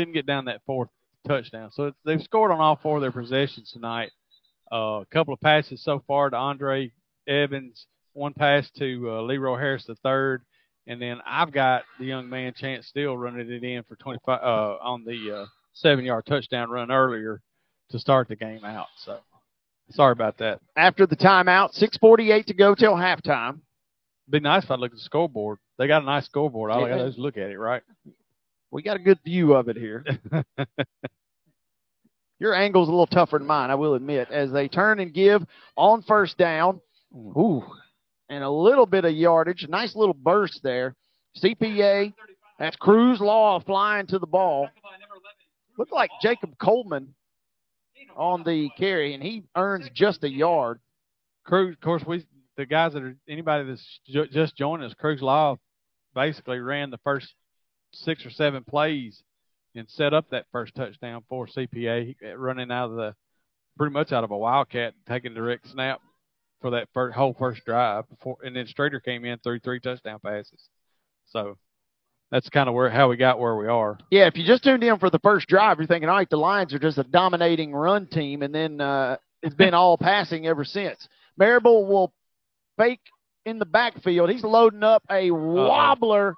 didn't 0.00 0.14
get 0.14 0.26
down 0.26 0.46
that 0.46 0.62
fourth 0.66 0.88
touchdown. 1.26 1.70
So 1.72 1.88
it's, 1.88 1.96
they've 2.04 2.22
scored 2.22 2.50
on 2.50 2.60
all 2.60 2.78
four 2.82 2.96
of 2.96 3.02
their 3.02 3.12
possessions 3.12 3.70
tonight. 3.72 4.10
Uh, 4.72 5.00
a 5.02 5.06
couple 5.12 5.34
of 5.34 5.40
passes 5.40 5.82
so 5.82 6.02
far 6.06 6.30
to 6.30 6.36
Andre 6.36 6.92
Evans, 7.26 7.86
one 8.12 8.32
pass 8.32 8.70
to 8.78 9.10
uh, 9.10 9.22
Leroy 9.22 9.58
Harris 9.58 9.84
the 9.86 9.96
third, 9.96 10.42
and 10.86 11.00
then 11.00 11.18
I've 11.26 11.52
got 11.52 11.82
the 11.98 12.06
young 12.06 12.28
man 12.28 12.54
Chance 12.54 12.86
Steele 12.86 13.16
running 13.16 13.50
it 13.50 13.64
in 13.64 13.82
for 13.84 13.96
25 13.96 14.40
uh, 14.42 14.76
on 14.80 15.04
the 15.04 15.42
uh, 15.42 15.46
seven 15.72 16.04
yard 16.04 16.26
touchdown 16.26 16.70
run 16.70 16.90
earlier 16.90 17.40
to 17.90 17.98
start 17.98 18.28
the 18.28 18.36
game 18.36 18.64
out. 18.64 18.86
So 18.98 19.18
sorry 19.90 20.12
about 20.12 20.38
that. 20.38 20.60
After 20.76 21.06
the 21.06 21.16
timeout, 21.16 21.78
6:48 21.78 22.46
to 22.46 22.54
go 22.54 22.74
till 22.74 22.94
halftime. 22.94 23.60
Be 24.28 24.38
nice 24.38 24.62
if 24.62 24.70
I 24.70 24.76
look 24.76 24.92
at 24.92 24.98
the 24.98 25.02
scoreboard. 25.04 25.58
They 25.78 25.88
got 25.88 26.02
a 26.02 26.06
nice 26.06 26.26
scoreboard. 26.26 26.70
All 26.70 26.84
I 26.84 26.90
got 26.90 26.96
to 26.98 27.02
do 27.04 27.08
is 27.08 27.18
look 27.18 27.36
at 27.36 27.50
it, 27.50 27.58
right? 27.58 27.82
We 28.70 28.82
got 28.82 28.96
a 28.96 29.00
good 29.00 29.18
view 29.24 29.54
of 29.54 29.68
it 29.68 29.76
here. 29.76 30.04
Your 32.38 32.54
angle's 32.54 32.88
a 32.88 32.90
little 32.90 33.06
tougher 33.06 33.38
than 33.38 33.46
mine, 33.46 33.70
I 33.70 33.74
will 33.74 33.94
admit, 33.94 34.30
as 34.30 34.50
they 34.50 34.68
turn 34.68 35.00
and 35.00 35.12
give 35.12 35.42
on 35.76 36.02
first 36.02 36.38
down. 36.38 36.80
Ooh, 37.14 37.64
and 38.28 38.42
a 38.42 38.50
little 38.50 38.86
bit 38.86 39.04
of 39.04 39.12
yardage. 39.12 39.66
Nice 39.68 39.94
little 39.94 40.14
burst 40.14 40.62
there. 40.62 40.94
CPA, 41.42 42.14
that's 42.58 42.76
Cruz 42.76 43.20
Law 43.20 43.60
flying 43.60 44.06
to 44.06 44.18
the 44.18 44.26
ball. 44.26 44.68
Looked 45.76 45.92
like 45.92 46.10
Jacob 46.22 46.56
Coleman 46.58 47.14
on 48.16 48.42
the 48.44 48.70
carry, 48.78 49.14
and 49.14 49.22
he 49.22 49.44
earns 49.56 49.88
just 49.94 50.24
a 50.24 50.30
yard. 50.30 50.80
Cruz, 51.44 51.74
of 51.74 51.80
course, 51.80 52.04
we 52.06 52.24
the 52.56 52.66
guys 52.66 52.92
that 52.92 53.02
are 53.02 53.16
anybody 53.28 53.68
that's 53.68 54.00
ju- 54.06 54.28
just 54.28 54.56
joined 54.56 54.82
us, 54.82 54.94
Cruz 54.94 55.22
Law 55.22 55.58
basically 56.14 56.58
ran 56.58 56.90
the 56.90 56.98
first 56.98 57.32
six 57.92 58.24
or 58.24 58.30
seven 58.30 58.64
plays 58.64 59.22
and 59.74 59.88
set 59.88 60.14
up 60.14 60.30
that 60.30 60.46
first 60.52 60.74
touchdown 60.74 61.22
for 61.28 61.46
CPA, 61.46 62.14
running 62.36 62.70
out 62.70 62.90
of 62.90 62.96
the 62.96 63.14
pretty 63.76 63.92
much 63.92 64.12
out 64.12 64.24
of 64.24 64.30
a 64.30 64.36
wildcat, 64.36 64.94
taking 65.08 65.34
direct 65.34 65.68
snap 65.68 66.00
for 66.60 66.70
that 66.70 66.88
first, 66.92 67.16
whole 67.16 67.34
first 67.38 67.64
drive. 67.64 68.08
Before, 68.08 68.36
and 68.42 68.54
then 68.54 68.66
Strader 68.66 69.02
came 69.02 69.24
in 69.24 69.38
through 69.38 69.60
three 69.60 69.80
touchdown 69.80 70.18
passes. 70.24 70.68
So 71.26 71.56
that's 72.30 72.48
kind 72.48 72.68
of 72.68 72.74
where 72.74 72.90
how 72.90 73.08
we 73.08 73.16
got 73.16 73.38
where 73.38 73.56
we 73.56 73.68
are. 73.68 73.98
Yeah, 74.10 74.26
if 74.26 74.36
you 74.36 74.44
just 74.44 74.64
tuned 74.64 74.84
in 74.84 74.98
for 74.98 75.10
the 75.10 75.18
first 75.20 75.48
drive, 75.48 75.78
you're 75.78 75.86
thinking, 75.86 76.08
all 76.08 76.16
right, 76.16 76.30
the 76.30 76.36
Lions 76.36 76.74
are 76.74 76.78
just 76.78 76.98
a 76.98 77.04
dominating 77.04 77.72
run 77.72 78.06
team, 78.06 78.42
and 78.42 78.54
then 78.54 78.80
uh, 78.80 79.16
it's 79.42 79.54
been 79.54 79.74
all 79.74 79.96
passing 80.00 80.46
ever 80.46 80.64
since. 80.64 81.08
Marable 81.36 81.86
will 81.86 82.12
fake 82.76 83.00
in 83.46 83.58
the 83.58 83.66
backfield. 83.66 84.30
He's 84.30 84.44
loading 84.44 84.82
up 84.82 85.02
a 85.10 85.30
wobbler 85.30 86.34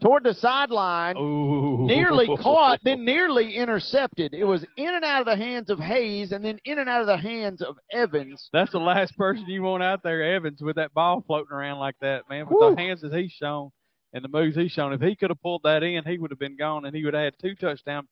toward 0.00 0.24
the 0.24 0.34
sideline. 0.34 1.16
Ooh. 1.16 1.86
Nearly 1.86 2.26
caught, 2.40 2.80
then 2.82 3.04
nearly 3.04 3.56
intercepted. 3.56 4.34
It 4.34 4.44
was 4.44 4.64
in 4.76 4.94
and 4.94 5.04
out 5.04 5.20
of 5.20 5.26
the 5.26 5.36
hands 5.36 5.70
of 5.70 5.78
Hayes, 5.78 6.32
and 6.32 6.44
then 6.44 6.58
in 6.64 6.78
and 6.78 6.88
out 6.88 7.00
of 7.00 7.06
the 7.06 7.16
hands 7.16 7.62
of 7.62 7.76
Evans. 7.92 8.48
That's 8.52 8.72
the 8.72 8.78
last 8.78 9.16
person 9.16 9.46
you 9.46 9.62
want 9.62 9.82
out 9.82 10.02
there, 10.02 10.22
Evans, 10.34 10.60
with 10.60 10.76
that 10.76 10.94
ball 10.94 11.22
floating 11.26 11.52
around 11.52 11.78
like 11.78 11.96
that, 12.00 12.28
man. 12.28 12.46
With 12.46 12.58
Woo. 12.60 12.74
the 12.74 12.80
hands 12.80 13.00
that 13.02 13.14
he's 13.14 13.32
shown 13.32 13.70
and 14.12 14.24
the 14.24 14.28
moves 14.28 14.56
he's 14.56 14.72
shown, 14.72 14.92
if 14.92 15.00
he 15.00 15.16
could 15.16 15.30
have 15.30 15.42
pulled 15.42 15.62
that 15.64 15.82
in, 15.82 16.04
he 16.04 16.18
would 16.18 16.30
have 16.30 16.38
been 16.38 16.56
gone, 16.56 16.84
and 16.84 16.94
he 16.94 17.04
would 17.04 17.14
have 17.14 17.24
had 17.24 17.34
two 17.40 17.54
touchdown 17.54 18.06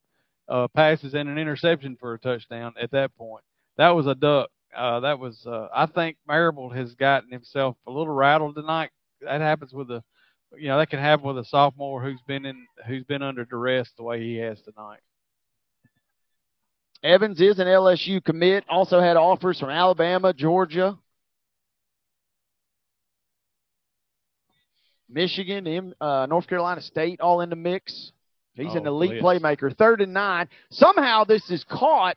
uh, 0.48 0.68
passes 0.68 1.14
and 1.14 1.28
an 1.28 1.38
interception 1.38 1.96
for 1.98 2.14
a 2.14 2.18
touchdown 2.18 2.74
at 2.80 2.90
that 2.90 3.14
point. 3.16 3.44
That 3.76 3.90
was 3.90 4.06
a 4.06 4.14
duck. 4.14 4.50
Uh, 4.76 5.00
that 5.00 5.18
was. 5.18 5.46
Uh, 5.46 5.68
I 5.74 5.86
think 5.86 6.16
Marable 6.26 6.70
has 6.70 6.94
gotten 6.94 7.30
himself 7.30 7.76
a 7.86 7.90
little 7.90 8.12
rattled 8.12 8.56
tonight. 8.56 8.90
That 9.20 9.40
happens 9.40 9.72
with 9.72 9.90
a, 9.90 10.02
you 10.58 10.68
know, 10.68 10.78
that 10.78 10.90
can 10.90 10.98
happen 11.00 11.26
with 11.26 11.38
a 11.38 11.44
sophomore 11.44 12.02
who's 12.02 12.20
been 12.26 12.44
in, 12.46 12.66
who's 12.86 13.04
been 13.04 13.22
under 13.22 13.44
duress 13.44 13.90
the 13.96 14.02
way 14.02 14.20
he 14.22 14.36
has 14.36 14.60
tonight. 14.62 15.00
Evans 17.02 17.40
is 17.40 17.58
an 17.58 17.66
LSU 17.66 18.24
commit. 18.24 18.64
Also 18.68 19.00
had 19.00 19.16
offers 19.16 19.60
from 19.60 19.68
Alabama, 19.70 20.32
Georgia, 20.32 20.96
Michigan, 25.08 25.66
M- 25.66 25.94
uh, 26.00 26.26
North 26.28 26.46
Carolina 26.46 26.80
State, 26.80 27.20
all 27.20 27.40
in 27.40 27.50
the 27.50 27.56
mix. 27.56 28.12
He's 28.54 28.74
an 28.74 28.86
Oh, 28.86 28.90
elite 28.90 29.20
blitz. 29.20 29.42
playmaker. 29.42 29.76
Third 29.76 30.00
and 30.00 30.14
nine. 30.14 30.48
Somehow 30.70 31.24
this 31.24 31.50
is 31.50 31.64
caught 31.64 32.16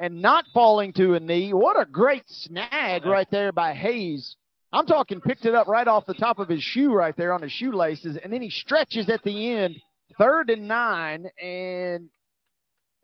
and 0.00 0.20
not 0.22 0.46
falling 0.54 0.92
to 0.94 1.14
a 1.14 1.20
knee. 1.20 1.52
What 1.52 1.78
a 1.80 1.84
great 1.84 2.28
snag 2.28 3.04
right 3.04 3.30
there 3.30 3.52
by 3.52 3.74
Hayes. 3.74 4.36
I'm 4.74 4.86
talking 4.86 5.20
picked 5.20 5.46
it 5.46 5.54
up 5.54 5.68
right 5.68 5.86
off 5.86 6.04
the 6.04 6.14
top 6.14 6.40
of 6.40 6.48
his 6.48 6.62
shoe 6.62 6.92
right 6.92 7.16
there 7.16 7.32
on 7.32 7.42
his 7.42 7.52
shoelaces, 7.52 8.18
and 8.22 8.32
then 8.32 8.42
he 8.42 8.50
stretches 8.50 9.08
at 9.08 9.22
the 9.22 9.50
end. 9.50 9.76
Third 10.18 10.50
and 10.50 10.66
nine, 10.66 11.30
and 11.40 12.08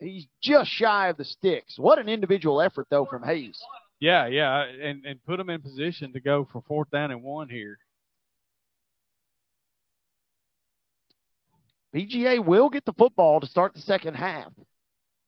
he's 0.01 0.27
just 0.43 0.69
shy 0.69 1.09
of 1.09 1.17
the 1.17 1.25
sticks. 1.25 1.79
What 1.79 2.01
an 2.01 2.09
individual 2.09 2.61
effort, 2.61 2.89
though, 2.91 3.05
from 3.05 3.23
Hayes. 3.23 3.59
Yeah, 4.01 4.27
yeah, 4.27 4.65
and 4.65 5.05
and 5.05 5.25
put 5.25 5.39
him 5.39 5.49
in 5.49 5.63
position 5.63 6.13
to 6.15 6.21
go 6.21 6.49
for 6.51 6.63
fourth 6.67 6.91
down 6.91 7.13
and 7.13 7.23
one 7.23 7.49
here. 7.49 7.79
BGA 11.95 12.45
will 12.45 12.69
get 12.69 12.85
the 12.85 12.93
football 12.95 13.41
to 13.41 13.47
start 13.47 13.75
the 13.75 13.81
second 13.81 14.15
half. 14.15 14.53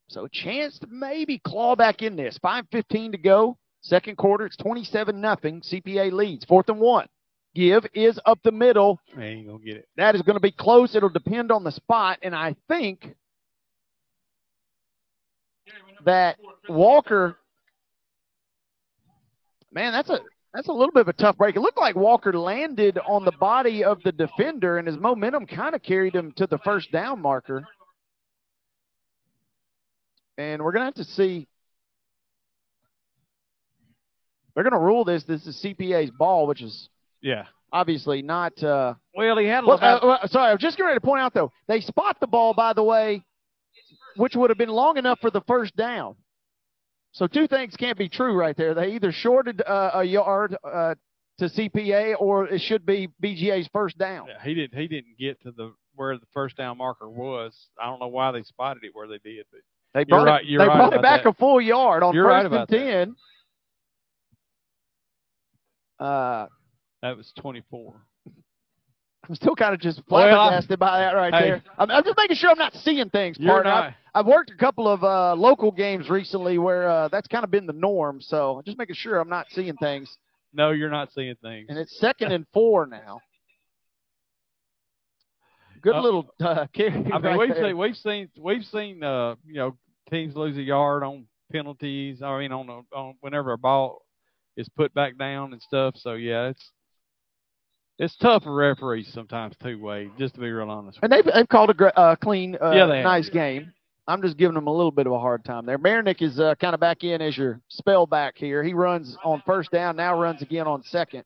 So 0.09 0.25
a 0.25 0.29
chance 0.29 0.79
to 0.81 0.87
maybe 0.89 1.39
claw 1.39 1.77
back 1.77 2.03
in 2.03 2.17
this. 2.17 2.39
5.15 2.45 3.13
to 3.13 3.19
go. 3.19 3.59
Second 3.83 4.17
quarter, 4.17 4.47
it's 4.47 4.57
27 4.57 5.21
nothing. 5.21 5.61
CPA 5.61 6.13
leads. 6.13 6.45
Fourth 6.45 6.69
and 6.69 6.79
one. 6.79 7.07
Give 7.55 7.85
is 7.93 8.19
up 8.25 8.39
the 8.43 8.53
middle. 8.53 8.99
Ain't 9.19 9.47
gonna 9.47 9.59
get 9.59 9.77
it. 9.77 9.89
That 9.97 10.15
is 10.15 10.23
going 10.23 10.37
to 10.37 10.41
be 10.41 10.53
close. 10.53 10.95
It'll 10.95 11.11
depend 11.11 11.53
on 11.53 11.65
the 11.65 11.73
spot. 11.73 12.19
And 12.23 12.35
I 12.35 12.57
think 12.69 13.15
that 16.05 16.39
Walker, 16.69 17.37
man, 19.71 19.93
that's 19.93 20.09
a 20.09 20.21
that's 20.55 20.69
a 20.69 20.73
little 20.73 20.93
bit 20.93 21.03
of 21.03 21.09
a 21.09 21.15
tough 21.15 21.37
break. 21.37 21.57
It 21.57 21.61
looked 21.61 21.79
like 21.79 21.97
Walker 21.97 22.33
landed 22.33 22.99
on 23.07 23.25
the 23.25 23.33
body 23.33 23.85
of 23.85 24.03
the 24.03 24.13
defender, 24.13 24.79
and 24.79 24.87
his 24.87 24.97
momentum 24.97 25.47
kind 25.47 25.75
of 25.75 25.83
carried 25.83 26.15
him 26.15 26.33
to 26.37 26.47
the 26.47 26.59
first 26.59 26.93
down 26.93 27.21
marker. 27.21 27.67
And 30.39 30.63
we're 30.63 30.73
going 30.73 30.83
to 30.83 30.87
have 30.87 31.07
to 31.07 31.13
see. 31.13 31.49
They're 34.55 34.65
going 34.65 34.73
to 34.73 34.79
rule 34.79 35.05
this. 35.05 35.25
This 35.25 35.47
is 35.47 35.57
CPA's 35.63 36.11
ball, 36.11 36.47
which 36.47 36.63
is 36.63 36.89
Yeah. 37.21 37.47
obviously 37.73 38.23
not. 38.23 38.61
Uh, 38.63 38.95
Well, 39.15 39.39
he 39.39 39.47
had 39.47 39.65
a 39.65 39.67
well, 39.67 39.79
uh, 39.81 40.27
sorry, 40.29 40.51
I 40.51 40.53
was 40.53 40.61
just 40.61 40.77
getting 40.77 40.89
ready 40.89 40.99
to 41.01 41.05
point 41.07 41.21
out 41.21 41.33
though. 41.35 41.51
They 41.69 41.81
spot 41.81 42.19
the 42.21 42.27
ball, 42.27 42.55
by 42.55 42.73
the 42.73 42.83
way, 42.83 43.25
which 44.17 44.35
would 44.37 44.51
have 44.51 44.59
been 44.59 44.69
long 44.69 44.97
enough 44.99 45.21
for 45.21 45.31
the 45.31 45.41
first 45.43 45.75
down. 45.77 46.17
So 47.13 47.27
two 47.27 47.47
things 47.47 47.77
can't 47.77 47.99
be 47.99 48.09
true 48.09 48.35
right 48.35 48.57
there. 48.57 48.73
They 48.75 48.93
either 48.95 49.13
shorted 49.13 49.63
uh, 49.67 49.91
a 49.95 50.05
yard 50.05 50.57
uh, 50.65 50.95
to 51.39 51.45
CPA, 51.47 52.15
or 52.19 52.47
it 52.49 52.61
should 52.61 52.87
be 52.87 53.09
BGA's 53.23 53.69
first 53.73 53.99
down. 53.99 54.29
Yeah, 54.29 54.43
he 54.43 54.55
didn't. 54.55 54.79
He 54.79 54.87
didn't 54.89 55.19
get 55.19 55.41
to 55.43 55.51
the 55.51 55.75
where 55.95 56.17
the 56.17 56.27
first 56.33 56.57
down 56.57 56.79
marker 56.79 57.09
was. 57.11 57.55
I 57.81 57.85
don't 57.87 58.01
know 58.01 58.09
why 58.09 58.33
they 58.33 58.43
spotted 58.45 58.83
it 58.85 58.93
where 58.95 59.07
they 59.07 59.19
did, 59.19 59.45
but 59.51 59.61
They 59.93 60.05
brought 60.05 60.25
right, 60.27 60.43
it, 60.43 60.49
they 60.51 60.57
right 60.57 60.75
brought 60.79 60.95
it 60.95 61.03
back 61.03 61.25
that. 61.25 61.29
a 61.31 61.33
full 61.35 61.61
yard 61.61 62.03
on 62.03 62.15
You're 62.15 62.25
first 62.25 62.33
right 62.33 62.45
and 62.47 62.55
about 62.55 62.69
that. 62.69 62.77
Uh, 66.03 66.47
that 67.03 67.17
was 67.17 67.33
24. 67.39 67.95
I'm 69.29 69.35
still 69.37 69.55
kind 69.55 69.73
of 69.73 69.81
just 69.81 70.03
Well, 70.09 70.25
flabbergasted 70.29 70.79
by 70.81 70.99
that 70.99 71.13
right 71.13 71.33
Hey. 71.33 71.43
there. 71.51 71.63
I'm, 71.79 71.91
I'm 71.93 72.03
just 72.03 72.17
making 72.19 72.37
sure 72.37 72.51
I'm 72.51 72.59
not 72.59 72.75
seeing 72.75 73.09
things. 73.11 73.37
You're 73.39 73.63
not. 73.63 73.85
I've, 73.85 73.95
I've 74.15 74.27
worked 74.27 74.51
a 74.51 74.57
couple 74.57 74.89
of 74.89 75.05
uh, 75.05 75.35
local 75.35 75.71
games 75.71 76.11
recently 76.11 76.59
where 76.59 76.91
uh, 76.91 77.09
that's 77.09 77.29
kind 77.29 77.45
of 77.45 77.51
been 77.53 77.67
the 77.67 77.73
norm. 77.73 78.21
So 78.21 78.63
just 78.67 78.79
making 78.79 78.97
sure 78.97 79.21
I'm 79.21 79.29
not 79.29 79.47
seeing 79.51 79.77
things. 79.77 80.17
No, 80.53 80.73
you're 80.73 80.91
not 80.91 81.13
seeing 81.13 81.37
things. 81.37 81.67
And 81.69 81.79
it's 81.79 81.97
second 82.01 82.33
and 82.33 82.47
four 82.53 82.87
now. 82.87 83.21
Good 85.83 85.95
Uh, 85.95 86.01
little 86.03 86.35
uh, 86.41 86.67
carry. 86.75 86.91
I 86.91 86.97
mean, 86.97 87.23
right 87.23 87.39
we've 87.39 87.55
there. 87.55 87.65
seen 87.69 87.77
we've 87.79 87.97
seen 87.97 88.29
we've 88.39 88.65
seen 88.65 89.03
uh 89.03 89.35
you 89.47 89.55
know 89.55 89.77
teams 90.11 90.37
lose 90.37 90.57
a 90.57 90.63
yard 90.63 91.03
on 91.05 91.27
penalties. 91.53 92.23
I 92.23 92.39
mean 92.39 92.53
on 92.53 92.69
a, 92.69 92.97
on 92.97 93.15
whenever 93.21 93.53
a 93.53 93.59
ball 93.59 94.03
is 94.57 94.69
put 94.77 94.93
back 94.95 95.19
down 95.19 95.53
and 95.53 95.63
stuff. 95.63 95.95
So 95.97 96.15
yeah, 96.15 96.49
it's 96.49 96.71
it's 97.99 98.17
tough 98.17 98.45
for 98.45 98.55
referees 98.55 99.11
sometimes 99.13 99.55
too, 99.63 99.81
Wade. 99.81 100.11
Just 100.19 100.35
to 100.35 100.41
be 100.41 100.51
real 100.51 100.71
honest. 100.71 100.99
And 101.03 101.13
they've, 101.13 101.25
they've 101.25 101.49
called 101.49 101.71
a 101.71 101.99
uh, 101.99 102.17
clean, 102.17 102.57
uh, 102.61 102.73
Yeah, 102.73 102.93
have. 102.93 103.05
nice 103.05 103.29
game. 103.29 103.73
I'm 104.09 104.23
just 104.23 104.37
giving 104.37 104.55
them 104.55 104.67
a 104.67 104.73
little 104.73 104.91
bit 104.91 105.07
of 105.07 105.13
a 105.13 105.19
hard 105.21 105.45
time 105.45 105.65
there. 105.67 105.79
Mayernick 105.79 106.21
is 106.23 106.41
uh, 106.41 106.57
kind 106.57 106.75
of 106.75 106.81
back 106.81 107.05
in 107.05 107.23
as 107.23 107.37
your 107.39 107.61
spell 107.69 108.07
back 108.07 108.37
here. 108.37 108.65
He 108.65 108.75
runs 108.75 109.17
on 109.25 109.43
first 109.47 109.71
down, 109.71 109.97
now 109.97 110.21
runs 110.21 110.43
again 110.43 110.67
on 110.67 110.83
second. 110.83 111.23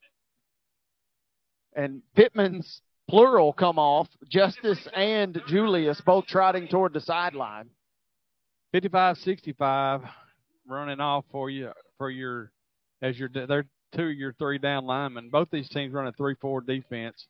And 1.75 2.03
Pittman's 2.15 2.83
plural 3.09 3.53
come 3.55 3.79
off. 3.79 4.09
Justice 4.29 4.87
and 4.95 5.41
Julius 5.49 6.01
both 6.05 6.27
trotting 6.27 6.69
toward 6.69 6.93
the 6.93 7.01
sideline. 7.01 7.71
55-65 8.75 10.07
running 10.69 11.01
off 11.01 11.25
for 11.31 11.49
you 11.49 11.71
for 11.97 12.11
your 12.11 12.51
as 13.03 13.19
your 13.19 13.29
they're 13.29 13.67
two 13.95 14.09
of 14.09 14.15
your 14.15 14.33
three 14.35 14.59
down 14.59 14.87
linemen. 14.87 15.31
Both 15.31 15.49
these 15.51 15.69
teams 15.69 15.93
run 15.93 16.07
a 16.07 16.13
three-four 16.13 16.63
defense. 16.63 17.27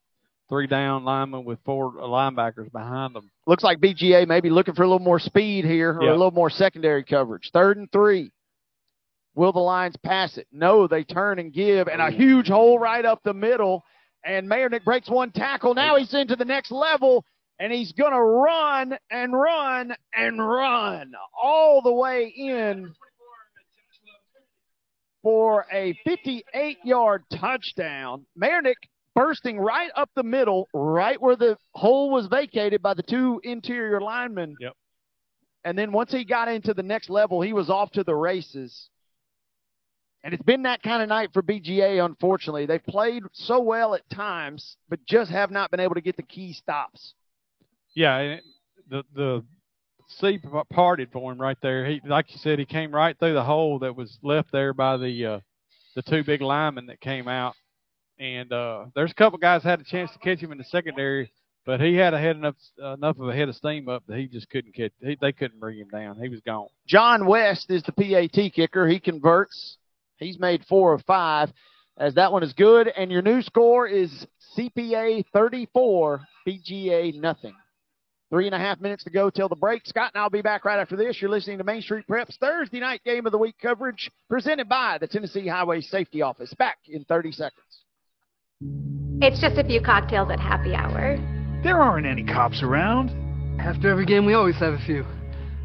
Three 0.49 0.69
down 0.69 1.05
linemen 1.05 1.45
with 1.45 1.59
four 1.65 1.93
linebackers 1.93 2.71
behind 2.71 3.15
them. 3.15 3.31
Looks 3.47 3.65
like 3.65 3.81
BGA 3.81 4.29
maybe 4.29 4.49
looking 4.49 4.75
for 4.75 4.85
a 4.85 4.87
little 4.87 5.01
more 5.05 5.19
speed 5.19 5.65
here 5.65 5.93
or 5.93 6.05
Yeah. 6.05 6.11
a 6.11 6.13
little 6.13 6.31
more 6.31 6.51
secondary 6.51 7.03
coverage. 7.03 7.51
Third 7.53 7.79
and 7.79 7.91
three. 7.91 8.31
Will 9.35 9.53
the 9.53 9.59
Lions 9.59 9.97
pass 9.97 10.39
it? 10.39 10.47
No, 10.53 10.87
they 10.87 11.05
turn 11.05 11.39
and 11.39 11.53
give, 11.53 11.89
and 11.89 12.01
a 12.01 12.11
mm. 12.11 12.17
huge 12.17 12.49
hole 12.49 12.79
right 12.79 13.05
up 13.05 13.23
the 13.23 13.35
middle. 13.35 13.85
And 14.25 14.49
Mayernick 14.49 14.85
breaks 14.85 15.11
one 15.11 15.31
tackle. 15.31 15.75
Now 15.75 15.97
he's 15.97 16.15
into 16.15 16.37
the 16.37 16.45
next 16.45 16.71
level, 16.71 17.25
and 17.59 17.73
he's 17.73 17.93
going 17.93 18.13
to 18.13 18.21
run 18.21 18.97
and 19.11 19.39
run 19.39 19.95
and 20.15 20.39
run 20.39 21.13
all 21.41 21.83
the 21.83 21.93
way 21.93 22.33
in 22.35 22.95
for 25.27 25.67
a 25.73 25.93
58 26.05 26.79
yard 26.85 27.25
touchdown. 27.35 28.25
Mayernick 28.41 28.77
bursting 29.13 29.59
right 29.59 29.91
up 29.97 30.09
the 30.15 30.23
middle, 30.23 30.69
right 30.73 31.21
where 31.21 31.35
the 31.35 31.59
hole 31.75 32.11
was 32.11 32.29
vacated 32.29 32.81
by 32.81 32.95
the 32.95 33.03
two 33.03 33.41
interior 33.43 34.01
linemen. 34.01 34.55
Yep. 34.61 34.75
And 35.65 35.77
then 35.77 35.91
once 35.91 36.13
he 36.13 36.25
got 36.25 36.47
into 36.47 36.75
the 36.75 36.85
next 36.85 37.11
level, 37.11 37.41
he 37.41 37.53
was 37.53 37.71
off 37.71 37.91
to 37.93 38.05
the 38.05 38.15
races. 38.15 38.89
And 40.23 40.33
it's 40.33 40.45
been 40.45 40.63
that 40.63 40.81
kind 40.85 41.03
of 41.03 41.09
night 41.09 41.31
for 41.33 41.43
BGA, 41.43 42.05
unfortunately. 42.05 42.67
They've 42.67 42.87
played 42.87 43.25
so 43.33 43.61
well 43.61 43.97
at 43.97 44.09
times, 44.09 44.77
but 44.89 45.05
just 45.07 45.33
have 45.33 45.51
not 45.51 45.73
been 45.73 45.81
able 45.81 45.97
to 45.97 46.01
get 46.01 46.17
the 46.17 46.23
key 46.23 46.53
stops. 46.53 47.15
Yeah, 47.95 48.17
and 48.19 48.33
it, 48.35 48.45
the 48.89 49.03
the 49.13 49.45
sea 50.09 50.41
parted 50.71 51.11
for 51.13 51.33
him 51.33 51.41
right 51.41 51.59
there. 51.63 51.87
He 51.87 52.01
like 52.05 52.31
you 52.33 52.39
said, 52.39 52.59
he 52.59 52.65
came 52.65 52.95
right 52.95 53.19
through 53.19 53.35
the 53.35 53.45
hole 53.45 53.79
that 53.81 53.97
was 53.97 54.19
left 54.23 54.53
there 54.53 54.73
by 54.73 54.97
the 54.97 55.27
uh, 55.27 55.41
the 55.95 56.03
two 56.03 56.25
big 56.25 56.41
linemen 56.41 56.87
that 56.87 57.01
came 57.01 57.29
out. 57.29 57.55
And 58.19 58.53
uh, 58.53 58.87
there's 58.95 59.11
a 59.11 59.15
couple 59.15 59.39
guys 59.39 59.63
had 59.63 59.81
a 59.81 59.85
chance 59.85 60.11
to 60.13 60.19
catch 60.19 60.39
him 60.39 60.53
in 60.53 60.59
the 60.59 60.65
secondary, 60.65 61.33
but 61.67 61.81
he 61.81 61.95
had 61.95 62.15
a 62.15 62.19
head 62.19 62.37
enough 62.37 62.55
enough 62.79 63.19
of 63.19 63.29
a 63.29 63.35
head 63.35 63.49
of 63.49 63.57
steam 63.57 63.89
up 63.89 64.05
that 64.07 64.19
he 64.19 64.27
just 64.27 64.49
couldn't 64.49 64.75
catch. 64.75 64.93
He, 65.03 65.19
they 65.21 65.33
couldn't 65.33 65.61
bring 65.61 65.79
him 65.79 65.89
down. 65.89 66.19
He 66.21 66.29
was 66.29 66.41
gone. 66.41 66.69
John 66.87 67.27
West 67.27 67.71
is 67.71 67.83
the 67.83 67.93
PAT 67.93 68.53
kicker. 68.55 68.87
He 68.87 69.01
converts. 69.01 69.77
He's 70.19 70.39
made 70.39 70.65
four 70.67 70.95
of 70.95 71.03
five, 71.05 71.53
as 71.99 72.15
that 72.15 72.33
one 72.33 72.43
is 72.43 72.55
good. 72.55 72.89
And 72.89 73.11
your 73.11 73.21
new 73.21 73.43
score 73.43 73.87
is 73.87 74.27
CPA 74.57 75.25
34, 75.33 76.23
BGA 76.47 77.21
nothing. 77.21 77.55
Three 78.37 78.45
and 78.45 78.55
a 78.55 78.59
half 78.59 78.83
minutes 78.83 79.03
to 79.05 79.11
go 79.11 79.31
till 79.31 79.49
the 79.49 79.57
break. 79.57 79.87
Scott 79.87 80.11
and 80.13 80.21
I'll 80.21 80.29
be 80.29 80.43
back 80.43 80.67
right 80.67 80.79
after 80.79 80.95
this. 80.95 81.23
You're 81.23 81.31
listening 81.31 81.57
to 81.57 81.65
Main 81.65 81.81
Street 81.81 82.05
Preps 82.07 82.37
Thursday 82.37 82.81
night 82.81 83.01
game 83.03 83.25
of 83.25 83.33
the 83.33 83.39
week 83.39 83.55
coverage 83.63 84.11
presented 84.29 84.69
by 84.69 84.99
the 85.01 85.07
Tennessee 85.07 85.49
Highway 85.49 85.81
Safety 85.81 86.21
Office. 86.21 86.53
Back 86.53 86.77
in 86.87 87.03
30 87.05 87.33
seconds. 87.33 87.65
It's 89.23 89.41
just 89.41 89.57
a 89.57 89.65
few 89.65 89.81
cocktails 89.81 90.31
at 90.31 90.39
happy 90.39 90.75
hour. 90.75 91.17
There 91.63 91.81
aren't 91.81 92.07
any 92.07 92.25
cops 92.25 92.63
around. 92.63 93.09
After 93.59 93.89
every 93.89 94.05
game, 94.05 94.27
we 94.27 94.35
always 94.35 94.57
have 94.57 94.75
a 94.75 94.85
few. 94.85 95.07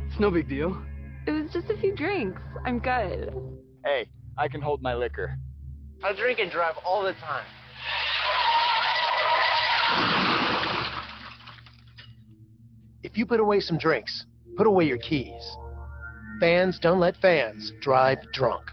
It's 0.07 0.22
no 0.22 0.32
big 0.32 0.47
deal. 0.47 0.82
It 1.28 1.32
was 1.32 1.51
just 1.51 1.69
a 1.69 1.78
few 1.78 1.93
drinks. 1.93 2.41
I'm 2.63 2.80
good. 2.80 3.34
Hey, 3.84 4.07
I 4.38 4.47
can 4.47 4.61
hold 4.61 4.82
my 4.82 4.93
liquor. 4.93 5.36
I 6.05 6.13
drink 6.13 6.39
and 6.39 6.49
drive 6.49 6.76
all 6.86 7.03
the 7.03 7.15
time. 7.15 7.43
If 13.04 13.18
you 13.18 13.26
put 13.26 13.39
away 13.39 13.60
some 13.60 13.78
drinks, 13.78 14.26
put 14.56 14.68
away 14.68 14.86
your 14.86 14.97
keys. 14.97 15.58
Fans 16.39 16.80
don't 16.80 16.99
let 16.99 17.18
fans 17.18 17.72
drive 17.82 18.20
drunk. 18.34 18.64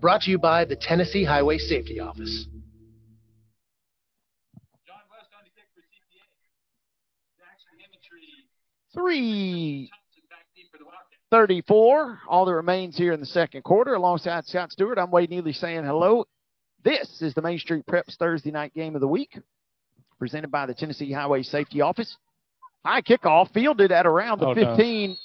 Brought 0.00 0.22
to 0.22 0.30
you 0.30 0.38
by 0.38 0.64
the 0.64 0.76
Tennessee 0.76 1.24
Highway 1.24 1.58
Safety 1.58 2.00
Office. 2.00 2.46
Three 8.94 9.90
thirty-four. 11.30 12.20
All 12.28 12.44
that 12.46 12.54
remains 12.54 12.96
here 12.96 13.12
in 13.12 13.20
the 13.20 13.26
second 13.26 13.62
quarter. 13.62 13.94
Alongside 13.94 14.46
Scott 14.46 14.72
Stewart, 14.72 14.98
I'm 14.98 15.10
Wade 15.10 15.28
Neely 15.28 15.52
saying 15.52 15.84
hello. 15.84 16.24
This 16.82 17.20
is 17.20 17.34
the 17.34 17.42
Main 17.42 17.58
Street 17.58 17.84
Preps 17.86 18.16
Thursday 18.16 18.50
night 18.50 18.72
game 18.74 18.94
of 18.94 19.00
the 19.00 19.08
week, 19.08 19.38
presented 20.18 20.50
by 20.50 20.66
the 20.66 20.72
Tennessee 20.72 21.12
Highway 21.12 21.42
Safety 21.42 21.80
Office. 21.80 22.16
High 22.86 23.02
kickoff, 23.02 23.52
fielded 23.52 23.90
at 23.90 24.06
around 24.06 24.40
the 24.40 24.46
Oh, 24.46 24.52
no. 24.52 24.76
15, 24.76 25.16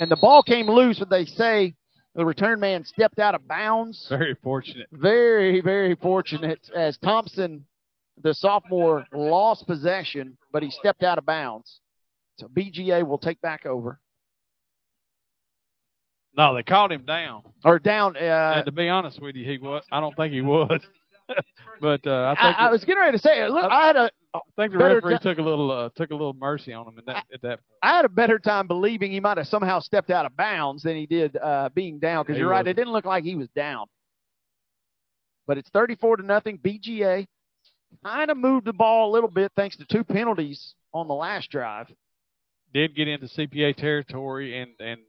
and 0.00 0.10
the 0.10 0.16
ball 0.16 0.42
came 0.42 0.66
loose. 0.66 0.98
But 0.98 1.10
they 1.10 1.26
say 1.26 1.74
the 2.16 2.24
return 2.24 2.58
man 2.58 2.84
stepped 2.84 3.20
out 3.20 3.36
of 3.36 3.46
bounds. 3.46 4.06
Very 4.08 4.34
fortunate. 4.42 4.88
Very, 4.90 5.60
very 5.60 5.94
fortunate 5.94 6.58
as 6.74 6.98
Thompson, 6.98 7.64
the 8.20 8.34
sophomore, 8.34 9.06
lost 9.12 9.66
possession, 9.68 10.36
but 10.52 10.64
he 10.64 10.70
stepped 10.70 11.04
out 11.04 11.18
of 11.18 11.24
bounds. 11.24 11.80
So 12.38 12.48
BGA 12.48 13.06
will 13.06 13.18
take 13.18 13.40
back 13.40 13.64
over. 13.64 14.00
No, 16.36 16.54
they 16.54 16.62
called 16.64 16.90
him 16.92 17.04
down. 17.04 17.42
Or 17.64 17.78
down. 17.78 18.16
Uh, 18.16 18.54
and 18.56 18.66
to 18.66 18.72
be 18.72 18.88
honest 18.88 19.20
with 19.20 19.36
you, 19.36 19.44
he 19.44 19.58
was. 19.58 19.84
I 19.90 20.00
don't 20.00 20.16
think 20.16 20.32
he 20.32 20.40
was. 20.40 20.80
but 21.80 22.06
uh, 22.06 22.10
I 22.10 22.32
I, 22.32 22.34
think 22.34 22.58
I 22.58 22.70
was 22.70 22.84
getting 22.84 23.00
ready 23.00 23.16
to 23.16 23.22
say, 23.22 23.48
look, 23.48 23.70
I 23.70 23.86
had 23.86 23.96
a 23.96 24.10
I 24.34 24.40
think 24.56 24.72
the 24.72 24.78
referee 24.78 25.18
took 25.20 25.38
a 25.38 25.42
little 25.42 25.70
uh, 25.70 25.88
took 25.96 26.10
a 26.10 26.14
little 26.14 26.34
mercy 26.34 26.72
on 26.72 26.86
him 26.86 26.98
at 26.98 27.06
that 27.06 27.24
at 27.32 27.42
that. 27.42 27.60
I 27.82 27.96
had 27.96 28.04
a 28.04 28.08
better 28.08 28.38
time 28.38 28.66
believing 28.66 29.10
he 29.10 29.20
might 29.20 29.38
have 29.38 29.46
somehow 29.46 29.80
stepped 29.80 30.10
out 30.10 30.26
of 30.26 30.36
bounds 30.36 30.82
than 30.82 30.96
he 30.96 31.06
did 31.06 31.36
uh, 31.36 31.70
being 31.74 31.98
down. 31.98 32.24
Because 32.24 32.36
He 32.36 32.40
you're 32.40 32.50
right, 32.50 32.66
it 32.66 32.74
didn't 32.74 32.92
look 32.92 33.04
like 33.04 33.24
he 33.24 33.36
was 33.36 33.48
down. 33.56 33.86
But 35.46 35.56
it's 35.58 35.70
34 35.70 36.18
to 36.18 36.22
nothing. 36.26 36.58
BGA 36.58 37.26
kind 38.04 38.30
of 38.30 38.36
moved 38.36 38.66
the 38.66 38.72
ball 38.72 39.10
a 39.10 39.12
little 39.12 39.30
bit 39.30 39.50
thanks 39.56 39.76
to 39.76 39.86
two 39.86 40.04
penalties 40.04 40.74
on 40.92 41.08
the 41.08 41.14
last 41.14 41.50
drive. 41.50 41.88
Did 42.74 42.94
get 42.94 43.08
into 43.08 43.26
CPA 43.26 43.76
territory 43.76 44.58
and 44.60 44.70
and 44.78 45.00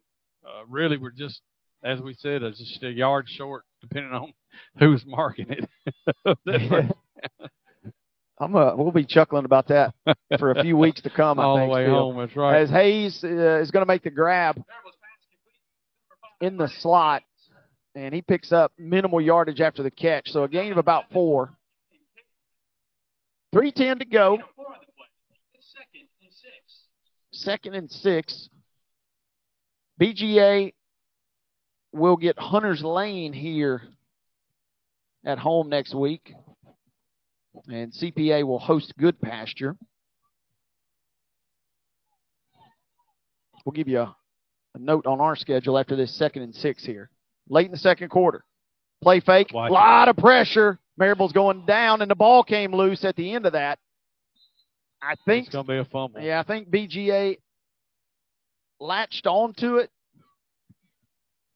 uh, 0.46 0.66
really 0.68 0.98
were 0.98 1.12
just 1.12 1.42
as 1.84 2.02
we 2.02 2.14
said, 2.16 2.44
uh, 2.44 2.50
just 2.50 2.84
a 2.84 2.90
yard 2.90 3.26
short, 3.28 3.64
depending 3.82 4.12
on 4.12 4.34
who's 4.80 5.04
marking 5.06 5.48
it. 5.50 5.70
I'm 8.42 8.56
uh, 8.56 8.74
we'll 8.76 8.92
be 8.92 9.06
chuckling 9.06 9.44
about 9.44 9.68
that 9.68 9.94
for 10.38 10.52
a 10.52 10.64
few 10.64 10.78
weeks 10.78 11.02
to 11.02 11.10
come. 11.10 11.40
I 11.40 11.44
All 11.44 11.58
the 11.58 11.66
way 11.66 11.86
still. 11.86 11.96
home, 11.96 12.18
that's 12.18 12.36
right. 12.38 12.62
As 12.62 12.70
Hayes 12.70 13.22
uh, 13.24 13.60
is 13.60 13.70
going 13.70 13.82
to 13.82 13.88
make 13.88 14.04
the 14.04 14.10
grab 14.10 14.64
in 16.40 16.56
the 16.56 16.70
slot, 16.80 17.24
and 17.96 18.14
he 18.14 18.22
picks 18.22 18.54
up 18.54 18.72
minimal 18.78 19.20
yardage 19.20 19.60
after 19.60 19.84
the 19.84 19.92
catch, 19.92 20.30
so 20.30 20.44
a 20.44 20.48
gain 20.48 20.72
of 20.72 20.78
about 20.78 21.12
four. 21.12 21.54
Three 23.52 23.74
ten 23.74 24.00
to 24.00 24.06
go. 24.06 24.38
Second 27.32 27.76
and 27.76 27.92
six. 27.92 28.48
BGA 30.00 30.72
will 31.92 32.18
get 32.18 32.38
Hunters 32.38 32.84
Lane 32.84 33.34
here 33.34 33.82
at 35.26 35.40
home 35.40 35.70
next 35.70 35.94
week. 35.94 36.34
And 37.68 37.92
CPA 37.92 38.46
will 38.46 38.60
host 38.60 38.94
Goodpasture. 39.00 39.76
We'll 43.66 43.74
give 43.74 43.88
you 43.88 44.00
a, 44.00 44.16
a 44.76 44.80
note 44.80 45.06
on 45.06 45.20
our 45.20 45.36
schedule 45.36 45.78
after 45.78 45.96
this 45.96 46.16
second 46.18 46.44
and 46.44 46.56
six 46.56 46.86
here. 46.86 47.10
Late 47.50 47.66
in 47.66 47.72
the 47.72 47.78
second 47.78 48.10
quarter. 48.10 48.44
Play 49.02 49.20
fake. 49.20 49.52
A 49.52 49.58
lot 49.58 50.08
of 50.08 50.18
pressure. 50.18 50.80
Marable's 50.98 51.32
going 51.32 51.66
down, 51.66 52.02
and 52.02 52.12
the 52.12 52.16
ball 52.16 52.44
came 52.44 52.74
loose 52.74 53.04
at 53.06 53.16
the 53.16 53.34
end 53.34 53.46
of 53.46 53.54
that. 53.54 53.80
I 55.02 55.16
think 55.26 55.46
it's 55.48 55.56
going 55.56 55.66
to 55.66 55.72
be 55.72 55.78
a 55.78 55.86
fumble. 55.86 56.20
Yeah, 56.20 56.40
I 56.40 56.44
think 56.44 56.70
BGA 56.70 57.38
latched 58.80 59.26
onto 59.28 59.78
it. 59.78 59.90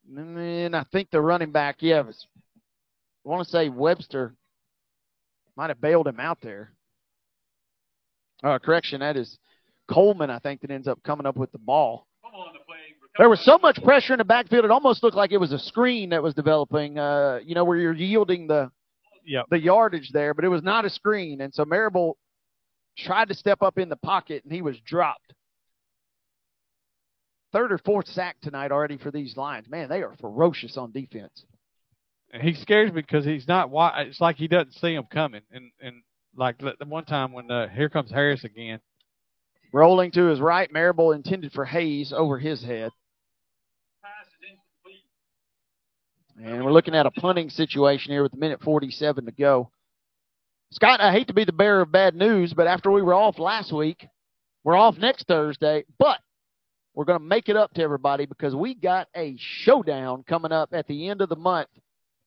And 0.08 0.76
I 0.76 0.84
think 0.92 1.10
the 1.10 1.22
running 1.22 1.52
back, 1.52 1.78
yeah, 1.80 2.02
was, 2.02 2.28
I 3.26 3.30
want 3.30 3.46
to 3.46 3.50
say 3.50 3.70
Webster 3.70 4.36
might 5.56 5.70
have 5.70 5.82
bailed 5.82 6.08
him 6.08 6.20
out 6.20 6.40
there. 6.42 6.74
Uh, 8.44 8.60
correction, 8.60 9.00
that 9.00 9.16
is 9.16 9.38
Coleman, 9.90 10.30
I 10.30 10.40
think, 10.40 10.62
that 10.62 10.72
ends 10.72 10.88
up 10.88 11.02
coming 11.04 11.26
up 11.26 11.38
with 11.38 11.52
the 11.52 11.60
ball. 11.60 12.08
There 13.18 13.30
was 13.30 13.46
so 13.46 13.60
much 13.60 13.82
pressure 13.84 14.14
in 14.14 14.18
the 14.18 14.26
backfield, 14.26 14.66
it 14.66 14.72
almost 14.72 15.04
looked 15.04 15.16
like 15.16 15.32
it 15.32 15.38
was 15.38 15.52
a 15.52 15.60
screen 15.60 16.10
that 16.10 16.24
was 16.24 16.34
developing, 16.34 16.98
uh, 16.98 17.40
you 17.46 17.54
know, 17.54 17.64
where 17.64 17.78
you're 17.78 17.94
yielding 17.94 18.48
the 18.48 18.72
yep. 19.24 19.46
the 19.50 19.60
yardage 19.60 20.10
there, 20.12 20.34
but 20.34 20.44
it 20.44 20.50
was 20.50 20.64
not 20.64 20.84
a 20.86 20.90
screen. 20.90 21.42
And 21.42 21.54
so 21.54 21.64
Marable 21.64 22.18
tried 22.98 23.28
to 23.30 23.36
step 23.36 23.62
up 23.62 23.78
in 23.78 23.90
the 23.90 23.96
pocket, 23.98 24.44
and 24.44 24.52
he 24.52 24.62
was 24.62 24.78
dropped. 24.80 25.34
Third 27.54 27.72
or 27.72 27.78
fourth 27.78 28.08
sack 28.08 28.38
tonight 28.42 28.72
already 28.72 28.98
for 28.98 29.12
these 29.12 29.38
Lions. 29.38 29.70
Man, 29.70 29.88
they 29.88 30.02
are 30.02 30.16
ferocious 30.20 30.76
on 30.76 30.92
defense. 30.92 31.46
And 32.34 32.42
he 32.42 32.56
scares 32.56 32.92
me 32.92 33.02
because 33.02 33.26
he's 33.26 33.48
not. 33.48 33.70
Wide. 33.70 34.08
It's 34.08 34.20
like 34.20 34.38
he 34.38 34.48
doesn't 34.48 34.74
see 34.74 34.96
them 34.96 35.06
coming. 35.12 35.42
And 35.52 35.72
and 35.80 36.02
like 36.36 36.58
the 36.58 36.74
one 36.88 37.06
time 37.06 37.32
when 37.32 37.52
uh, 37.52 37.68
here 37.70 37.90
comes 37.90 38.10
Harris 38.10 38.44
again. 38.44 38.80
Rolling 39.72 40.12
to 40.12 40.26
his 40.26 40.40
right, 40.40 40.72
Marable 40.72 41.12
intended 41.12 41.52
for 41.52 41.66
Hayes 41.66 42.12
over 42.16 42.40
his 42.40 42.64
head. 42.64 42.92
And 46.44 46.66
we're 46.66 46.72
looking 46.72 46.96
at 46.96 47.06
a 47.06 47.12
punting 47.12 47.52
situation 47.52 48.12
here 48.12 48.24
with 48.24 48.34
a 48.34 48.38
minute 48.38 48.62
47 48.62 49.26
to 49.26 49.32
go. 49.32 49.70
Scott, 50.72 51.00
I 51.00 51.12
hate 51.12 51.28
to 51.28 51.34
be 51.34 51.46
the 51.46 51.54
bearer 51.54 51.82
of 51.82 51.92
bad 51.92 52.16
news, 52.16 52.54
but 52.54 52.66
after 52.66 52.92
we 52.92 53.04
were 53.04 53.14
off 53.14 53.38
last 53.38 53.72
week, 53.72 54.08
we're 54.64 54.76
off 54.76 54.98
next 54.98 55.28
Thursday, 55.28 55.86
but 56.00 56.18
we're 56.94 57.06
going 57.06 57.20
to 57.20 57.26
make 57.26 57.50
it 57.50 57.56
up 57.56 57.74
to 57.74 57.82
everybody 57.82 58.26
because 58.26 58.56
we 58.56 58.76
got 58.76 59.08
a 59.16 59.36
showdown 59.38 60.24
coming 60.28 60.52
up 60.52 60.70
at 60.74 60.88
the 60.88 61.10
end 61.10 61.22
of 61.22 61.30
the 61.30 61.36
month. 61.36 61.70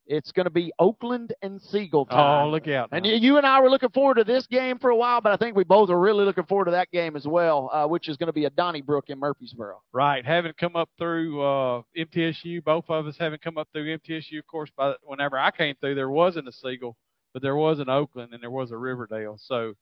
It's 0.09 0.31
going 0.31 0.45
to 0.45 0.51
be 0.51 0.73
Oakland 0.79 1.35
and 1.43 1.61
Siegel 1.61 2.07
time. 2.07 2.47
Oh, 2.47 2.51
look 2.51 2.69
out. 2.69 2.91
And 2.93 3.05
you 3.05 3.39
and 3.39 3.47
I 3.47 3.61
were 3.61 3.69
looking 3.69 3.91
forward 3.91 4.19
to 4.19 4.25
this 4.25 4.47
game 4.47 4.79
for 4.79 4.91
a 4.91 4.97
while, 4.97 5.21
but 5.21 5.33
I 5.33 5.37
think 5.37 5.57
we 5.57 5.65
both 5.65 5.91
are 5.91 5.99
really 5.99 6.25
looking 6.25 6.45
forward 6.45 6.67
to 6.67 6.71
that 6.73 6.93
game 6.93 7.17
as 7.17 7.27
well, 7.27 7.69
uh, 7.73 7.89
which 7.89 8.09
is 8.09 8.17
going 8.17 8.29
to 8.29 8.33
be 8.33 8.45
a 8.45 8.51
Donnybrook 8.51 9.11
in 9.11 9.19
Murfreesboro. 9.19 9.83
Right. 9.93 10.25
Having 10.25 10.53
come 10.61 10.77
up 10.77 10.91
through 10.97 11.43
uh, 11.43 11.83
MTSU, 11.99 12.63
both 12.63 12.85
of 12.89 13.09
us 13.09 13.17
having 13.19 13.41
come 13.41 13.59
up 13.59 13.67
through 13.73 13.99
MTSU, 13.99 14.39
of 14.39 14.47
course, 14.47 14.71
by 14.77 14.95
whenever 15.03 15.37
I 15.37 15.51
came 15.51 15.75
through, 15.81 15.97
there 15.97 16.11
wasn't 16.11 16.47
a 16.47 16.53
Siegel 16.53 16.97
but 17.37 17.43
there 17.43 17.55
was 17.55 17.81
an 17.81 17.91
Oakland 17.91 18.33
and 18.33 18.43
there 18.43 18.51
was 18.51 18.71
a 18.71 18.79
Riverdale. 18.79 19.37
So, 19.39 19.75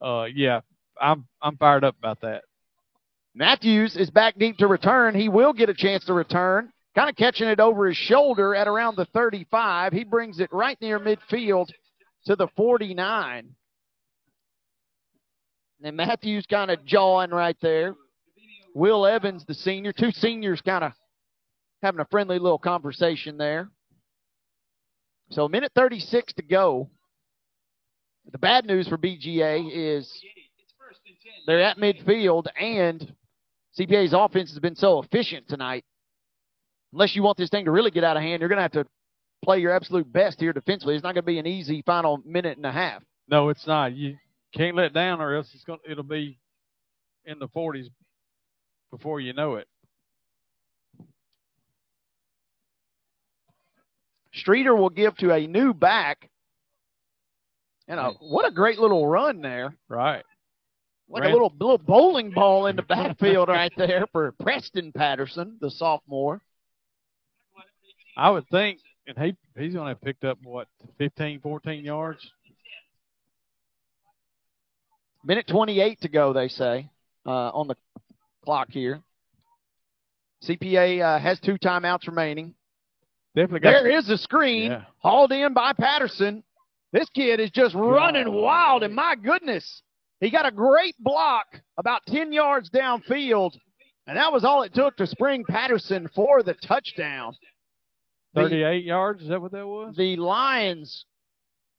uh, 0.00 0.28
yeah, 0.34 0.60
I'm 0.98 1.26
I'm 1.42 1.58
fired 1.58 1.84
up 1.84 1.94
about 1.98 2.22
that. 2.22 2.44
Matthews 3.34 3.96
is 3.96 4.10
back 4.10 4.38
deep 4.38 4.58
to 4.58 4.66
return. 4.66 5.14
He 5.14 5.28
will 5.28 5.52
get 5.52 5.70
a 5.70 5.74
chance 5.74 6.04
to 6.04 6.12
return. 6.12 6.70
Kind 6.94 7.08
of 7.08 7.16
catching 7.16 7.48
it 7.48 7.60
over 7.60 7.86
his 7.86 7.96
shoulder 7.96 8.54
at 8.54 8.68
around 8.68 8.96
the 8.96 9.06
35. 9.06 9.92
He 9.92 10.04
brings 10.04 10.40
it 10.40 10.52
right 10.52 10.78
near 10.82 11.00
midfield 11.00 11.70
to 12.26 12.36
the 12.36 12.48
49. 12.56 13.48
And 15.82 15.96
Matthews 15.96 16.44
kind 16.48 16.70
of 16.70 16.84
jawing 16.84 17.30
right 17.30 17.56
there. 17.62 17.94
Will 18.74 19.06
Evans, 19.06 19.44
the 19.46 19.54
senior. 19.54 19.92
Two 19.92 20.12
seniors 20.12 20.60
kind 20.60 20.84
of 20.84 20.92
having 21.82 22.00
a 22.00 22.06
friendly 22.10 22.38
little 22.38 22.58
conversation 22.58 23.38
there. 23.38 23.70
So 25.30 25.46
a 25.46 25.48
minute 25.48 25.72
36 25.74 26.34
to 26.34 26.42
go. 26.42 26.90
The 28.30 28.38
bad 28.38 28.66
news 28.66 28.86
for 28.86 28.98
BGA 28.98 29.70
is 29.72 30.12
they're 31.46 31.62
at 31.62 31.78
midfield, 31.78 32.46
and 32.60 33.12
CPA's 33.78 34.12
offense 34.12 34.50
has 34.50 34.58
been 34.58 34.76
so 34.76 35.00
efficient 35.02 35.48
tonight. 35.48 35.84
Unless 36.92 37.16
you 37.16 37.22
want 37.22 37.38
this 37.38 37.48
thing 37.48 37.64
to 37.64 37.70
really 37.70 37.90
get 37.90 38.04
out 38.04 38.16
of 38.16 38.22
hand, 38.22 38.40
you're 38.40 38.48
going 38.48 38.58
to 38.58 38.62
have 38.62 38.72
to 38.72 38.86
play 39.42 39.58
your 39.58 39.74
absolute 39.74 40.10
best 40.12 40.38
here 40.40 40.52
defensively. 40.52 40.94
It's 40.94 41.02
not 41.02 41.14
going 41.14 41.22
to 41.22 41.26
be 41.26 41.38
an 41.38 41.46
easy 41.46 41.82
final 41.86 42.22
minute 42.24 42.58
and 42.58 42.66
a 42.66 42.72
half. 42.72 43.02
No, 43.28 43.48
it's 43.48 43.66
not. 43.66 43.94
You 43.94 44.16
can't 44.54 44.76
let 44.76 44.92
down, 44.92 45.20
or 45.20 45.34
else 45.34 45.48
it's 45.54 45.64
going. 45.64 45.78
It'll 45.88 46.04
be 46.04 46.38
in 47.24 47.38
the 47.38 47.48
40s 47.48 47.86
before 48.90 49.20
you 49.20 49.32
know 49.32 49.54
it. 49.54 49.66
Streeter 54.34 54.74
will 54.74 54.90
give 54.90 55.16
to 55.18 55.32
a 55.32 55.46
new 55.46 55.72
back 55.74 56.30
and 57.88 58.00
a, 58.00 58.10
what 58.20 58.46
a 58.46 58.50
great 58.50 58.78
little 58.78 59.06
run 59.06 59.42
there. 59.42 59.76
Right. 59.88 60.24
Like 61.08 61.22
Ran. 61.22 61.30
a 61.30 61.34
little 61.34 61.52
little 61.58 61.78
bowling 61.78 62.30
ball 62.30 62.66
in 62.66 62.76
the 62.76 62.82
backfield 62.82 63.48
right 63.48 63.72
there 63.76 64.06
for 64.12 64.32
Preston 64.40 64.92
Patterson, 64.92 65.58
the 65.60 65.70
sophomore. 65.70 66.40
I 68.16 68.30
would 68.30 68.46
think, 68.48 68.80
and 69.06 69.16
he 69.18 69.36
he's 69.58 69.74
going 69.74 69.86
to 69.86 69.90
have 69.90 70.00
picked 70.00 70.24
up, 70.24 70.38
what, 70.42 70.68
15, 70.98 71.40
14 71.40 71.84
yards? 71.84 72.20
Minute 75.24 75.46
28 75.46 76.00
to 76.00 76.08
go, 76.08 76.32
they 76.32 76.48
say, 76.48 76.90
uh, 77.26 77.30
on 77.30 77.68
the 77.68 77.76
clock 78.44 78.68
here. 78.70 79.00
CPA 80.44 81.00
uh, 81.00 81.20
has 81.20 81.38
two 81.40 81.56
timeouts 81.58 82.08
remaining. 82.08 82.54
Definitely 83.34 83.70
there 83.70 83.88
is 83.88 84.10
a 84.10 84.18
screen 84.18 84.72
yeah. 84.72 84.82
hauled 84.98 85.32
in 85.32 85.54
by 85.54 85.72
Patterson. 85.72 86.42
This 86.92 87.08
kid 87.14 87.40
is 87.40 87.50
just 87.50 87.74
running 87.74 88.30
wild, 88.30 88.82
and 88.82 88.94
my 88.94 89.14
goodness, 89.14 89.82
he 90.22 90.30
got 90.30 90.46
a 90.46 90.50
great 90.50 90.94
block 90.98 91.46
about 91.76 92.02
10 92.06 92.32
yards 92.32 92.70
downfield, 92.70 93.56
and 94.06 94.16
that 94.16 94.32
was 94.32 94.44
all 94.44 94.62
it 94.62 94.72
took 94.72 94.96
to 94.96 95.06
spring 95.06 95.44
Patterson 95.48 96.08
for 96.14 96.42
the 96.42 96.54
touchdown. 96.54 97.34
38 98.34 98.82
the, 98.82 98.86
yards, 98.86 99.22
is 99.22 99.28
that 99.28 99.42
what 99.42 99.52
that 99.52 99.66
was? 99.66 99.94
The 99.96 100.16
Lions, 100.16 101.04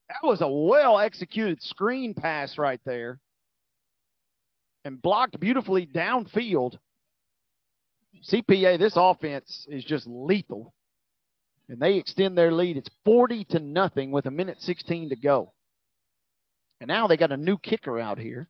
that 0.09 0.27
was 0.27 0.41
a 0.41 0.47
well-executed 0.47 1.61
screen 1.63 2.13
pass 2.13 2.57
right 2.57 2.81
there, 2.85 3.19
and 4.85 5.01
blocked 5.01 5.39
beautifully 5.39 5.87
downfield. 5.87 6.77
CPA, 8.29 8.77
this 8.77 8.93
offense 8.95 9.65
is 9.69 9.83
just 9.83 10.05
lethal 10.05 10.73
and 11.69 11.79
they 11.79 11.95
extend 11.95 12.37
their 12.37 12.51
lead. 12.51 12.77
It's 12.77 12.89
40 13.05 13.45
to 13.45 13.59
nothing 13.59 14.11
with 14.11 14.25
a 14.25 14.31
minute 14.31 14.61
16 14.61 15.09
to 15.09 15.15
go. 15.15 15.53
And 16.83 16.89
now 16.89 17.07
they 17.07 17.15
got 17.15 17.31
a 17.31 17.37
new 17.37 17.57
kicker 17.57 17.97
out 17.97 18.19
here. 18.19 18.49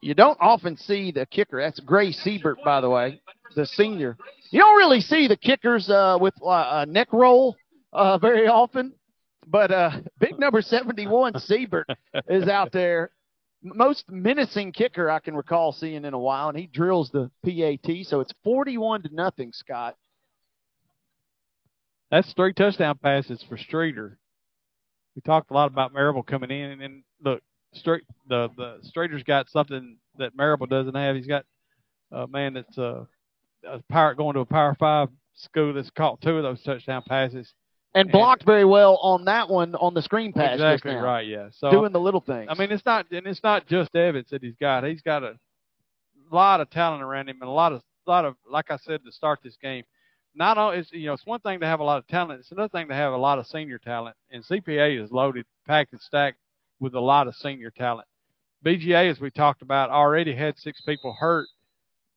You 0.00 0.14
don't 0.14 0.38
often 0.40 0.78
see 0.78 1.12
the 1.12 1.26
kicker. 1.26 1.60
That's 1.60 1.78
Gray 1.80 2.10
Siebert, 2.10 2.56
by 2.64 2.80
the 2.80 2.88
way, 2.88 3.20
the 3.54 3.66
senior. 3.66 4.16
You 4.50 4.60
don't 4.60 4.78
really 4.78 5.02
see 5.02 5.28
the 5.28 5.36
kickers 5.36 5.90
uh, 5.90 6.16
with 6.18 6.32
uh, 6.42 6.84
a 6.84 6.86
neck 6.86 7.12
roll 7.12 7.54
uh, 7.92 8.16
very 8.16 8.48
often. 8.48 8.94
But 9.46 9.72
uh, 9.72 9.90
big 10.20 10.38
number 10.38 10.62
71, 10.62 11.38
Siebert, 11.38 11.86
is 12.26 12.48
out 12.48 12.72
there. 12.72 13.10
Most 13.62 14.10
menacing 14.10 14.72
kicker 14.72 15.10
I 15.10 15.18
can 15.18 15.36
recall 15.36 15.72
seeing 15.72 16.06
in 16.06 16.14
a 16.14 16.18
while, 16.18 16.48
and 16.48 16.56
he 16.56 16.66
drills 16.66 17.10
the 17.10 17.30
PAT. 17.44 18.06
So 18.06 18.20
it's 18.20 18.32
41 18.42 19.02
to 19.02 19.14
nothing, 19.14 19.52
Scott. 19.52 19.96
That's 22.10 22.32
three 22.32 22.54
touchdown 22.54 22.96
passes 23.02 23.44
for 23.46 23.58
Streeter. 23.58 24.18
We 25.14 25.22
talked 25.22 25.50
a 25.50 25.54
lot 25.54 25.70
about 25.70 25.92
Marable 25.92 26.22
coming 26.22 26.50
in, 26.50 26.70
and, 26.70 26.82
and 26.82 27.02
look, 27.22 27.42
straight 27.72 28.02
the 28.28 28.48
the 28.56 28.78
Streeter's 28.82 29.22
got 29.22 29.48
something 29.50 29.98
that 30.18 30.36
Marable 30.36 30.66
doesn't 30.66 30.94
have. 30.94 31.16
He's 31.16 31.26
got 31.26 31.44
a 32.10 32.26
man 32.26 32.54
that's 32.54 32.78
uh, 32.78 33.04
a 33.66 33.80
pirate 33.90 34.16
going 34.16 34.34
to 34.34 34.40
a 34.40 34.46
Power 34.46 34.74
Five 34.78 35.08
school 35.34 35.72
that's 35.72 35.90
caught 35.90 36.20
two 36.20 36.36
of 36.36 36.42
those 36.42 36.62
touchdown 36.62 37.02
passes. 37.08 37.52
And 37.94 38.10
blocked 38.10 38.42
and, 38.42 38.46
very 38.46 38.64
well 38.64 38.96
on 39.02 39.26
that 39.26 39.50
one 39.50 39.74
on 39.74 39.92
the 39.92 40.00
screen 40.00 40.32
pass. 40.32 40.54
Exactly 40.54 40.94
right, 40.94 41.26
yeah. 41.26 41.48
So 41.52 41.70
doing 41.70 41.92
the 41.92 42.00
little 42.00 42.22
things. 42.22 42.48
I 42.50 42.54
mean, 42.54 42.72
it's 42.72 42.86
not 42.86 43.10
and 43.10 43.26
it's 43.26 43.42
not 43.42 43.66
just 43.66 43.94
Evans 43.94 44.28
that 44.30 44.42
he's 44.42 44.56
got. 44.58 44.84
He's 44.84 45.02
got 45.02 45.22
a 45.22 45.34
lot 46.30 46.60
of 46.60 46.70
talent 46.70 47.02
around 47.02 47.28
him 47.28 47.36
and 47.40 47.48
a 47.48 47.52
lot 47.52 47.72
of 47.72 47.82
a 48.06 48.10
lot 48.10 48.24
of 48.24 48.34
like 48.50 48.70
I 48.70 48.78
said 48.78 49.04
to 49.04 49.12
start 49.12 49.40
this 49.44 49.56
game 49.60 49.84
not 50.34 50.58
all 50.58 50.70
it's 50.70 50.90
you 50.92 51.06
know 51.06 51.12
it's 51.12 51.26
one 51.26 51.40
thing 51.40 51.60
to 51.60 51.66
have 51.66 51.80
a 51.80 51.84
lot 51.84 51.98
of 51.98 52.06
talent 52.06 52.40
it's 52.40 52.52
another 52.52 52.68
thing 52.68 52.88
to 52.88 52.94
have 52.94 53.12
a 53.12 53.16
lot 53.16 53.38
of 53.38 53.46
senior 53.46 53.78
talent 53.78 54.16
and 54.30 54.44
cpa 54.44 55.02
is 55.02 55.10
loaded 55.10 55.44
packed 55.66 55.92
and 55.92 56.00
stacked 56.00 56.38
with 56.80 56.94
a 56.94 57.00
lot 57.00 57.28
of 57.28 57.34
senior 57.36 57.70
talent 57.70 58.06
bga 58.64 59.10
as 59.10 59.20
we 59.20 59.30
talked 59.30 59.62
about 59.62 59.90
already 59.90 60.34
had 60.34 60.58
six 60.58 60.80
people 60.82 61.12
hurt 61.12 61.48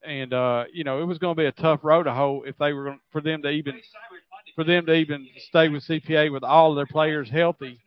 and 0.06 0.34
uh 0.34 0.64
you 0.72 0.84
know 0.84 1.02
it 1.02 1.06
was 1.06 1.18
going 1.18 1.36
to 1.36 1.42
be 1.42 1.48
a 1.48 1.52
tough 1.52 1.80
road 1.84 2.04
to 2.04 2.14
hoe 2.14 2.44
if 2.46 2.58
they 2.58 2.74
were 2.74 2.96
for 3.12 3.22
them 3.22 3.42
to 3.42 3.50
even 3.50 3.80
for 4.56 4.64
them 4.64 4.86
to 4.86 4.94
even 4.94 5.28
stay 5.50 5.68
with 5.68 5.84
cpa 5.84 6.32
with 6.32 6.44
all 6.44 6.72
of 6.72 6.76
their 6.76 6.86
players 6.86 7.30
healthy 7.30 7.80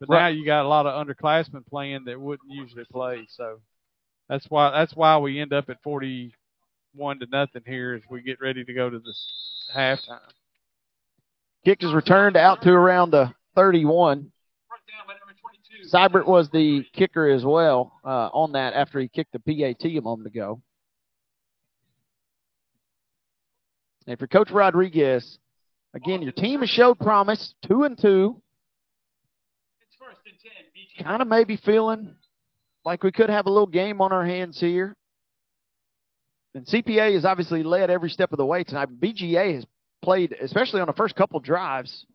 but 0.00 0.08
right. 0.08 0.20
now 0.20 0.26
you 0.28 0.44
got 0.44 0.64
a 0.64 0.68
lot 0.68 0.86
of 0.86 1.06
underclassmen 1.06 1.66
playing 1.66 2.04
that 2.04 2.20
wouldn't 2.20 2.50
usually 2.50 2.84
play 2.92 3.26
so 3.28 3.58
that's 4.28 4.46
why 4.50 4.70
that's 4.70 4.94
why 4.94 5.16
we 5.18 5.40
end 5.40 5.52
up 5.52 5.68
at 5.68 5.82
forty 5.82 6.34
one 6.94 7.18
to 7.18 7.26
nothing 7.26 7.62
here 7.66 7.94
as 7.94 8.02
we 8.08 8.22
get 8.22 8.40
ready 8.40 8.64
to 8.64 8.72
go 8.72 8.88
to 8.88 8.98
the 8.98 9.14
halftime. 9.74 10.20
Kick 11.64 11.82
is 11.82 11.92
returned 11.92 12.36
out 12.36 12.62
to 12.62 12.70
around 12.70 13.10
the 13.10 13.32
31. 13.54 14.30
Siebert 15.86 16.26
was 16.26 16.48
the 16.50 16.84
kicker 16.92 17.28
as 17.28 17.44
well 17.44 17.92
uh, 18.04 18.28
on 18.32 18.52
that 18.52 18.74
after 18.74 18.98
he 19.00 19.08
kicked 19.08 19.32
the 19.32 19.38
PAT 19.38 19.84
a 19.84 20.00
moment 20.00 20.26
ago. 20.26 20.60
And 24.06 24.18
for 24.18 24.26
Coach 24.26 24.50
Rodriguez, 24.50 25.38
again, 25.94 26.22
your 26.22 26.32
team 26.32 26.60
has 26.60 26.70
showed 26.70 26.98
promise, 26.98 27.54
two 27.66 27.84
and 27.84 27.98
two. 27.98 28.40
Kind 31.02 31.22
of 31.22 31.28
maybe 31.28 31.56
feeling 31.56 32.14
like 32.84 33.02
we 33.02 33.12
could 33.12 33.30
have 33.30 33.46
a 33.46 33.50
little 33.50 33.66
game 33.66 34.00
on 34.00 34.12
our 34.12 34.24
hands 34.24 34.60
here. 34.60 34.94
And 36.54 36.66
CPA 36.66 37.14
has 37.14 37.24
obviously 37.24 37.62
led 37.62 37.90
every 37.90 38.10
step 38.10 38.32
of 38.32 38.38
the 38.38 38.46
way 38.46 38.62
tonight. 38.62 38.88
BGA 39.00 39.56
has 39.56 39.66
played, 40.02 40.34
especially 40.40 40.80
on 40.80 40.86
the 40.86 40.92
first 40.92 41.16
couple 41.16 41.40
drives, 41.40 42.06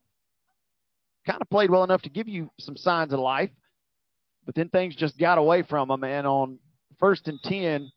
kind 1.27 1.41
of 1.41 1.49
played 1.49 1.69
well 1.69 1.83
enough 1.83 2.01
to 2.03 2.09
give 2.09 2.27
you 2.29 2.49
some 2.59 2.77
signs 2.77 3.11
of 3.11 3.19
life. 3.19 3.49
But 4.45 4.55
then 4.55 4.69
things 4.69 4.95
just 4.95 5.17
got 5.17 5.37
away 5.37 5.63
from 5.63 5.89
them. 5.89 6.03
And 6.03 6.25
on 6.25 6.59
first 6.99 7.27
and 7.27 7.39
10, 7.43 7.91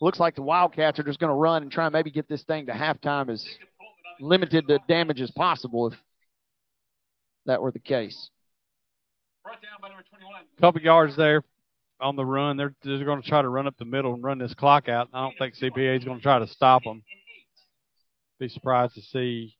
looks 0.00 0.20
like 0.20 0.34
the 0.34 0.42
Wildcats 0.42 0.98
are 0.98 1.02
just 1.02 1.18
going 1.18 1.30
to 1.30 1.34
run 1.34 1.62
and 1.62 1.72
try 1.72 1.86
and 1.86 1.92
maybe 1.92 2.10
get 2.10 2.28
this 2.28 2.44
thing 2.44 2.66
to 2.66 2.72
halftime 2.72 3.30
as 3.30 3.44
limited 4.20 4.68
to 4.68 4.78
damage 4.86 5.20
as 5.20 5.30
possible 5.30 5.88
if 5.88 5.94
that 7.46 7.62
were 7.62 7.70
the 7.70 7.78
case. 7.78 8.30
Couple 10.60 10.82
yards 10.82 11.16
there 11.16 11.42
on 12.00 12.16
the 12.16 12.24
run. 12.24 12.56
They're, 12.56 12.74
they're 12.82 13.04
going 13.04 13.22
to 13.22 13.28
try 13.28 13.42
to 13.42 13.48
run 13.48 13.66
up 13.66 13.76
the 13.78 13.84
middle 13.84 14.14
and 14.14 14.22
run 14.22 14.38
this 14.38 14.54
clock 14.54 14.88
out. 14.88 15.08
I 15.12 15.22
don't 15.22 15.38
think 15.38 15.54
CPA 15.56 15.98
is 15.98 16.04
going 16.04 16.18
to 16.18 16.22
try 16.22 16.38
to 16.38 16.46
stop 16.46 16.84
them. 16.84 17.02
Be 18.38 18.48
surprised 18.48 18.94
to 18.94 19.02
see 19.02 19.56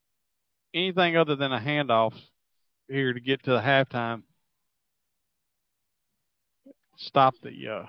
anything 0.75 1.17
other 1.17 1.37
than 1.37 1.53
a 1.53 1.61
handoff 1.61 2.13
here 2.89 3.13
to 3.13 3.21
get 3.21 3.43
to 3.45 3.51
the 3.51 3.61
halftime. 3.61 4.23
Stop 6.99 7.35
the 7.43 7.69
uh, 7.69 7.87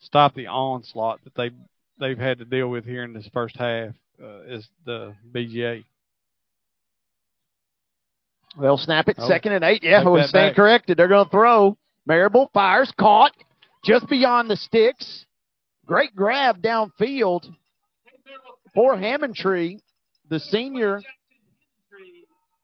stop 0.00 0.34
the 0.34 0.46
onslaught 0.46 1.20
that 1.24 1.34
they 1.34 1.50
they've 1.98 2.18
had 2.18 2.38
to 2.38 2.44
deal 2.44 2.68
with 2.68 2.84
here 2.84 3.02
in 3.02 3.12
this 3.12 3.28
first 3.32 3.56
half 3.56 3.94
uh, 4.22 4.42
is 4.46 4.68
the 4.84 5.14
BGA. 5.32 5.84
They'll 8.60 8.78
snap 8.78 9.08
it 9.08 9.16
oh, 9.18 9.28
second 9.28 9.52
and 9.52 9.64
eight. 9.64 9.82
Yeah, 9.82 10.04
we're 10.04 10.26
staying 10.26 10.54
corrected. 10.54 10.96
They're 10.96 11.08
going 11.08 11.26
to 11.26 11.30
throw. 11.30 11.76
Marable 12.06 12.50
fires, 12.52 12.92
caught 12.98 13.32
just 13.84 14.08
beyond 14.08 14.50
the 14.50 14.56
sticks. 14.56 15.26
Great 15.86 16.14
grab 16.14 16.62
downfield 16.62 17.46
for 18.74 18.96
Hammondtree. 18.96 19.80
The 20.28 20.40
senior 20.40 21.00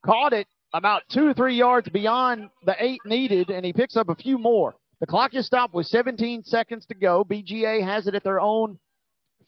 caught 0.04 0.32
it 0.32 0.46
about 0.72 1.02
two 1.10 1.26
or 1.26 1.34
three 1.34 1.56
yards 1.56 1.88
beyond 1.88 2.50
the 2.64 2.76
eight 2.78 3.00
needed, 3.04 3.50
and 3.50 3.64
he 3.64 3.72
picks 3.72 3.96
up 3.96 4.08
a 4.08 4.14
few 4.14 4.38
more. 4.38 4.76
The 5.00 5.06
clock 5.06 5.34
is 5.34 5.46
stopped 5.46 5.74
with 5.74 5.86
17 5.86 6.44
seconds 6.44 6.86
to 6.86 6.94
go. 6.94 7.24
BGA 7.24 7.82
has 7.82 8.06
it 8.06 8.14
at 8.14 8.24
their 8.24 8.40
own 8.40 8.78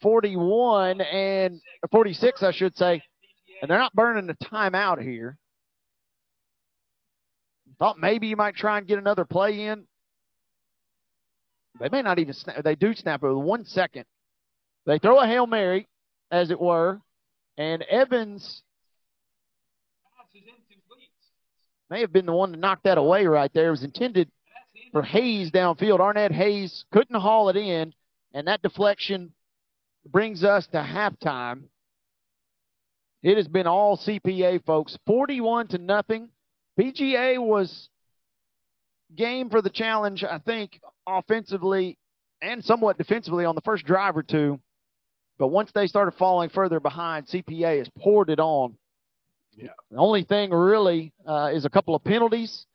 41 0.01 1.01
and 1.01 1.61
46, 1.91 2.43
I 2.43 2.51
should 2.51 2.75
say, 2.77 3.01
and 3.61 3.69
they're 3.69 3.79
not 3.79 3.93
burning 3.93 4.27
the 4.27 4.35
timeout 4.45 5.01
here. 5.01 5.37
Thought 7.79 7.97
maybe 7.97 8.27
you 8.27 8.35
might 8.35 8.55
try 8.55 8.77
and 8.77 8.87
get 8.87 8.99
another 8.99 9.25
play 9.25 9.65
in. 9.65 9.85
They 11.79 11.89
may 11.89 12.01
not 12.01 12.19
even 12.19 12.33
snap. 12.33 12.63
They 12.63 12.75
do 12.75 12.93
snap 12.93 13.23
it 13.23 13.27
with 13.27 13.43
one 13.43 13.65
second. 13.65 14.05
They 14.85 14.99
throw 14.99 15.19
a 15.19 15.27
Hail 15.27 15.47
Mary, 15.47 15.87
as 16.29 16.51
it 16.51 16.59
were, 16.59 16.99
and 17.57 17.81
Evans 17.83 18.63
may 21.89 22.01
have 22.01 22.13
been 22.13 22.25
the 22.25 22.33
one 22.33 22.51
to 22.51 22.57
knock 22.57 22.83
that 22.83 22.97
away 22.97 23.25
right 23.25 23.51
there. 23.53 23.67
It 23.67 23.71
was 23.71 23.83
intended 23.83 24.29
for 24.91 25.01
Hayes 25.01 25.51
downfield. 25.51 25.99
Arnett 25.99 26.31
Hayes 26.31 26.85
couldn't 26.91 27.19
haul 27.19 27.49
it 27.49 27.55
in, 27.55 27.93
and 28.33 28.47
that 28.47 28.61
deflection 28.61 29.33
brings 30.05 30.43
us 30.43 30.67
to 30.67 30.77
halftime. 30.77 31.63
It 33.23 33.37
has 33.37 33.47
been 33.47 33.67
all 33.67 33.97
CPA, 33.97 34.63
folks. 34.65 34.97
41 35.05 35.69
to 35.69 35.77
nothing. 35.77 36.29
BGA 36.79 37.39
was 37.39 37.89
game 39.15 39.49
for 39.49 39.61
the 39.61 39.69
challenge, 39.69 40.23
I 40.23 40.39
think, 40.39 40.79
offensively 41.05 41.97
and 42.41 42.63
somewhat 42.63 42.97
defensively 42.97 43.43
on 43.43 43.55
the 43.55 43.61
first 43.61 43.85
drive 43.85 44.15
or 44.15 44.23
two. 44.23 44.61
But 45.37 45.47
once 45.47 45.71
they 45.73 45.87
started 45.87 46.13
falling 46.17 46.49
further 46.49 46.79
behind, 46.79 47.27
CPA 47.27 47.79
has 47.79 47.89
poured 47.97 48.29
it 48.29 48.39
on. 48.39 48.77
Yeah. 49.57 49.69
The 49.91 49.97
only 49.97 50.23
thing 50.23 50.51
really 50.51 51.11
uh, 51.27 51.51
is 51.53 51.65
a 51.65 51.69
couple 51.69 51.95
of 51.95 52.03
penalties 52.03 52.65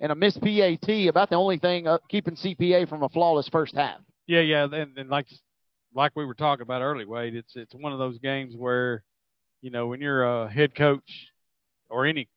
and 0.00 0.10
a 0.10 0.14
missed 0.14 0.40
PAT. 0.40 1.08
About 1.08 1.30
the 1.30 1.36
only 1.36 1.58
thing 1.58 1.86
uh, 1.86 1.98
keeping 2.08 2.34
CPA 2.34 2.88
from 2.88 3.04
a 3.04 3.08
flawless 3.08 3.48
first 3.48 3.76
half. 3.76 4.00
Yeah, 4.26 4.40
yeah, 4.40 4.64
and, 4.64 4.98
and 4.98 5.08
like 5.08 5.26
like 5.94 6.12
we 6.16 6.24
were 6.24 6.34
talking 6.34 6.62
about 6.62 6.82
earlier, 6.82 7.06
Wade, 7.06 7.36
it's 7.36 7.54
it's 7.54 7.74
one 7.74 7.92
of 7.92 8.00
those 8.00 8.18
games 8.18 8.54
where, 8.56 9.04
you 9.62 9.70
know, 9.70 9.86
when 9.86 10.00
you're 10.00 10.24
a 10.24 10.50
head 10.50 10.74
coach 10.74 11.28
or 11.88 12.06
any 12.06 12.28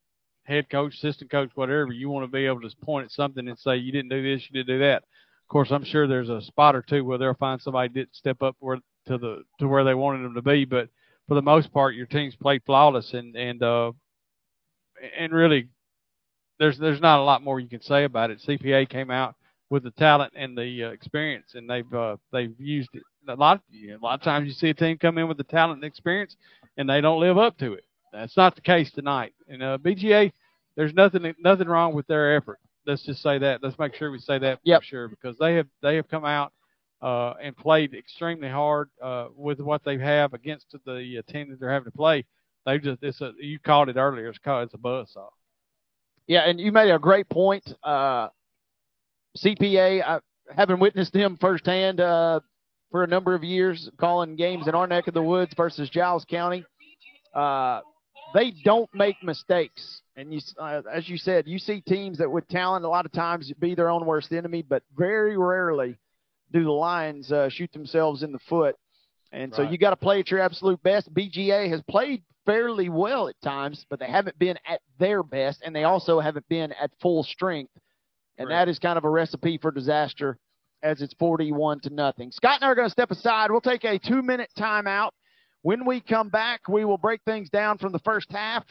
head 0.49 0.69
coach, 0.69 0.95
assistant 0.95 1.31
coach, 1.31 1.51
whatever, 1.55 1.93
you 1.93 2.09
want 2.09 2.25
to 2.25 2.31
be 2.31 2.45
able 2.45 2.61
to 2.61 2.75
point 2.83 3.05
at 3.05 3.11
something 3.11 3.47
and 3.47 3.57
say 3.57 3.77
you 3.77 3.91
didn't 3.91 4.09
do 4.09 4.21
this, 4.21 4.43
you 4.49 4.53
didn't 4.53 4.75
do 4.75 4.79
that. 4.79 5.03
Of 5.03 5.51
course, 5.51 5.71
I'm 5.71 5.85
sure 5.85 6.07
there's 6.07 6.29
a 6.29 6.41
spot 6.41 6.75
or 6.75 6.81
two 6.81 7.05
where 7.05 7.17
they'll 7.17 7.33
find 7.35 7.61
somebody 7.61 7.89
didn't 7.89 8.15
step 8.15 8.41
up 8.41 8.55
where 8.59 8.77
to 9.07 9.17
the 9.17 9.43
to 9.59 9.67
where 9.67 9.83
they 9.83 9.93
wanted 9.93 10.23
them 10.23 10.35
to 10.35 10.41
be, 10.41 10.65
but 10.65 10.89
for 11.27 11.35
the 11.35 11.41
most 11.41 11.71
part, 11.71 11.95
your 11.95 12.07
team's 12.07 12.35
played 12.35 12.61
flawless 12.65 13.13
and 13.13 13.35
and 13.35 13.63
uh 13.63 13.91
and 15.17 15.33
really, 15.33 15.67
there's 16.59 16.77
there's 16.77 17.01
not 17.01 17.19
a 17.19 17.23
lot 17.23 17.43
more 17.43 17.59
you 17.59 17.69
can 17.69 17.81
say 17.81 18.03
about 18.03 18.31
it. 18.31 18.41
CPA 18.45 18.89
came 18.89 19.11
out 19.11 19.35
with 19.69 19.83
the 19.83 19.91
talent 19.91 20.33
and 20.35 20.57
the 20.57 20.85
uh, 20.85 20.89
experience, 20.89 21.51
and 21.53 21.69
they've 21.69 21.93
uh, 21.93 22.17
they've 22.31 22.59
used 22.59 22.89
it. 22.93 23.03
A 23.27 23.35
lot 23.35 23.61
a 23.73 23.97
lot 24.03 24.15
of 24.15 24.21
times 24.21 24.47
you 24.47 24.53
see 24.53 24.69
a 24.69 24.73
team 24.73 24.97
come 24.97 25.17
in 25.17 25.27
with 25.27 25.37
the 25.37 25.43
talent 25.43 25.77
and 25.77 25.83
experience, 25.83 26.35
and 26.77 26.89
they 26.89 27.01
don't 27.01 27.19
live 27.19 27.37
up 27.37 27.57
to 27.59 27.73
it. 27.73 27.85
That's 28.11 28.35
not 28.35 28.55
the 28.55 28.61
case 28.61 28.91
tonight. 28.91 29.33
And 29.47 29.61
uh, 29.61 29.77
BGA, 29.77 30.31
there's 30.75 30.93
nothing 30.93 31.33
nothing 31.39 31.67
wrong 31.67 31.93
with 31.93 32.07
their 32.07 32.35
effort. 32.35 32.59
Let's 32.85 33.05
just 33.05 33.21
say 33.21 33.37
that. 33.39 33.61
Let's 33.61 33.77
make 33.77 33.95
sure 33.95 34.11
we 34.11 34.19
say 34.19 34.39
that 34.39 34.59
yep. 34.63 34.81
for 34.81 34.85
sure 34.85 35.07
because 35.07 35.37
they 35.37 35.55
have 35.55 35.67
they 35.81 35.95
have 35.95 36.07
come 36.09 36.25
out 36.25 36.53
uh, 37.01 37.33
and 37.41 37.55
played 37.55 37.93
extremely 37.93 38.49
hard 38.49 38.89
uh, 39.01 39.27
with 39.35 39.59
what 39.59 39.83
they 39.83 39.97
have 39.97 40.33
against 40.33 40.75
the 40.85 41.19
uh, 41.19 41.31
team 41.31 41.49
that 41.49 41.59
they're 41.59 41.71
having 41.71 41.91
to 41.91 41.97
play. 41.97 42.25
They 42.65 42.79
just 42.79 43.03
it's 43.03 43.21
a 43.21 43.33
you 43.39 43.59
called 43.59 43.89
it 43.89 43.97
earlier. 43.97 44.29
It's 44.29 44.37
called 44.39 44.65
it's 44.65 44.73
a 44.73 44.77
buzz 44.77 45.11
saw. 45.13 45.29
Yeah, 46.27 46.41
and 46.41 46.59
you 46.59 46.71
made 46.71 46.91
a 46.91 46.99
great 46.99 47.27
point. 47.29 47.73
Uh, 47.83 48.29
CPA, 49.37 50.03
I 50.03 50.19
haven't 50.55 50.79
witnessed 50.79 51.13
them 51.13 51.37
firsthand 51.39 51.99
uh, 51.99 52.41
for 52.91 53.03
a 53.03 53.07
number 53.07 53.33
of 53.33 53.43
years, 53.43 53.89
calling 53.97 54.35
games 54.35 54.67
in 54.67 54.75
our 54.75 54.87
neck 54.87 55.07
of 55.07 55.13
the 55.13 55.21
woods 55.21 55.53
versus 55.55 55.89
Giles 55.89 56.25
County. 56.25 56.65
Uh, 57.33 57.81
they 58.33 58.53
don't 58.63 58.89
make 58.93 59.21
mistakes. 59.23 60.01
And 60.15 60.33
you, 60.33 60.39
uh, 60.59 60.81
as 60.91 61.07
you 61.07 61.17
said, 61.17 61.47
you 61.47 61.59
see 61.59 61.81
teams 61.81 62.17
that 62.17 62.29
with 62.29 62.47
talent 62.47 62.85
a 62.85 62.89
lot 62.89 63.05
of 63.05 63.11
times 63.11 63.51
be 63.59 63.75
their 63.75 63.89
own 63.89 64.05
worst 64.05 64.31
enemy, 64.31 64.61
but 64.61 64.83
very 64.95 65.37
rarely 65.37 65.97
do 66.51 66.63
the 66.63 66.71
Lions 66.71 67.31
uh, 67.31 67.49
shoot 67.49 67.71
themselves 67.71 68.23
in 68.23 68.31
the 68.31 68.39
foot. 68.49 68.75
And 69.31 69.51
right. 69.51 69.57
so 69.57 69.71
you 69.71 69.77
got 69.77 69.91
to 69.91 69.95
play 69.95 70.19
at 70.19 70.31
your 70.31 70.39
absolute 70.39 70.81
best. 70.81 71.13
BGA 71.13 71.69
has 71.69 71.81
played 71.89 72.23
fairly 72.45 72.89
well 72.89 73.27
at 73.27 73.39
times, 73.41 73.85
but 73.89 73.99
they 73.99 74.07
haven't 74.07 74.39
been 74.39 74.57
at 74.67 74.81
their 74.97 75.21
best, 75.21 75.61
and 75.63 75.75
they 75.75 75.83
also 75.83 76.19
haven't 76.19 76.47
been 76.49 76.73
at 76.73 76.91
full 77.01 77.23
strength. 77.23 77.71
And 78.37 78.49
right. 78.49 78.65
that 78.65 78.69
is 78.69 78.79
kind 78.79 78.97
of 78.97 79.03
a 79.03 79.09
recipe 79.09 79.57
for 79.57 79.71
disaster 79.71 80.37
as 80.81 81.01
it's 81.01 81.13
41 81.19 81.81
to 81.81 81.89
nothing. 81.89 82.31
Scott 82.31 82.55
and 82.55 82.65
I 82.65 82.71
are 82.71 82.75
going 82.75 82.87
to 82.87 82.91
step 82.91 83.11
aside. 83.11 83.51
We'll 83.51 83.61
take 83.61 83.83
a 83.83 83.99
two 83.99 84.21
minute 84.21 84.49
timeout. 84.57 85.11
When 85.61 85.85
we 85.85 85.99
come 85.99 86.29
back, 86.29 86.67
we 86.69 86.85
will 86.85 86.97
break 86.97 87.21
things 87.23 87.49
down 87.49 87.77
from 87.77 87.91
the 87.91 87.99
first 87.99 88.31
half 88.31 88.63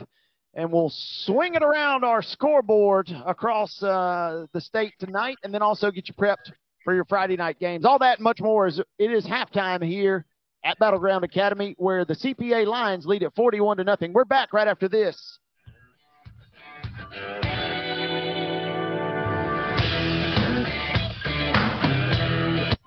and 0.55 0.73
we'll 0.73 0.91
swing 0.91 1.55
it 1.55 1.63
around 1.63 2.03
our 2.03 2.23
scoreboard 2.23 3.11
across 3.27 3.83
uh, 3.83 4.47
the 4.55 4.61
state 4.61 4.95
tonight 4.99 5.37
and 5.45 5.53
then 5.53 5.61
also 5.61 5.91
get 5.91 6.09
you 6.09 6.15
prepped 6.15 6.51
for 6.85 6.95
your 6.95 7.05
Friday 7.05 7.37
night 7.37 7.59
games. 7.61 7.85
All 7.85 7.99
that 7.99 8.19
and 8.19 8.25
much 8.25 8.41
more 8.41 8.67
is 8.67 8.81
it 8.99 9.13
is 9.13 9.27
halftime 9.27 9.85
here 9.85 10.25
at 10.65 10.79
Battleground 10.79 11.25
Academy 11.25 11.75
where 11.77 12.07
the 12.07 12.15
CPA 12.15 12.67
Lions 12.67 13.05
lead 13.05 13.23
at 13.23 13.35
41 13.35 13.77
to 13.77 13.85
nothing. 13.85 14.15
We're 14.15 14.25
back 14.25 14.55
right 14.55 14.67
after 14.67 14.89
this. 14.89 15.39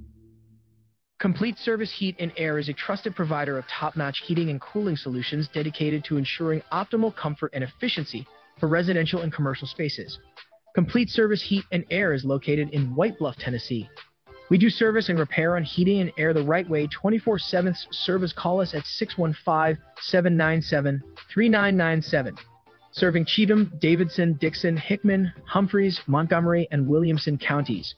Complete 1.21 1.59
Service 1.59 1.91
Heat 1.91 2.15
and 2.17 2.31
Air 2.35 2.57
is 2.57 2.67
a 2.67 2.73
trusted 2.73 3.15
provider 3.15 3.55
of 3.55 3.67
top 3.67 3.95
notch 3.95 4.23
heating 4.25 4.49
and 4.49 4.59
cooling 4.59 4.95
solutions 4.95 5.47
dedicated 5.53 6.03
to 6.05 6.17
ensuring 6.17 6.63
optimal 6.73 7.15
comfort 7.15 7.51
and 7.53 7.63
efficiency 7.63 8.25
for 8.59 8.67
residential 8.67 9.21
and 9.21 9.31
commercial 9.31 9.67
spaces. 9.67 10.17
Complete 10.73 11.11
Service 11.11 11.43
Heat 11.43 11.63
and 11.71 11.85
Air 11.91 12.13
is 12.13 12.25
located 12.25 12.71
in 12.71 12.95
White 12.95 13.19
Bluff, 13.19 13.37
Tennessee. 13.37 13.87
We 14.49 14.57
do 14.57 14.71
service 14.71 15.09
and 15.09 15.19
repair 15.19 15.57
on 15.57 15.63
heating 15.63 16.01
and 16.01 16.11
air 16.17 16.33
the 16.33 16.43
right 16.43 16.67
way 16.67 16.87
24 16.87 17.37
7 17.37 17.75
service. 17.91 18.33
Call 18.33 18.59
us 18.59 18.73
at 18.73 18.87
615 18.87 19.77
797 19.99 21.03
3997. 21.31 22.35
Serving 22.93 23.25
Cheatham, 23.25 23.71
Davidson, 23.79 24.39
Dickson, 24.41 24.75
Hickman, 24.75 25.31
Humphreys, 25.45 26.01
Montgomery, 26.07 26.67
and 26.71 26.87
Williamson 26.87 27.37
counties. 27.37 27.93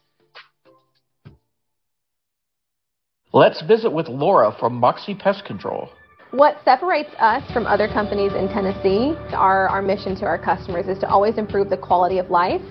Let's 3.35 3.63
visit 3.63 3.91
with 3.91 4.09
Laura 4.09 4.55
from 4.59 4.75
Moxie 4.75 5.15
Pest 5.15 5.43
Control. 5.43 5.89
What 6.29 6.57
separates 6.63 7.09
us 7.17 7.41
from 7.51 7.65
other 7.65 7.87
companies 7.87 8.31
in 8.33 8.47
Tennessee, 8.47 9.17
our, 9.33 9.67
our 9.69 9.81
mission 9.81 10.15
to 10.17 10.25
our 10.25 10.37
customers 10.37 10.87
is 10.87 10.99
to 10.99 11.09
always 11.09 11.39
improve 11.39 11.71
the 11.71 11.77
quality 11.77 12.19
of 12.19 12.29
life. 12.29 12.61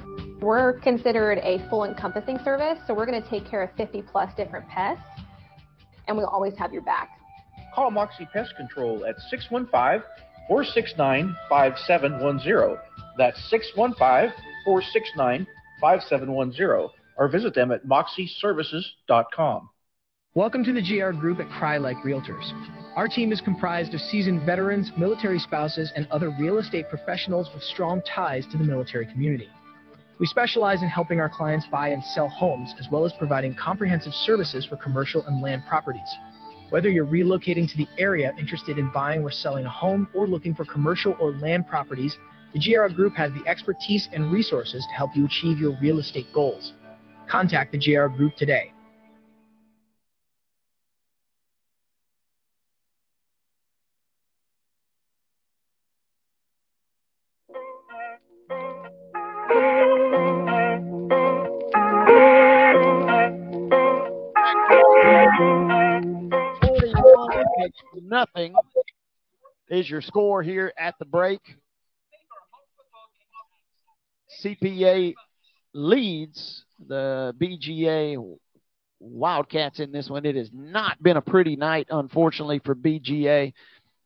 We're 0.41 0.79
considered 0.79 1.39
a 1.39 1.69
full 1.69 1.83
encompassing 1.83 2.39
service, 2.45 2.79
so 2.87 2.95
we're 2.95 3.07
going 3.07 3.21
to 3.21 3.29
take 3.29 3.45
care 3.45 3.61
of 3.65 3.71
50 3.77 4.03
plus 4.03 4.33
different 4.37 4.69
pests, 4.69 5.03
and 6.07 6.17
we'll 6.17 6.29
always 6.29 6.57
have 6.59 6.73
your 6.73 6.83
back. 6.83 7.11
Call 7.75 7.91
Moxie 7.91 8.29
Pest 8.33 8.55
Control 8.57 9.05
at 9.05 9.19
615 9.31 10.09
469 10.47 11.35
5710. 11.49 12.79
That's 13.19 13.51
615 13.51 14.33
469 14.65 15.45
5710. 15.81 16.89
Or 17.19 17.29
visit 17.29 17.53
them 17.53 17.73
at 17.73 17.85
moxieservices.com. 17.85 19.71
Welcome 20.35 20.65
to 20.65 20.73
the 20.73 20.81
GR 20.81 21.11
Group 21.21 21.41
at 21.41 21.49
Crye-Leike 21.51 22.03
Realtors. 22.03 22.55
Our 22.97 23.07
team 23.07 23.33
is 23.33 23.43
comprised 23.43 23.93
of 23.93 24.01
seasoned 24.01 24.47
veterans, 24.47 24.91
military 24.97 25.39
spouses, 25.39 25.93
and 25.95 26.09
other 26.11 26.35
real 26.41 26.57
estate 26.57 26.89
professionals 26.89 27.51
with 27.53 27.63
strong 27.63 28.01
ties 28.01 28.47
to 28.47 28.57
the 28.57 28.65
military 28.65 29.05
community. 29.05 29.51
We 30.19 30.25
specialize 30.25 30.81
in 30.81 30.89
helping 30.89 31.21
our 31.21 31.29
clients 31.29 31.67
buy 31.67 31.89
and 31.89 32.03
sell 32.03 32.31
homes, 32.31 32.73
as 32.81 32.89
well 32.91 33.05
as 33.05 33.13
providing 33.19 33.55
comprehensive 33.57 34.15
services 34.15 34.65
for 34.65 34.79
commercial 34.79 35.23
and 35.27 35.43
land 35.43 35.65
properties. 35.69 36.01
Whether 36.71 36.89
you're 36.89 37.05
relocating 37.05 37.71
to 37.71 37.77
the 37.77 37.89
area 37.99 38.33
interested 38.39 38.79
in 38.79 38.91
buying 38.91 39.23
or 39.23 39.31
selling 39.31 39.67
a 39.67 39.71
home 39.71 40.09
or 40.15 40.27
looking 40.27 40.55
for 40.55 40.65
commercial 40.65 41.15
or 41.21 41.33
land 41.33 41.69
properties, 41.69 42.17
the 42.55 42.59
GR 42.59 42.95
Group 42.95 43.15
has 43.17 43.33
the 43.33 43.47
expertise 43.47 44.09
and 44.15 44.33
resources 44.33 44.83
to 44.89 44.95
help 44.95 45.15
you 45.15 45.27
achieve 45.27 45.59
your 45.59 45.77
real 45.83 45.99
estate 45.99 46.33
goals. 46.33 46.73
Contact 47.29 47.71
the 47.71 47.79
GR 47.79 48.07
Group 48.17 48.35
today. 48.37 48.73
Nothing 67.95 68.55
is 69.69 69.89
your 69.89 70.01
score 70.01 70.43
here 70.43 70.73
at 70.79 70.95
the 70.99 71.05
break. 71.05 71.41
CPA 74.43 75.15
leads 75.75 76.65
the 76.87 77.35
BGA 77.39 78.39
Wildcats 79.01 79.81
in 79.81 79.93
this 79.93 80.09
one. 80.09 80.25
It 80.25 80.37
has 80.37 80.51
not 80.53 81.03
been 81.03 81.17
a 81.17 81.23
pretty 81.23 81.57
night, 81.57 81.89
unfortunately, 81.91 82.61
for 82.65 82.75
BGA. 82.75 83.53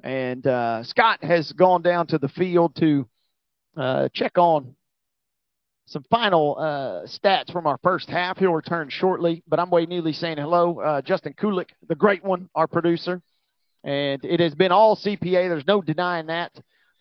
And 0.02 0.46
uh, 0.46 0.84
Scott 0.84 1.22
has 1.22 1.52
gone 1.52 1.82
down 1.82 2.06
to 2.08 2.18
the 2.18 2.28
field 2.28 2.76
to 2.76 3.08
uh, 3.76 4.08
check 4.14 4.38
on 4.38 4.74
some 5.86 6.04
final 6.10 6.56
uh, 6.58 7.06
stats 7.06 7.52
from 7.52 7.66
our 7.66 7.78
first 7.82 8.08
half. 8.08 8.38
He'll 8.38 8.52
return 8.52 8.88
shortly, 8.90 9.42
but 9.46 9.60
I'm 9.60 9.70
Wade 9.70 9.88
Neely 9.88 10.12
saying 10.12 10.38
hello. 10.38 10.80
Uh, 10.80 11.02
Justin 11.02 11.34
Kulik, 11.34 11.70
the 11.88 11.94
great 11.94 12.24
one, 12.24 12.48
our 12.54 12.66
producer. 12.66 13.22
And 13.86 14.24
it 14.24 14.40
has 14.40 14.54
been 14.54 14.72
all 14.72 14.96
CPA. 14.96 15.48
There's 15.48 15.66
no 15.66 15.80
denying 15.80 16.26
that. 16.26 16.52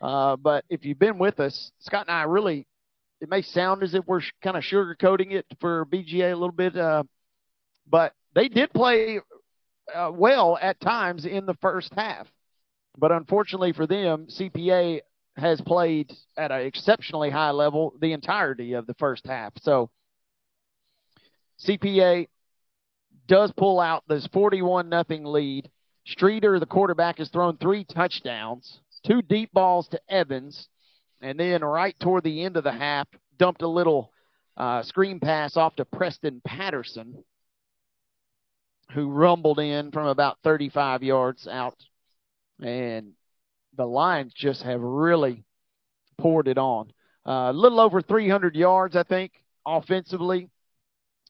Uh, 0.01 0.35
but 0.35 0.63
if 0.69 0.85
you've 0.85 0.99
been 0.99 1.17
with 1.17 1.39
us, 1.39 1.71
Scott 1.79 2.05
and 2.07 2.15
I 2.15 2.23
really, 2.23 2.67
it 3.19 3.27
may 3.27 3.41
sound 3.41 3.81
as 3.81 3.95
if 3.95 4.05
we're 4.05 4.21
sh- 4.21 4.33
kind 4.43 4.55
of 4.55 4.63
sugarcoating 4.63 5.31
it 5.31 5.47
for 5.59 5.87
BGA 5.87 6.31
a 6.31 6.35
little 6.35 6.51
bit, 6.51 6.77
uh, 6.77 7.03
but 7.89 8.13
they 8.35 8.49
did 8.49 8.71
play 8.71 9.19
uh, 9.93 10.11
well 10.13 10.59
at 10.61 10.79
times 10.79 11.25
in 11.25 11.47
the 11.47 11.55
first 11.55 11.91
half. 11.95 12.27
But 12.97 13.11
unfortunately 13.11 13.73
for 13.73 13.87
them, 13.87 14.27
CPA 14.27 15.01
has 15.37 15.59
played 15.61 16.13
at 16.37 16.51
an 16.51 16.61
exceptionally 16.61 17.31
high 17.31 17.51
level 17.51 17.95
the 17.99 18.13
entirety 18.13 18.73
of 18.73 18.85
the 18.85 18.93
first 18.95 19.25
half. 19.25 19.53
So 19.61 19.89
CPA 21.65 22.27
does 23.27 23.51
pull 23.57 23.79
out 23.79 24.03
this 24.07 24.27
41 24.27 24.87
nothing 24.87 25.25
lead. 25.25 25.69
Streeter, 26.05 26.59
the 26.59 26.65
quarterback, 26.65 27.17
has 27.17 27.29
thrown 27.29 27.57
three 27.57 27.83
touchdowns, 27.83 28.79
two 29.05 29.21
deep 29.21 29.51
balls 29.53 29.87
to 29.89 29.99
Evans, 30.09 30.67
and 31.21 31.39
then 31.39 31.63
right 31.63 31.95
toward 31.99 32.23
the 32.23 32.43
end 32.43 32.57
of 32.57 32.63
the 32.63 32.71
half, 32.71 33.07
dumped 33.37 33.61
a 33.61 33.67
little 33.67 34.11
uh, 34.57 34.83
screen 34.83 35.19
pass 35.19 35.57
off 35.57 35.75
to 35.75 35.85
Preston 35.85 36.41
Patterson, 36.45 37.23
who 38.93 39.09
rumbled 39.09 39.59
in 39.59 39.91
from 39.91 40.07
about 40.07 40.37
35 40.43 41.03
yards 41.03 41.47
out. 41.47 41.75
And 42.61 43.13
the 43.75 43.85
Lions 43.85 44.33
just 44.33 44.61
have 44.63 44.79
really 44.79 45.43
poured 46.17 46.47
it 46.47 46.57
on. 46.57 46.91
Uh, 47.25 47.49
a 47.49 47.53
little 47.53 47.79
over 47.79 48.01
300 48.01 48.55
yards, 48.55 48.95
I 48.95 49.03
think, 49.03 49.31
offensively 49.65 50.49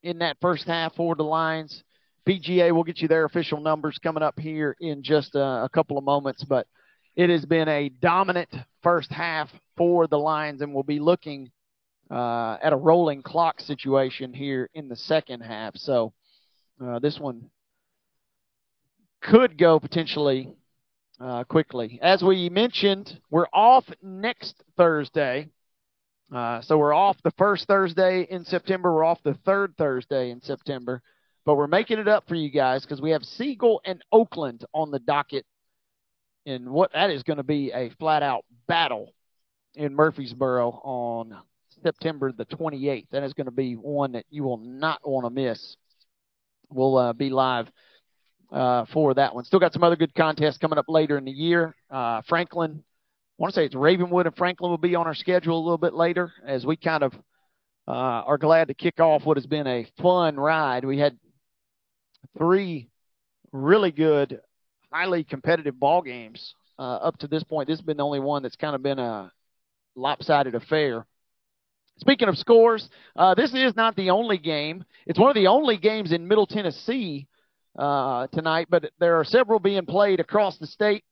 in 0.04 0.20
that 0.20 0.38
first 0.42 0.68
half 0.68 0.96
for 0.96 1.16
the 1.16 1.24
Lions. 1.24 1.84
BGA 2.28 2.72
will 2.72 2.84
get 2.84 3.00
you 3.00 3.08
their 3.08 3.26
official 3.26 3.60
numbers 3.60 3.98
coming 4.02 4.24
up 4.24 4.40
here 4.40 4.76
in 4.80 5.04
just 5.04 5.36
a, 5.36 5.64
a 5.64 5.70
couple 5.72 5.98
of 5.98 6.04
moments, 6.04 6.44
but 6.44 6.68
it 7.16 7.30
has 7.30 7.46
been 7.46 7.68
a 7.68 7.90
dominant 7.90 8.50
first 8.82 9.12
half 9.12 9.50
for 9.78 10.08
the 10.08 10.18
Lions, 10.18 10.62
and 10.62 10.74
we'll 10.74 10.84
be 10.84 11.00
looking 11.00 11.52
uh, 12.12 12.58
at 12.62 12.74
a 12.74 12.78
rolling 12.78 13.22
clock 13.22 13.60
situation 13.62 14.34
here 14.34 14.70
in 14.74 14.90
the 14.90 14.96
second 14.96 15.42
half. 15.42 15.76
So 15.78 16.14
uh, 16.84 17.00
this 17.00 17.20
one 17.20 17.50
could 19.22 19.58
go 19.58 19.80
potentially 19.80 20.50
uh, 21.20 21.44
quickly. 21.46 22.00
As 22.02 22.22
we 22.22 22.50
mentioned, 22.50 23.20
we're 23.30 23.48
off 23.54 23.86
next 24.02 24.64
Thursday. 24.78 25.50
Uh, 26.34 26.62
so 26.62 26.78
we're 26.78 26.94
off 26.94 27.18
the 27.24 27.34
first 27.38 27.68
Thursday 27.68 28.28
in 28.30 28.44
September. 28.46 28.94
We're 28.94 29.06
off 29.06 29.22
the 29.24 29.38
third 29.46 29.76
Thursday 29.78 30.32
in 30.32 30.42
September. 30.42 31.02
But 31.46 31.56
we're 31.56 31.68
making 31.68 32.00
it 32.00 32.08
up 32.08 32.28
for 32.28 32.36
you 32.36 32.50
guys 32.50 32.82
because 32.82 33.02
we 33.02 33.12
have 33.12 33.24
Siegel 33.24 33.82
and 33.86 34.04
Oakland 34.12 34.66
on 34.74 34.92
the 34.92 35.00
docket. 35.00 35.46
And 36.48 36.70
what 36.70 36.94
that 36.94 37.12
is 37.12 37.24
going 37.24 37.38
to 37.38 37.44
be 37.44 37.72
a 37.72 37.92
flat 38.00 38.24
out 38.24 38.46
battle 38.68 39.14
in 39.76 39.96
Murfreesboro 39.96 40.70
on 40.84 41.36
September 41.84 42.32
the 42.32 42.46
28th. 42.46 43.08
That 43.12 43.24
is 43.24 43.34
going 43.34 43.46
to 43.46 43.52
be 43.52 43.74
one 43.74 44.14
that 44.14 44.26
you 44.30 44.44
will 44.44 44.58
not 44.58 45.08
want 45.08 45.26
to 45.26 45.30
miss. 45.30 45.78
We'll 46.70 46.98
uh, 46.98 47.14
be 47.14 47.30
live 47.30 47.68
uh, 48.52 48.86
for 48.92 49.14
that 49.14 49.36
one. 49.36 49.44
Still 49.44 49.60
got 49.60 49.74
some 49.74 49.84
other 49.84 49.96
good 49.96 50.16
contests 50.16 50.58
coming 50.58 50.80
up 50.80 50.86
later 50.88 51.18
in 51.18 51.26
the 51.26 51.32
year. 51.32 51.76
Uh, 51.92 52.22
Franklin, 52.28 52.84
I 52.84 53.38
want 53.38 53.54
to 53.54 53.60
say 53.60 53.66
it's 53.66 53.76
Ravenwood 53.76 54.26
and 54.26 54.36
Franklin 54.36 54.72
will 54.72 54.78
be 54.78 54.96
on 54.96 55.06
our 55.06 55.14
schedule 55.14 55.60
a 55.60 55.64
little 55.64 55.78
bit 55.78 55.94
later 55.94 56.34
as 56.46 56.66
we 56.66 56.76
kind 56.76 57.04
of 57.04 57.14
uh, 57.88 57.92
are 57.92 58.40
glad 58.40 58.70
to 58.70 58.74
kick 58.74 59.00
off 59.00 59.26
what 59.26 59.38
has 59.38 59.46
been 59.46 59.68
a 59.68 59.88
fun 60.02 60.38
ride. 60.38 60.86
We 60.86 60.98
had 60.98 61.18
three 62.38 62.90
really 63.52 63.92
good 63.92 64.42
highly 64.92 65.24
competitive 65.24 65.80
ball 65.80 66.02
games 66.02 66.56
uh, 66.80 66.82
up 66.82 67.18
to 67.20 67.28
this 67.28 67.44
point. 67.44 67.68
This 67.68 67.80
has 67.80 67.86
been 67.86 67.98
the 67.98 68.06
only 68.06 68.20
one 68.20 68.44
that's 68.44 68.56
kind 68.56 68.76
of 68.76 68.84
been 68.84 69.00
a 69.00 69.32
lopsided 69.96 70.56
affair. 70.56 71.06
Speaking 71.98 72.28
of 72.28 72.38
scores, 72.38 72.90
uh, 73.16 73.36
this 73.36 73.54
is 73.54 73.76
not 73.76 73.96
the 73.96 74.10
only 74.10 74.38
game. 74.38 74.84
It's 75.06 75.20
one 75.20 75.30
of 75.30 75.36
the 75.36 75.48
only 75.48 75.78
games 75.78 76.12
in 76.12 76.28
Middle 76.28 76.46
Tennessee 76.46 77.28
uh, 77.78 78.28
tonight, 78.28 78.68
but 78.70 78.92
there 79.00 79.20
are 79.20 79.24
several 79.24 79.60
being 79.60 79.86
played 79.86 80.20
across 80.20 80.58
the 80.58 80.68
state. 80.68 81.04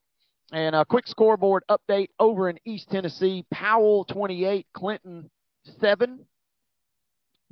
And 0.52 0.76
a 0.76 0.86
quick 0.86 1.08
scoreboard 1.08 1.64
update 1.72 2.10
over 2.20 2.50
in 2.50 2.60
East 2.66 2.90
Tennessee: 2.92 3.46
Powell 3.52 4.06
28, 4.06 4.68
Clinton 4.74 5.30
7. 5.80 6.26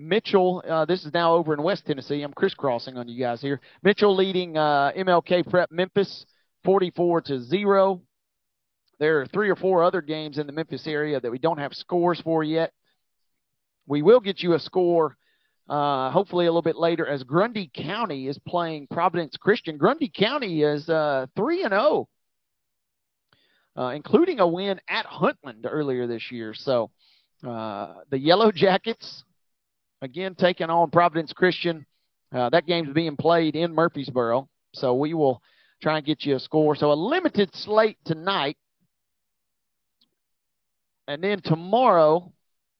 Mitchell, 0.01 0.63
uh, 0.67 0.85
this 0.85 1.05
is 1.05 1.13
now 1.13 1.35
over 1.35 1.53
in 1.53 1.61
West 1.61 1.85
Tennessee. 1.85 2.21
I'm 2.21 2.33
crisscrossing 2.33 2.97
on 2.97 3.07
you 3.07 3.19
guys 3.19 3.41
here. 3.41 3.61
Mitchell 3.83 4.15
leading 4.15 4.57
uh, 4.57 4.91
MLK 4.97 5.49
Prep 5.49 5.71
Memphis 5.71 6.25
44 6.63 7.21
to 7.21 7.41
zero. 7.41 8.01
There 8.99 9.21
are 9.21 9.25
three 9.27 9.49
or 9.49 9.55
four 9.55 9.83
other 9.83 10.01
games 10.01 10.37
in 10.37 10.47
the 10.47 10.53
Memphis 10.53 10.85
area 10.87 11.19
that 11.19 11.31
we 11.31 11.39
don't 11.39 11.59
have 11.59 11.73
scores 11.73 12.19
for 12.21 12.43
yet. 12.43 12.71
We 13.87 14.01
will 14.01 14.19
get 14.19 14.41
you 14.41 14.53
a 14.53 14.59
score 14.59 15.17
uh, 15.71 16.11
hopefully 16.11 16.47
a 16.47 16.49
little 16.49 16.61
bit 16.61 16.75
later 16.75 17.07
as 17.07 17.23
Grundy 17.23 17.71
County 17.73 18.27
is 18.27 18.37
playing 18.45 18.87
Providence 18.91 19.37
Christian. 19.37 19.77
Grundy 19.77 20.11
County 20.13 20.63
is 20.63 20.89
uh, 20.89 21.27
3 21.37 21.63
and 21.63 21.71
0, 21.71 22.09
uh, 23.77 23.87
including 23.95 24.41
a 24.41 24.47
win 24.47 24.81
at 24.89 25.05
Huntland 25.05 25.65
earlier 25.65 26.07
this 26.07 26.29
year. 26.29 26.53
So 26.53 26.91
uh, 27.47 27.93
the 28.09 28.19
Yellow 28.19 28.51
Jackets, 28.51 29.23
again, 30.01 30.35
taking 30.35 30.69
on 30.69 30.89
Providence 30.89 31.33
Christian. 31.33 31.85
Uh, 32.33 32.49
that 32.49 32.65
game's 32.65 32.93
being 32.93 33.17
played 33.17 33.55
in 33.55 33.73
Murfreesboro. 33.73 34.47
So 34.73 34.93
we 34.93 35.13
will 35.13 35.41
try 35.81 35.97
and 35.97 36.05
get 36.05 36.23
you 36.25 36.35
a 36.35 36.39
score. 36.39 36.75
So 36.75 36.91
a 36.91 36.93
limited 36.93 37.49
slate 37.53 37.97
tonight. 38.05 38.57
And 41.07 41.23
then 41.23 41.41
tomorrow, 41.41 42.31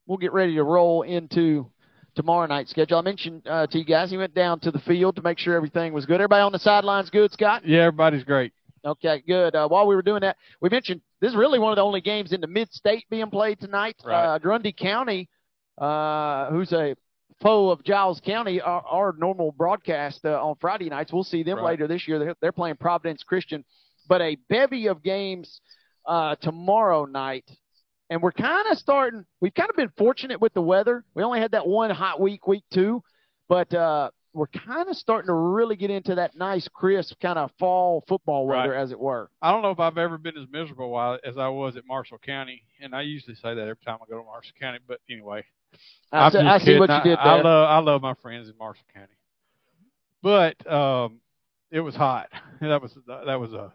we'll 0.05 0.17
get 0.17 0.31
ready 0.31 0.55
to 0.55 0.63
roll 0.63 1.01
into 1.01 1.69
tomorrow 2.15 2.45
night's 2.47 2.69
schedule. 2.69 2.97
I 2.97 3.01
mentioned 3.01 3.45
uh, 3.47 3.67
to 3.67 3.77
you 3.77 3.85
guys, 3.85 4.09
he 4.09 4.17
went 4.17 4.33
down 4.33 4.59
to 4.61 4.71
the 4.71 4.79
field 4.79 5.15
to 5.17 5.21
make 5.21 5.37
sure 5.37 5.55
everything 5.55 5.91
was 5.91 6.05
good. 6.05 6.15
Everybody 6.15 6.41
on 6.41 6.51
the 6.51 6.59
sidelines 6.59 7.09
good, 7.09 7.31
Scott? 7.31 7.63
Yeah, 7.65 7.83
everybody's 7.83 8.23
great. 8.23 8.53
Okay, 8.85 9.21
good. 9.27 9.55
Uh, 9.55 9.67
while 9.67 9.85
we 9.85 9.95
were 9.95 10.01
doing 10.01 10.21
that, 10.21 10.37
we 10.59 10.69
mentioned 10.69 11.01
this 11.19 11.31
is 11.31 11.35
really 11.35 11.59
one 11.59 11.71
of 11.71 11.75
the 11.75 11.83
only 11.83 12.01
games 12.01 12.31
in 12.31 12.41
the 12.41 12.47
mid-state 12.47 13.05
being 13.09 13.29
played 13.29 13.59
tonight. 13.59 13.95
Right. 14.03 14.25
Uh, 14.25 14.39
Grundy 14.39 14.71
County, 14.71 15.29
uh, 15.77 16.49
who's 16.49 16.71
a 16.73 16.95
foe 17.41 17.69
of 17.69 17.83
Giles 17.83 18.19
County, 18.23 18.59
our, 18.61 18.81
our 18.81 19.15
normal 19.17 19.51
broadcast 19.51 20.25
uh, 20.25 20.43
on 20.43 20.55
Friday 20.59 20.89
nights. 20.89 21.11
We'll 21.13 21.23
see 21.23 21.43
them 21.43 21.57
Right. 21.57 21.65
later 21.71 21.87
this 21.87 22.07
year. 22.07 22.19
They're, 22.19 22.35
they're 22.41 22.51
playing 22.51 22.77
Providence 22.77 23.23
Christian, 23.23 23.63
but 24.07 24.21
a 24.21 24.35
bevy 24.49 24.87
of 24.87 25.01
games 25.03 25.61
uh, 26.05 26.35
tomorrow 26.41 27.05
night. 27.05 27.49
And 28.09 28.21
we're 28.21 28.33
kind 28.33 28.67
of 28.69 28.77
starting. 28.77 29.23
We've 29.39 29.53
kind 29.53 29.69
of 29.69 29.75
been 29.77 29.91
fortunate 29.97 30.41
with 30.41 30.53
the 30.53 30.61
weather. 30.61 31.05
We 31.15 31.23
only 31.23 31.39
had 31.39 31.51
that 31.51 31.65
one 31.65 31.89
hot 31.91 32.19
week, 32.19 32.45
week 32.45 32.63
two, 32.73 33.01
but 33.47 33.73
uh, 33.73 34.09
we're 34.33 34.47
kind 34.47 34.89
of 34.89 34.97
starting 34.97 35.27
to 35.27 35.33
really 35.33 35.77
get 35.77 35.89
into 35.91 36.15
that 36.15 36.35
nice, 36.35 36.67
crisp 36.73 37.15
kind 37.21 37.39
of 37.39 37.51
fall 37.57 38.03
football 38.09 38.47
weather, 38.47 38.71
Right. 38.71 38.81
as 38.81 38.91
it 38.91 38.99
were. 38.99 39.29
I 39.41 39.51
don't 39.51 39.61
know 39.61 39.71
if 39.71 39.79
I've 39.79 39.97
ever 39.97 40.17
been 40.17 40.37
as 40.37 40.45
miserable 40.51 41.17
as 41.25 41.37
I 41.37 41.47
was 41.47 41.77
at 41.77 41.87
Marshall 41.87 42.17
County, 42.17 42.63
and 42.81 42.93
I 42.93 43.01
usually 43.03 43.35
say 43.35 43.53
that 43.55 43.61
every 43.61 43.77
time 43.85 43.99
I 44.01 44.09
go 44.09 44.17
to 44.19 44.25
Marshall 44.25 44.55
County. 44.59 44.79
But 44.85 44.99
anyway, 45.09 45.45
I 46.11 46.29
see- 46.29 46.37
I 46.39 46.57
see 46.59 46.77
what 46.79 46.89
you 46.89 46.95
I- 46.95 47.03
did 47.03 47.17
I 47.19 47.35
there. 47.35 47.43
love 47.43 47.69
I 47.69 47.77
love 47.79 48.01
my 48.01 48.13
friends 48.15 48.49
in 48.49 48.57
Marshall 48.57 48.85
County, 48.93 49.13
but 50.21 50.71
um, 50.71 51.19
it 51.71 51.79
was 51.81 51.95
hot. 51.95 52.29
That 52.61 52.81
was 52.81 52.95
that 53.07 53.39
was 53.39 53.53
a 53.53 53.71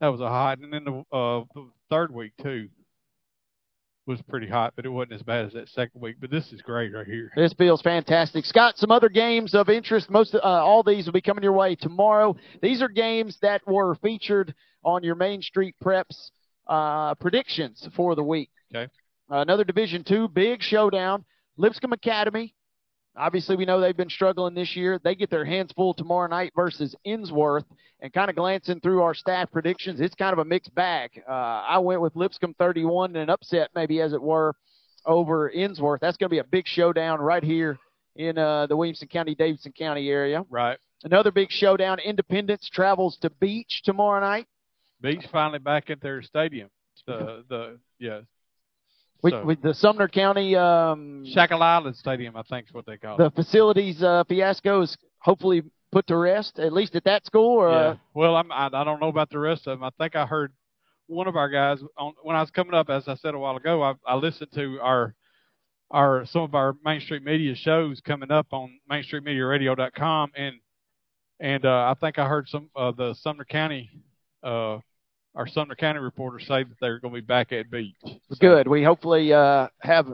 that 0.00 0.08
was 0.08 0.20
a 0.20 0.28
hot, 0.28 0.58
and 0.58 0.70
then 0.72 0.84
the 0.84 1.16
uh 1.16 1.44
the 1.54 1.70
third 1.88 2.12
week 2.12 2.32
too 2.42 2.68
was 4.06 4.20
pretty 4.28 4.46
hot, 4.46 4.74
but 4.76 4.84
it 4.84 4.88
wasn't 4.88 5.14
as 5.14 5.22
bad 5.22 5.46
as 5.46 5.52
that 5.54 5.68
second 5.70 6.00
week. 6.00 6.16
But 6.20 6.30
this 6.30 6.52
is 6.52 6.62
great 6.62 6.92
right 6.94 7.06
here. 7.06 7.32
This 7.34 7.52
feels 7.54 7.82
fantastic. 7.82 8.44
Scott, 8.44 8.76
some 8.78 8.90
other 8.92 9.08
games 9.08 9.54
of 9.54 9.68
interest. 9.68 10.10
Most 10.10 10.34
uh, 10.34 10.38
all 10.42 10.82
these 10.82 11.06
will 11.06 11.12
be 11.12 11.20
coming 11.22 11.42
your 11.42 11.54
way 11.54 11.74
tomorrow. 11.74 12.36
These 12.62 12.82
are 12.82 12.88
games 12.88 13.38
that 13.42 13.66
were 13.66 13.94
featured 13.96 14.54
on 14.84 15.02
your 15.02 15.14
Main 15.16 15.40
Street 15.42 15.74
Preps 15.82 16.30
uh, 16.68 17.14
predictions 17.16 17.88
for 17.96 18.14
the 18.14 18.22
week. 18.22 18.50
Okay. 18.74 18.92
Another 19.28 19.64
Division 19.64 20.04
Two 20.04 20.28
big 20.28 20.62
showdown. 20.62 21.24
Lipscomb 21.56 21.92
Academy. 21.92 22.54
Obviously, 23.16 23.56
we 23.56 23.64
know 23.64 23.80
they've 23.80 23.96
been 23.96 24.10
struggling 24.10 24.54
this 24.54 24.76
year. 24.76 25.00
They 25.02 25.14
get 25.14 25.30
their 25.30 25.44
hands 25.46 25.72
full 25.72 25.94
tomorrow 25.94 26.28
night 26.28 26.52
versus 26.54 26.94
Ensworth. 27.06 27.64
And 28.00 28.12
kind 28.12 28.28
of 28.28 28.36
glancing 28.36 28.80
through 28.80 29.00
our 29.00 29.14
staff 29.14 29.50
predictions, 29.50 30.00
it's 30.00 30.14
kind 30.14 30.34
of 30.34 30.38
a 30.38 30.44
mixed 30.44 30.74
bag. 30.74 31.10
Uh, 31.26 31.32
I 31.32 31.78
went 31.78 32.02
with 32.02 32.14
Lipscomb 32.14 32.54
31 32.58 33.10
and 33.10 33.16
an 33.16 33.30
upset, 33.30 33.70
maybe 33.74 34.02
as 34.02 34.12
it 34.12 34.20
were, 34.20 34.54
over 35.06 35.50
Ensworth. 35.50 36.00
That's 36.00 36.18
going 36.18 36.28
to 36.28 36.34
be 36.34 36.40
a 36.40 36.44
big 36.44 36.66
showdown 36.66 37.20
right 37.20 37.42
here 37.42 37.78
in 38.16 38.36
uh, 38.36 38.66
the 38.66 38.76
Williamson 38.76 39.08
County, 39.08 39.34
Davidson 39.34 39.72
County 39.72 40.10
area. 40.10 40.44
Right. 40.50 40.76
Another 41.04 41.30
big 41.30 41.50
showdown. 41.50 42.00
Independence 42.00 42.68
travels 42.70 43.16
to 43.22 43.30
Beech 43.30 43.80
tomorrow 43.84 44.20
night. 44.20 44.46
Beech 45.00 45.24
finally 45.32 45.58
back 45.58 45.88
at 45.88 46.02
their 46.02 46.22
stadium. 46.22 46.68
The 47.06 47.44
the 47.48 47.78
yeah. 47.98 48.20
With, 49.22 49.32
So- 49.32 49.44
with 49.44 49.62
the 49.62 49.74
Sumner 49.74 50.08
County 50.08 50.54
um, 50.56 51.24
Shackle 51.26 51.62
Island 51.62 51.96
Stadium, 51.96 52.36
I 52.36 52.42
think 52.42 52.66
is 52.68 52.74
what 52.74 52.86
they 52.86 52.96
call 52.96 53.16
the 53.16 53.26
it. 53.26 53.34
The 53.34 53.42
facilities 53.42 54.02
uh, 54.02 54.24
fiasco 54.28 54.82
is 54.82 54.96
hopefully 55.18 55.62
put 55.92 56.06
to 56.08 56.16
rest, 56.16 56.58
at 56.58 56.72
least 56.72 56.94
at 56.96 57.04
that 57.04 57.24
school. 57.26 57.58
Or, 57.58 57.70
Yeah. 57.70 57.76
uh, 57.76 57.96
Well, 58.14 58.36
I'm, 58.36 58.52
I 58.52 58.66
I 58.72 58.84
don't 58.84 59.00
know 59.00 59.08
about 59.08 59.30
the 59.30 59.38
rest 59.38 59.66
of 59.66 59.78
them. 59.78 59.84
I 59.84 59.90
think 59.98 60.14
I 60.16 60.26
heard 60.26 60.52
one 61.06 61.28
of 61.28 61.36
our 61.36 61.48
guys 61.48 61.78
on 61.96 62.12
when 62.22 62.36
I 62.36 62.40
was 62.40 62.50
coming 62.50 62.74
up, 62.74 62.90
as 62.90 63.08
I 63.08 63.14
said 63.14 63.34
a 63.34 63.38
while 63.38 63.56
ago. 63.56 63.82
I, 63.82 63.94
I 64.06 64.16
listened 64.16 64.52
to 64.54 64.78
our 64.80 65.14
our 65.90 66.26
some 66.26 66.42
of 66.42 66.54
our 66.54 66.74
Main 66.84 67.00
Street 67.00 67.22
Media 67.22 67.54
shows 67.54 68.00
coming 68.00 68.30
up 68.32 68.48
on 68.52 68.78
MainStreetMediaRadio.com, 68.90 70.32
and 70.36 70.56
and 71.40 71.64
uh, 71.64 71.90
I 71.90 71.94
think 72.00 72.18
I 72.18 72.26
heard 72.28 72.48
some 72.48 72.70
of 72.74 72.96
the 72.96 73.14
Sumner 73.14 73.44
County 73.44 73.90
uh, 74.42 74.78
our 75.36 75.46
Sumner 75.46 75.74
County 75.74 76.00
reporters 76.00 76.46
say 76.48 76.64
that 76.64 76.76
they're 76.80 76.98
going 76.98 77.14
to 77.14 77.20
be 77.20 77.26
back 77.26 77.52
at 77.52 77.70
Beech. 77.70 77.94
Good. 78.40 78.66
We 78.66 78.82
hopefully 78.82 79.32
uh, 79.32 79.68
have 79.80 80.08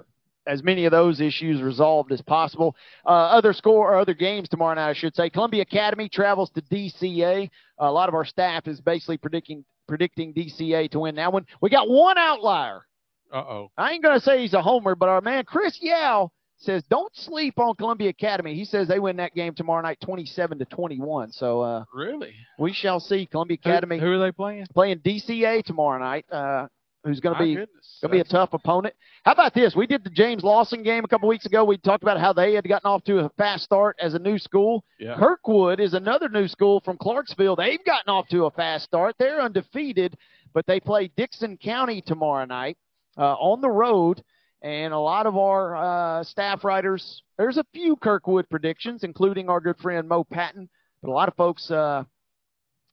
as 0.46 0.62
many 0.64 0.84
of 0.84 0.90
those 0.90 1.20
issues 1.20 1.62
resolved 1.62 2.10
as 2.10 2.20
possible. 2.20 2.74
Uh, 3.06 3.10
other 3.10 3.52
score 3.52 3.92
or 3.92 3.98
other 3.98 4.14
games 4.14 4.48
tomorrow 4.48 4.74
night, 4.74 4.90
I 4.90 4.92
should 4.92 5.14
say. 5.14 5.30
Columbia 5.30 5.62
Academy 5.62 6.08
travels 6.08 6.50
to 6.50 6.62
DCA. 6.62 7.48
a 7.78 7.90
lot 7.90 8.08
of 8.08 8.14
our 8.14 8.24
staff 8.24 8.66
is 8.66 8.80
basically 8.80 9.16
predicting 9.16 9.64
predicting 9.88 10.32
DCA 10.34 10.90
to 10.90 11.00
win 11.00 11.14
that 11.16 11.32
one. 11.32 11.46
We 11.60 11.70
got 11.70 11.88
one 11.88 12.18
outlier. 12.18 12.86
Uh 13.32 13.36
oh. 13.36 13.70
I 13.78 13.92
ain't 13.92 14.02
going 14.02 14.18
to 14.18 14.24
say 14.24 14.40
he's 14.42 14.54
a 14.54 14.62
homer, 14.62 14.94
but 14.94 15.08
our 15.08 15.20
man 15.20 15.44
Chris 15.44 15.78
Yao 15.80 16.30
says 16.62 16.82
don't 16.90 17.14
sleep 17.16 17.58
on 17.58 17.74
Columbia 17.74 18.10
Academy. 18.10 18.54
He 18.54 18.64
says 18.64 18.88
they 18.88 18.98
win 18.98 19.16
that 19.16 19.34
game 19.34 19.54
tomorrow 19.54 19.82
night 19.82 19.98
27 20.00 20.58
to 20.58 20.64
21. 20.64 21.32
So 21.32 21.60
uh, 21.60 21.84
Really? 21.94 22.34
we 22.58 22.72
shall 22.72 23.00
see. 23.00 23.26
Columbia 23.26 23.58
Academy 23.60 23.98
Who, 23.98 24.12
are 24.12 24.18
they 24.18 24.32
playing? 24.32 24.66
playing 24.72 24.98
DCA 25.00 25.64
tomorrow 25.64 25.98
night. 25.98 26.24
Uh, 26.30 26.66
who's 27.04 27.18
going 27.18 27.34
to 27.36 27.42
be 27.42 27.54
going 27.56 27.66
to 28.02 28.08
be 28.08 28.20
a 28.20 28.24
tough 28.24 28.52
opponent. 28.52 28.94
How 29.24 29.32
about 29.32 29.54
this? 29.54 29.74
We 29.74 29.86
did 29.88 30.04
the 30.04 30.10
James 30.10 30.44
Lawson 30.44 30.82
game 30.84 31.04
a 31.04 31.08
couple 31.08 31.28
weeks 31.28 31.46
ago. 31.46 31.64
We 31.64 31.76
talked 31.78 32.02
about 32.04 32.20
how 32.20 32.32
they 32.32 32.54
had 32.54 32.66
gotten 32.68 32.88
off 32.88 33.02
to 33.04 33.18
a 33.20 33.28
fast 33.30 33.64
start 33.64 33.96
as 34.00 34.14
a 34.14 34.18
new 34.20 34.38
school. 34.38 34.84
Yeah. 35.00 35.16
Kirkwood 35.18 35.80
is 35.80 35.94
another 35.94 36.28
new 36.28 36.46
school 36.46 36.80
from 36.84 36.96
Clarksville. 36.98 37.56
They've 37.56 37.84
gotten 37.84 38.08
off 38.08 38.28
to 38.28 38.44
a 38.44 38.50
fast 38.52 38.84
start. 38.84 39.16
They're 39.18 39.40
undefeated, 39.40 40.16
but 40.54 40.64
they 40.66 40.78
play 40.78 41.10
Dickson 41.16 41.56
County 41.56 42.02
tomorrow 42.02 42.44
night 42.44 42.76
uh, 43.18 43.34
on 43.34 43.60
the 43.60 43.70
road. 43.70 44.22
And 44.62 44.94
a 44.94 44.98
lot 44.98 45.26
of 45.26 45.36
our 45.36 45.76
uh, 46.20 46.24
staff 46.24 46.62
writers, 46.62 47.22
there's 47.36 47.56
a 47.56 47.64
few 47.72 47.96
Kirkwood 47.96 48.48
predictions, 48.48 49.02
including 49.02 49.48
our 49.48 49.60
good 49.60 49.76
friend 49.78 50.08
Mo 50.08 50.22
Patton. 50.24 50.68
But 51.02 51.10
a 51.10 51.12
lot 51.12 51.28
of 51.28 51.34
folks 51.34 51.68
uh, 51.68 52.04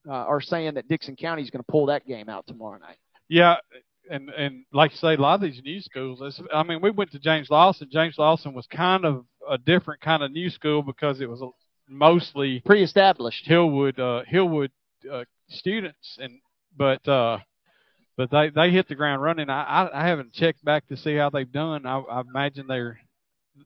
uh, 0.07 0.11
are 0.11 0.41
saying 0.41 0.73
that 0.73 0.87
Dickson 0.87 1.15
County 1.15 1.43
is 1.43 1.51
going 1.51 1.63
to 1.63 1.71
pull 1.71 1.85
that 1.87 2.07
game 2.07 2.27
out 2.27 2.47
tomorrow 2.47 2.79
night. 2.79 2.97
Yeah, 3.27 3.57
and 4.09 4.29
and 4.31 4.65
like 4.73 4.91
you 4.91 4.97
say, 4.97 5.13
a 5.13 5.17
lot 5.17 5.35
of 5.35 5.41
these 5.41 5.61
new 5.63 5.79
schools. 5.81 6.41
I 6.51 6.63
mean, 6.63 6.81
we 6.81 6.89
went 6.89 7.11
to 7.11 7.19
James 7.19 7.49
Lawson. 7.51 7.87
James 7.91 8.15
Lawson 8.17 8.53
was 8.53 8.65
kind 8.65 9.05
of 9.05 9.25
a 9.47 9.59
different 9.59 10.01
kind 10.01 10.23
of 10.23 10.31
new 10.31 10.49
school 10.49 10.81
because 10.81 11.21
it 11.21 11.29
was 11.29 11.41
a- 11.41 11.49
mostly 11.87 12.61
pre-established 12.65 13.47
Hillwood 13.47 13.99
uh, 13.99 14.23
Hillwood 14.31 14.69
uh, 15.11 15.25
students, 15.49 16.17
and 16.19 16.39
but 16.75 17.07
uh, 17.07 17.37
but 18.19 18.29
they 18.31 18.49
they 18.49 18.69
hit 18.69 18.89
the 18.89 18.95
ground 18.95 19.21
running. 19.21 19.49
I 19.49 19.63
I, 19.63 20.03
I 20.03 20.07
haven't 20.07 20.33
checked 20.33 20.63
back 20.65 20.85
to 20.87 20.97
see 20.97 21.15
how 21.15 21.29
they've 21.29 21.49
done. 21.49 21.85
I, 21.85 21.99
I 21.99 22.19
imagine 22.21 22.67
they're 22.67 22.99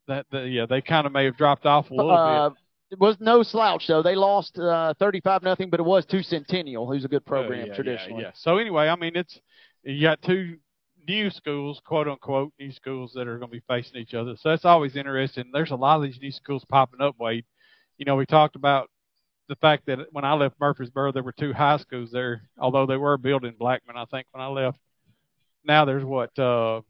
that, 0.07 0.27
that 0.31 0.47
yeah 0.47 0.67
they 0.67 0.79
kind 0.79 1.07
of 1.07 1.11
may 1.11 1.25
have 1.25 1.35
dropped 1.37 1.65
off 1.65 1.89
a 1.89 1.93
little 1.95 2.11
Uh, 2.11 2.49
bit. 2.49 2.57
it 2.91 2.99
was 2.99 3.17
no 3.19 3.41
slouch 3.41 3.87
though. 3.87 4.03
They 4.03 4.13
lost 4.13 4.59
uh, 4.59 4.93
35 4.99 5.41
nothing, 5.41 5.71
but 5.71 5.79
it 5.79 5.83
was 5.83 6.05
to 6.05 6.21
Centennial, 6.21 6.85
who's 6.87 7.03
a 7.03 7.07
good 7.07 7.25
program 7.25 7.63
Uh, 7.63 7.65
yeah, 7.65 7.73
traditionally. 7.73 8.21
Yeah, 8.21 8.27
yeah. 8.27 8.33
So 8.35 8.59
anyway, 8.59 8.89
I 8.89 8.95
mean, 8.95 9.15
it's 9.15 9.39
you 9.81 10.01
got 10.03 10.21
two 10.21 10.57
new 11.07 11.31
schools, 11.31 11.81
quote 11.83 12.07
unquote, 12.07 12.53
new 12.59 12.71
schools 12.71 13.11
that 13.15 13.27
are 13.27 13.39
going 13.39 13.49
to 13.51 13.57
be 13.57 13.63
facing 13.67 13.99
each 13.99 14.13
other. 14.13 14.35
So 14.39 14.49
that's 14.49 14.65
always 14.65 14.95
interesting. 14.95 15.45
There's 15.51 15.71
a 15.71 15.75
lot 15.75 15.97
of 15.97 16.03
these 16.03 16.19
new 16.21 16.31
schools 16.31 16.63
popping 16.69 17.01
up. 17.01 17.15
Wade, 17.19 17.45
you 17.97 18.05
know, 18.05 18.15
we 18.15 18.27
talked 18.27 18.55
about 18.55 18.87
the 19.49 19.55
fact 19.57 19.85
that 19.87 19.99
when 20.11 20.25
I 20.25 20.33
left 20.33 20.59
Murfreesboro, 20.59 21.11
there 21.11 21.23
were 21.23 21.33
two 21.33 21.53
high 21.53 21.77
schools 21.77 22.11
there, 22.11 22.43
although 22.57 22.85
they 22.85 22.97
were 22.97 23.17
built 23.17 23.43
in 23.43 23.55
Blackman. 23.55 23.97
I 23.97 24.05
think 24.05 24.27
when 24.31 24.41
I 24.41 24.47
left, 24.47 24.79
now 25.65 25.85
there's 25.85 26.03
what 26.03 26.37
uh, 26.39 26.81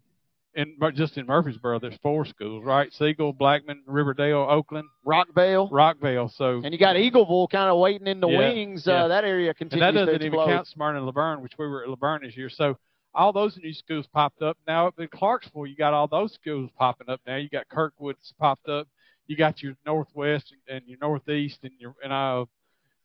in 0.55 0.77
just 0.93 1.17
in 1.17 1.25
Murfreesboro, 1.25 1.79
there's 1.79 1.97
four 2.01 2.25
schools, 2.25 2.63
right? 2.63 2.91
Siegel, 2.93 3.33
Blackman, 3.33 3.83
Riverdale, 3.87 4.45
Oakland, 4.49 4.87
Rockvale, 5.05 5.69
Rockvale. 5.71 6.31
So 6.35 6.61
and 6.63 6.71
you 6.71 6.79
got 6.79 6.95
Eagleville 6.95 7.49
kind 7.49 7.69
of 7.69 7.79
waiting 7.79 8.07
in 8.07 8.19
the 8.19 8.27
yeah, 8.27 8.37
wings. 8.37 8.83
Yeah. 8.85 9.05
Uh, 9.05 9.07
that 9.09 9.23
area 9.23 9.53
continues 9.53 9.79
to 9.79 9.79
be. 9.79 9.87
and 9.87 9.97
that 9.97 10.11
doesn't 10.11 10.19
to 10.21 10.25
even 10.25 10.45
count 10.45 10.67
Smyrna 10.67 10.97
and 10.97 11.05
La 11.05 11.11
Vergne, 11.11 11.41
which 11.41 11.53
we 11.57 11.67
were 11.67 11.83
at 11.83 11.89
La 11.89 11.95
Vergne 11.95 12.25
this 12.25 12.37
year. 12.37 12.49
So 12.49 12.77
all 13.15 13.33
those 13.33 13.57
new 13.57 13.73
schools 13.73 14.07
popped 14.13 14.41
up. 14.41 14.57
Now 14.67 14.87
up 14.87 14.99
in 14.99 15.07
Clarksville, 15.07 15.67
you 15.67 15.75
got 15.75 15.93
all 15.93 16.07
those 16.07 16.33
schools 16.33 16.69
popping 16.77 17.09
up. 17.09 17.21
Now 17.25 17.37
you 17.37 17.49
got 17.49 17.67
Kirkwood's 17.69 18.33
popped 18.39 18.69
up. 18.69 18.87
You 19.27 19.37
got 19.37 19.61
your 19.61 19.75
Northwest 19.85 20.53
and 20.67 20.81
your 20.85 20.97
Northeast, 21.01 21.59
and 21.63 21.71
your 21.79 21.95
and 22.03 22.13
I, 22.13 22.33
of 22.33 22.49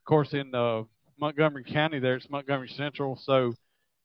course, 0.04 0.32
in 0.32 0.54
uh, 0.54 0.82
Montgomery 1.18 1.64
County 1.64 1.98
there, 1.98 2.16
it's 2.16 2.30
Montgomery 2.30 2.68
Central. 2.68 3.16
So 3.22 3.54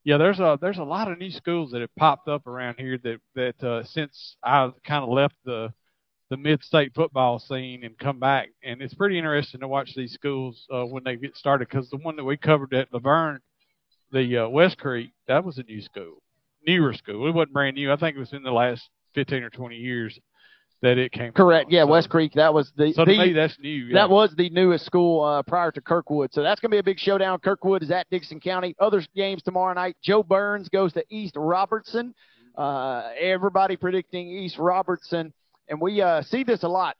yeah, 0.03 0.17
there's 0.17 0.39
a 0.39 0.57
there's 0.61 0.77
a 0.77 0.83
lot 0.83 1.11
of 1.11 1.17
new 1.17 1.31
schools 1.31 1.71
that 1.71 1.81
have 1.81 1.95
popped 1.95 2.27
up 2.27 2.45
around 2.47 2.75
here 2.77 2.97
that 3.03 3.19
that 3.35 3.63
uh, 3.63 3.83
since 3.83 4.35
I 4.43 4.71
kind 4.85 5.03
of 5.03 5.09
left 5.09 5.35
the 5.45 5.73
the 6.29 6.37
mid-state 6.37 6.93
football 6.95 7.37
scene 7.37 7.83
and 7.83 7.97
come 7.97 8.19
back, 8.19 8.49
and 8.63 8.81
it's 8.81 8.93
pretty 8.93 9.17
interesting 9.17 9.59
to 9.59 9.67
watch 9.67 9.93
these 9.95 10.13
schools 10.13 10.65
uh, 10.73 10.83
when 10.83 11.03
they 11.03 11.15
get 11.15 11.35
started. 11.37 11.67
Because 11.69 11.89
the 11.89 11.97
one 11.97 12.15
that 12.15 12.23
we 12.23 12.37
covered 12.37 12.73
at 12.73 12.91
La 12.91 12.99
Vergne, 12.99 13.39
the 14.11 14.39
uh, 14.39 14.47
West 14.47 14.77
Creek, 14.77 15.11
that 15.27 15.43
was 15.43 15.57
a 15.57 15.63
new 15.63 15.81
school, 15.81 16.21
newer 16.65 16.93
school. 16.93 17.27
It 17.27 17.31
wasn't 17.31 17.53
brand 17.53 17.75
new. 17.75 17.91
I 17.91 17.97
think 17.97 18.15
it 18.15 18.19
was 18.19 18.33
in 18.33 18.43
the 18.43 18.51
last 18.51 18.89
15 19.15 19.43
or 19.43 19.49
20 19.49 19.75
years 19.75 20.19
that 20.83 20.97
it 20.97 21.11
came. 21.11 21.31
Correct. 21.31 21.67
From. 21.67 21.73
Yeah, 21.73 21.83
so, 21.83 21.87
West 21.87 22.09
Creek. 22.09 22.33
That 22.33 22.53
was 22.53 22.71
the. 22.77 22.93
So 22.93 23.05
the, 23.05 23.17
me, 23.17 23.33
that's 23.33 23.57
new. 23.59 23.85
Yeah. 23.85 24.01
That 24.01 24.09
was 24.09 24.33
the 24.37 24.49
newest 24.49 24.85
school 24.85 25.23
uh, 25.23 25.41
prior 25.41 25.71
to 25.71 25.81
Kirkwood. 25.81 26.33
So 26.33 26.43
that's 26.43 26.59
going 26.61 26.69
to 26.69 26.75
be 26.75 26.79
a 26.79 26.83
big 26.83 26.99
showdown. 26.99 27.39
Kirkwood 27.39 27.81
is 27.81 27.89
at 27.89 28.07
Dickson 28.11 28.39
County. 28.39 28.75
Other 28.79 29.01
games 29.15 29.41
tomorrow 29.41 29.73
night. 29.73 29.95
Jo 30.03 30.21
Byrns 30.21 30.69
goes 30.69 30.93
to 30.93 31.03
East 31.09 31.35
Robertson. 31.35 32.13
Uh, 32.55 33.09
everybody 33.19 33.75
predicting 33.77 34.27
East 34.27 34.59
Robertson, 34.59 35.33
and 35.69 35.81
we 35.81 36.01
uh, 36.01 36.21
see 36.21 36.43
this 36.43 36.61
a 36.61 36.67
lot, 36.67 36.95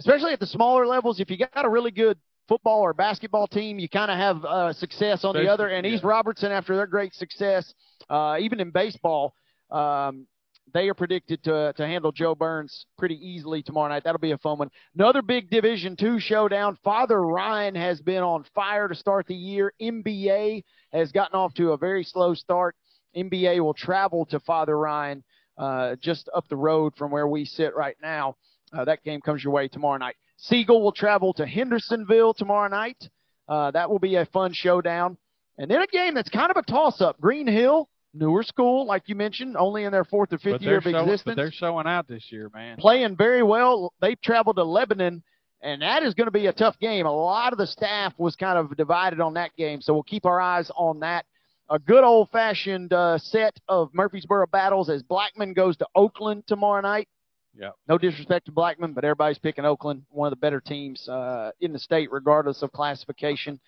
especially 0.00 0.32
at 0.32 0.40
the 0.40 0.46
smaller 0.46 0.84
levels. 0.84 1.20
If 1.20 1.30
you 1.30 1.36
got 1.36 1.64
a 1.64 1.68
really 1.68 1.92
good 1.92 2.18
football 2.48 2.80
or 2.80 2.92
basketball 2.92 3.46
team, 3.46 3.78
you 3.78 3.88
kind 3.88 4.10
of 4.10 4.16
have 4.16 4.44
uh, 4.44 4.72
success 4.72 5.24
on 5.24 5.36
the 5.36 5.46
other. 5.46 5.68
And 5.68 5.86
yeah. 5.86 5.92
East 5.92 6.02
Robertson, 6.02 6.50
after 6.50 6.74
their 6.74 6.86
great 6.86 7.14
success, 7.14 7.72
uh, 8.10 8.38
even 8.40 8.58
in 8.58 8.70
baseball, 8.70 9.34
um, 9.70 10.26
they 10.72 10.88
are 10.88 10.94
predicted 10.94 11.42
to 11.44 11.72
to 11.76 11.86
handle 11.86 12.12
Jo 12.12 12.34
Byrns 12.34 12.84
pretty 12.96 13.16
easily 13.16 13.62
tomorrow 13.62 13.88
night. 13.88 14.04
That'll 14.04 14.18
be 14.18 14.32
a 14.32 14.38
fun 14.38 14.58
one. 14.58 14.70
Another 14.94 15.22
big 15.22 15.50
Division 15.50 15.96
two 15.96 16.20
showdown. 16.20 16.78
Father 16.82 17.20
Ryan 17.20 17.74
has 17.74 18.00
been 18.00 18.22
on 18.22 18.44
fire 18.54 18.88
to 18.88 18.94
start 18.94 19.26
the 19.26 19.34
year. 19.34 19.72
MBA 19.80 20.64
has 20.92 21.12
gotten 21.12 21.38
off 21.38 21.54
to 21.54 21.72
a 21.72 21.76
very 21.76 22.04
slow 22.04 22.34
start. 22.34 22.76
MBA 23.16 23.60
will 23.60 23.74
travel 23.74 24.26
to 24.26 24.40
Father 24.40 24.78
Ryan 24.78 25.24
uh, 25.56 25.96
just 25.96 26.28
up 26.34 26.48
the 26.48 26.56
road 26.56 26.94
from 26.96 27.10
where 27.10 27.26
we 27.26 27.44
sit 27.44 27.74
right 27.74 27.96
now. 28.02 28.36
Uh, 28.72 28.84
that 28.84 29.02
game 29.02 29.20
comes 29.20 29.42
your 29.42 29.52
way 29.52 29.68
tomorrow 29.68 29.98
night. 29.98 30.16
Siegel 30.36 30.82
will 30.82 30.92
travel 30.92 31.32
to 31.34 31.46
Hendersonville 31.46 32.34
tomorrow 32.34 32.68
night. 32.68 33.08
Uh, 33.48 33.70
that 33.70 33.90
will 33.90 33.98
be 33.98 34.14
a 34.16 34.26
fun 34.26 34.52
showdown. 34.52 35.16
And 35.56 35.70
then 35.70 35.82
a 35.82 35.86
game 35.86 36.14
that's 36.14 36.28
kind 36.28 36.50
of 36.50 36.56
a 36.56 36.62
toss 36.62 37.00
up. 37.00 37.20
Green 37.20 37.46
Hill, 37.46 37.88
newer 38.14 38.42
school, 38.42 38.86
like 38.86 39.04
you 39.06 39.14
mentioned, 39.14 39.56
only 39.56 39.84
in 39.84 39.92
their 39.92 40.04
fourth 40.04 40.32
or 40.32 40.38
fifth 40.38 40.62
year 40.62 40.78
of 40.78 40.84
showing, 40.84 40.96
existence. 40.96 41.22
But 41.24 41.36
they're 41.36 41.52
showing 41.52 41.86
out 41.86 42.08
this 42.08 42.30
year, 42.30 42.50
man. 42.54 42.76
Playing 42.78 43.16
very 43.16 43.42
well. 43.42 43.92
They've 44.00 44.20
traveled 44.20 44.56
to 44.56 44.64
Lebanon, 44.64 45.22
and 45.62 45.82
that 45.82 46.02
is 46.02 46.14
going 46.14 46.26
to 46.26 46.32
be 46.32 46.46
a 46.46 46.52
tough 46.52 46.78
game. 46.78 47.06
A 47.06 47.12
lot 47.12 47.52
of 47.52 47.58
the 47.58 47.66
staff 47.66 48.14
was 48.18 48.36
kind 48.36 48.58
of 48.58 48.76
divided 48.76 49.20
on 49.20 49.34
that 49.34 49.54
game, 49.56 49.80
so 49.80 49.92
we'll 49.92 50.02
keep 50.02 50.26
our 50.26 50.40
eyes 50.40 50.70
on 50.76 51.00
that. 51.00 51.26
A 51.70 51.78
good 51.78 52.02
old 52.02 52.30
fashioned 52.30 52.92
uh, 52.94 53.18
set 53.18 53.58
of 53.68 53.92
Murfreesboro 53.92 54.46
battles 54.46 54.88
as 54.88 55.02
Blackman 55.02 55.52
goes 55.52 55.76
to 55.76 55.86
Oakland 55.94 56.44
tomorrow 56.46 56.80
night. 56.80 57.08
Yeah. 57.54 57.70
No 57.88 57.98
disrespect 57.98 58.46
to 58.46 58.52
Blackman, 58.52 58.92
but 58.92 59.04
everybody's 59.04 59.38
picking 59.38 59.64
Oakland, 59.64 60.02
one 60.10 60.28
of 60.28 60.30
the 60.30 60.40
better 60.40 60.60
teams 60.60 61.08
uh, 61.08 61.50
in 61.60 61.72
the 61.72 61.78
state, 61.78 62.10
regardless 62.10 62.62
of 62.62 62.72
classification. 62.72 63.60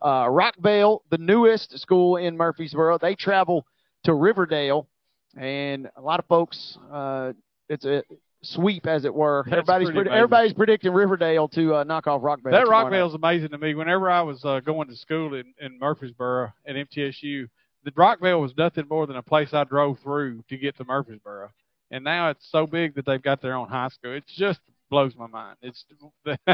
Uh, 0.00 0.26
Rockvale, 0.26 1.00
the 1.10 1.18
newest 1.18 1.76
school 1.80 2.16
in 2.16 2.36
Murfreesboro, 2.36 2.98
they 2.98 3.16
travel 3.16 3.66
to 4.08 4.14
Riverdale, 4.14 4.88
and 5.36 5.90
a 5.94 6.00
lot 6.00 6.18
of 6.18 6.24
folks, 6.26 6.78
uh, 6.90 7.34
it's 7.68 7.84
a 7.84 8.02
sweep, 8.42 8.86
as 8.86 9.04
it 9.04 9.14
were. 9.14 9.44
That's 9.44 9.68
everybody's 9.68 9.90
pred- 9.90 10.10
everybody's 10.10 10.54
predicting 10.54 10.92
Riverdale 10.92 11.46
to 11.48 11.76
uh, 11.76 11.84
knock 11.84 12.06
off 12.06 12.22
Rockvale. 12.22 12.52
That. 12.52 12.66
Rockvale's 12.66 13.14
amazing 13.14 13.50
to 13.50 13.58
me. 13.58 13.74
Whenever 13.74 14.10
I 14.10 14.22
was 14.22 14.42
uh, 14.46 14.60
going 14.60 14.88
to 14.88 14.96
school 14.96 15.34
in, 15.34 15.52
in 15.60 15.78
Murfreesboro 15.78 16.50
at 16.66 16.74
MTSU, 16.74 17.48
the 17.84 17.90
Rockvale 17.90 18.40
was 18.40 18.54
nothing 18.56 18.86
more 18.88 19.06
than 19.06 19.16
a 19.16 19.22
place 19.22 19.52
I 19.52 19.64
drove 19.64 19.98
through 20.02 20.42
to 20.48 20.56
get 20.56 20.78
to 20.78 20.84
Murfreesboro. 20.84 21.50
And 21.90 22.02
now 22.02 22.30
it's 22.30 22.50
so 22.50 22.66
big 22.66 22.94
that 22.94 23.04
they've 23.04 23.22
got 23.22 23.42
their 23.42 23.54
own 23.54 23.68
high 23.68 23.88
school. 23.88 24.14
It 24.14 24.24
just 24.26 24.60
blows 24.88 25.14
my 25.16 25.26
mind. 25.26 25.56
It's 25.60 25.84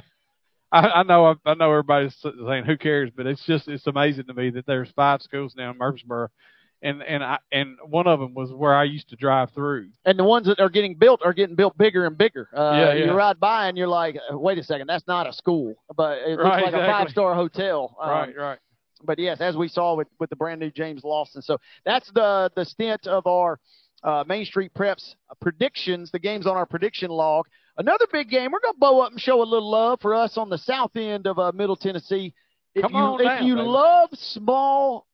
I, 0.73 0.89
I 0.89 1.03
know 1.05 1.37
I 1.47 1.55
know 1.55 1.71
everybody's 1.71 2.17
saying 2.21 2.65
who 2.65 2.77
cares, 2.77 3.11
but 3.17 3.27
it's 3.27 3.47
just 3.47 3.69
it's 3.69 3.87
amazing 3.87 4.25
to 4.25 4.35
me 4.35 4.51
that 4.51 4.67
there's 4.67 4.91
five 4.97 5.23
schools 5.23 5.55
now 5.57 5.71
in 5.71 5.79
Murfreesboro, 5.79 6.31
and 6.85 7.03
and 7.03 7.25
I 7.25 7.39
and 7.51 7.77
one 7.85 8.07
of 8.07 8.21
them 8.21 8.35
was 8.35 8.53
where 8.53 8.75
I 8.75 8.85
used 8.85 9.09
to 9.09 9.17
drive 9.17 9.51
through. 9.51 9.89
And 10.05 10.17
the 10.17 10.23
ones 10.25 10.47
that 10.47 10.61
are 10.61 10.69
getting 10.69 10.95
built 10.95 11.21
are 11.25 11.33
getting 11.33 11.57
built 11.57 11.77
bigger 11.77 12.07
and 12.07 12.17
bigger. 12.17 12.49
Uh, 12.57 12.61
Yeah, 12.77 12.93
yeah. 12.95 13.05
You 13.07 13.13
ride 13.13 13.41
by 13.41 13.67
and 13.69 13.77
you're 13.77 13.89
like, 13.89 14.17
wait 14.31 14.59
a 14.59 14.63
second, 14.63 14.87
that's 14.87 15.07
not 15.09 15.27
a 15.27 15.33
school, 15.33 15.75
but 15.97 16.19
it 16.19 16.31
looks 16.39 16.45
Right, 16.45 16.65
like 16.65 16.75
a 16.75 16.87
five 16.87 17.09
star 17.09 17.35
hotel. 17.35 17.97
Um, 18.01 18.11
right, 18.11 18.37
right. 18.37 18.59
but 19.03 19.19
yes, 19.19 19.41
as 19.41 19.57
we 19.57 19.67
saw 19.67 19.97
with, 19.97 20.09
with 20.21 20.31
the 20.31 20.37
brand 20.37 20.61
new 20.61 20.71
James 20.71 21.03
Lawson. 21.03 21.43
So 21.43 21.59
that's 21.85 22.11
the 22.13 22.51
the 22.55 22.65
stint 22.65 23.07
of 23.09 23.27
our 23.27 23.59
uh, 24.05 24.23
Main 24.29 24.45
Street 24.45 24.73
Preps 24.75 25.15
predictions. 25.41 26.11
The 26.13 26.19
games 26.21 26.47
on 26.47 26.57
our 26.57 26.67
prediction 26.67 27.11
log. 27.11 27.47
Another 27.79 28.07
big 28.13 28.29
game. 28.31 28.53
We're 28.53 28.61
gonna 28.61 28.79
bow 28.79 29.01
up 29.01 29.11
and 29.11 29.21
show 29.21 29.43
a 29.43 29.45
little 29.45 29.71
love 29.71 30.01
for 30.01 30.15
us 30.15 30.37
on 30.37 30.49
the 30.51 30.59
south 30.59 30.95
end 30.97 31.27
of 31.27 31.39
uh, 31.39 31.51
Middle 31.53 31.77
Tennessee. 31.77 32.35
If 32.75 32.83
Come 32.83 32.93
you 32.93 32.99
on 32.99 33.21
if 33.21 33.27
down, 33.27 33.47
you 33.47 33.55
baby. 33.57 33.67
love 33.69 34.11
small 34.15 35.07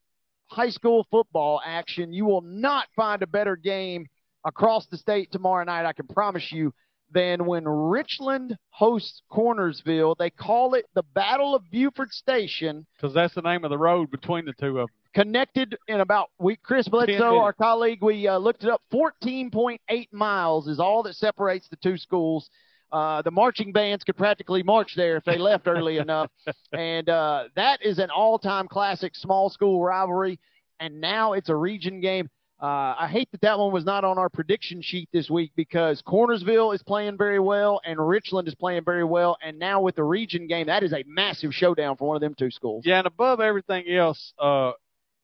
high 0.51 0.71
school 0.71 1.07
football 1.11 1.61
action, 1.65 2.13
you 2.13 2.25
will 2.27 2.43
not 2.43 2.89
find 2.97 3.23
a 3.23 3.27
better 3.27 3.57
game 3.57 4.07
across 4.45 4.87
the 4.87 4.99
state 4.99 5.31
tomorrow 5.33 5.65
night. 5.65 5.87
I 5.87 5.93
can 5.93 6.07
promise 6.07 6.51
you. 6.53 6.73
Than 7.13 7.45
when 7.45 7.67
Richland 7.67 8.57
hosts 8.69 9.23
Cornersville. 9.33 10.15
They 10.17 10.31
call 10.31 10.75
it 10.75 10.87
the 10.95 11.03
Battle 11.03 11.57
of 11.57 11.69
Buford 11.69 12.13
Station 12.13 12.87
Because 12.95 13.13
that's 13.13 13.35
the 13.35 13.43
name 13.43 13.65
of 13.65 13.71
the 13.71 13.79
road 13.79 14.13
between 14.13 14.45
the 14.45 14.53
two 14.53 14.79
of 14.79 14.87
them. 14.87 14.95
connected 15.13 15.77
in 15.89 15.99
about 16.03 16.31
we 16.39 16.55
Chris 16.55 16.87
Bledsoe, 16.87 17.39
our 17.39 17.53
colleague, 17.53 18.01
we 18.01 18.29
uh, 18.29 18.39
looked 18.39 18.63
it 18.63 18.71
up. 18.71 18.81
14.8 18.93 19.79
miles 20.13 20.69
is 20.69 20.79
all 20.79 21.03
that 21.03 21.17
separates 21.17 21.67
the 21.69 21.75
two 21.83 21.99
schools. 21.99 22.49
Uh, 22.93 23.23
the 23.23 23.31
marching 23.31 23.73
bands 23.73 24.05
could 24.05 24.17
practically 24.17 24.63
march 24.63 24.95
there 24.97 25.17
if 25.17 25.25
they 25.25 25.39
left 25.39 25.69
early 25.69 25.99
enough, 25.99 26.31
and 26.73 27.09
uh, 27.09 27.45
that 27.55 27.81
is 27.83 27.99
an 27.99 28.11
all-time 28.11 28.67
classic 28.69 29.15
small 29.15 29.49
school 29.51 29.83
rivalry. 29.83 30.39
And 30.81 31.01
now 31.01 31.35
it's 31.35 31.51
a 31.51 31.55
region 31.55 32.01
game. 32.01 32.29
Uh, 32.63 32.95
I 32.99 33.09
hate 33.11 33.31
that 33.33 33.41
that 33.41 33.59
one 33.59 33.73
was 33.73 33.87
not 33.87 34.05
on 34.05 34.19
our 34.19 34.29
prediction 34.29 34.83
sheet 34.83 35.09
this 35.13 35.31
week 35.31 35.53
because 35.57 36.03
Cornersville 36.03 36.75
is 36.75 36.83
playing 36.83 37.17
very 37.17 37.39
well 37.39 37.81
and 37.87 38.07
Richland 38.07 38.49
is 38.49 38.55
playing 38.55 38.85
very 38.85 39.05
well. 39.05 39.39
And 39.43 39.59
now 39.59 39.81
with 39.81 39.97
the 39.97 40.05
region 40.05 40.47
game, 40.47 40.67
that 40.67 40.83
is 40.83 40.93
a 40.93 41.03
massive 41.07 41.55
showdown 41.55 41.97
for 41.97 42.09
one 42.09 42.17
of 42.17 42.21
them 42.21 42.35
two 42.35 42.51
schools. 42.51 42.85
Yeah, 42.85 42.99
and 42.99 43.07
above 43.07 43.41
everything 43.41 43.89
else, 43.91 44.35
uh, 44.39 44.73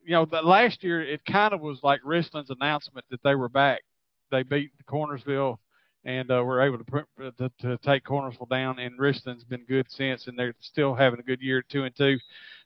you 0.02 0.12
know, 0.12 0.24
the 0.24 0.40
last 0.40 0.82
year 0.82 1.02
it 1.02 1.26
kind 1.26 1.52
of 1.52 1.60
was 1.60 1.80
like 1.82 2.00
Richland's 2.04 2.48
announcement 2.48 3.04
that 3.10 3.22
they 3.22 3.34
were 3.34 3.50
back. 3.50 3.82
They 4.30 4.42
beat 4.42 4.70
Cornersville 4.88 5.58
and 6.06 6.30
uh, 6.30 6.42
were 6.42 6.62
able 6.62 6.78
to, 6.78 6.84
pr- 6.84 7.22
to 7.38 7.50
to 7.60 7.76
take 7.78 8.04
Cornersville 8.04 8.48
down. 8.48 8.78
And 8.78 8.98
Richland's 8.98 9.44
been 9.44 9.64
good 9.68 9.90
since, 9.90 10.28
and 10.28 10.38
they're 10.38 10.54
still 10.60 10.94
having 10.94 11.20
a 11.20 11.24
good 11.24 11.42
year, 11.42 11.62
two 11.68 11.84
and 11.84 11.94
two. 11.94 12.18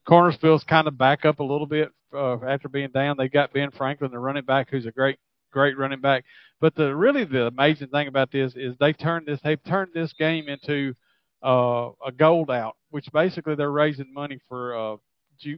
Cornersville's 0.07 0.65
kind 0.65 0.87
of 0.87 0.97
back 0.97 1.25
up 1.25 1.41
a 1.41 1.45
little 1.45 1.67
bit 1.67 1.91
uh, 2.15 2.37
after 2.45 2.69
being 2.69 2.91
down. 2.91 3.17
They 3.17 3.29
got 3.29 3.53
Ben 3.53 3.71
Franklin, 3.71 4.11
the 4.11 4.19
running 4.19 4.45
back, 4.45 4.69
who's 4.71 4.87
a 4.87 4.93
great 4.93 5.19
great 5.51 5.77
running 5.77 6.01
back. 6.01 6.25
But 6.61 6.75
the 6.75 6.95
really 6.95 7.25
the 7.25 7.47
amazing 7.47 7.89
thing 7.89 8.09
about 8.09 8.31
this 8.31 8.53
is 8.55 8.77
they 8.79 8.93
turned 8.93 9.27
this 9.27 9.41
they've 9.43 9.62
turned 9.65 9.93
this 9.95 10.12
game 10.12 10.49
into 10.49 10.95
uh, 11.43 11.91
a 12.07 12.12
gold 12.12 12.51
out, 12.51 12.77
which 12.91 13.11
basically 13.11 13.55
they're 13.55 13.73
raising 13.73 14.12
money 14.12 14.39
for 14.49 14.77
uh, 14.77 14.97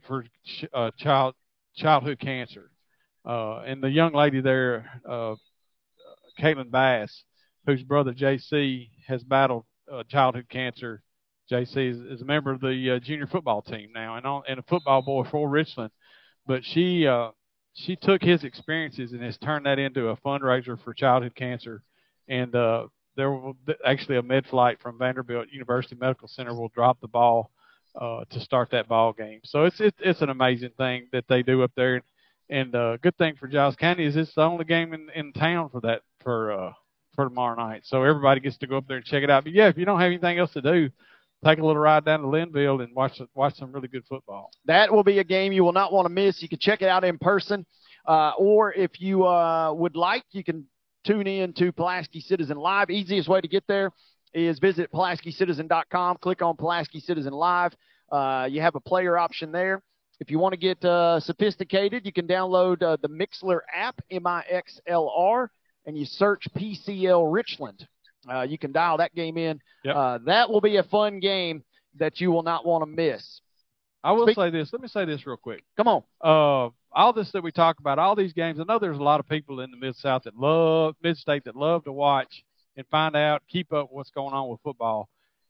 for 0.07 0.25
uh, 0.73 0.93
child 0.97 1.35
childhood 1.75 2.21
cancer. 2.21 2.71
Uh, 3.25 3.59
and 3.61 3.83
the 3.83 3.91
young 3.91 4.13
lady 4.13 4.41
there, 4.41 5.01
uh, 5.09 5.35
Caitlin 6.41 6.71
Bass, 6.71 7.23
whose 7.67 7.83
brother 7.83 8.13
JC 8.13 8.91
has 9.07 9.23
battled 9.23 9.65
uh, 9.93 10.03
childhood 10.05 10.47
cancer. 10.49 11.03
JC 11.51 11.91
is, 11.91 11.99
is 12.01 12.23
a 12.23 12.25
member 12.25 12.53
of 12.53 12.61
the 12.61 12.97
uh, 12.97 12.99
junior 12.99 13.27
football 13.27 13.63
team 13.63 13.91
now, 13.95 14.17
and 14.17 14.27
on, 14.27 14.43
and 14.49 14.59
a 14.59 14.63
football 14.63 15.03
boy 15.03 15.25
for 15.25 15.49
Richland. 15.49 15.91
But 16.47 16.65
she 16.65 17.07
uh, 17.07 17.31
she 17.75 17.97
took 17.97 18.23
his 18.23 18.45
experiences 18.45 19.13
and 19.13 19.23
has 19.23 19.39
turned 19.39 19.67
that 19.67 19.79
into 19.79 20.09
a 20.09 20.17
fundraiser 20.17 20.83
for 20.83 20.95
childhood 20.95 21.35
cancer. 21.35 21.83
And 22.29 22.55
uh, 22.55 22.87
there 23.17 23.31
will 23.31 23.57
actually 23.85 24.17
a 24.17 24.23
mid 24.23 24.47
flight 24.47 24.81
from 24.81 24.99
Vanderbilt 24.99 25.49
University 25.51 25.97
Medical 25.97 26.29
Center 26.29 26.55
will 26.55 26.71
drop 26.75 27.01
the 27.01 27.09
ball 27.09 27.51
uh, 28.01 28.25
to 28.31 28.41
start 28.41 28.71
that 28.71 28.89
ball 28.89 29.13
game. 29.13 29.41
So 29.45 29.65
it's 29.65 29.81
it's 29.81 29.99
it's 30.01 30.23
an 30.23 30.31
amazing 30.31 30.73
thing 30.79 31.09
that 31.13 31.25
they 31.29 31.43
do 31.43 31.63
up 31.63 31.73
there. 31.77 32.03
And 32.51 32.75
uh, 32.75 32.97
good 32.99 33.17
thing 33.17 33.37
for 33.37 33.49
Giles 33.49 33.77
County 33.77 34.05
is 34.05 34.17
it's 34.17 34.35
the 34.35 34.43
only 34.43 34.65
game 34.65 34.93
in, 34.93 35.09
in 35.15 35.33
town 35.33 35.71
for 35.71 35.81
that 35.83 36.03
for 36.23 36.53
uh, 36.53 36.73
for 37.15 37.25
tomorrow 37.25 37.57
night. 37.57 37.83
So 37.85 38.03
everybody 38.03 38.41
gets 38.41 38.59
to 38.59 38.67
go 38.67 38.79
up 38.79 38.87
there 38.89 38.97
and 38.97 39.07
check 39.07 39.23
it 39.23 39.31
out. 39.31 39.45
But 39.45 39.53
yeah, 39.53 39.69
if 39.69 39.77
you 39.77 39.85
don't 39.85 40.01
have 40.01 40.07
anything 40.07 40.39
else 40.39 40.53
to 40.53 40.63
do, 40.63 40.91
take 41.45 41.59
a 41.59 41.65
little 41.65 41.81
ride 41.81 42.05
down 42.05 42.21
to 42.21 42.27
Lynnville 42.27 42.83
and 42.83 42.95
watch 42.95 43.21
watch 43.35 43.57
some 43.57 43.73
really 43.73 43.89
good 43.89 44.05
football. 44.09 44.51
That 44.67 44.93
will 44.93 45.05
be 45.05 45.19
a 45.19 45.25
game 45.25 45.53
you 45.53 45.65
will 45.65 45.73
not 45.73 45.93
want 45.93 46.07
to 46.07 46.13
miss. 46.13 46.43
You 46.43 46.49
can 46.49 46.59
check 46.59 46.83
it 46.83 46.89
out 46.89 47.05
in 47.05 47.19
person, 47.19 47.67
uh, 48.07 48.33
or 48.39 48.73
if 48.73 49.01
you 49.01 49.27
uh, 49.27 49.73
would 49.73 49.97
like, 49.97 50.25
you 50.31 50.45
can 50.45 50.67
tune 51.05 51.27
in 51.27 51.53
to 51.55 51.73
Pulaski 51.73 52.21
Citizen 52.21 52.57
Live. 52.57 52.91
Easiest 52.91 53.29
way 53.29 53.41
to 53.41 53.49
get 53.49 53.65
there 53.67 53.91
is 54.35 54.59
visit 54.59 54.91
PulaskiCitizen.com, 54.93 56.19
click 56.21 56.43
on 56.43 56.57
Pulaski 56.57 57.01
Citizen 57.01 57.33
Live. 57.33 57.75
Uh, 58.11 58.49
you 58.51 58.61
have 58.61 58.75
a 58.75 58.81
player 58.81 59.19
option 59.19 59.53
there. 59.53 59.83
If 60.21 60.31
you 60.31 60.39
want 60.39 60.53
to 60.53 60.59
get 60.59 60.83
uh, 60.85 61.19
sophisticated, 61.19 62.07
you 62.07 62.13
can 62.13 62.29
download 62.29 62.83
uh, 62.83 62.97
the 63.03 63.09
Mixlr 63.09 63.61
app, 63.75 64.01
M-I-X-L-R, 64.11 65.51
and 65.87 65.97
you 65.97 66.05
search 66.05 66.47
PCL 66.57 67.33
Richland. 67.33 67.87
Uh, 68.31 68.43
you 68.43 68.59
can 68.59 68.73
dial 68.73 68.99
that 68.99 69.15
game 69.15 69.37
in. 69.37 69.61
Yep. 69.85 69.97
Uh, 69.97 70.19
that 70.27 70.51
will 70.51 70.61
be 70.61 70.77
a 70.77 70.85
fun 70.85 71.21
game 71.21 71.65
that 71.99 72.21
you 72.21 72.31
will 72.31 72.43
not 72.43 72.65
want 72.65 72.83
to 72.83 72.87
miss. 72.87 73.41
I 74.05 74.13
will 74.13 74.27
Speak- 74.27 74.37
say 74.37 74.51
this. 74.51 74.73
Let 74.73 74.83
me 74.83 74.89
say 74.89 75.05
this 75.05 75.27
real 75.27 75.37
quick. 75.37 75.65
Come 75.77 75.89
on. 75.89 76.03
Uh, 76.21 76.71
all 76.95 77.13
this 77.13 77.31
that 77.33 77.43
we 77.43 77.53
talk 77.53 77.79
about, 77.79 77.99
all 77.99 78.15
these 78.15 78.33
games. 78.33 78.61
I 78.61 78.65
know 78.65 78.79
there's 78.79 78.99
a 78.99 79.03
lot 79.03 79.21
of 79.21 79.29
people 79.29 79.61
in 79.61 79.71
the 79.71 79.77
mid 79.77 79.97
South 79.97 80.25
that 80.25 80.37
love 80.37 80.95
mid 81.03 81.17
state 81.17 81.45
that 81.45 81.57
love 81.57 81.85
to 81.85 81.93
watch 81.93 82.45
and 82.77 82.87
find 82.89 83.17
out, 83.17 83.43
keep 83.49 83.73
up 83.73 83.89
what's 83.91 84.11
going 84.11 84.35
on 84.35 84.49
with 84.49 84.61
football, 84.63 85.09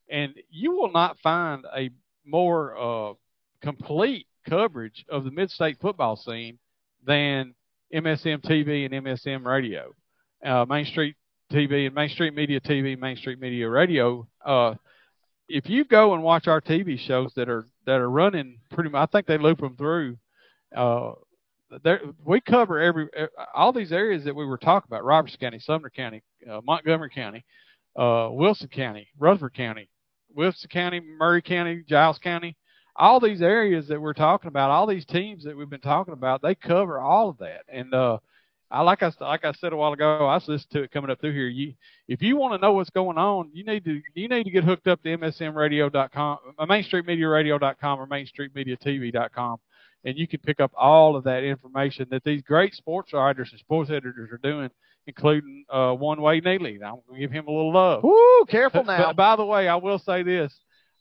and 0.09 0.35
you 0.51 0.73
will 0.73 0.91
not 0.91 1.19
find 1.21 1.65
a 1.77 1.91
more 2.25 2.77
uh, 2.77 3.15
complete 3.63 4.27
coverage 4.49 5.05
of 5.09 5.25
the 5.25 5.31
mid 5.31 5.51
state 5.51 5.79
football 5.81 6.17
scene 6.17 6.59
than 7.05 7.55
MSM 7.95 8.41
TV 8.43 8.85
and 8.85 9.05
MSM 9.05 9.45
Radio, 9.45 9.95
uh, 10.44 10.64
Main 10.69 10.85
Street 10.86 11.16
TV 11.51 11.86
and 11.86 11.94
Main 11.94 12.09
Street 12.09 12.35
Media 12.35 12.60
TV, 12.60 12.98
Main 12.98 13.16
Street 13.16 13.40
Media 13.40 13.69
Radio. 13.69 14.27
Uh, 14.44 14.74
if 15.48 15.69
you 15.69 15.85
go 15.85 16.14
and 16.14 16.23
watch 16.23 16.47
our 16.47 16.60
TV 16.60 16.98
shows 16.98 17.32
that 17.36 17.48
are 17.48 17.66
that 17.86 18.01
are 18.01 18.10
running 18.10 18.59
pretty 18.70 18.90
much, 18.90 19.10
I 19.10 19.12
think 19.12 19.27
they 19.27 19.39
loop 19.39 19.60
them 19.60 19.77
through. 19.77 20.16
Uh, 20.74 21.12
we 22.24 22.40
cover 22.40 22.78
every 22.81 23.09
all 23.55 23.73
these 23.73 23.93
areas 23.93 24.24
that 24.24 24.35
we 24.35 24.47
were 24.47 24.59
talking 24.59 24.89
about: 24.89 25.05
Robertson 25.05 25.40
County, 25.40 25.59
Sumner 25.59 25.90
County, 25.90 26.23
uh, 26.51 26.60
Montgomery 26.64 27.10
County, 27.14 27.44
uh, 27.97 28.28
Wilson 28.31 28.69
County, 28.69 29.09
Rutherford 29.19 29.55
County, 29.55 29.89
Wilson 30.35 30.70
County, 30.70 31.01
Maury 31.01 31.43
County, 31.43 31.82
Giles 31.89 32.19
County. 32.19 32.56
All 32.94 33.20
these 33.20 33.40
areas 33.40 33.89
that 33.89 34.01
we're 34.01 34.12
talking 34.12 34.48
about, 34.48 34.70
all 34.70 34.86
these 34.86 35.06
teams 35.06 35.44
that 35.44 35.56
we've 35.56 35.70
been 35.70 35.81
talking 35.81 36.12
about, 36.12 36.43
they 36.43 36.55
cover 36.55 37.01
all 37.01 37.31
of 37.31 37.39
that. 37.39 37.62
And 37.69 37.94
uh, 37.94 38.19
I 38.73 38.81
like 38.81 39.03
I 39.03 39.12
like 39.20 39.44
I 39.44 39.53
said 39.53 39.74
a 39.74 39.77
while 39.77 39.93
ago, 39.93 40.27
I 40.27 40.35
was 40.35 40.49
listening 40.49 40.70
to 40.73 40.82
it 40.85 40.90
coming 40.90 41.11
up 41.11 41.20
through 41.20 41.35
here. 41.35 41.47
You, 41.47 41.74
if 42.09 42.23
you 42.23 42.36
want 42.36 42.55
to 42.55 42.59
know 42.59 42.73
what's 42.73 42.89
going 42.89 43.19
on, 43.19 43.51
you 43.53 43.65
need 43.65 43.85
to 43.85 44.01
you 44.15 44.28
need 44.28 44.44
to 44.44 44.51
get 44.51 44.65
hooked 44.65 44.89
up 44.89 45.03
to 45.03 45.19
MSMRadio.com, 45.19 46.39
uh, 46.59 46.66
MainStreetMediaRadio.com, 46.66 48.01
or 48.01 48.07
MainStreetMediaTV.com, 48.07 49.59
and 50.05 50.16
you 50.16 50.27
can 50.27 50.40
pick 50.40 50.59
up 50.59 50.73
all 50.74 51.16
of 51.16 51.24
that 51.24 51.44
information 51.44 52.07
that 52.11 52.24
these 52.24 52.40
great 52.40 52.74
sports 52.74 53.12
writers 53.12 53.51
and 53.51 53.61
sports 53.61 53.90
editors 53.90 54.31
are 54.32 54.40
doing, 54.43 54.70
including 55.07 55.66
uh, 55.70 55.93
one 55.93 56.23
Wade 56.23 56.44
Neely. 56.44 56.81
I'm 56.82 57.01
to 57.12 57.19
give 57.19 57.31
him 57.31 57.49
a 57.49 57.51
little 57.51 57.74
love. 57.74 58.03
Woo, 58.03 58.47
careful 58.49 58.85
now. 58.86 59.09
But 59.09 59.16
by 59.16 59.36
the 59.36 59.44
way, 59.44 59.69
I 59.69 59.77
will 59.77 59.99
say 59.99 60.23
this. 60.23 60.51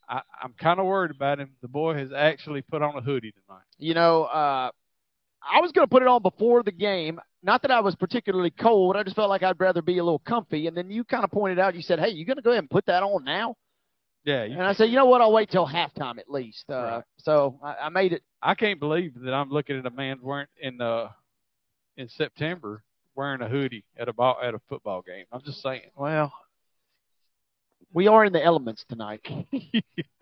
I, 0.10 0.22
I'm 0.44 0.54
kind 0.60 0.82
of 0.82 0.88
worried 0.88 1.12
about 1.12 1.40
him. 1.40 1.52
The 1.62 1.70
boy 1.70 1.94
has 1.94 2.12
actually 2.12 2.64
put 2.64 2.82
on 2.82 2.98
a 2.98 3.02
hoodie 3.02 3.32
tonight. 3.32 3.64
You 3.78 3.94
know, 3.94 4.26
uh, 4.26 4.72
I 5.42 5.62
was 5.62 5.72
going 5.72 5.88
to 5.88 5.90
put 5.90 6.02
it 6.02 6.10
on 6.10 6.22
before 6.22 6.64
the 6.64 6.74
game. 6.74 7.22
Not 7.44 7.62
that 7.64 7.72
I 7.72 7.80
was 7.80 7.96
particularly 7.96 8.52
cold. 8.52 8.96
I 8.96 9.04
just 9.04 9.16
felt 9.16 9.30
like 9.30 9.44
I'd 9.44 9.60
rather 9.60 9.82
be 9.82 9.98
a 9.98 10.04
little 10.04 10.20
comfy. 10.20 10.68
And 10.68 10.78
then 10.78 10.92
you 10.92 11.04
kind 11.04 11.24
of 11.24 11.32
pointed 11.32 11.58
out, 11.60 11.76
you 11.76 11.82
said, 11.82 12.00
hey, 12.00 12.10
you're 12.10 12.26
going 12.26 12.38
to 12.38 12.44
go 12.44 12.52
ahead 12.52 12.60
and 12.64 12.70
put 12.70 12.86
that 12.86 13.02
on 13.04 13.24
now? 13.24 13.56
Yeah, 14.24 14.44
And 14.44 14.62
I 14.62 14.74
said, 14.74 14.86
you 14.92 14.96
know 14.96 15.06
what? 15.08 15.22
I'll 15.22 15.32
wait 15.32 15.50
till 15.50 15.68
halftime 15.68 16.20
at 16.20 16.30
least. 16.30 16.66
Uh, 16.70 16.74
Right. 16.76 17.04
So 17.18 17.60
I, 17.64 17.76
I 17.86 17.90
made 17.90 18.14
it. 18.14 18.22
I 18.42 18.54
can't 18.54 18.80
believe 18.80 19.14
that 19.22 19.34
I'm 19.34 19.50
looking 19.50 19.80
at 19.80 19.86
a 19.86 19.90
man 19.90 20.20
wearing 20.22 20.48
in 20.62 20.80
uh 20.80 21.10
in 21.98 22.08
September 22.08 22.84
wearing 23.16 23.42
a 23.42 23.50
hoodie 23.50 23.84
at 23.98 24.08
a 24.08 24.14
ball 24.14 24.38
at 24.42 24.54
a 24.54 24.60
football 24.70 25.02
game. 25.02 25.26
I'm 25.32 25.42
just 25.42 25.62
saying. 25.62 25.90
Well, 25.96 26.32
we 27.94 28.08
are 28.08 28.24
in 28.26 28.34
the 28.34 28.44
elements 28.44 28.86
tonight, 28.88 29.22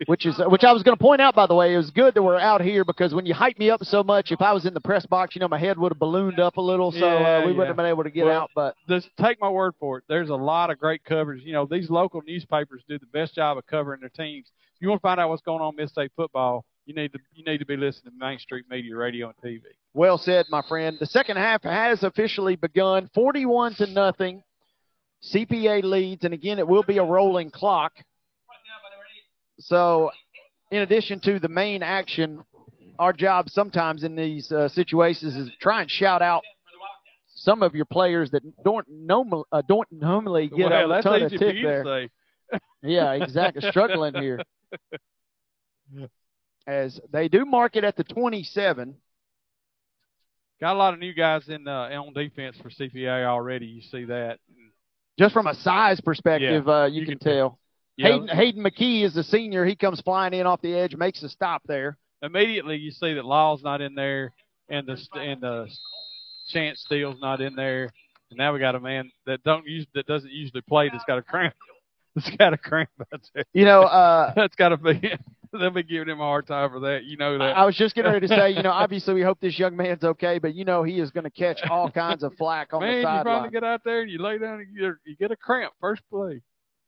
which 0.06 0.26
is 0.26 0.40
which 0.46 0.64
I 0.64 0.72
was 0.72 0.82
going 0.82 0.96
to 0.96 1.02
point 1.02 1.20
out. 1.20 1.34
By 1.34 1.46
the 1.46 1.54
way, 1.54 1.74
it 1.74 1.76
was 1.76 1.90
good 1.90 2.14
that 2.14 2.22
we're 2.22 2.38
out 2.38 2.60
here 2.60 2.84
because 2.84 3.14
when 3.14 3.26
you 3.26 3.34
hype 3.34 3.58
me 3.58 3.70
up 3.70 3.84
so 3.84 4.02
much, 4.02 4.32
if 4.32 4.40
I 4.40 4.52
was 4.52 4.66
in 4.66 4.74
the 4.74 4.80
press 4.80 5.06
box, 5.06 5.34
you 5.34 5.40
know, 5.40 5.48
my 5.48 5.58
head 5.58 5.78
would 5.78 5.92
have 5.92 5.98
ballooned 5.98 6.40
up 6.40 6.56
a 6.56 6.60
little, 6.60 6.90
so 6.92 6.98
Yeah, 6.98 7.04
uh, 7.04 7.40
we 7.46 7.52
yeah. 7.52 7.58
wouldn't 7.58 7.66
have 7.68 7.76
been 7.76 7.86
able 7.86 8.04
to 8.04 8.10
get 8.10 8.26
Well, 8.26 8.40
out. 8.42 8.50
But 8.54 8.74
Just 8.88 9.08
take 9.20 9.40
my 9.40 9.48
word 9.48 9.74
for 9.78 9.98
it. 9.98 10.04
There's 10.08 10.30
a 10.30 10.34
lot 10.34 10.70
of 10.70 10.78
great 10.78 11.04
coverage. 11.04 11.42
You 11.44 11.52
know, 11.52 11.66
these 11.66 11.90
local 11.90 12.22
newspapers 12.26 12.82
do 12.88 12.98
the 12.98 13.06
best 13.06 13.34
job 13.34 13.58
of 13.58 13.66
covering 13.66 14.00
their 14.00 14.10
teams. 14.10 14.50
If 14.76 14.82
you 14.82 14.88
want 14.88 15.00
to 15.00 15.02
find 15.02 15.20
out 15.20 15.28
what's 15.28 15.42
going 15.42 15.60
on 15.60 15.74
in 15.74 15.76
Mid-State 15.76 16.12
football, 16.16 16.64
you 16.86 16.94
need 16.94 17.12
to 17.12 17.18
you 17.34 17.44
need 17.44 17.58
to 17.58 17.66
be 17.66 17.76
listening 17.76 18.12
to 18.14 18.18
Main 18.18 18.38
Street 18.38 18.64
Media 18.68 18.96
Radio 18.96 19.28
and 19.28 19.36
TV. 19.44 19.60
Well 19.94 20.18
said, 20.18 20.46
my 20.50 20.62
friend. 20.68 20.96
The 20.98 21.06
second 21.06 21.36
half 21.36 21.62
has 21.62 22.02
officially 22.02 22.56
begun. 22.56 23.10
41 23.14 23.74
to 23.74 23.86
nothing. 23.86 24.42
CPA 25.22 25.82
leads, 25.82 26.24
and 26.24 26.32
again, 26.32 26.58
it 26.58 26.66
will 26.66 26.82
be 26.82 26.98
a 26.98 27.04
rolling 27.04 27.50
clock. 27.50 27.92
So, 29.58 30.10
in 30.70 30.82
addition 30.82 31.20
to 31.20 31.38
the 31.38 31.48
main 31.48 31.82
action, 31.82 32.42
our 32.98 33.12
job 33.12 33.50
sometimes 33.50 34.04
in 34.04 34.16
these 34.16 34.50
uh, 34.50 34.68
situations 34.68 35.36
is 35.36 35.48
to 35.48 35.56
try 35.60 35.82
and 35.82 35.90
shout 35.90 36.22
out 36.22 36.42
some 37.34 37.62
of 37.62 37.74
your 37.74 37.86
players 37.86 38.30
that 38.30 38.42
don't 38.64 38.86
normal, 38.88 39.46
uh, 39.52 39.62
don't 39.66 39.90
normally 39.90 40.48
get 40.48 40.70
well, 40.70 40.92
a 40.92 41.02
ton 41.02 41.22
of 41.22 41.30
tick 41.30 41.56
you 41.56 41.62
there. 41.62 42.08
Yeah, 42.82 43.12
exactly. 43.12 43.62
Struggling 43.70 44.14
here. 44.14 44.42
As 46.66 47.00
they 47.10 47.28
do 47.28 47.44
mark 47.44 47.76
it 47.76 47.84
at 47.84 47.96
the 47.96 48.04
27. 48.04 48.94
Got 50.60 50.74
a 50.74 50.78
lot 50.78 50.92
of 50.92 51.00
new 51.00 51.14
guys 51.14 51.48
in 51.48 51.66
uh, 51.66 51.88
on 51.88 52.12
defense 52.12 52.56
for 52.62 52.68
CPA 52.68 53.24
already. 53.24 53.66
You 53.66 53.80
see 53.80 54.04
that. 54.04 54.38
Just 55.20 55.34
from 55.34 55.48
a 55.48 55.54
size 55.54 56.00
perspective, 56.00 56.64
Yeah, 56.66 56.72
uh, 56.72 56.86
you, 56.86 57.04
can, 57.04 57.18
tell. 57.18 57.58
You 57.96 58.04
know, 58.06 58.10
Hayden, 58.12 58.28
Hayden 58.28 58.64
McKee 58.64 59.04
is 59.04 59.12
the 59.12 59.22
senior. 59.22 59.66
He 59.66 59.76
comes 59.76 60.00
flying 60.00 60.32
in 60.32 60.46
off 60.46 60.62
the 60.62 60.72
edge, 60.72 60.96
makes 60.96 61.22
a 61.22 61.28
stop 61.28 61.60
there. 61.66 61.98
immediately 62.22 62.76
you 62.76 62.90
see 62.90 63.12
that 63.12 63.26
Law's 63.26 63.62
not 63.62 63.82
in 63.82 63.94
there, 63.94 64.32
and 64.70 64.86
the 64.86 64.98
and 65.14 65.42
the 65.42 65.68
Chance 66.48 66.86
Steele's 66.86 67.20
not 67.20 67.42
in 67.42 67.54
there, 67.54 67.92
and 68.30 68.38
now 68.38 68.54
we 68.54 68.60
got 68.60 68.74
a 68.74 68.80
man 68.80 69.10
that 69.26 69.42
don't 69.42 69.66
use 69.66 69.86
that 69.94 70.06
doesn't 70.06 70.32
usually 70.32 70.62
play 70.62 70.88
that's 70.88 71.04
got 71.04 71.18
a 71.18 71.22
cramp. 71.22 71.54
That's 72.16 72.36
got 72.38 72.52
a 72.52 72.58
cramp 72.58 72.90
out 73.14 73.20
there. 73.34 73.44
You 73.52 73.64
know, 73.64 73.82
uh, 73.82 74.34
that's 74.36 74.56
got 74.56 74.70
to 74.70 74.76
be. 74.78 75.12
They'll 75.58 75.70
be 75.70 75.82
giving 75.82 76.08
him 76.08 76.20
a 76.20 76.24
hard 76.24 76.46
time 76.46 76.70
for 76.70 76.80
that. 76.80 77.04
You 77.04 77.16
know 77.16 77.38
that. 77.38 77.56
I 77.56 77.64
was 77.64 77.76
just 77.76 77.94
getting 77.94 78.12
ready 78.12 78.28
to 78.28 78.34
say, 78.34 78.50
you 78.50 78.62
know, 78.62 78.70
obviously 78.84 79.14
we 79.14 79.22
hope 79.22 79.40
this 79.40 79.58
young 79.58 79.76
man's 79.76 80.04
okay, 80.04 80.38
but 80.38 80.54
you 80.54 80.64
know 80.64 80.82
he 80.82 81.00
is 81.00 81.10
going 81.10 81.24
to 81.24 81.30
catch 81.30 81.60
all 81.68 81.90
kinds 81.92 82.22
of 82.22 82.32
flack 82.38 82.72
on 82.72 82.80
Man, 82.80 82.90
the 82.90 82.96
you 82.98 83.02
finally 83.04 83.24
sideline. 83.24 83.50
get 83.50 83.64
out 83.64 83.80
there 83.84 84.02
and 84.02 84.10
you 84.10 84.22
lay 84.22 84.38
down 84.38 84.60
and 84.60 84.68
you, 84.72 84.94
you 85.04 85.16
get 85.16 85.30
a 85.30 85.36
cramp 85.36 85.72
first 85.80 86.02
play. 86.10 86.40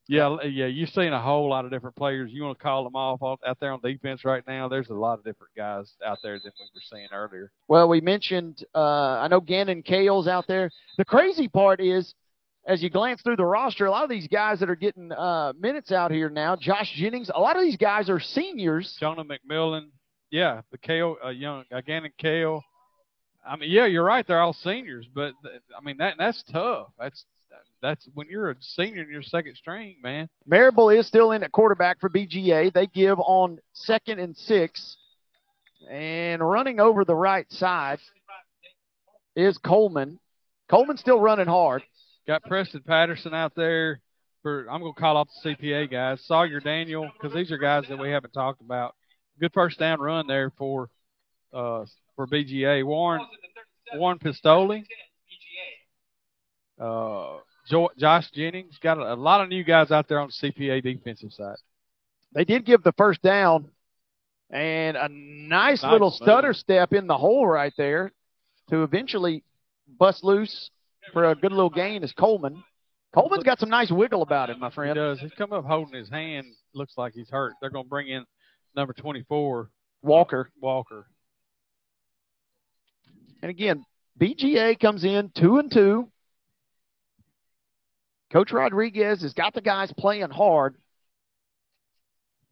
Yeah, 0.09 0.37
yeah, 0.43 0.67
you've 0.67 0.91
seen 0.91 1.13
a 1.13 1.23
whole 1.23 1.49
lot 1.49 1.65
of 1.65 1.71
different 1.71 1.95
players. 1.95 2.31
You 2.33 2.43
want 2.43 2.59
to 2.59 2.63
call 2.63 2.83
them 2.83 2.97
off 2.97 3.21
out 3.23 3.39
out 3.47 3.59
there 3.61 3.73
on 3.73 3.81
defense 3.81 4.25
right 4.25 4.43
now? 4.47 4.69
There's 4.69 4.91
a 4.91 4.95
lot 4.95 5.19
of 5.19 5.25
different 5.25 5.55
guys 5.57 5.93
out 6.05 6.19
there 6.23 6.41
than 6.43 6.53
we 6.59 6.67
were 6.75 6.81
seeing 6.91 7.09
earlier. 7.13 7.53
Well, 7.69 7.89
we 7.89 8.01
mentioned, 8.01 8.65
uh, 8.75 9.21
I 9.21 9.29
know 9.29 9.41
Gannon 9.41 9.83
Kale's 9.83 10.27
out 10.27 10.47
there. 10.49 10.71
The 10.99 11.05
crazy 11.05 11.47
part 11.47 11.81
is, 11.81 12.15
as 12.67 12.83
you 12.83 12.91
glance 12.91 13.21
through 13.23 13.37
the 13.37 13.45
roster, 13.45 13.87
a 13.87 13.91
lot 13.91 14.05
of 14.05 14.11
these 14.11 14.29
guys 14.29 14.61
that 14.61 14.71
are 14.71 14.77
getting 14.77 15.11
uh, 15.13 15.53
minutes 15.59 15.91
out 15.91 16.11
here 16.11 16.31
now, 16.31 16.57
Josh 16.57 16.93
Jennings, 16.97 17.31
a 17.35 17.41
lot 17.41 17.57
of 17.57 17.63
these 17.63 17.77
guys 17.77 18.09
are 18.09 18.21
seniors. 18.21 18.97
Jonah 19.01 19.25
McMillan, 19.25 19.89
yeah, 20.31 20.63
the 20.71 20.79
Kale, 20.79 21.17
uh, 21.25 21.31
young 21.31 21.65
Gannon 21.87 22.13
Kale. 22.19 22.63
I 23.45 23.57
mean, 23.57 23.71
yeah, 23.71 23.87
you're 23.87 24.05
right. 24.05 24.25
They're 24.27 24.41
all 24.41 24.53
seniors, 24.53 25.07
but 25.13 25.33
th- 25.43 25.61
I 25.77 25.83
mean 25.85 25.97
that 25.99 26.15
that's 26.17 26.43
tough. 26.45 26.89
That's 26.99 27.25
that's 27.83 28.09
when 28.15 28.29
you're 28.29 28.51
a 28.51 28.57
senior 28.61 29.03
and 29.03 29.11
you're 29.11 29.23
second 29.23 29.57
string, 29.57 29.97
man. 30.01 30.29
Marable 30.47 30.89
is 30.91 31.09
still 31.09 31.33
in 31.33 31.43
at 31.43 31.51
quarterback 31.51 32.01
for 32.01 32.09
BGA. 32.09 32.73
They 32.73 32.87
give 32.87 33.19
on 33.19 33.59
second 33.73 34.21
and 34.21 34.37
six. 34.37 34.97
And 35.91 36.49
running 36.49 36.79
over 36.79 37.05
the 37.05 37.17
right 37.17 37.51
side 37.51 37.99
is 39.35 39.59
Coleman. 39.59 40.21
Coleman's 40.71 41.01
still 41.01 41.19
running 41.19 41.49
hard. 41.49 41.83
Got 42.27 42.43
Preston 42.45 42.83
Patterson 42.87 43.35
out 43.35 43.55
there. 43.55 44.01
For 44.43 44.67
I'm 44.69 44.81
going 44.81 44.93
to 44.95 45.01
call 45.01 45.17
off 45.17 45.29
the 45.45 45.51
CPA 45.55 45.91
guys. 45.91 46.21
Sawyer 46.27 46.61
Daniel, 46.61 47.09
because 47.13 47.35
these 47.35 47.53
are 47.53 47.59
guys 47.59 47.85
that 47.89 47.99
we 47.99 48.11
haven't 48.11 48.33
talked 48.33 48.61
about. 48.61 48.95
Good 49.41 49.53
first 49.53 49.79
down 49.79 50.01
run 50.01 50.27
there 50.27 50.51
for 50.59 50.89
uh, 51.53 51.85
for 52.17 52.27
BGA. 52.27 52.85
Warren 52.85 53.25
Warren 53.95 54.19
Pistoli. 54.19 54.85
Uh, 56.81 57.39
Josh 57.97 58.31
Jennings 58.33 58.77
got 58.83 58.99
a, 58.99 59.13
a 59.13 59.15
lot 59.15 59.41
of 59.41 59.49
new 59.49 59.63
guys 59.63 59.91
out 59.91 60.09
there 60.09 60.19
on 60.19 60.29
the 60.29 60.49
CPA 60.51 60.83
defensive 60.83 61.33
side. 61.33 61.57
They 62.35 62.45
did 62.45 62.65
give 62.65 62.83
the 62.83 62.93
first 62.93 63.23
down 63.23 63.69
And 64.51 64.97
a 64.97 65.09
nice, 65.09 65.83
Nice 65.83 65.93
little 65.93 66.09
move. 66.11 66.17
stutter 66.17 66.55
step 66.55 66.93
in 66.93 67.07
the 67.07 67.17
hole 67.17 67.47
right 67.47 67.73
there 67.77 68.11
to 68.71 68.83
eventually 68.83 69.45
bust 69.99 70.25
loose 70.25 70.71
for 71.13 71.31
a 71.31 71.35
good 71.35 71.53
little 71.53 71.71
gain 71.71 72.03
is 72.03 72.13
Coleman. 72.13 72.63
Coleman's 73.15 73.45
got 73.45 73.59
some 73.59 73.69
nice 73.69 73.91
wiggle 73.91 74.23
about 74.23 74.51
him, 74.51 74.59
my 74.59 74.71
friend. 74.71 74.97
He 74.97 75.03
does. 75.03 75.21
He's 75.21 75.33
come 75.35 75.53
up 75.53 75.65
holding 75.65 75.95
his 75.95 76.09
hand. 76.09 76.47
Looks 76.75 76.95
like 76.97 77.13
he's 77.15 77.29
hurt. 77.29 77.53
They're 77.61 77.71
going 77.71 77.85
to 77.85 77.91
bring 77.91 78.09
in 78.09 78.25
number 78.75 78.95
24, 78.95 79.71
Walker. 80.03 80.51
Walker. 80.61 81.07
And 83.43 83.51
again, 83.51 83.85
BGA 84.19 84.79
comes 84.81 85.05
in 85.05 85.31
two 85.37 85.59
and 85.59 85.71
two. 85.71 86.09
Coach 88.33 88.51
Rodriguez 88.51 89.21
has 89.23 89.35
got 89.35 89.53
the 89.53 89.61
guys 89.61 89.93
playing 89.99 90.31
hard. 90.31 90.77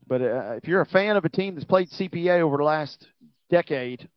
But 0.07 0.21
uh, 0.21 0.53
if 0.57 0.69
you're 0.69 0.83
a 0.83 0.87
fan 0.87 1.17
of 1.17 1.25
a 1.25 1.29
team 1.29 1.55
that's 1.55 1.65
played 1.65 1.89
CPA 1.89 2.41
over 2.41 2.59
the 2.59 2.65
last 2.65 3.07
decade, 3.49 4.09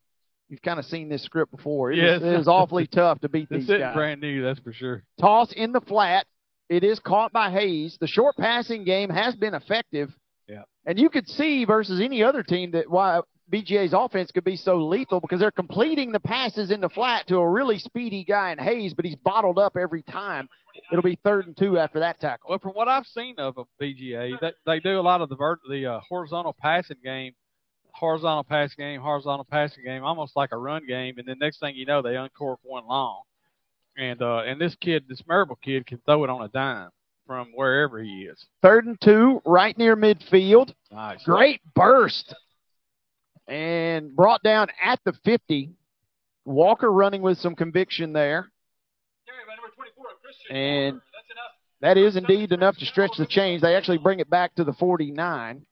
you've 0.54 0.62
kind 0.62 0.78
of 0.80 0.86
seen 0.86 1.10
this 1.10 1.24
script 1.24 1.52
before. 1.52 1.92
It, 1.92 1.98
Yes. 1.98 2.22
is, 2.22 2.28
it 2.28 2.40
is 2.42 2.48
awfully 2.48 2.86
tough 2.92 3.20
to 3.22 3.30
beat 3.30 3.50
these 3.50 3.68
guys. 3.68 3.96
brand 3.96 4.22
new, 4.22 4.44
that's 4.44 4.60
for 4.60 4.72
sure. 4.72 5.04
Toss 5.20 5.52
in 5.52 5.72
the 5.72 5.82
flat. 5.82 6.28
It 6.70 6.84
is 6.84 7.00
caught 7.00 7.32
by 7.34 7.50
Hayes. 7.52 7.98
The 8.00 8.08
short 8.08 8.38
passing 8.38 8.84
game 8.84 9.10
has 9.10 9.36
been 9.36 9.54
effective. 9.56 10.12
Yeah. 10.48 10.62
And 10.86 11.00
you 11.00 11.10
could 11.10 11.28
see 11.28 11.66
versus 11.66 12.00
any 12.00 12.24
other 12.24 12.44
team 12.44 12.72
that 12.72 12.90
why 12.90 13.22
BGA's 13.52 13.94
offense 13.94 14.32
could 14.32 14.44
be 14.44 14.56
so 14.56 14.78
lethal 14.78 15.20
because 15.20 15.40
they're 15.40 15.52
completing 15.52 16.12
the 16.12 16.20
passes 16.20 16.70
in 16.72 16.82
the 16.82 16.90
flat 16.90 17.28
to 17.28 17.38
a 17.38 17.50
really 17.50 17.80
speedy 17.80 18.24
guy 18.24 18.52
in 18.52 18.60
Hayes, 18.60 18.94
but 18.94 19.06
he's 19.06 19.16
bottled 19.18 19.58
up 19.60 19.76
every 19.76 20.04
time. 20.04 20.48
It'll 20.92 21.04
be 21.04 21.20
third 21.24 21.48
and 21.48 21.56
two 21.58 21.78
after 21.80 22.00
that 22.00 22.20
tackle. 22.20 22.50
Well, 22.50 22.60
from 22.60 22.72
what 22.72 22.88
I've 22.88 23.06
seen 23.06 23.36
of 23.38 23.58
a 23.58 23.64
BGA, 23.84 24.40
they, 24.40 24.52
they 24.66 24.80
do 24.80 25.00
a 25.00 25.02
lot 25.02 25.22
of 25.22 25.30
the 25.30 25.36
vert, 25.36 25.60
the 25.70 25.86
uh, 25.86 26.00
horizontal 26.08 26.56
passing 26.60 26.98
game, 27.04 27.34
horizontal 27.94 28.44
passing 28.44 28.84
game, 28.84 29.02
horizontal 29.02 29.46
passing 29.50 29.84
game, 29.84 30.04
almost 30.04 30.36
like 30.36 30.52
a 30.52 30.58
run 30.58 30.86
game. 30.88 31.16
And 31.18 31.28
then 31.28 31.38
next 31.40 31.60
thing 31.60 31.76
you 31.76 31.86
know, 31.86 32.02
they 32.02 32.16
uncork 32.16 32.60
one 32.64 32.86
long. 32.88 33.22
And 33.98 34.22
uh, 34.22 34.40
and 34.40 34.60
this 34.60 34.76
kid, 34.76 35.06
this 35.08 35.22
Marable 35.28 35.58
kid, 35.64 35.86
can 35.86 36.00
throw 36.06 36.24
it 36.24 36.30
on 36.30 36.42
a 36.42 36.48
dime 36.48 36.90
from 37.28 37.52
wherever 37.54 38.02
he 38.02 38.24
is. 38.24 38.44
Third 38.62 38.86
and 38.86 39.00
two, 39.00 39.42
right 39.46 39.78
near 39.78 39.96
midfield. 39.96 40.74
Nice. 40.92 41.24
Great 41.24 41.62
burst. 41.76 42.36
And 43.48 44.16
brought 44.16 44.42
down 44.42 44.68
at 44.84 45.00
the 45.06 45.14
50. 45.24 45.72
Walker 46.46 46.92
running 46.92 47.22
with 47.22 47.38
some 47.38 47.56
conviction 47.56 48.12
there. 48.14 48.50
And 50.50 51.02
that 51.82 51.98
is 51.98 52.16
indeed 52.16 52.52
enough 52.52 52.78
to 52.78 52.86
stretch 52.86 53.12
the 53.18 53.26
chains. 53.26 53.62
They 53.62 53.76
actually 53.76 53.98
bring 53.98 54.20
it 54.20 54.30
back 54.30 54.56
to 54.56 54.64
the 54.64 54.74
49. 54.74 55.66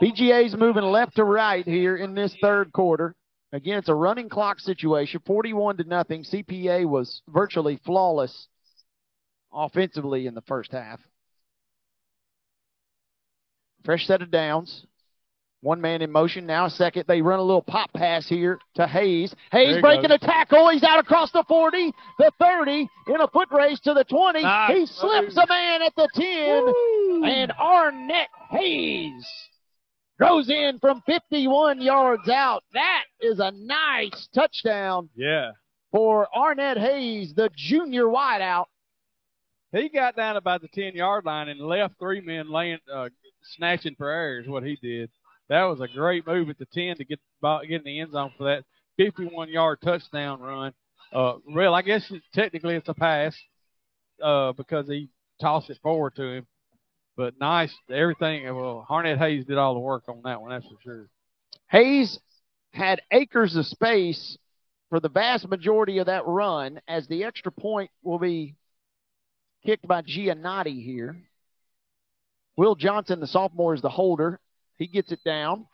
BGA's 0.00 0.54
moving 0.56 0.84
left 0.84 1.16
to 1.16 1.24
right 1.24 1.64
here 1.64 1.96
in 1.96 2.14
this 2.14 2.36
third 2.40 2.72
quarter. 2.72 3.14
Again, 3.52 3.78
it's 3.78 3.88
a 3.88 3.94
running 3.94 4.28
clock 4.28 4.60
situation, 4.60 5.20
41 5.24 5.78
to 5.78 5.84
nothing. 5.84 6.24
CPA 6.24 6.86
was 6.86 7.22
virtually 7.28 7.80
flawless 7.84 8.48
offensively 9.52 10.26
in 10.26 10.34
the 10.34 10.42
first 10.42 10.72
half. 10.72 11.00
Fresh 13.84 14.06
set 14.06 14.20
of 14.20 14.30
downs. 14.30 14.84
One 15.62 15.80
man 15.80 16.02
in 16.02 16.12
motion. 16.12 16.44
Now 16.44 16.66
a 16.66 16.70
second. 16.70 17.04
They 17.08 17.22
run 17.22 17.38
a 17.38 17.42
little 17.42 17.62
pop 17.62 17.92
pass 17.94 18.28
here 18.28 18.58
to 18.74 18.86
Hayes. 18.86 19.34
Hayes 19.52 19.80
breaking 19.80 20.10
goes. 20.10 20.18
a 20.22 20.26
tackle. 20.26 20.68
He's 20.68 20.82
out 20.82 20.98
across 20.98 21.32
the 21.32 21.44
40, 21.48 21.92
the 22.18 22.30
30, 22.38 22.88
in 23.08 23.20
a 23.20 23.28
foot 23.28 23.48
race 23.50 23.80
to 23.80 23.94
the 23.94 24.04
20. 24.04 24.42
Nice 24.42 24.76
he 24.76 24.86
slips 24.86 25.36
a 25.36 25.46
man 25.48 25.82
at 25.82 25.94
the 25.96 26.08
10. 26.14 27.30
And 27.30 27.52
Arnett 27.52 28.28
Hayes 28.50 29.26
goes 30.18 30.48
in 30.50 30.78
from 30.80 31.02
51 31.06 31.80
yards 31.80 32.28
out. 32.28 32.62
That 32.72 33.04
is 33.20 33.38
a 33.38 33.50
nice 33.52 34.28
touchdown 34.34 35.10
Yeah. 35.14 35.52
for 35.92 36.26
Arnett 36.34 36.78
Hayes, 36.78 37.34
the 37.34 37.50
junior 37.56 38.04
wideout. 38.04 38.66
He 39.72 39.88
got 39.88 40.16
down 40.16 40.36
about 40.36 40.62
the 40.62 40.68
10 40.68 40.94
yard 40.94 41.24
line 41.24 41.48
and 41.48 41.60
left 41.60 41.98
three 41.98 42.20
men 42.20 42.50
laying, 42.50 42.78
uh, 42.92 43.08
snatching 43.56 43.94
for 43.96 44.08
air 44.10 44.40
is 44.40 44.48
what 44.48 44.62
he 44.62 44.76
did. 44.80 45.10
That 45.48 45.64
was 45.64 45.80
a 45.80 45.88
great 45.88 46.26
move 46.26 46.48
at 46.50 46.58
the 46.58 46.66
10 46.66 46.96
to 46.96 47.04
get, 47.04 47.20
ball- 47.40 47.60
get 47.62 47.80
in 47.80 47.84
the 47.84 48.00
end 48.00 48.12
zone 48.12 48.32
for 48.38 48.44
that 48.44 48.64
51 48.96 49.48
yard 49.50 49.80
touchdown 49.82 50.40
run. 50.40 50.72
Uh, 51.12 51.34
real, 51.54 51.74
I 51.74 51.82
guess 51.82 52.10
technically 52.34 52.74
it's 52.74 52.88
a 52.88 52.94
pass 52.94 53.36
uh, 54.22 54.52
because 54.52 54.88
he 54.88 55.08
tossed 55.40 55.70
it 55.70 55.78
forward 55.82 56.16
to 56.16 56.22
him. 56.22 56.46
But 57.16 57.34
nice, 57.40 57.74
everything. 57.90 58.44
Well, 58.44 58.86
Arnett 58.90 59.18
Hayes 59.18 59.46
did 59.46 59.56
all 59.56 59.74
the 59.74 59.80
work 59.80 60.04
on 60.08 60.20
that 60.24 60.40
one, 60.40 60.50
that's 60.50 60.66
for 60.66 60.76
sure. 60.82 61.08
Hayes 61.68 62.18
had 62.72 63.00
acres 63.10 63.56
of 63.56 63.66
space 63.66 64.36
for 64.90 65.00
the 65.00 65.08
vast 65.08 65.48
majority 65.48 65.98
of 65.98 66.06
that 66.06 66.26
run, 66.26 66.80
as 66.86 67.08
the 67.08 67.24
extra 67.24 67.50
point 67.50 67.90
will 68.02 68.18
be 68.18 68.54
kicked 69.64 69.88
by 69.88 70.02
Giannotti 70.02 70.84
here. 70.84 71.16
Will 72.56 72.74
Johnson, 72.74 73.20
the 73.20 73.26
sophomore, 73.26 73.74
is 73.74 73.82
the 73.82 73.88
holder. 73.88 74.38
He 74.78 74.86
gets 74.86 75.10
it 75.10 75.24
down. 75.24 75.66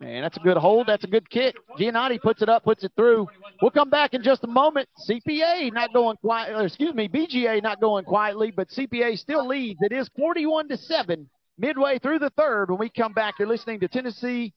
And 0.00 0.24
that's 0.24 0.38
a 0.38 0.40
good 0.40 0.56
hold. 0.56 0.86
That's 0.86 1.04
a 1.04 1.06
good 1.06 1.28
kick. 1.28 1.56
Giannotti 1.78 2.20
puts 2.20 2.40
it 2.40 2.48
up, 2.48 2.64
puts 2.64 2.84
it 2.84 2.92
through. 2.96 3.28
We'll 3.60 3.70
come 3.70 3.90
back 3.90 4.14
in 4.14 4.22
just 4.22 4.42
a 4.44 4.46
moment. 4.46 4.88
CPA 5.08 5.72
not 5.74 5.92
going 5.92 6.16
quiet, 6.16 6.58
excuse 6.64 6.94
me, 6.94 7.06
BGA 7.06 7.62
not 7.62 7.80
going 7.80 8.04
quietly, 8.06 8.50
but 8.50 8.68
CPA 8.70 9.18
still 9.18 9.46
leads. 9.46 9.78
It 9.82 9.92
is 9.92 10.08
41 10.16 10.68
to 10.68 10.78
7 10.78 11.28
midway 11.58 11.98
through 11.98 12.18
the 12.18 12.30
third. 12.30 12.70
When 12.70 12.78
we 12.78 12.88
come 12.88 13.12
back, 13.12 13.34
you're 13.38 13.48
listening 13.48 13.80
to 13.80 13.88
Tennessee 13.88 14.54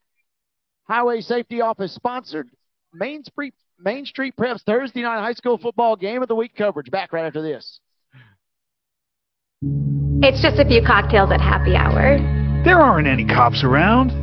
Highway 0.88 1.20
Safety 1.20 1.60
Office 1.60 1.94
sponsored 1.94 2.50
Main 2.94 3.24
Street 3.26 3.54
Main 3.80 4.06
Street 4.06 4.36
Preps 4.38 4.62
Thursday 4.62 5.02
night 5.02 5.20
high 5.20 5.34
school 5.34 5.58
football 5.58 5.98
game 5.98 6.22
of 6.22 6.30
the 6.30 6.36
week 6.36 6.56
coverage. 6.56 6.90
Back 6.90 7.12
right 7.12 7.26
after 7.26 7.42
this. 7.42 7.80
It's 10.22 10.42
just 10.42 10.58
a 10.58 10.66
few 10.66 10.82
cocktails 10.86 11.32
at 11.32 11.42
happy 11.42 11.76
hour. 11.76 12.18
There 12.64 12.80
aren't 12.80 13.08
any 13.08 13.26
cops 13.26 13.62
around. 13.64 14.23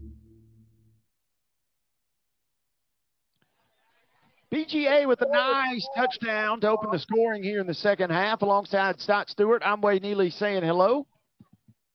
BGA 4.53 5.07
with 5.07 5.21
a 5.21 5.31
nice 5.31 5.87
touchdown 5.95 6.59
to 6.59 6.69
open 6.69 6.91
the 6.91 6.99
scoring 6.99 7.41
here 7.41 7.61
in 7.61 7.67
the 7.67 7.73
second 7.73 8.09
half 8.09 8.41
alongside 8.41 8.99
Scott 8.99 9.29
Stewart. 9.29 9.61
I'm 9.63 9.79
Wade 9.79 10.01
Neely 10.01 10.29
saying 10.29 10.63
hello. 10.63 11.07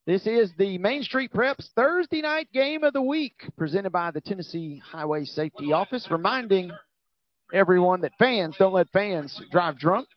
This 0.07 0.27
is 0.27 0.51
the 0.57 0.78
Main 0.78 1.03
Street 1.03 1.31
Preps 1.35 1.69
Thursday 1.77 2.23
night 2.23 2.49
game 2.55 2.83
of 2.83 2.95
the 2.95 3.03
week 3.03 3.35
presented 3.59 3.91
by 3.91 4.11
the 4.11 4.23
Tennessee 4.23 4.81
Highway 4.83 5.27
Safety 5.27 5.74
Office, 5.74 6.09
reminding 6.11 6.70
everyone 7.53 8.01
that 8.01 8.12
fans 8.19 8.57
don't 8.59 8.73
let 8.73 8.89
fans 8.89 9.39
drive 9.53 9.78
drunk. 9.78 10.09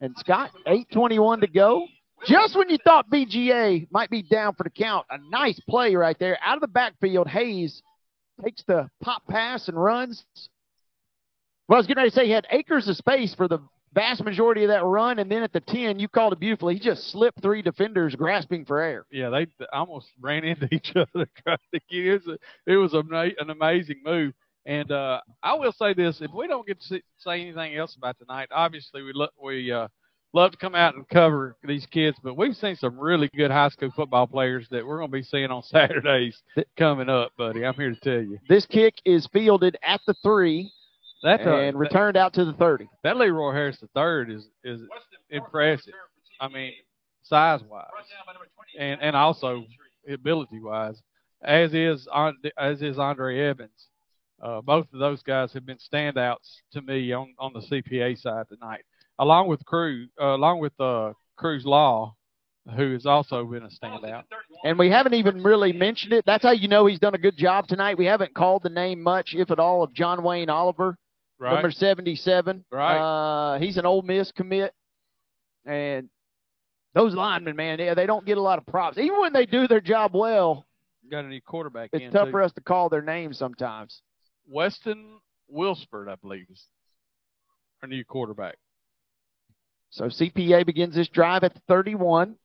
And 0.00 0.16
Scott, 0.18 0.50
8.21 0.66 1.42
to 1.42 1.46
go. 1.46 1.86
Just 2.26 2.56
when 2.56 2.68
you 2.68 2.78
thought 2.82 3.10
BGA 3.10 3.86
might 3.92 4.10
be 4.10 4.22
down 4.22 4.54
for 4.54 4.64
the 4.64 4.70
count, 4.70 5.06
a 5.08 5.18
nice 5.30 5.60
play 5.70 5.94
right 5.94 6.18
there. 6.18 6.36
Out 6.44 6.56
of 6.56 6.62
the 6.62 6.66
backfield, 6.66 7.28
Hayes 7.28 7.80
takes 8.42 8.64
the 8.64 8.90
pop 9.00 9.24
pass 9.28 9.68
and 9.68 9.80
runs. 9.80 10.24
Well, 11.68 11.76
I 11.76 11.80
was 11.80 11.86
getting 11.86 12.00
ready 12.00 12.10
to 12.10 12.16
say 12.16 12.24
he 12.24 12.32
had 12.32 12.46
acres 12.50 12.88
of 12.88 12.96
space 12.96 13.34
for 13.34 13.46
the 13.46 13.58
vast 13.92 14.24
majority 14.24 14.64
of 14.64 14.68
that 14.68 14.84
run, 14.84 15.18
and 15.18 15.30
then 15.30 15.42
at 15.42 15.52
the 15.52 15.60
10, 15.60 15.98
you 15.98 16.08
called 16.08 16.32
it 16.32 16.40
beautifully. 16.40 16.74
He 16.74 16.80
just 16.80 17.10
slipped 17.10 17.42
three 17.42 17.60
defenders 17.60 18.14
grasping 18.14 18.64
for 18.64 18.80
air. 18.80 19.04
Yeah, 19.10 19.28
they 19.28 19.46
almost 19.70 20.08
ran 20.18 20.44
into 20.44 20.66
each 20.72 20.94
other 20.96 21.28
it. 21.82 21.82
Was 21.90 22.26
a, 22.26 22.38
it 22.66 22.76
was 22.76 22.94
an 22.94 23.50
amazing 23.50 24.00
move. 24.02 24.32
And 24.64 24.90
uh, 24.90 25.20
I 25.42 25.54
will 25.54 25.72
say 25.72 25.92
this: 25.92 26.22
if 26.22 26.30
we 26.32 26.46
don't 26.46 26.66
get 26.66 26.80
to 26.80 27.00
say 27.18 27.42
anything 27.42 27.76
else 27.76 27.96
about 27.96 28.18
tonight, 28.18 28.48
obviously 28.50 29.02
we 29.02 29.12
lo- 29.14 29.28
we 29.42 29.70
uh, 29.70 29.88
love 30.32 30.52
to 30.52 30.56
come 30.56 30.74
out 30.74 30.94
and 30.94 31.08
cover 31.08 31.56
these 31.64 31.86
kids, 31.86 32.18
but 32.22 32.36
we've 32.36 32.56
seen 32.56 32.76
some 32.76 32.98
really 32.98 33.30
good 33.34 33.50
high 33.50 33.68
school 33.68 33.90
football 33.94 34.26
players 34.26 34.66
that 34.70 34.86
we're 34.86 34.98
going 34.98 35.10
to 35.10 35.16
be 35.16 35.22
seeing 35.22 35.50
on 35.50 35.62
Saturdays 35.64 36.42
coming 36.78 37.10
up, 37.10 37.32
buddy. 37.36 37.64
I'm 37.64 37.74
here 37.74 37.94
to 37.94 38.00
tell 38.00 38.22
you. 38.22 38.38
This 38.48 38.64
kick 38.64 38.94
is 39.04 39.26
fielded 39.32 39.76
at 39.82 40.00
the 40.06 40.14
three 40.22 40.70
That's 41.22 41.44
a- 41.44 41.54
and 41.54 41.78
returned 41.78 42.16
out 42.16 42.32
to 42.34 42.44
the 42.44 42.52
30. 42.54 42.88
That 43.02 43.16
Leroy 43.16 43.52
Harris 43.52 43.78
the 43.80 43.88
third 43.94 44.30
is 44.30 44.48
is 44.64 44.80
impressive. 45.30 45.94
I 46.40 46.48
mean, 46.48 46.72
size 47.22 47.62
wise, 47.64 47.86
and 48.78 49.00
and 49.02 49.16
also 49.16 49.64
ability 50.08 50.60
wise, 50.60 51.00
as 51.42 51.74
is 51.74 52.06
An- 52.14 52.36
as 52.56 52.82
is 52.82 52.98
Andre 52.98 53.40
Evans. 53.40 53.88
Uh, 54.40 54.60
both 54.60 54.86
of 54.92 55.00
those 55.00 55.20
guys 55.22 55.52
have 55.52 55.66
been 55.66 55.78
standouts 55.78 56.58
to 56.72 56.80
me 56.82 57.12
on, 57.12 57.34
on 57.40 57.52
the 57.52 57.60
CPA 57.60 58.16
side 58.16 58.46
tonight, 58.48 58.84
along 59.18 59.48
with 59.48 59.64
Cruz, 59.64 60.08
uh, 60.20 60.26
along 60.36 60.60
with 60.60 60.72
uh, 60.80 61.12
Cruz 61.36 61.66
Law, 61.66 62.14
who 62.76 62.92
has 62.92 63.04
also 63.04 63.44
been 63.44 63.64
a 63.64 63.68
standout. 63.68 64.22
And 64.62 64.78
we 64.78 64.90
haven't 64.90 65.14
even 65.14 65.42
really 65.42 65.72
mentioned 65.72 66.12
it. 66.12 66.24
That's 66.24 66.44
how 66.44 66.52
you 66.52 66.68
know 66.68 66.86
he's 66.86 67.00
done 67.00 67.16
a 67.16 67.18
good 67.18 67.36
job 67.36 67.66
tonight. 67.66 67.98
We 67.98 68.04
haven't 68.04 68.32
called 68.32 68.62
the 68.62 68.68
name 68.70 69.02
much, 69.02 69.34
if 69.34 69.50
at 69.50 69.58
all, 69.58 69.82
of 69.82 69.92
John 69.92 70.22
Wayne 70.22 70.50
Oliver, 70.50 70.96
right. 71.38 71.54
number 71.54 71.70
77. 71.70 72.64
Right. 72.70 73.54
Uh, 73.54 73.58
he's 73.58 73.76
an 73.76 73.86
Ole 73.86 74.02
Miss 74.02 74.32
commit. 74.32 74.72
And 75.64 76.08
those 76.94 77.14
linemen, 77.14 77.56
man, 77.56 77.78
yeah, 77.78 77.94
they 77.94 78.06
don't 78.06 78.24
get 78.24 78.38
a 78.38 78.42
lot 78.42 78.58
of 78.58 78.66
props. 78.66 78.98
Even 78.98 79.20
when 79.20 79.32
they 79.32 79.46
do 79.46 79.68
their 79.68 79.80
job 79.80 80.12
well, 80.14 80.66
got 81.10 81.24
a 81.24 81.28
new 81.28 81.40
quarterback 81.40 81.90
it's 81.92 82.12
tough 82.12 82.26
too. 82.26 82.32
for 82.32 82.42
us 82.42 82.52
to 82.52 82.60
call 82.60 82.88
their 82.88 83.02
names 83.02 83.38
sometimes. 83.38 84.02
Weston 84.46 85.18
Wilspert, 85.48 86.08
I 86.08 86.16
believe, 86.16 86.46
is 86.50 86.64
our 87.82 87.88
new 87.88 88.04
quarterback. 88.04 88.56
So 89.90 90.04
CPA 90.04 90.66
begins 90.66 90.94
this 90.94 91.08
drive 91.08 91.44
at 91.44 91.54
the 91.54 91.60
31. 91.68 92.36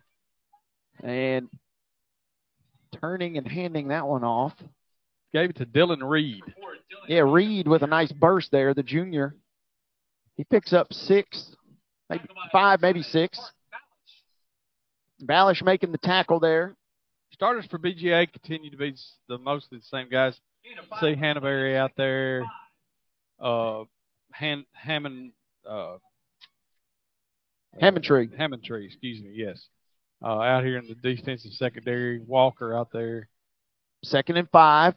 And 1.04 1.50
turning 3.02 3.38
and 3.38 3.48
handing 3.48 3.90
that 3.90 4.08
one 4.08 4.24
off. 4.24 4.54
Gave 5.34 5.50
it 5.50 5.56
to 5.58 5.66
Dylan 5.66 6.08
Reed. 6.08 6.44
Yeah, 7.08 7.22
Reed 7.22 7.68
with 7.68 7.84
a 7.84 7.88
nice 7.88 8.12
burst 8.12 8.52
there, 8.52 8.74
the 8.74 8.84
junior. 8.84 9.36
He 10.36 10.44
picks 10.44 10.74
up 10.74 10.94
six, 10.94 11.56
maybe 12.10 12.24
five, 12.52 12.82
maybe 12.82 13.04
six. 13.04 13.40
Balish 15.22 15.64
making 15.64 15.92
the 15.92 15.98
tackle 15.98 16.40
there. 16.40 16.76
Starters 17.32 17.66
for 17.66 17.80
BGA 17.80 18.32
continue 18.32 18.70
to 18.70 18.78
be 18.78 18.96
the 19.28 19.38
mostly 19.38 19.80
the 19.80 19.84
same 19.84 20.10
guys. 20.10 20.40
See 21.00 21.16
Hannaberry 21.16 21.76
out 21.76 21.92
there. 21.98 22.44
Uh, 23.40 23.84
Han, 24.34 24.66
Hammond. 24.74 25.32
Uh, 25.68 25.98
Hammondtree. 27.82 28.38
Hammondtree, 28.38 28.86
excuse 28.86 29.22
me, 29.22 29.32
yes. 29.34 29.68
Uh, 30.24 30.40
out 30.40 30.64
here 30.64 30.78
in 30.78 30.88
the 30.88 30.96
defensive 30.96 31.52
secondary. 31.54 32.20
Walker 32.20 32.76
out 32.76 32.90
there. 32.92 33.28
Second 34.04 34.38
and 34.38 34.50
five. 34.50 34.96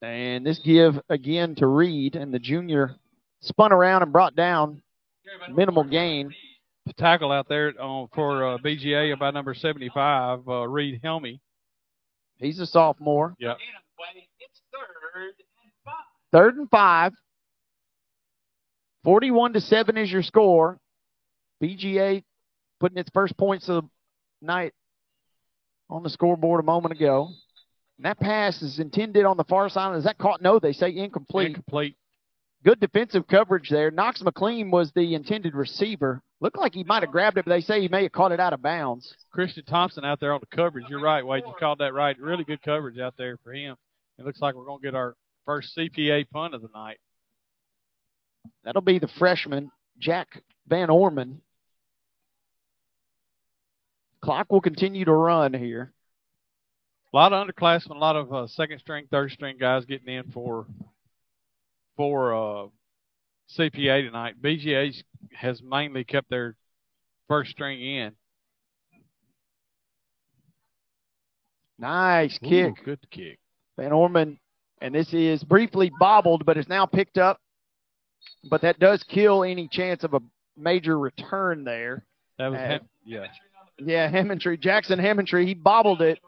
And 0.00 0.46
this 0.46 0.58
give 0.60 1.00
again 1.08 1.56
to 1.56 1.66
Reed, 1.66 2.14
and 2.14 2.32
the 2.32 2.38
junior 2.38 2.94
spun 3.40 3.72
around 3.72 4.02
and 4.02 4.12
brought 4.12 4.36
down 4.36 4.82
minimal 5.50 5.84
gain. 5.84 6.32
The 6.86 6.92
tackle 6.94 7.32
out 7.32 7.48
there 7.48 7.72
on, 7.80 8.08
for 8.14 8.54
uh, 8.54 8.58
BGA 8.58 9.18
by 9.18 9.30
number 9.30 9.54
75, 9.54 10.48
uh, 10.48 10.68
Reed 10.68 11.00
Helmy. 11.02 11.40
He's 12.36 12.60
a 12.60 12.66
sophomore. 12.66 13.34
Yeah. 13.38 13.54
Third 16.32 16.56
and 16.56 16.70
five. 16.70 17.12
41 19.04 19.54
to 19.54 19.60
7 19.60 19.96
is 19.96 20.10
your 20.10 20.22
score. 20.22 20.78
BGA 21.62 22.22
putting 22.78 22.98
its 22.98 23.10
first 23.12 23.36
points 23.36 23.68
of 23.68 23.84
the 24.40 24.46
night 24.46 24.72
on 25.90 26.02
the 26.02 26.10
scoreboard 26.10 26.60
a 26.60 26.64
moment 26.64 26.92
ago. 26.92 27.30
And 27.98 28.06
that 28.06 28.20
pass 28.20 28.62
is 28.62 28.78
intended 28.78 29.24
on 29.24 29.36
the 29.36 29.44
far 29.44 29.68
side. 29.68 29.96
Is 29.96 30.04
that 30.04 30.18
caught? 30.18 30.40
No, 30.40 30.58
they 30.58 30.72
say 30.72 30.94
incomplete. 30.96 31.48
Incomplete. 31.48 31.96
Good 32.64 32.80
defensive 32.80 33.26
coverage 33.26 33.68
there. 33.70 33.90
Knox 33.90 34.22
McLean 34.22 34.70
was 34.70 34.92
the 34.92 35.14
intended 35.14 35.54
receiver. 35.54 36.22
Looked 36.40 36.58
like 36.58 36.74
he 36.74 36.84
might 36.84 37.02
have 37.02 37.10
grabbed 37.10 37.36
it, 37.38 37.44
but 37.44 37.50
they 37.50 37.60
say 37.60 37.80
he 37.80 37.88
may 37.88 38.04
have 38.04 38.12
caught 38.12 38.30
it 38.30 38.38
out 38.38 38.52
of 38.52 38.62
bounds. 38.62 39.12
Christian 39.32 39.64
Thompson 39.64 40.04
out 40.04 40.20
there 40.20 40.32
on 40.32 40.40
the 40.40 40.56
coverage. 40.56 40.86
You're 40.88 41.02
right, 41.02 41.26
Wade. 41.26 41.42
You 41.46 41.54
called 41.58 41.78
that 41.78 41.92
right. 41.92 42.16
Really 42.20 42.44
good 42.44 42.62
coverage 42.62 42.98
out 42.98 43.14
there 43.18 43.36
for 43.42 43.52
him. 43.52 43.76
It 44.18 44.24
looks 44.24 44.40
like 44.40 44.54
we're 44.54 44.64
going 44.64 44.80
to 44.80 44.86
get 44.86 44.94
our 44.94 45.16
first 45.44 45.76
CPA 45.76 46.30
punt 46.30 46.54
of 46.54 46.62
the 46.62 46.68
night. 46.72 46.98
That'll 48.62 48.82
be 48.82 49.00
the 49.00 49.08
freshman, 49.18 49.72
Jack 49.98 50.42
Van 50.68 50.90
Orman. 50.90 51.40
Clock 54.20 54.52
will 54.52 54.60
continue 54.60 55.04
to 55.04 55.12
run 55.12 55.54
here. 55.54 55.92
A 57.12 57.16
lot 57.16 57.32
of 57.32 57.46
underclassmen, 57.48 57.96
a 57.96 57.98
lot 57.98 58.16
of 58.16 58.32
uh, 58.32 58.46
second 58.46 58.80
string, 58.80 59.06
third 59.10 59.30
string 59.30 59.56
guys 59.58 59.84
getting 59.86 60.08
in 60.12 60.30
for 60.30 60.66
for 61.96 62.34
uh, 62.34 62.66
CPA 63.58 64.04
tonight. 64.06 64.34
BGA 64.42 64.94
has 65.32 65.62
mainly 65.62 66.04
kept 66.04 66.28
their 66.28 66.54
first 67.26 67.50
string 67.50 67.80
in. 67.80 68.12
Nice 71.78 72.38
Ooh, 72.44 72.48
kick. 72.48 72.84
good 72.84 73.10
kick. 73.10 73.38
Van 73.78 73.92
Orman, 73.92 74.38
and 74.80 74.94
this 74.94 75.12
is 75.14 75.42
briefly 75.44 75.90
bobbled, 75.98 76.44
but 76.44 76.56
is 76.58 76.68
now 76.68 76.84
picked 76.86 77.16
up. 77.18 77.40
But 78.50 78.62
that 78.62 78.78
does 78.80 79.02
kill 79.04 79.44
any 79.44 79.68
chance 79.68 80.04
of 80.04 80.12
a 80.14 80.20
major 80.56 80.98
return 80.98 81.64
there. 81.64 82.04
That 82.38 82.48
was 82.48 82.58
Uh, 82.58 82.66
Hem- 82.66 82.88
yeah. 83.04 83.26
Yeah, 83.78 84.10
Hammondtree. 84.10 84.60
Jackson 84.60 84.98
Hammondtree, 84.98 85.46
he 85.46 85.54
bobbled 85.54 86.02
it. 86.02 86.18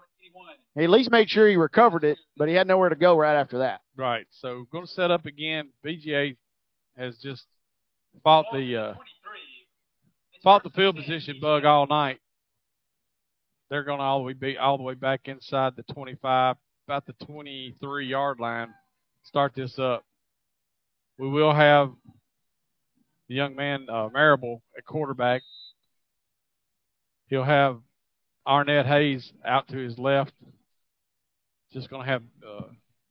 He 0.76 0.84
at 0.84 0.90
least 0.90 1.10
made 1.10 1.28
sure 1.28 1.48
he 1.48 1.56
recovered 1.56 2.04
it, 2.04 2.18
but 2.36 2.48
he 2.48 2.54
had 2.54 2.66
nowhere 2.66 2.88
to 2.88 2.96
go 2.96 3.16
right 3.16 3.36
after 3.36 3.58
that. 3.58 3.80
Right. 3.96 4.26
So 4.30 4.66
going 4.70 4.86
to 4.86 4.92
set 4.92 5.10
up 5.10 5.26
again. 5.26 5.70
BGA 5.84 6.36
has 6.96 7.16
just 7.18 7.44
fought 8.22 8.46
the 8.52 8.76
uh, 8.76 8.94
fought 10.42 10.62
the 10.62 10.70
field 10.70 10.96
position 10.96 11.38
bug 11.40 11.64
all 11.64 11.86
night. 11.86 12.18
They're 13.68 13.84
going 13.84 13.98
to 13.98 14.04
all 14.04 14.18
the 14.18 14.24
way 14.24 14.32
be 14.32 14.58
all 14.58 14.76
the 14.76 14.82
way 14.82 14.94
back 14.94 15.22
inside 15.24 15.74
the 15.76 15.84
25, 15.94 16.56
about 16.86 17.06
the 17.06 17.14
23 17.24 18.06
yard 18.06 18.40
line. 18.40 18.68
Start 19.24 19.52
this 19.54 19.78
up. 19.78 20.04
We 21.18 21.28
will 21.28 21.54
have 21.54 21.92
the 23.28 23.34
young 23.34 23.54
man 23.54 23.86
uh, 23.88 24.08
Marable 24.12 24.62
at 24.76 24.84
quarterback. 24.84 25.42
He'll 27.26 27.44
have 27.44 27.78
Arnett 28.46 28.86
Hayes 28.86 29.32
out 29.44 29.68
to 29.68 29.76
his 29.76 29.98
left. 29.98 30.32
Just 31.72 31.90
going 31.90 32.04
to 32.04 32.10
have 32.10 32.22
uh, 32.46 32.64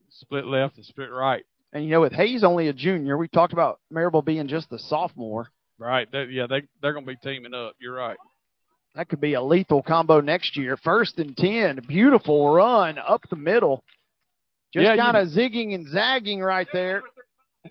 split 0.10 0.46
left 0.46 0.78
and 0.78 0.86
split 0.86 1.12
right. 1.12 1.44
And 1.72 1.84
you 1.84 1.92
know, 1.92 2.02
with 2.02 2.14
Hayes 2.14 2.44
only 2.44 2.68
a 2.68 2.74
junior, 2.74 3.18
we 3.18 3.28
talked 3.28 3.54
about 3.54 3.80
Marable 3.92 4.22
being 4.22 4.48
just 4.48 4.70
the 4.70 4.80
sophomore. 4.80 5.50
Right. 5.78 6.12
They, 6.12 6.26
yeah, 6.26 6.48
they 6.48 6.64
they're 6.82 6.94
going 6.94 7.06
to 7.06 7.12
be 7.12 7.18
teaming 7.18 7.54
up. 7.54 7.76
You're 7.80 7.94
right. 7.94 8.18
That 8.96 9.08
could 9.08 9.22
be 9.22 9.36
a 9.36 9.42
lethal 9.42 9.84
combo 9.84 10.20
next 10.20 10.58
year. 10.58 10.76
First 10.76 11.20
and 11.20 11.38
10. 11.38 11.82
Beautiful 11.88 12.54
run 12.54 12.98
up 12.98 13.22
the 13.30 13.36
middle. 13.36 13.84
Just 14.74 14.84
Yeah, 14.84 14.98
kind 14.98 15.16
of 15.16 15.28
zigging 15.30 15.74
and 15.74 15.88
zagging 15.88 16.42
right 16.42 16.68
there 16.74 17.04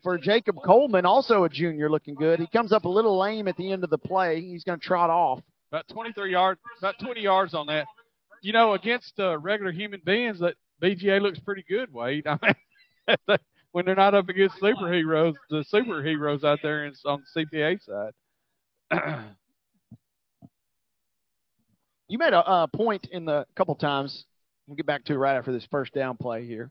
for 0.02 0.18
Jacob 0.18 0.56
Coleman, 0.64 1.06
also 1.06 1.44
a 1.44 1.48
junior 1.48 1.90
looking 1.90 2.14
good. 2.14 2.40
He 2.40 2.46
comes 2.46 2.72
up 2.72 2.84
a 2.84 2.88
little 2.88 3.18
lame 3.18 3.48
at 3.48 3.56
the 3.56 3.72
end 3.72 3.84
of 3.84 3.90
the 3.90 3.98
play. 3.98 4.40
He's 4.40 4.64
going 4.64 4.78
to 4.78 4.84
trot 4.84 5.10
off. 5.10 5.40
About 5.70 5.86
23 5.88 6.30
yards, 6.30 6.60
about 6.78 6.94
20 7.00 7.20
yards 7.20 7.54
on 7.54 7.66
that. 7.66 7.86
You 8.42 8.52
know, 8.52 8.74
against 8.74 9.18
uh, 9.18 9.38
regular 9.38 9.72
human 9.72 10.00
beings, 10.04 10.38
that 10.40 10.54
BGA 10.82 11.20
looks 11.20 11.38
pretty 11.40 11.64
good, 11.68 11.92
Wade. 11.92 12.26
I 12.26 12.38
mean, 12.42 13.38
when 13.72 13.84
they're 13.84 13.94
not 13.94 14.14
up 14.14 14.28
against 14.28 14.60
superheroes, 14.60 15.34
the 15.50 15.64
superheroes 15.72 16.44
out 16.44 16.60
there 16.62 16.84
in, 16.86 16.94
on 17.04 17.22
the 17.34 17.44
CPA 17.44 17.80
side. 18.90 19.24
You 22.08 22.16
made 22.16 22.32
a 22.32 22.38
uh, 22.38 22.66
point 22.68 23.06
in 23.12 23.26
the 23.26 23.46
couple 23.54 23.74
times. 23.74 24.24
We'll 24.66 24.76
get 24.76 24.86
back 24.86 25.04
to 25.04 25.12
it 25.12 25.16
right 25.16 25.36
after 25.36 25.52
this 25.52 25.66
first 25.70 25.92
down 25.92 26.16
play 26.16 26.46
here. 26.46 26.70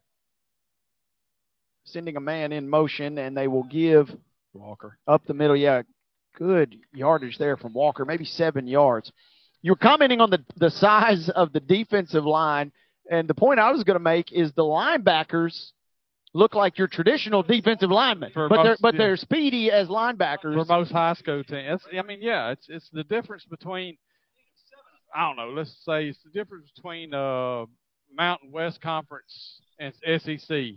Sending 1.85 2.17
a 2.17 2.21
man 2.21 2.51
in 2.51 2.67
motion, 2.67 3.19
and 3.19 3.37
they 3.37 3.47
will 3.47 3.63
give 3.63 4.09
Walker 4.53 4.97
up 5.07 5.25
the 5.25 5.35
middle. 5.35 5.55
Yeah, 5.55 5.83
good 6.35 6.75
yardage 6.91 7.37
there 7.37 7.55
from 7.55 7.73
Walker, 7.73 8.03
maybe 8.03 8.25
seven 8.25 8.67
yards. 8.67 9.11
You're 9.61 9.75
commenting 9.75 10.21
on 10.21 10.31
the 10.31 10.43
the 10.55 10.71
size 10.71 11.29
of 11.29 11.53
the 11.53 11.59
defensive 11.59 12.25
line, 12.25 12.71
and 13.09 13.27
the 13.27 13.33
point 13.33 13.59
I 13.59 13.71
was 13.71 13.83
going 13.83 13.95
to 13.95 14.03
make 14.03 14.31
is 14.31 14.51
the 14.53 14.63
linebackers 14.63 15.71
look 16.33 16.55
like 16.55 16.77
your 16.77 16.87
traditional 16.87 17.43
defensive 17.43 17.89
linemen, 17.89 18.31
For 18.33 18.49
but 18.49 18.63
they're 18.63 18.77
but 18.79 18.93
yeah. 18.93 18.97
they're 18.99 19.17
speedy 19.17 19.71
as 19.71 19.87
linebackers. 19.87 20.53
for 20.53 20.65
most 20.65 20.91
high 20.91 21.13
school 21.13 21.43
teams. 21.43 21.81
I 21.97 22.01
mean, 22.03 22.19
yeah, 22.21 22.51
it's 22.51 22.67
it's 22.69 22.89
the 22.91 23.03
difference 23.03 23.45
between 23.45 23.97
I 25.15 25.27
don't 25.27 25.37
know. 25.37 25.49
Let's 25.49 25.75
say 25.85 26.07
it's 26.07 26.19
the 26.23 26.31
difference 26.31 26.69
between 26.75 27.13
uh, 27.13 27.65
Mountain 28.15 28.51
West 28.51 28.81
Conference 28.81 29.61
and 29.79 29.93
SEC 30.21 30.75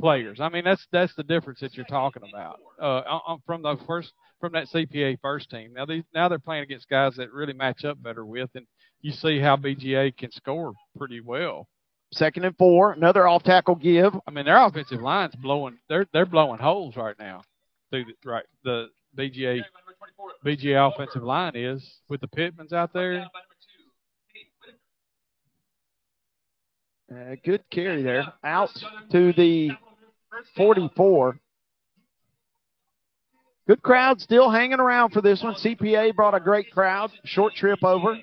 players. 0.00 0.40
I 0.40 0.48
mean, 0.48 0.64
that's 0.64 0.86
that's 0.92 1.14
the 1.16 1.22
difference 1.22 1.60
that 1.60 1.74
you're 1.74 1.86
talking 1.86 2.22
about. 2.28 2.60
Uh, 2.80 3.36
from 3.46 3.62
the 3.62 3.76
first 3.86 4.12
from 4.40 4.52
that 4.52 4.68
CPA 4.68 5.18
first 5.20 5.50
team. 5.50 5.72
Now 5.74 5.86
these 5.86 6.04
now 6.14 6.28
they're 6.28 6.38
playing 6.38 6.62
against 6.62 6.88
guys 6.88 7.16
that 7.16 7.32
really 7.32 7.52
match 7.52 7.84
up 7.84 8.02
better 8.02 8.24
with, 8.24 8.50
and 8.54 8.66
you 9.00 9.12
see 9.12 9.38
how 9.38 9.56
BGA 9.56 10.16
can 10.16 10.30
score 10.32 10.72
pretty 10.96 11.20
well. 11.20 11.68
Second 12.12 12.44
and 12.44 12.56
four, 12.56 12.92
another 12.92 13.28
off 13.28 13.42
tackle 13.42 13.74
give. 13.74 14.14
I 14.26 14.30
mean, 14.30 14.46
their 14.46 14.64
offensive 14.64 15.00
line's 15.00 15.36
blowing. 15.36 15.78
They're 15.88 16.06
they're 16.12 16.26
blowing 16.26 16.58
holes 16.58 16.96
right 16.96 17.16
now. 17.18 17.42
Through 17.90 18.06
the, 18.06 18.30
right 18.30 18.44
the 18.64 18.88
BGA 19.16 19.62
BGA 20.44 20.92
offensive 20.92 21.22
line 21.22 21.52
is 21.54 22.00
with 22.08 22.20
the 22.20 22.28
Pittmans 22.28 22.72
out 22.72 22.92
there. 22.92 23.26
Uh, 27.10 27.36
good 27.44 27.62
carry 27.70 28.02
there. 28.02 28.32
Out 28.44 28.70
to 29.12 29.32
the 29.32 29.70
44. 30.56 31.38
Good 33.66 33.82
crowd 33.82 34.20
still 34.20 34.50
hanging 34.50 34.80
around 34.80 35.10
for 35.10 35.20
this 35.20 35.42
one. 35.42 35.54
CPA 35.54 36.14
brought 36.14 36.34
a 36.34 36.40
great 36.40 36.70
crowd. 36.70 37.10
Short 37.24 37.54
trip 37.54 37.82
over. 37.82 38.18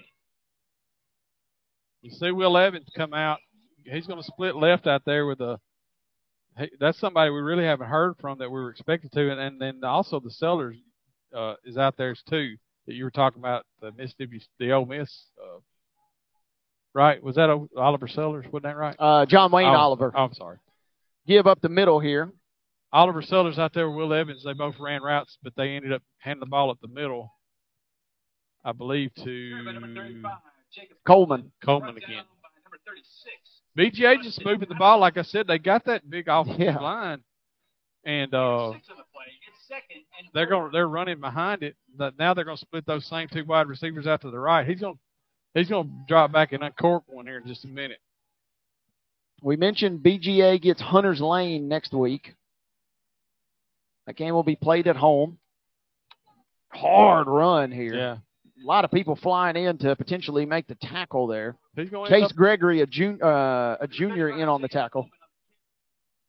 You 2.06 2.12
see 2.12 2.30
Will 2.30 2.56
Evans 2.56 2.88
come 2.96 3.16
out. 3.16 3.40
He's 3.84 4.06
going 4.06 4.22
to 4.22 4.28
split 4.28 4.56
left 4.56 4.86
out 4.86 5.02
there 5.06 5.26
with 5.26 5.42
a. 5.42 5.60
Hey, 6.56 6.70
that's 6.80 7.00
somebody 7.00 7.32
we 7.32 7.40
really 7.40 7.64
haven't 7.64 7.88
heard 7.88 8.14
from 8.22 8.38
that 8.38 8.52
we 8.52 8.60
were 8.60 8.70
expected 8.70 9.12
to, 9.14 9.32
and, 9.32 9.40
and 9.42 9.60
then 9.60 9.84
also 9.84 10.20
the 10.20 10.30
Sellers 10.30 10.78
uh, 11.36 11.56
is 11.66 11.78
out 11.78 11.98
there 11.98 12.16
too 12.30 12.58
that 12.86 12.94
you 12.94 13.06
were 13.06 13.12
talking 13.12 13.42
about 13.42 13.66
the 13.82 13.92
Mississippi, 13.92 14.40
the 14.60 14.72
Ole 14.72 14.86
Miss, 14.86 15.12
uh, 15.42 15.60
right? 16.94 17.22
Was 17.24 17.38
that 17.38 17.50
Oliver 17.76 18.08
Sellers? 18.08 18.46
Wasn't 18.52 18.64
that 18.66 18.78
right? 18.78 18.96
Uh, 19.00 19.26
John 19.26 19.52
Wayne 19.52 19.66
oh, 19.66 19.76
Oliver. 19.76 20.12
Oh, 20.16 20.26
I'm 20.26 20.34
sorry. 20.36 20.60
Give 21.26 21.48
up 21.48 21.60
the 21.62 21.70
middle 21.70 22.00
here. 22.00 22.32
Oliver 22.94 23.24
Sellers 23.24 23.58
out 23.58 23.74
there 23.74 23.90
with 23.90 23.98
Will 23.98 24.14
Evans. 24.14 24.44
They 24.44 24.54
both 24.54 24.76
ran 24.80 25.02
routes, 25.02 25.40
but 25.42 25.54
they 25.58 25.76
ended 25.76 25.92
up 25.92 26.04
handing 26.20 26.42
the 26.42 26.46
ball 26.46 26.70
at 26.70 26.78
the 26.82 26.88
middle, 26.88 27.32
I 28.64 28.74
believe, 28.74 29.12
to 29.24 29.52
Coleman. 31.06 31.52
Coleman 31.64 31.98
again. 31.98 32.24
BGA 33.78 34.22
just 34.22 34.44
moving 34.44 34.70
the 34.70 34.76
ball. 34.76 35.00
Like 35.00 35.18
I 35.18 35.24
said, 35.24 35.48
they 35.48 35.60
got 35.60 35.86
that 35.86 36.10
big 36.10 36.28
offensive 36.28 36.62
yeah. 36.62 36.78
line, 36.78 37.22
and 38.06 38.34
uh, 38.34 38.74
they're 40.34 40.46
going 40.46 40.72
they're 40.72 40.88
running 40.88 41.20
behind 41.20 41.64
it. 41.64 41.76
Now 41.98 42.34
they're 42.34 42.46
going 42.46 42.58
to 42.58 42.62
split 42.62 42.86
those 42.86 43.06
same 43.06 43.28
two 43.28 43.44
wide 43.44 43.68
receivers 43.68 44.08
out 44.08 44.22
to 44.22 44.32
the 44.32 44.40
right. 44.40 44.66
He's 44.66 44.80
going 44.80 44.98
he's 45.54 45.70
going 45.70 45.88
to 45.88 45.94
drop 46.08 46.32
back 46.32 46.54
and 46.54 46.64
uncork 46.64 47.04
one 47.08 47.26
here 47.26 47.40
in 47.40 47.48
just 47.48 47.66
a 47.66 47.68
minute. 47.68 48.00
We 49.42 49.58
mentioned 49.58 50.00
BGA 50.00 50.62
gets 50.62 50.82
Hunters 50.82 51.22
Lane 51.22 51.68
next 51.68 51.94
week. 51.94 52.34
That 54.08 54.16
game 54.16 54.34
will 54.34 54.44
be 54.44 54.56
played 54.56 54.88
at 54.88 54.96
home. 54.96 55.38
Hard 56.72 57.28
run 57.28 57.72
here. 57.72 57.94
Yeah. 57.94 58.18
A 58.66 58.68
lot 58.68 58.84
of 58.84 58.90
people 58.90 59.16
flying 59.16 59.56
in 59.56 59.78
to 59.80 59.96
potentially 59.96 60.44
make 60.44 60.66
the 60.66 60.74
tackle 60.74 61.28
there. 61.28 61.56
Chase 61.78 62.24
up, 62.24 62.36
Gregory, 62.36 62.82
a, 62.82 62.88
jun- 62.88 63.22
uh, 63.22 63.78
a 63.80 63.88
junior, 63.88 64.30
in 64.30 64.50
on 64.50 64.64
the 64.64 64.68
tackle. 64.68 65.08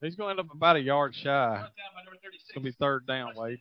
He's 0.03 0.17
going 0.17 0.37
to 0.37 0.43
end 0.43 0.51
up 0.51 0.55
about 0.55 0.77
a 0.77 0.81
yard 0.81 1.15
shy. 1.15 1.65
It's 1.65 2.53
going 2.53 2.63
to 2.63 2.71
be 2.71 2.77
third 2.79 3.07
down, 3.07 3.33
Wade. 3.37 3.61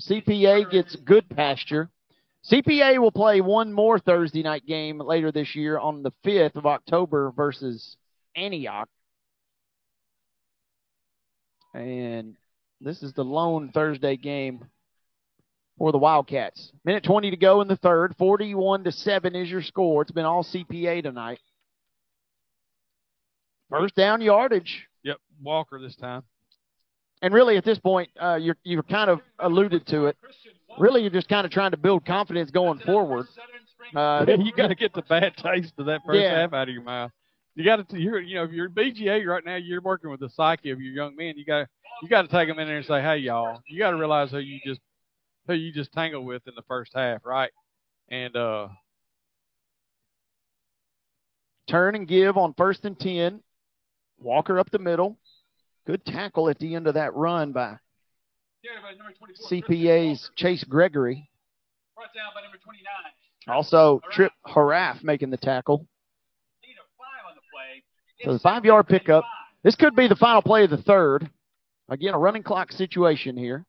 CPA 0.00 0.70
gets 0.70 0.96
Goodpasture. 0.96 1.90
CPA 2.50 2.98
will 2.98 3.12
play 3.12 3.42
one 3.42 3.74
more 3.74 3.98
Thursday 3.98 4.42
night 4.42 4.64
game 4.64 4.98
later 4.98 5.30
this 5.30 5.54
year 5.54 5.78
on 5.78 6.02
the 6.02 6.12
5th 6.24 6.56
of 6.56 6.64
October 6.64 7.30
versus 7.36 7.98
Antioch. 8.34 8.88
And 11.74 12.36
this 12.80 13.02
is 13.02 13.12
the 13.12 13.24
lone 13.24 13.70
Thursday 13.70 14.16
game 14.16 14.64
for 15.78 15.92
the 15.92 15.98
Wildcats. 15.98 16.72
Minute 16.84 17.04
20 17.04 17.30
to 17.30 17.36
go 17.36 17.60
in 17.60 17.68
the 17.68 17.76
third. 17.76 18.14
41 18.16 18.84
to 18.84 18.92
7 18.92 19.34
is 19.34 19.50
your 19.50 19.62
score. 19.62 20.02
It's 20.02 20.12
been 20.12 20.24
all 20.24 20.44
CPA 20.44 21.02
tonight. 21.02 21.40
First 23.70 23.94
down 23.94 24.20
yardage. 24.20 24.86
Yep, 25.02 25.16
Walker 25.42 25.80
this 25.80 25.96
time. 25.96 26.22
And 27.22 27.32
really, 27.32 27.56
at 27.56 27.64
this 27.64 27.78
point, 27.78 28.10
uh, 28.20 28.34
you're 28.34 28.56
you're 28.64 28.82
kind 28.82 29.08
of 29.10 29.20
alluded 29.38 29.86
to 29.88 30.06
it. 30.06 30.16
Really, 30.78 31.00
you're 31.00 31.10
just 31.10 31.28
kind 31.28 31.46
of 31.46 31.50
trying 31.50 31.70
to 31.70 31.76
build 31.76 32.04
confidence 32.04 32.50
going 32.50 32.78
forward. 32.80 33.26
Uh, 33.96 34.26
you 34.38 34.52
got 34.52 34.68
to 34.68 34.74
get 34.74 34.92
the 34.92 35.02
bad 35.02 35.34
taste 35.36 35.72
of 35.78 35.86
that 35.86 36.02
first 36.06 36.20
Yeah. 36.20 36.40
half 36.40 36.52
out 36.52 36.68
of 36.68 36.74
your 36.74 36.82
mouth. 36.82 37.10
You 37.54 37.64
got 37.64 37.88
to, 37.88 37.98
you're, 38.00 38.20
you 38.20 38.34
know, 38.34 38.44
if 38.44 38.50
you're 38.50 38.68
BGA 38.68 39.24
right 39.26 39.44
now, 39.44 39.54
you're 39.56 39.80
working 39.80 40.10
with 40.10 40.20
the 40.20 40.28
psyche 40.28 40.70
of 40.70 40.80
your 40.80 40.92
young 40.92 41.14
men. 41.16 41.34
You 41.36 41.44
got, 41.44 41.68
you 42.02 42.08
got 42.08 42.22
to 42.22 42.28
take 42.28 42.48
them 42.48 42.58
in 42.58 42.66
there 42.66 42.78
and 42.78 42.84
say, 42.86 43.00
hey, 43.00 43.18
y'all, 43.18 43.62
you 43.68 43.78
got 43.78 43.92
to 43.92 43.96
realize 43.96 44.32
who 44.32 44.38
you 44.38 44.58
just, 44.66 44.80
who 45.46 45.54
you 45.54 45.72
just 45.72 45.92
tangled 45.92 46.24
with 46.24 46.46
in 46.46 46.54
the 46.54 46.62
first 46.62 46.92
half, 46.94 47.24
right? 47.24 47.50
And 48.08 48.34
uh, 48.36 48.68
turn 51.68 51.94
and 51.94 52.08
give 52.08 52.36
on 52.36 52.54
first 52.54 52.84
and 52.84 52.98
10. 52.98 53.40
Walker 54.18 54.58
up 54.58 54.70
the 54.70 54.78
middle. 54.78 55.18
Good 55.86 56.04
tackle 56.04 56.48
at 56.48 56.58
the 56.58 56.74
end 56.74 56.86
of 56.86 56.94
that 56.94 57.14
run 57.14 57.52
by 57.52 57.76
CPA's 59.50 60.30
Chase 60.36 60.64
Gregory. 60.64 61.28
Also, 63.46 64.00
Trip 64.10 64.32
Haraff 64.46 65.04
making 65.04 65.30
the 65.30 65.36
tackle. 65.36 65.86
So 68.24 68.32
the 68.32 68.38
five 68.38 68.64
yard 68.64 68.88
pickup. 68.88 69.24
This 69.62 69.74
could 69.76 69.94
be 69.94 70.08
the 70.08 70.16
final 70.16 70.42
play 70.42 70.64
of 70.64 70.70
the 70.70 70.78
third. 70.78 71.28
Again, 71.88 72.14
a 72.14 72.18
running 72.18 72.42
clock 72.42 72.72
situation 72.72 73.36
here. 73.36 73.66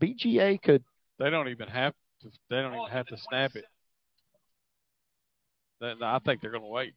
BGA 0.00 0.60
could. 0.62 0.82
they 1.18 1.30
don't 1.30 1.48
even 1.48 1.68
have 1.68 1.92
to, 2.22 2.30
they 2.48 2.56
don't 2.56 2.74
even 2.74 2.88
have 2.90 3.06
to 3.06 3.16
snap 3.28 3.52
it. 3.54 3.64
I 5.82 6.18
think 6.24 6.40
they're 6.42 6.50
going 6.50 6.62
to 6.62 6.68
wait. 6.68 6.94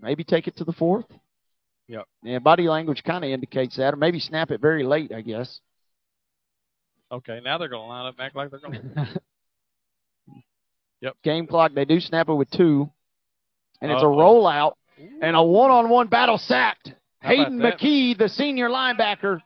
maybe 0.00 0.24
take 0.24 0.48
it 0.48 0.56
to 0.56 0.64
the 0.64 0.72
fourth. 0.72 1.06
Yep. 1.88 2.04
Yeah, 2.24 2.38
body 2.40 2.64
language 2.68 3.02
kind 3.04 3.24
of 3.24 3.30
indicates 3.30 3.76
that, 3.76 3.94
or 3.94 3.96
maybe 3.96 4.18
snap 4.18 4.50
it 4.50 4.60
very 4.60 4.82
late, 4.82 5.12
I 5.12 5.20
guess. 5.20 5.60
Okay, 7.12 7.40
now 7.44 7.58
they're 7.58 7.68
going 7.68 7.82
to 7.84 7.88
line 7.88 8.06
up 8.06 8.14
and 8.18 8.26
act 8.26 8.34
like 8.34 8.50
they're 8.50 8.58
going 8.58 8.72
to. 8.94 9.20
Yep. 11.02 11.16
Game 11.22 11.46
clock, 11.46 11.72
they 11.74 11.84
do 11.84 12.00
snap 12.00 12.28
it 12.28 12.34
with 12.34 12.50
two. 12.50 12.90
And 13.80 13.92
it's 13.92 14.02
a 14.02 14.06
Uh-oh. 14.06 14.16
rollout 14.16 14.72
and 15.22 15.36
a 15.36 15.42
one 15.42 15.70
on 15.70 15.88
one 15.90 16.08
battle 16.08 16.38
sacked. 16.38 16.92
How 17.20 17.28
Hayden? 17.28 17.58
McKee, 17.60 18.16
the 18.18 18.28
senior 18.28 18.68
linebacker, 18.68 19.40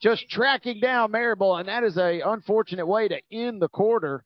just 0.00 0.28
tracking 0.28 0.80
down 0.80 1.10
Marable, 1.10 1.56
and 1.56 1.68
that 1.68 1.84
is 1.84 1.96
a 1.96 2.20
unfortunate 2.20 2.86
way 2.86 3.08
to 3.08 3.20
end 3.32 3.60
the 3.60 3.68
quarter. 3.68 4.24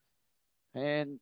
And 0.74 1.18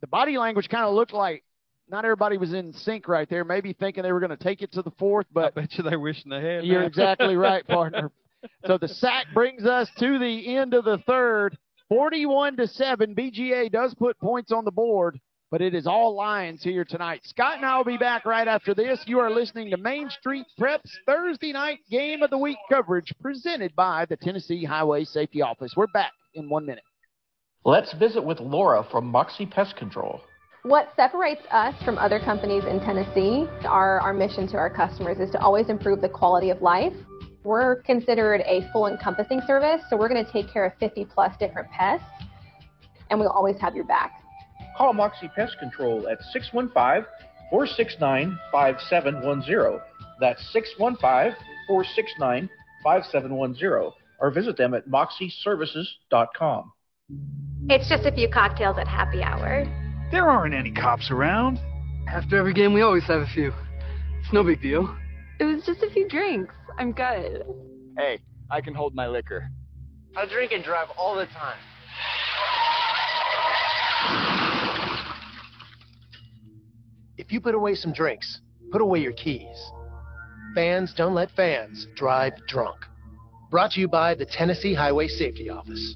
the 0.00 0.06
body 0.06 0.38
language 0.38 0.68
kind 0.68 0.84
of 0.84 0.94
looked 0.94 1.12
like 1.12 1.44
not 1.88 2.04
everybody 2.04 2.38
was 2.38 2.52
in 2.54 2.72
sync 2.72 3.06
right 3.08 3.28
there, 3.28 3.44
maybe 3.44 3.72
thinking 3.72 4.02
they 4.02 4.12
were 4.12 4.20
going 4.20 4.30
to 4.30 4.36
take 4.36 4.62
it 4.62 4.72
to 4.72 4.82
the 4.82 4.92
fourth, 4.92 5.26
but 5.32 5.44
I 5.56 5.60
bet 5.62 5.74
you 5.76 5.84
they're 5.84 5.98
wishing 5.98 6.30
they 6.30 6.40
had. 6.40 6.64
you're 6.64 6.82
exactly 6.84 7.36
right, 7.36 7.66
partner. 7.66 8.10
So 8.66 8.78
the 8.78 8.88
sack 8.88 9.26
brings 9.34 9.66
us 9.66 9.88
to 9.98 10.18
the 10.18 10.56
end 10.56 10.74
of 10.74 10.84
the 10.84 10.98
third. 11.06 11.56
41 11.88 12.56
to 12.56 12.66
7. 12.66 13.14
BGA 13.14 13.70
does 13.70 13.94
put 13.94 14.18
points 14.18 14.50
on 14.50 14.64
the 14.64 14.70
board, 14.70 15.20
but 15.52 15.60
it 15.60 15.74
is 15.74 15.86
all 15.86 16.16
Lions 16.16 16.62
here 16.62 16.82
tonight. 16.82 17.20
Scott 17.24 17.58
and 17.58 17.66
I 17.66 17.76
will 17.76 17.84
be 17.84 17.98
back 17.98 18.24
right 18.24 18.48
after 18.48 18.74
this. 18.74 18.98
You 19.06 19.20
are 19.20 19.30
listening 19.30 19.70
to 19.70 19.76
Main 19.76 20.08
Street 20.08 20.46
Preps 20.58 20.90
Thursday 21.06 21.52
night 21.52 21.80
game 21.90 22.22
of 22.22 22.30
the 22.30 22.38
week 22.38 22.56
coverage 22.70 23.12
presented 23.20 23.76
by 23.76 24.06
the 24.06 24.16
Tennessee 24.16 24.64
Highway 24.64 25.04
Safety 25.04 25.42
Office. 25.42 25.74
We're 25.76 25.88
back 25.88 26.12
in 26.32 26.48
one 26.48 26.64
minute. 26.64 26.84
Let's 27.66 27.92
visit 27.92 28.24
with 28.24 28.40
Laura 28.40 28.82
from 28.90 29.06
Moxie 29.08 29.44
Pest 29.44 29.76
Control. 29.76 30.22
What 30.62 30.88
separates 30.96 31.42
us 31.50 31.74
from 31.84 31.98
other 31.98 32.18
companies 32.18 32.64
in 32.64 32.80
Tennessee, 32.80 33.46
our, 33.66 34.00
our 34.00 34.14
mission 34.14 34.48
to 34.48 34.56
our 34.56 34.70
customers 34.70 35.18
is 35.18 35.30
to 35.32 35.38
always 35.38 35.68
improve 35.68 36.00
the 36.00 36.08
quality 36.08 36.48
of 36.48 36.62
life. 36.62 36.94
We're 37.44 37.82
considered 37.82 38.40
a 38.46 38.66
full 38.72 38.86
encompassing 38.86 39.42
service, 39.46 39.82
so 39.90 39.98
we're 39.98 40.08
going 40.08 40.24
to 40.24 40.32
take 40.32 40.50
care 40.50 40.64
of 40.64 40.72
50 40.80 41.04
plus 41.12 41.36
different 41.38 41.70
pests, 41.70 42.06
and 43.10 43.20
we'll 43.20 43.28
always 43.28 43.60
have 43.60 43.76
your 43.76 43.84
back. 43.84 44.21
Call 44.76 44.92
Moxie 44.92 45.30
Pest 45.34 45.58
Control 45.58 46.08
at 46.08 46.18
615 46.32 47.04
469 47.50 48.38
5710. 48.50 49.80
That's 50.20 50.40
615 50.52 51.36
469 51.68 52.50
5710. 52.82 53.92
Or 54.20 54.30
visit 54.30 54.56
them 54.56 54.74
at 54.74 54.88
moxieservices.com. 54.88 56.72
It's 57.68 57.88
just 57.88 58.06
a 58.06 58.12
few 58.12 58.28
cocktails 58.28 58.78
at 58.78 58.88
happy 58.88 59.22
hour. 59.22 59.64
There 60.10 60.28
aren't 60.28 60.54
any 60.54 60.70
cops 60.72 61.10
around. 61.10 61.58
After 62.08 62.36
every 62.36 62.54
game, 62.54 62.72
we 62.72 62.82
always 62.82 63.04
have 63.04 63.22
a 63.22 63.26
few. 63.34 63.52
It's 64.20 64.32
no 64.32 64.44
big 64.44 64.62
deal. 64.62 64.96
It 65.40 65.44
was 65.44 65.64
just 65.64 65.82
a 65.82 65.90
few 65.90 66.08
drinks. 66.08 66.54
I'm 66.78 66.92
good. 66.92 67.44
Hey, 67.96 68.20
I 68.50 68.60
can 68.60 68.74
hold 68.74 68.94
my 68.94 69.06
liquor. 69.06 69.48
I 70.16 70.26
drink 70.26 70.52
and 70.52 70.62
drive 70.62 70.88
all 70.96 71.16
the 71.16 71.26
time. 71.26 71.58
If 77.22 77.30
you 77.30 77.40
put 77.40 77.54
away 77.54 77.76
some 77.76 77.92
drinks, 77.92 78.40
put 78.72 78.82
away 78.82 78.98
your 78.98 79.12
keys. 79.12 79.70
Fans 80.56 80.92
don't 80.92 81.14
let 81.14 81.30
fans 81.30 81.86
drive 81.94 82.32
drunk. 82.48 82.78
Brought 83.48 83.70
to 83.72 83.80
you 83.80 83.86
by 83.86 84.16
the 84.16 84.26
Tennessee 84.26 84.74
Highway 84.74 85.06
Safety 85.06 85.48
Office. 85.48 85.94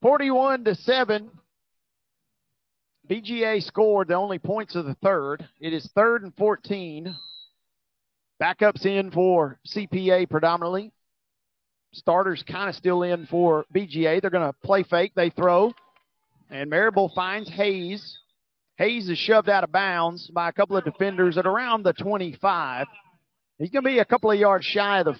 Forty-one 0.00 0.64
to 0.64 0.74
seven. 0.74 1.32
BGA 3.10 3.62
scored 3.62 4.08
the 4.08 4.14
only 4.14 4.38
points 4.38 4.74
of 4.74 4.86
the 4.86 4.96
third. 5.02 5.46
It 5.60 5.74
is 5.74 5.86
third 5.94 6.22
and 6.22 6.34
fourteen. 6.34 7.14
Backups 8.40 8.86
in 8.86 9.10
for 9.10 9.58
CPA 9.68 10.30
predominantly. 10.30 10.92
Starters 11.92 12.42
kind 12.42 12.68
of 12.68 12.74
still 12.74 13.02
in 13.02 13.26
for 13.26 13.64
BGA. 13.74 14.20
They're 14.20 14.30
going 14.30 14.46
to 14.46 14.58
play 14.64 14.82
fake. 14.82 15.12
They 15.14 15.30
throw. 15.30 15.72
And 16.50 16.68
Marable 16.68 17.10
finds 17.14 17.48
Hayes. 17.50 18.18
Hayes 18.76 19.08
is 19.08 19.18
shoved 19.18 19.48
out 19.48 19.64
of 19.64 19.72
bounds 19.72 20.28
by 20.28 20.48
a 20.48 20.52
couple 20.52 20.76
of 20.76 20.84
defenders 20.84 21.38
at 21.38 21.46
around 21.46 21.84
the 21.84 21.92
25. 21.92 22.86
He's 23.58 23.70
going 23.70 23.84
to 23.84 23.90
be 23.90 23.98
a 23.98 24.04
couple 24.04 24.30
of 24.30 24.38
yards 24.38 24.64
shy 24.64 25.00
of 25.00 25.06
the 25.06 25.16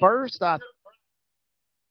first. 0.00 0.42
I 0.42 0.58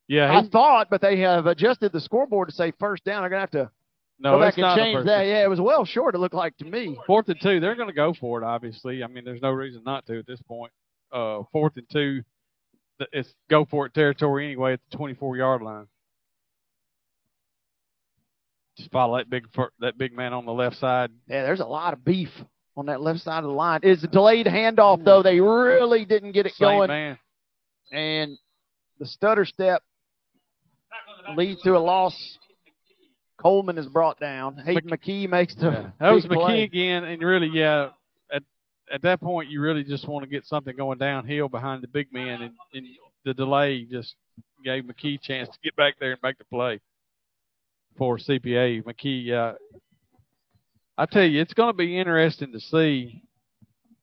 yeah, 0.08 0.38
I 0.38 0.48
thought, 0.48 0.90
but 0.90 1.02
they 1.02 1.20
have 1.20 1.48
adjusted 1.48 1.92
the 1.92 2.00
scoreboard 2.00 2.50
to 2.50 2.54
say 2.54 2.72
first 2.80 3.04
down. 3.04 3.24
They're 3.24 3.30
going 3.30 3.48
to 3.48 3.58
have 3.58 3.68
to 3.68 3.72
no, 4.20 4.34
go 4.34 4.40
back 4.40 4.58
and 4.58 4.78
change 4.78 5.06
that. 5.06 5.24
Yeah, 5.26 5.44
it 5.44 5.50
was 5.50 5.60
well 5.60 5.84
short, 5.84 6.16
it 6.16 6.20
looked 6.20 6.36
like 6.36 6.56
to 6.58 6.66
me. 6.66 6.98
Fourth 7.08 7.28
and 7.28 7.42
two, 7.42 7.60
they're 7.60 7.76
going 7.76 7.90
to 7.90 7.94
go 7.94 8.14
for 8.14 8.42
it. 8.42 8.46
Obviously, 8.46 9.04
I 9.04 9.08
mean, 9.08 9.26
there's 9.26 9.42
no 9.42 9.50
reason 9.50 9.82
not 9.84 10.06
to 10.06 10.20
at 10.20 10.28
this 10.28 10.42
point. 10.44 10.72
Uh, 11.12 11.42
fourth 11.52 11.74
and 11.78 11.90
two, 11.92 12.24
it's 13.12 13.34
go 13.50 13.66
for 13.66 13.86
it 13.86 13.94
territory 13.94 14.46
anyway 14.46 14.74
at 14.74 14.80
the 14.92 14.98
24 14.98 15.38
yard 15.38 15.62
line. 15.62 15.88
Just 18.78 18.92
follow 18.92 19.18
that 19.18 19.30
big 19.30 19.48
that 19.80 19.98
big 19.98 20.14
man 20.14 20.34
on 20.34 20.46
the 20.46 20.52
left 20.52 20.78
side. 20.78 21.12
Yeah, 21.28 21.44
there's 21.44 21.62
a 21.62 21.66
lot 21.66 21.94
of 21.94 22.04
beef 22.04 22.30
on 22.76 22.88
that 22.88 23.00
left 23.02 23.22
side 23.22 23.40
of 23.40 23.46
the 23.46 23.50
line. 23.56 23.80
It's 23.84 24.04
a 24.04 24.08
delayed 24.08 24.48
handoff, 24.48 25.04
though. 25.06 25.24
They 25.24 25.40
really 25.40 26.04
didn't 26.04 26.34
get 26.34 26.46
it 26.46 26.54
Same 26.54 26.68
going. 26.68 26.88
man. 26.90 27.18
And 27.94 28.38
the 29.00 29.06
stutter 29.06 29.46
step 29.46 29.82
leads 31.38 31.62
to 31.62 31.78
a 31.78 31.80
loss. 31.80 32.38
Coleman 33.38 33.78
is 33.78 33.86
brought 33.88 34.20
down. 34.20 34.58
Hayden 34.58 34.90
McKee 34.90 35.30
makes 35.30 35.56
the 35.56 35.92
That 36.00 36.12
was 36.12 36.26
McKee 36.26 36.34
play. 36.36 36.64
again, 36.64 37.04
and 37.04 37.22
really, 37.22 37.50
yeah, 37.54 37.90
at 38.92 38.96
at 38.96 39.02
that 39.04 39.22
point, 39.22 39.50
you 39.50 39.62
really 39.62 39.84
just 39.84 40.08
want 40.08 40.24
to 40.24 40.30
get 40.30 40.46
something 40.46 40.76
going 40.76 40.98
downhill 40.98 41.50
behind 41.50 41.82
the 41.84 41.88
big 41.88 42.12
man, 42.14 42.42
and, 42.42 42.54
and 42.74 42.86
the 43.24 43.34
delay 43.34 43.84
just 43.86 44.16
gave 44.64 44.84
McKee 44.84 45.16
a 45.16 45.18
chance 45.20 45.50
to 45.50 45.60
get 45.64 45.76
back 45.76 45.96
there 46.00 46.12
and 46.12 46.20
make 46.24 46.38
the 46.38 46.46
play 46.46 46.80
for 47.98 48.18
CPA. 48.18 48.84
McKee, 48.84 49.32
uh, 49.32 49.54
I 50.98 51.06
tell 51.06 51.24
you, 51.24 51.42
it's 51.42 51.54
going 51.54 51.70
to 51.70 51.78
be 51.78 51.98
interesting 51.98 52.52
to 52.52 52.60
see. 52.60 53.22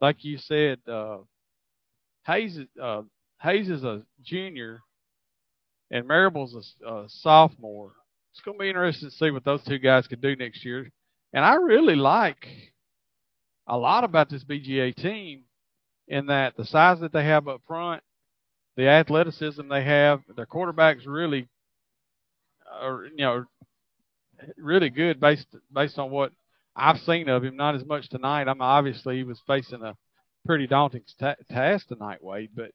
Like 0.01 0.25
you 0.25 0.37
said, 0.39 0.79
uh, 0.89 1.19
Hayes, 2.27 2.59
uh, 2.81 3.03
Hayes 3.41 3.69
is 3.69 3.85
a 3.85 4.03
junior, 4.23 4.81
and 5.91 6.09
Marable's 6.09 6.75
a, 6.85 6.89
a 6.89 7.05
sophomore. 7.09 7.93
It's 8.33 8.41
going 8.41 8.59
to 8.59 8.63
be 8.63 8.69
interesting 8.69 9.11
to 9.11 9.15
see 9.15 9.31
what 9.31 9.45
those 9.45 9.63
two 9.65 9.79
guys 9.79 10.07
can 10.09 10.21
do 10.21 10.35
next 10.35 10.65
year. 10.65 10.91
And 11.33 11.45
I 11.45 11.55
really 11.55 11.97
like 11.97 12.47
a 13.73 13.79
lot 13.79 14.05
about 14.05 14.29
this 14.29 14.45
BGA 14.45 14.95
team 14.95 15.45
in 16.07 16.27
that 16.27 16.59
the 16.59 16.65
size 16.67 17.01
that 17.01 17.11
they 17.11 17.25
have 17.25 17.49
up 17.49 17.63
front, 17.67 18.03
the 18.77 18.87
athleticism 18.87 19.67
they 19.67 19.83
have, 19.83 20.21
their 20.37 20.45
quarterbacks 20.45 21.07
really 21.07 21.49
are, 22.71 23.07
you 23.07 23.25
know, 23.25 23.45
really 24.59 24.91
good 24.91 25.19
based 25.19 25.47
based 25.73 25.99
on 25.99 26.11
what 26.11 26.33
I've 26.77 27.01
seen 27.01 27.31
of 27.31 27.45
him. 27.45 27.57
Not 27.57 27.75
as 27.75 27.85
much 27.87 28.11
tonight. 28.11 28.47
I'm 28.47 28.61
obviously 28.61 29.17
he 29.17 29.25
was 29.25 29.41
facing 29.47 29.83
a 29.83 29.97
pretty 30.45 30.67
daunting 30.67 31.05
ta- 31.19 31.37
task 31.51 31.89
tonight, 31.89 32.23
Wade. 32.23 32.51
But 32.55 32.73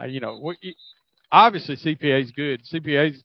uh, 0.00 0.06
you 0.06 0.20
know, 0.20 0.38
what 0.38 0.56
you, 0.62 0.72
obviously 1.30 1.76
CPA 1.76 2.22
is 2.22 2.32
good. 2.32 2.62
CPA 2.72 3.10
is 3.10 3.22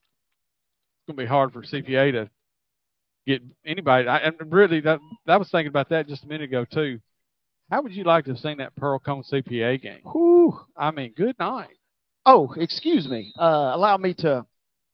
going 1.07 1.15
to 1.15 1.23
be 1.23 1.25
hard 1.25 1.53
for 1.53 1.61
CPA 1.61 2.11
to 2.11 2.29
get 3.28 3.44
anybody. 3.66 4.08
I, 4.08 4.18
and 4.20 4.36
really, 4.52 4.80
that 4.82 4.99
that 5.26 5.38
was 5.38 5.49
thinking 5.49 5.68
about 5.68 5.90
that 5.90 6.08
just 6.08 6.24
a 6.24 6.28
minute 6.28 6.45
ago 6.45 6.66
too. 6.66 6.99
How 7.70 7.82
would 7.82 7.94
you 7.94 8.06
like 8.06 8.26
to 8.26 8.32
have 8.32 8.40
seen 8.40 8.58
that 8.60 8.76
Pearl-Cohn 8.78 9.24
CPA 9.30 9.82
game? 9.82 9.99
Whew. 10.10 10.58
I 10.76 10.91
mean, 10.91 11.14
good 11.16 11.38
night. 11.38 11.76
Oh, 12.26 12.54
excuse 12.58 13.08
me. 13.10 13.34
Uh, 13.38 13.72
allow 13.74 13.98
me 13.98 14.14
to 14.16 14.45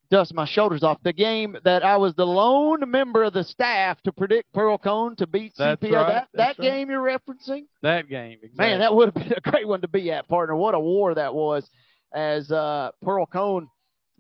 dust 0.10 0.34
my 0.34 0.46
shoulders 0.46 0.84
off. 0.84 0.98
The 1.04 1.14
game 1.14 1.56
that 1.64 1.84
I 1.84 1.98
was 1.98 2.16
the 2.16 2.26
lone 2.26 2.90
member 2.90 3.24
of 3.24 3.34
the 3.34 3.44
staff 3.44 4.02
to 4.04 4.12
predict 4.12 4.52
Pearl-Cohn 4.54 5.16
to 5.18 5.28
beat 5.28 5.54
That's 5.56 5.82
CPA. 5.82 5.92
right, 5.94 6.08
that 6.08 6.28
that 6.34 6.60
right. 6.60 6.60
game 6.60 6.90
you're 6.90 7.04
referencing? 7.04 7.66
That 7.84 8.10
game, 8.10 8.40
exactly. 8.42 8.66
Man, 8.66 8.80
that 8.80 8.94
would 8.94 9.08
have 9.08 9.14
been 9.16 9.34
a 9.38 9.52
great 9.52 9.68
one 9.68 9.82
to 9.82 9.88
be 9.88 10.12
at, 10.12 10.28
partner. 10.28 10.56
What 10.56 10.74
a 10.74 10.80
war 10.80 11.14
that 11.14 11.34
was 11.34 11.70
as 12.14 12.52
uh, 12.52 12.90
Pearl-Cohn 13.04 13.70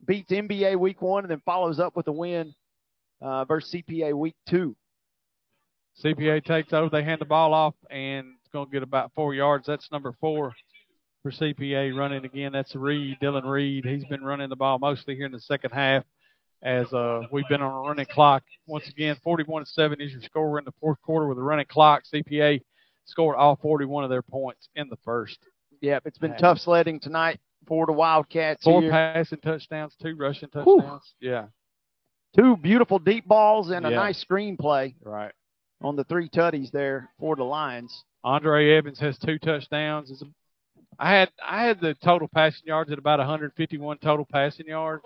beats 0.05 0.31
MBA 0.31 0.77
week 0.77 1.01
one 1.01 1.23
and 1.23 1.31
then 1.31 1.41
follows 1.45 1.79
up 1.79 1.95
with 1.95 2.07
a 2.07 2.11
win 2.11 2.53
uh, 3.23 3.45
versus 3.45 3.73
CPA 3.73 4.13
week 4.13 4.35
two. 4.47 4.75
CPA 6.03 6.43
takes 6.43 6.73
over. 6.73 6.89
They 6.89 7.03
hand 7.03 7.21
the 7.21 7.25
ball 7.25 7.53
off, 7.53 7.75
and 7.89 8.27
it's 8.39 8.49
going 8.51 8.65
to 8.65 8.71
get 8.71 8.83
about 8.83 9.11
four 9.13 9.33
yards. 9.33 9.65
That's 9.67 9.91
number 9.91 10.13
four 10.19 10.53
for 11.21 11.31
CPA 11.31 11.95
running 11.95 12.25
again. 12.25 12.51
That's 12.51 12.75
Reed, 12.75 13.17
Dylan 13.21 13.45
Reed. 13.45 13.85
He's 13.85 14.05
been 14.05 14.23
running 14.23 14.49
the 14.49 14.55
ball 14.55 14.79
mostly 14.79 15.15
here 15.15 15.25
in 15.27 15.31
the 15.31 15.39
second 15.39 15.71
half 15.71 16.03
as 16.63 16.91
uh, 16.93 17.23
we've 17.31 17.47
been 17.47 17.61
on 17.61 17.71
a 17.85 17.87
running 17.87 18.05
clock. 18.07 18.43
Once 18.67 18.87
again, 18.87 19.15
41 19.23 19.65
to 19.65 19.71
7 19.71 20.01
is 20.01 20.11
your 20.13 20.21
score 20.21 20.57
in 20.59 20.65
the 20.65 20.71
fourth 20.79 20.99
quarter 21.01 21.27
with 21.27 21.37
a 21.37 21.41
running 21.41 21.65
clock. 21.65 22.03
CPA 22.11 22.61
scored 23.05 23.35
all 23.35 23.57
41 23.57 24.03
of 24.05 24.09
their 24.09 24.21
points 24.21 24.69
in 24.75 24.87
the 24.89 24.97
first. 25.03 25.37
Yep, 25.81 26.03
it's 26.05 26.17
been 26.17 26.31
Yeah. 26.31 26.37
tough 26.37 26.59
sledding 26.59 26.99
tonight 27.01 27.39
for 27.67 27.85
the 27.85 27.91
Wildcats 27.91 28.63
Four 28.63 28.81
here. 28.81 28.89
passing 28.91 29.39
touchdowns, 29.39 29.95
two 30.01 30.15
rushing 30.15 30.49
Whew. 30.53 30.77
touchdowns. 30.79 31.13
Yeah, 31.19 31.47
Two 32.35 32.57
beautiful 32.57 32.99
deep 32.99 33.27
balls 33.27 33.69
and 33.69 33.85
a 33.85 33.89
Yeah. 33.89 33.95
nice 33.95 34.17
screen 34.19 34.57
play 34.57 34.95
right. 35.03 35.31
on 35.81 35.95
the 35.95 36.03
three 36.05 36.29
tutties 36.29 36.71
there 36.71 37.11
for 37.19 37.35
the 37.35 37.43
Lions. 37.43 38.03
Andre 38.23 38.71
Evans 38.75 38.99
has 38.99 39.17
two 39.19 39.37
touchdowns. 39.37 40.09
It's 40.09 40.21
a, 40.21 40.25
I 40.97 41.11
had 41.11 41.31
I 41.43 41.65
had 41.65 41.79
the 41.79 41.93
total 41.95 42.27
passing 42.27 42.65
yards 42.65 42.91
at 42.91 42.97
about 42.97 43.19
151 43.19 43.97
total 43.99 44.25
passing 44.25 44.67
yards. 44.67 45.03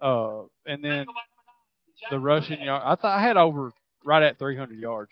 Uh, 0.00 0.42
and 0.66 0.84
then 0.84 1.06
the 2.10 2.18
rushing 2.18 2.60
yard. 2.60 2.82
I 2.84 2.94
thought 2.96 3.18
I 3.18 3.22
had 3.22 3.36
over 3.36 3.72
right 4.04 4.22
at 4.22 4.38
300 4.38 4.78
yards 4.78 5.10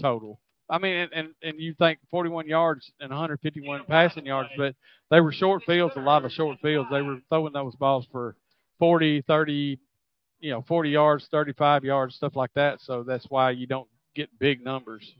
total. 0.00 0.40
I 0.68 0.78
mean, 0.78 0.94
and, 0.96 1.12
and 1.12 1.28
and 1.42 1.60
you 1.60 1.74
think 1.74 1.98
41 2.10 2.48
yards 2.48 2.90
and 2.98 3.10
151 3.10 3.84
passing 3.86 4.26
yards, 4.26 4.48
but 4.56 4.74
they 5.10 5.20
were 5.20 5.32
short 5.32 5.62
fields. 5.64 5.94
A 5.96 6.00
lot 6.00 6.24
of 6.24 6.32
short 6.32 6.58
fields. 6.60 6.88
They 6.90 7.02
were 7.02 7.18
throwing 7.28 7.52
those 7.52 7.76
balls 7.76 8.06
for 8.10 8.34
40, 8.78 9.22
30, 9.22 9.78
you 10.44 10.50
know, 10.50 10.62
40 10.68 10.90
yards, 10.90 11.26
35 11.30 11.84
yards, 11.84 12.16
stuff 12.16 12.36
like 12.36 12.52
that. 12.54 12.78
So 12.82 13.02
that's 13.02 13.24
why 13.30 13.52
you 13.52 13.66
don't 13.66 13.88
get 14.14 14.28
big 14.38 14.62
numbers. 14.62 15.10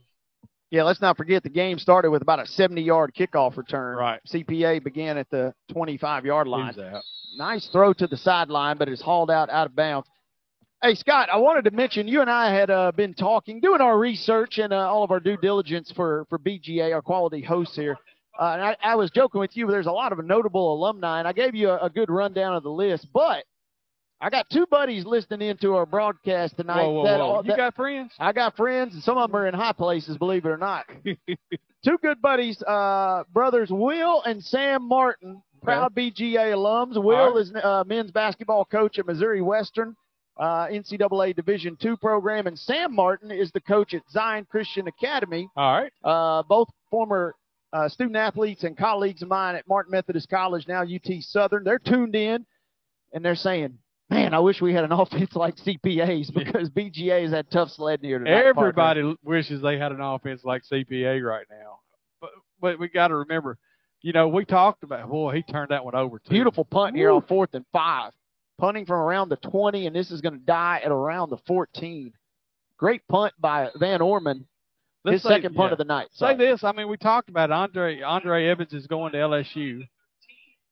Yeah, 0.69 0.83
let's 0.83 1.01
not 1.01 1.17
forget 1.17 1.41
the 1.41 1.49
game 1.49 1.79
started 1.79 2.11
with 2.11 2.21
about 2.21 2.39
a 2.39 2.43
70-yard 2.43 3.13
kickoff 3.17 3.57
return. 3.57 3.97
Right. 3.97 4.19
CPA 4.27 4.83
began 4.83 5.17
at 5.17 5.27
the 5.31 5.51
25-yard 5.71 6.47
line. 6.47 6.75
He. 6.75 7.39
Nice 7.39 7.67
throw 7.71 7.91
to 7.93 8.05
the 8.05 8.17
sideline, 8.17 8.77
but 8.77 8.87
it's 8.87 9.01
hauled 9.01 9.31
out 9.31 9.49
out 9.49 9.65
of 9.65 9.75
bounds. 9.75 10.07
Hey, 10.83 10.93
Scott, 10.93 11.29
I 11.31 11.37
wanted 11.37 11.63
to 11.65 11.71
mention 11.71 12.07
you 12.07 12.21
and 12.21 12.29
I 12.29 12.53
had 12.53 12.69
uh, 12.69 12.91
been 12.91 13.15
talking, 13.15 13.59
doing 13.59 13.81
our 13.81 13.97
research 13.97 14.59
and 14.59 14.71
uh, 14.71 14.77
all 14.77 15.03
of 15.03 15.09
our 15.09 15.19
due 15.19 15.37
diligence 15.37 15.91
for, 15.95 16.27
for 16.29 16.37
BGA, 16.37 16.93
our 16.93 17.01
quality 17.01 17.41
hosts 17.41 17.75
here. 17.75 17.97
Uh, 18.39 18.51
and 18.53 18.61
I, 18.61 18.77
I 18.83 18.95
was 18.95 19.09
joking 19.09 19.41
with 19.41 19.57
you, 19.57 19.65
but 19.65 19.71
there's 19.71 19.87
a 19.87 19.91
lot 19.91 20.11
of 20.11 20.23
notable 20.23 20.75
alumni, 20.75 21.17
and 21.17 21.27
I 21.27 21.33
gave 21.33 21.55
you 21.55 21.69
a, 21.69 21.85
a 21.85 21.89
good 21.89 22.11
rundown 22.11 22.55
of 22.55 22.61
the 22.61 22.69
list. 22.69 23.07
But 23.11 23.45
I 24.21 24.29
got 24.29 24.49
two 24.49 24.65
buddies 24.67 25.05
listening 25.05 25.49
into 25.49 25.75
our 25.75 25.85
broadcast 25.85 26.57
tonight. 26.57 26.83
Whoa, 26.83 26.91
whoa, 26.91 27.03
that, 27.05 27.19
whoa. 27.19 27.25
all- 27.25 27.45
You 27.45 27.55
got 27.55 27.75
friends? 27.75 28.13
I 28.19 28.31
got 28.31 28.55
friends, 28.55 28.93
and 28.93 29.03
some 29.03 29.17
of 29.17 29.29
them 29.29 29.35
are 29.39 29.47
in 29.47 29.53
high 29.53 29.73
places, 29.73 30.17
believe 30.17 30.45
it 30.45 30.49
or 30.49 30.57
not. 30.57 30.85
Two 31.83 31.97
good 32.01 32.21
buddies, 32.21 32.61
uh, 32.63 33.23
brothers 33.31 33.69
Will 33.69 34.21
and 34.23 34.43
Sam 34.43 34.87
Martin, 34.87 35.41
proud 35.61 35.93
BGA 35.93 36.53
alums. 36.53 36.95
Will 37.01 37.33
right. 37.33 37.41
is 37.41 37.53
uh, 37.53 37.83
men's 37.85 38.11
basketball 38.11 38.65
coach 38.65 38.97
at 38.97 39.05
Missouri 39.05 39.41
Western, 39.41 39.95
uh, 40.37 40.67
NCAA 40.67 41.35
Division 41.35 41.77
two 41.79 41.95
program, 41.97 42.47
and 42.47 42.57
Sam 42.57 42.95
Martin 42.95 43.29
is 43.31 43.51
the 43.51 43.61
coach 43.61 43.93
at 43.93 44.01
Zion 44.09 44.47
Christian 44.49 44.87
Academy. 44.87 45.47
All 45.55 45.81
right. 45.81 45.91
Uh, 46.03 46.41
both 46.43 46.69
former 46.89 47.35
uh, 47.73 47.89
student 47.89 48.15
athletes 48.15 48.63
and 48.63 48.75
colleagues 48.77 49.21
of 49.21 49.27
mine 49.27 49.55
at 49.55 49.67
Martin 49.67 49.91
Methodist 49.91 50.29
College, 50.29 50.67
now 50.67 50.81
UT 50.81 51.21
Southern. 51.21 51.63
They're 51.63 51.77
tuned 51.77 52.15
in, 52.15 52.45
and 53.13 53.23
they're 53.23 53.35
saying, 53.35 53.77
"Man, 54.25 54.33
I 54.33 54.39
wish 54.39 54.61
we 54.61 54.73
had 54.73 54.83
an 54.83 54.91
offense 54.91 55.35
like 55.35 55.55
CPA's 55.57 56.31
because 56.31 56.69
BGA 56.69 57.23
has 57.23 57.31
had 57.31 57.49
tough 57.51 57.69
sledding 57.71 58.09
here 58.09 58.19
tonight." 58.19 58.53
partner." 58.53 58.69
Everybody 58.69 59.15
wishes 59.23 59.61
they 59.61 59.77
had 59.77 59.91
an 59.91 60.01
offense 60.01 60.43
like 60.43 60.63
CPA 60.63 61.23
right 61.23 61.45
now. 61.49 61.79
But 62.19 62.31
but 62.59 62.79
we 62.79 62.87
got 62.87 63.09
to 63.09 63.15
remember, 63.17 63.57
you 64.01 64.13
know, 64.13 64.27
we 64.27 64.45
talked 64.45 64.83
about 64.83 65.09
boy, 65.09 65.35
he 65.35 65.43
turned 65.43 65.69
that 65.69 65.85
one 65.85 65.95
over 65.95 66.19
too. 66.19 66.29
Beautiful 66.29 66.65
punt 66.65 66.95
here 66.95 67.11
on 67.11 67.21
fourth 67.23 67.53
and 67.53 67.65
five. 67.71 68.11
Punting 68.57 68.85
from 68.85 69.01
around 69.01 69.27
the 69.27 69.35
20, 69.35 69.85
and 69.85 69.93
this 69.93 70.11
is 70.11 70.21
going 70.21 70.39
to 70.39 70.45
die 70.45 70.79
at 70.83 70.89
around 70.89 71.29
the 71.29 71.37
14. 71.45 72.13
Great 72.77 73.05
punt 73.09 73.33
by 73.37 73.67
Van 73.75 74.01
Orman. 74.01 74.47
Let's 75.03 75.15
his 75.15 75.23
say- 75.23 75.29
second 75.29 75.55
punt 75.55 75.69
yeah. 75.69 75.71
of 75.73 75.77
the 75.77 75.83
night. 75.83 76.07
Say 76.13 76.33
So, 76.33 76.37
this, 76.37 76.63
I 76.63 76.71
mean, 76.71 76.87
we 76.87 76.95
talked 76.95 77.27
about 77.27 77.51
Andre 77.51 78.01
Andre 78.01 78.47
Evans 78.47 78.73
is 78.73 78.87
going 78.87 79.11
to 79.11 79.17
LSU. 79.17 79.87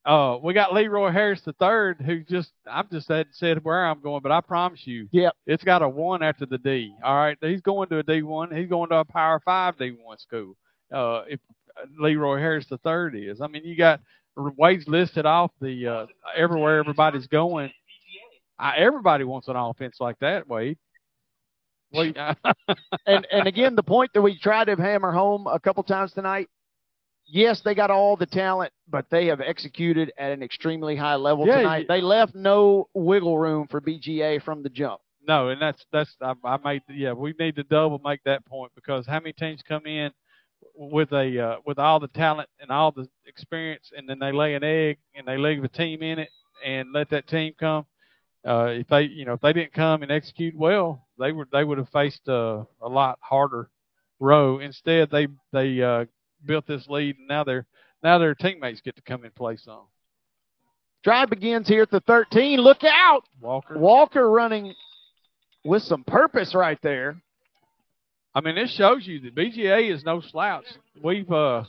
Uh, 0.06 0.38
we 0.44 0.54
got 0.54 0.74
Leroy 0.74 1.12
Harris 1.12 1.42
the 1.46 1.54
third, 1.54 2.02
who 2.02 2.20
just 2.24 2.52
I've 2.70 2.90
just 2.92 3.08
said 3.08 3.28
said 3.32 3.64
where 3.64 3.86
I'm 3.86 4.02
going, 4.02 4.22
but 4.22 4.34
I 4.34 4.42
promise 4.42 4.86
you, 4.86 5.08
Yep. 5.12 5.34
it's 5.48 5.64
got 5.64 5.82
a 5.82 5.88
one 5.88 6.22
after 6.22 6.46
the 6.46 6.58
D. 6.58 6.94
All 7.04 7.16
right, 7.16 7.38
he's 7.40 7.62
going 7.62 7.88
to 7.90 8.00
a 8.00 8.04
D 8.04 8.22
one. 8.22 8.54
He's 8.54 8.68
going 8.68 8.90
to 8.90 8.98
a 8.98 9.06
Power 9.06 9.40
Five 9.46 9.78
D 9.78 9.96
one 10.04 10.18
school. 10.18 10.58
Uh, 10.94 11.24
if 11.30 11.40
Leroy 11.98 12.38
Harris 12.38 12.68
the 12.70 12.78
third 12.80 13.16
is, 13.16 13.40
I 13.40 13.48
mean, 13.48 13.64
you 13.64 13.78
got 13.78 14.02
Wade's 14.36 14.88
listed 14.90 15.26
off 15.26 15.52
the 15.62 15.88
uh, 15.88 16.06
everywhere 16.36 16.80
everybody's 16.80 17.28
going. 17.28 17.72
I, 18.60 18.76
everybody 18.78 19.24
wants 19.24 19.48
an 19.48 19.56
offense 19.56 19.98
like 20.02 20.20
that, 20.20 20.48
Wade. 20.50 20.78
Well, 21.92 22.12
and 23.06 23.28
and 23.32 23.48
again, 23.48 23.76
the 23.76 23.84
point 23.84 24.12
that 24.14 24.22
we 24.22 24.38
tried 24.38 24.66
to 24.66 24.76
hammer 24.76 25.12
home 25.14 25.48
a 25.48 25.60
couple 25.60 25.84
times 25.84 26.12
tonight. 26.12 26.50
Yes, 27.26 27.62
they 27.62 27.74
got 27.74 27.90
all 27.90 28.16
the 28.16 28.26
talent, 28.26 28.72
but 28.88 29.10
they 29.10 29.28
have 29.28 29.42
executed 29.42 30.12
at 30.18 30.32
an 30.32 30.44
extremely 30.44 30.96
high 30.96 31.16
level 31.16 31.46
Yeah, 31.46 31.58
tonight. 31.60 31.78
you- 31.80 31.88
They 31.88 32.02
left 32.02 32.36
no 32.36 32.90
wiggle 32.94 33.38
room 33.38 33.68
for 33.68 33.82
BGA 33.82 34.40
from 34.40 34.62
the 34.64 34.70
jump. 34.70 35.02
No, 35.26 35.50
and 35.50 35.62
that's 35.62 35.86
that's 35.92 36.16
I, 36.22 36.34
I 36.44 36.58
made 36.58 36.82
yeah 36.90 37.14
we 37.14 37.34
need 37.40 37.56
to 37.56 37.64
double 37.64 38.00
make 38.04 38.22
that 38.26 38.46
point 38.46 38.74
because 38.76 39.08
how 39.08 39.20
many 39.20 39.32
teams 39.32 39.62
come 39.62 39.86
in 39.86 40.12
with 40.76 41.14
a 41.14 41.40
uh, 41.40 41.56
with 41.66 41.80
all 41.80 42.00
the 42.00 42.10
talent 42.10 42.50
and 42.60 42.70
all 42.70 42.92
the 42.92 43.08
experience 43.26 43.92
and 43.96 44.08
then 44.08 44.20
they 44.20 44.34
lay 44.34 44.54
an 44.56 44.64
egg 44.66 44.98
and 45.16 45.26
they 45.26 45.38
leave 45.38 45.64
a 45.64 45.70
team 45.70 46.04
in 46.04 46.20
it 46.20 46.30
and 46.66 46.92
let 46.94 47.10
that 47.10 47.26
team 47.28 47.54
come. 47.58 47.86
Uh, 48.46 48.66
if 48.72 48.88
they 48.90 49.04
you 49.04 49.24
know 49.24 49.34
if 49.34 49.40
they 49.42 49.54
didn't 49.54 49.72
come 49.72 50.04
and 50.04 50.12
execute 50.12 50.54
well, 50.58 51.08
they 51.18 51.32
would 51.32 51.50
they 51.52 51.64
would 51.64 51.78
have 51.78 51.90
faced 51.90 52.28
uh, 52.28 52.64
a 52.82 52.90
lot 52.90 53.18
harder 53.22 53.70
row. 54.20 54.60
Instead, 54.60 55.10
they 55.10 55.28
they 55.54 55.82
uh, 55.82 56.04
built 56.46 56.68
this 56.68 56.88
lead 56.88 57.18
and 57.18 57.28
now 57.28 57.44
their 57.44 57.66
now 58.04 58.18
their 58.18 58.36
teammates 58.36 58.82
get 58.82 58.96
to 58.96 59.02
come 59.02 59.24
and 59.24 59.34
play 59.34 59.58
some. 59.58 59.84
Drive 61.04 61.30
begins 61.30 61.68
here 61.68 61.82
at 61.84 61.92
the 61.92 62.00
13. 62.02 62.60
Look 62.60 62.84
out! 62.84 63.24
Walker. 63.42 63.78
Walker 63.78 64.30
running 64.30 64.74
with 65.66 65.84
some 65.84 66.04
purpose 66.04 66.56
right 66.56 66.80
there. 66.82 67.18
I 68.36 68.42
mean, 68.42 68.56
this 68.56 68.74
shows 68.74 69.06
you 69.06 69.20
that 69.22 69.36
BGA 69.36 69.94
is 69.94 70.04
no 70.04 70.22
slouch. 70.22 70.66
We've 71.02 71.30
uh, 71.32 71.64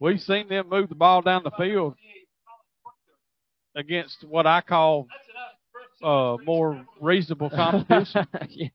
we've 0.00 0.20
seen 0.20 0.48
them 0.48 0.68
move 0.68 0.88
the 0.88 0.94
ball 0.94 1.22
down 1.22 1.42
the 1.44 1.52
field 1.52 1.94
against 3.76 4.24
what 4.26 4.46
I 4.46 4.60
call 4.60 5.06
uh, 6.02 6.36
more 6.44 6.84
reasonable 7.00 7.50
competition. 7.54 8.26
Yeah. 8.48 8.68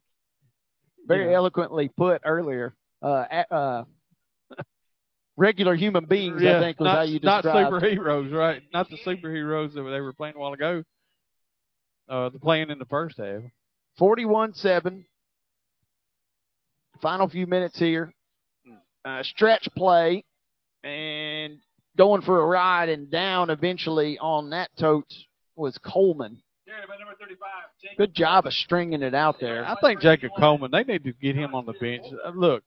Very 1.06 1.36
eloquently 1.36 1.90
put 1.90 2.22
earlier. 2.24 2.74
Uh, 3.02 3.26
uh, 3.52 3.84
regular 5.38 5.76
human 5.76 6.06
beings, 6.06 6.42
I 6.44 6.60
think, 6.60 6.80
was 6.80 6.86
not, 6.86 6.96
how 6.96 7.02
you 7.04 7.20
described. 7.20 7.46
not 7.46 7.82
superheroes, 7.82 8.32
right? 8.32 8.62
Not 8.74 8.90
the 8.90 8.98
superheroes 9.06 9.74
that 9.74 9.84
they 9.84 10.02
were 10.02 10.14
playing 10.14 10.36
a 10.36 10.40
while 10.40 10.54
ago. 10.54 10.84
Uh, 12.10 12.30
the 12.30 12.40
playing 12.40 12.70
in 12.70 12.80
the 12.80 12.86
first 12.86 13.18
half. 13.18 13.42
41-7. 14.00 15.06
Final 17.02 17.30
few 17.30 17.48
minutes 17.48 17.78
here. 17.78 18.14
Uh, 19.06 19.22
stretch 19.24 19.68
play 19.76 20.24
and 20.84 21.58
going 21.98 22.22
for 22.22 22.42
a 22.42 22.46
ride 22.46 22.90
and 22.90 23.12
down 23.12 23.50
eventually 23.50 24.18
on 24.20 24.52
that 24.52 24.70
tote 24.80 25.12
was 25.56 25.78
Coleman. 25.80 26.42
Good 27.98 28.14
job 28.14 28.46
of 28.46 28.54
stringing 28.54 29.04
it 29.04 29.14
out 29.14 29.36
there. 29.40 29.66
I 29.66 29.76
think 29.82 30.00
Jacob 30.00 30.32
Coleman. 30.40 30.72
They 30.72 30.84
need 30.84 31.04
to 31.04 31.14
get 31.14 31.36
him 31.36 31.54
on 31.54 31.66
the 31.66 31.74
bench. 31.74 32.06
Uh, 32.26 32.32
Look, 32.34 32.64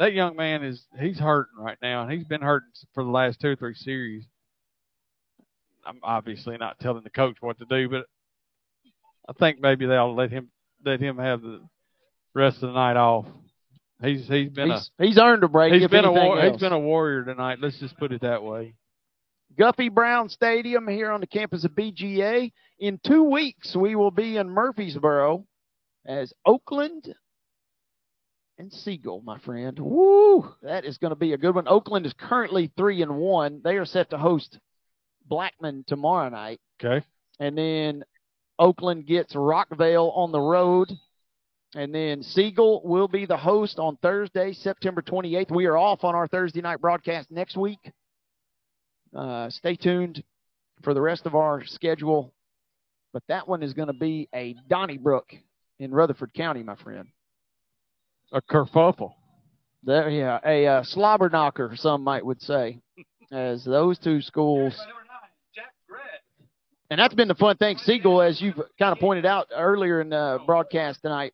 that 0.00 0.14
young 0.14 0.34
man 0.34 0.64
is 0.64 0.82
he's 0.98 1.18
hurting 1.18 1.58
right 1.58 1.76
now, 1.82 2.02
and 2.02 2.10
he's 2.10 2.24
been 2.24 2.40
hurting 2.40 2.70
for 2.94 3.04
the 3.04 3.10
last 3.10 3.38
two 3.38 3.48
or 3.48 3.56
three 3.56 3.74
series. 3.74 4.24
I'm 5.86 6.00
obviously 6.02 6.56
not 6.56 6.80
telling 6.80 7.04
the 7.04 7.10
coach 7.10 7.36
what 7.40 7.58
to 7.58 7.66
do, 7.66 7.88
but 7.88 8.06
I 9.28 9.34
think 9.34 9.60
maybe 9.60 9.84
they'll 9.86 10.14
let 10.14 10.30
him 10.30 10.48
let 10.84 11.00
him 11.00 11.18
have 11.18 11.42
the 11.42 11.60
rest 12.34 12.56
of 12.56 12.72
the 12.72 12.72
night 12.72 12.96
off. 12.96 13.26
He's 14.02 14.26
he's 14.26 14.48
been 14.48 14.70
He's, 14.70 14.90
he's 14.98 15.18
earned 15.18 15.42
a 15.42 15.46
a 15.46 15.48
break. 15.50 15.74
He's 15.74 15.86
been 15.86 16.06
a 16.06 16.12
war, 16.12 16.42
he's 16.42 16.60
been 16.60 16.72
a 16.72 16.80
warrior 16.80 17.22
tonight. 17.22 17.58
Let's 17.60 17.78
just 17.78 17.98
put 17.98 18.10
it 18.10 18.22
that 18.22 18.42
way. 18.42 18.74
Guffey 19.58 19.90
Brown 19.90 20.30
Stadium 20.30 20.88
here 20.88 21.10
on 21.10 21.20
the 21.20 21.26
campus 21.26 21.64
of 21.64 21.72
BGA. 21.72 22.52
In 22.78 22.98
two 23.06 23.24
weeks, 23.24 23.76
we 23.76 23.96
will 23.96 24.12
be 24.12 24.38
in 24.38 24.48
Murfreesboro 24.48 25.44
as 26.06 26.32
Oakland 26.46 27.14
and 28.60 28.70
Siegel, 28.70 29.22
my 29.24 29.38
friend. 29.38 29.78
Woo! 29.78 30.54
That 30.62 30.84
is 30.84 30.98
going 30.98 31.12
to 31.12 31.16
be 31.16 31.32
a 31.32 31.38
good 31.38 31.54
one. 31.54 31.66
Oakland 31.66 32.04
is 32.04 32.12
currently 32.12 32.70
three 32.76 33.00
and 33.00 33.16
one. 33.16 33.62
They 33.64 33.76
are 33.76 33.86
set 33.86 34.10
to 34.10 34.18
host 34.18 34.58
Blackman 35.26 35.84
tomorrow 35.86 36.28
night, 36.28 36.60
Okay. 36.82 37.04
and 37.38 37.56
then 37.56 38.04
Oakland 38.58 39.06
gets 39.06 39.34
Rockvale 39.34 40.14
on 40.14 40.30
the 40.30 40.40
road. 40.40 40.92
And 41.74 41.94
then 41.94 42.22
Siegel 42.22 42.82
will 42.84 43.08
be 43.08 43.26
the 43.26 43.36
host 43.36 43.78
on 43.78 43.96
Thursday, 44.02 44.52
September 44.52 45.00
28th. 45.02 45.52
We 45.52 45.66
are 45.66 45.78
off 45.78 46.02
on 46.04 46.14
our 46.16 46.26
Thursday 46.26 46.60
night 46.60 46.80
broadcast 46.80 47.30
next 47.30 47.56
week. 47.56 47.78
Uh, 49.16 49.48
stay 49.50 49.76
tuned 49.76 50.22
for 50.82 50.92
the 50.94 51.00
rest 51.00 51.26
of 51.26 51.34
our 51.36 51.64
schedule. 51.64 52.34
But 53.12 53.22
that 53.28 53.48
one 53.48 53.62
is 53.62 53.72
going 53.72 53.86
to 53.86 53.92
be 53.94 54.28
a 54.34 54.54
Donnybrook 54.68 55.32
in 55.78 55.92
Rutherford 55.92 56.34
County, 56.34 56.62
my 56.64 56.74
friend. 56.74 57.08
A 58.32 58.40
kerfuffle. 58.40 59.14
There, 59.82 60.08
yeah, 60.10 60.38
a 60.44 60.66
uh, 60.66 60.82
slobber 60.84 61.30
knocker, 61.30 61.72
some 61.74 62.04
might 62.04 62.24
would 62.24 62.40
say, 62.42 62.80
as 63.32 63.64
those 63.64 63.98
two 63.98 64.20
schools. 64.20 64.78
And 66.90 66.98
that's 66.98 67.14
been 67.14 67.28
the 67.28 67.34
fun 67.34 67.56
thing. 67.56 67.78
Siegel, 67.78 68.20
as 68.20 68.40
you've 68.40 68.56
kind 68.78 68.92
of 68.92 68.98
pointed 68.98 69.24
out 69.24 69.46
earlier 69.56 70.00
in 70.00 70.10
the 70.10 70.38
broadcast 70.44 71.00
tonight, 71.02 71.32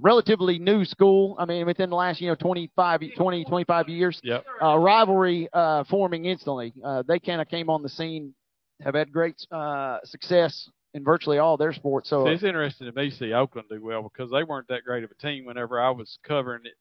relatively 0.00 0.58
new 0.58 0.84
school. 0.84 1.36
I 1.38 1.44
mean, 1.44 1.66
within 1.66 1.90
the 1.90 1.96
last, 1.96 2.20
you 2.20 2.28
know, 2.28 2.34
25, 2.34 3.02
20, 3.16 3.44
25 3.44 3.88
years. 3.88 4.20
Yep. 4.24 4.44
Uh, 4.62 4.76
rivalry 4.78 5.48
uh, 5.52 5.84
forming 5.84 6.24
instantly. 6.24 6.72
Uh, 6.82 7.02
they 7.06 7.18
kind 7.18 7.40
of 7.40 7.48
came 7.48 7.68
on 7.68 7.82
the 7.82 7.88
scene, 7.88 8.34
have 8.82 8.94
had 8.94 9.12
great 9.12 9.36
uh, 9.50 9.98
success 10.04 10.68
in 10.94 11.04
virtually 11.04 11.38
all 11.38 11.56
their 11.56 11.72
sports. 11.72 12.10
So 12.10 12.26
uh, 12.26 12.30
it's 12.30 12.42
interesting 12.42 12.86
to 12.86 12.92
me 12.92 13.10
to 13.10 13.16
see 13.16 13.32
Oakland 13.32 13.68
do 13.70 13.82
well 13.82 14.02
because 14.02 14.30
they 14.30 14.42
weren't 14.42 14.68
that 14.68 14.84
great 14.84 15.04
of 15.04 15.10
a 15.10 15.14
team 15.14 15.44
whenever 15.44 15.80
I 15.80 15.90
was 15.90 16.18
covering 16.26 16.62
it 16.64 16.74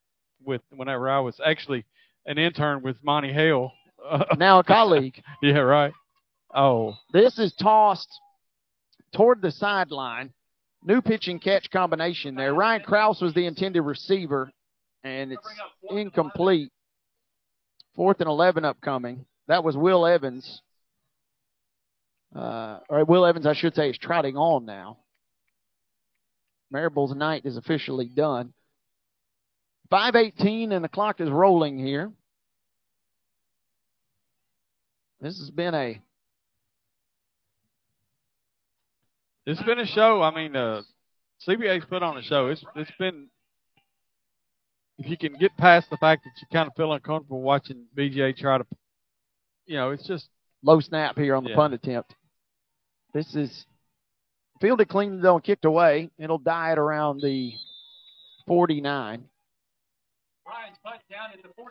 with 0.43 0.61
whenever 0.69 1.09
I 1.09 1.19
was 1.19 1.39
actually 1.45 1.85
an 2.25 2.37
intern 2.37 2.81
with 2.81 2.97
Monty 3.03 3.31
Hale. 3.31 3.71
now 4.37 4.59
a 4.59 4.63
colleague. 4.63 5.21
yeah, 5.41 5.59
right. 5.59 5.93
Oh, 6.53 6.95
This 7.13 7.39
is 7.39 7.53
tossed 7.53 8.09
toward 9.13 9.41
the 9.41 9.51
sideline. 9.51 10.33
New 10.83 11.01
pitch 11.01 11.27
and 11.27 11.41
catch 11.41 11.69
combination 11.69 12.33
there. 12.35 12.53
Ryan 12.53 12.81
Krause 12.81 13.21
was 13.21 13.33
the 13.35 13.45
intended 13.45 13.81
receiver, 13.83 14.51
and 15.03 15.31
it's 15.31 15.47
incomplete. 15.89 16.71
Fourth 17.95 18.19
and 18.19 18.27
11 18.27 18.65
upcoming. 18.65 19.25
That 19.47 19.63
was 19.63 19.77
Will 19.77 20.07
Evans. 20.07 20.61
Uh, 22.35 22.79
or 22.89 23.03
Will 23.05 23.25
Evans, 23.25 23.45
I 23.45 23.53
should 23.53 23.75
say, 23.75 23.89
is 23.89 23.97
trotting 23.97 24.37
on 24.37 24.65
now. 24.65 24.97
Marable's 26.73 27.13
night 27.13 27.45
is 27.45 27.57
officially 27.57 28.05
done. 28.05 28.53
5.18 29.91 30.71
and 30.71 30.83
the 30.83 30.89
clock 30.89 31.19
is 31.19 31.29
rolling 31.29 31.77
here. 31.77 32.11
This 35.19 35.37
has 35.39 35.51
been 35.51 35.75
a 35.75 36.01
it's 39.45 39.61
been 39.63 39.79
a 39.79 39.85
show. 39.85 40.21
I 40.21 40.33
mean, 40.33 40.55
uh, 40.55 40.81
CPA's 41.47 41.85
put 41.85 42.01
on 42.01 42.17
a 42.17 42.23
show. 42.23 42.47
It's 42.47 42.63
it's 42.75 42.91
been 42.97 43.27
if 44.97 45.07
you 45.09 45.17
can 45.17 45.33
get 45.33 45.55
past 45.57 45.89
the 45.89 45.97
fact 45.97 46.23
that 46.23 46.31
you 46.41 46.47
kind 46.53 46.67
of 46.67 46.75
feel 46.75 46.93
uncomfortable 46.93 47.41
watching 47.41 47.85
BJ 47.97 48.35
try 48.37 48.59
to, 48.59 48.65
you 49.65 49.75
know, 49.75 49.91
it's 49.91 50.07
just 50.07 50.27
low 50.63 50.79
snap 50.79 51.17
here 51.17 51.35
on 51.35 51.43
the 51.43 51.49
Yeah. 51.51 51.55
punt 51.55 51.73
attempt. 51.73 52.15
This 53.13 53.35
is 53.35 53.65
fielded 54.59 54.87
clean 54.89 55.21
though 55.21 55.35
and 55.35 55.43
kicked 55.43 55.65
away. 55.65 56.09
It'll 56.17 56.37
die 56.37 56.71
at 56.71 56.79
around 56.79 57.21
the 57.21 57.53
49. 58.47 59.25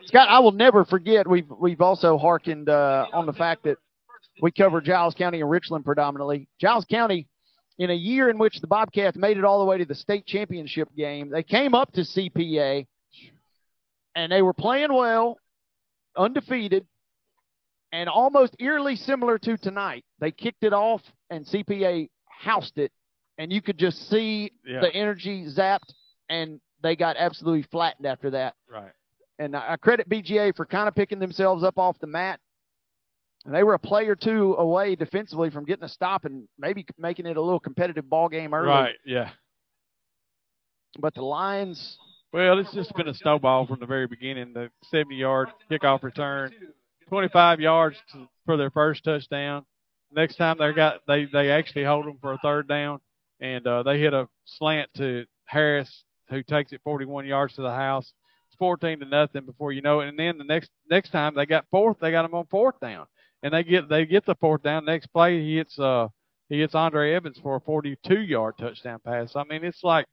Scott, 0.07 0.29
I 0.29 0.39
will 0.39 0.53
never 0.53 0.85
forget. 0.85 1.27
We've 1.27 1.49
we've 1.51 1.81
also 1.81 2.17
hearkened 2.19 2.69
uh, 2.69 3.07
on 3.13 3.27
the 3.27 3.33
fact 3.33 3.65
that 3.65 3.77
we 4.41 4.51
cover 4.51 4.81
Giles 4.81 5.15
County 5.15 5.41
and 5.41 5.51
Richland 5.51 5.85
predominantly. 5.85 6.49
Giles 6.61 6.85
County, 6.85 7.27
in 7.79 7.91
a 7.91 7.95
year 7.95 8.31
in 8.31 8.39
which 8.39 8.61
the 8.61 8.67
Bobcats 8.67 9.17
made 9.17 9.37
it 9.37 9.45
all 9.45 9.59
the 9.59 9.65
way 9.65 9.79
to 9.79 9.85
the 9.85 9.95
state 9.95 10.27
championship 10.27 10.89
game, 10.97 11.31
they 11.31 11.43
came 11.43 11.75
up 11.75 11.93
to 11.93 12.03
CPA, 12.03 12.87
and 14.15 14.33
they 14.33 14.43
were 14.43 14.55
playing 14.55 14.93
well, 14.93 15.39
undefeated, 16.17 16.87
and 17.93 18.09
almost 18.09 18.57
eerily 18.59 18.97
similar 18.97 19.39
to 19.39 19.57
tonight. 19.57 20.05
They 20.21 20.31
kicked 20.31 20.63
it 20.63 20.73
off, 20.73 21.03
and 21.31 21.47
CPA 21.47 22.09
housed 22.27 22.79
it, 22.79 22.93
and 23.39 23.53
you 23.53 23.63
could 23.63 23.79
just 23.79 24.09
see 24.11 24.53
Yeah. 24.65 24.81
the 24.81 24.95
energy 24.95 25.45
zapped, 25.47 25.93
and 26.29 26.61
they 26.83 26.97
got 26.97 27.17
absolutely 27.17 27.63
flattened 27.63 28.07
after 28.07 28.31
that. 28.31 28.55
right. 28.69 28.93
And 29.39 29.57
I 29.57 29.77
credit 29.79 30.07
BGA 30.09 30.53
for 30.55 30.67
kind 30.67 30.87
of 30.87 30.95
picking 30.95 31.19
themselves 31.19 31.65
up 31.65 31.79
off 31.79 31.99
the 31.99 32.07
mat. 32.07 32.41
And 33.47 33.55
they 33.55 33.63
were 33.63 33.73
a 33.73 33.79
play 33.79 34.07
or 34.07 34.15
two 34.15 34.55
away 34.59 34.97
defensively 34.97 35.49
from 35.49 35.65
getting 35.65 35.83
a 35.85 35.89
stop 35.89 36.27
and 36.27 36.47
maybe 36.59 36.85
making 36.99 37.25
it 37.25 37.39
a 37.39 37.41
little 37.41 37.59
competitive 37.59 38.07
ball 38.11 38.29
game 38.29 38.53
early. 38.53 38.69
Right. 38.69 38.97
Yeah. 39.07 39.31
But 40.99 41.15
the 41.15 41.23
Lions, 41.23 41.99
Well, 42.35 42.59
it's 42.59 42.73
just 42.75 42.93
been 42.95 43.09
a 43.09 43.15
snowball 43.15 43.67
from 43.67 43.81
the 43.81 43.87
very 43.87 44.07
beginning. 44.07 44.53
The 44.53 44.71
70 44.91 45.17
yard 45.17 45.49
kickoff 45.71 46.03
return 46.03 46.53
25 47.09 47.61
yards 47.61 47.97
to, 48.13 48.29
for 48.45 48.59
their 48.59 48.71
first 48.71 49.05
touchdown. 49.05 49.65
Next 50.13 50.37
time 50.37 50.57
they 50.59 50.73
got 50.73 51.01
they 51.07 51.27
they 51.27 51.51
actually 51.51 51.85
hold 51.85 52.07
them 52.07 52.19
for 52.21 52.33
a 52.33 52.39
third 52.39 52.69
down, 52.69 53.01
and 53.41 53.67
uh, 53.67 53.83
they 53.83 53.99
hit 54.01 54.13
a 54.13 54.29
slant 54.45 54.91
to 54.97 55.25
Harris, 55.45 56.05
who 56.29 56.43
takes 56.43 56.73
it 56.73 56.81
41 56.85 57.27
yards 57.27 57.55
to 57.55 57.63
the 57.63 57.71
house. 57.71 58.13
It's 58.49 58.57
14 58.59 59.01
to 59.01 59.07
nothing 59.07 59.47
before 59.47 59.73
you 59.73 59.83
know 59.83 60.01
it. 60.01 60.09
And 60.09 60.19
then 60.19 60.39
the 60.39 60.45
next 60.45 60.71
next 60.91 61.11
time 61.11 61.35
they 61.35 61.47
got 61.47 61.67
fourth, 61.71 61.99
they 62.01 62.11
got 62.11 62.23
them 62.23 62.35
on 62.35 62.47
fourth 62.47 62.81
down, 62.81 63.07
and 63.43 63.55
they 63.55 63.63
get 63.63 63.89
they 63.89 64.05
get 64.05 64.27
the 64.27 64.35
fourth 64.37 64.63
down. 64.63 64.85
Next 64.85 65.07
play, 65.09 65.41
he 65.41 65.57
hits 65.57 65.79
uh 65.79 66.09
he 66.49 66.61
hits 66.61 66.75
Andre 66.75 67.15
Evans 67.15 67.39
for 67.41 67.57
a 67.57 67.61
42 67.61 68.21
yard 68.21 68.55
touchdown 68.59 68.99
pass. 69.05 69.37
I 69.37 69.45
mean, 69.45 69.65
it's 69.65 69.85
like 69.85 70.07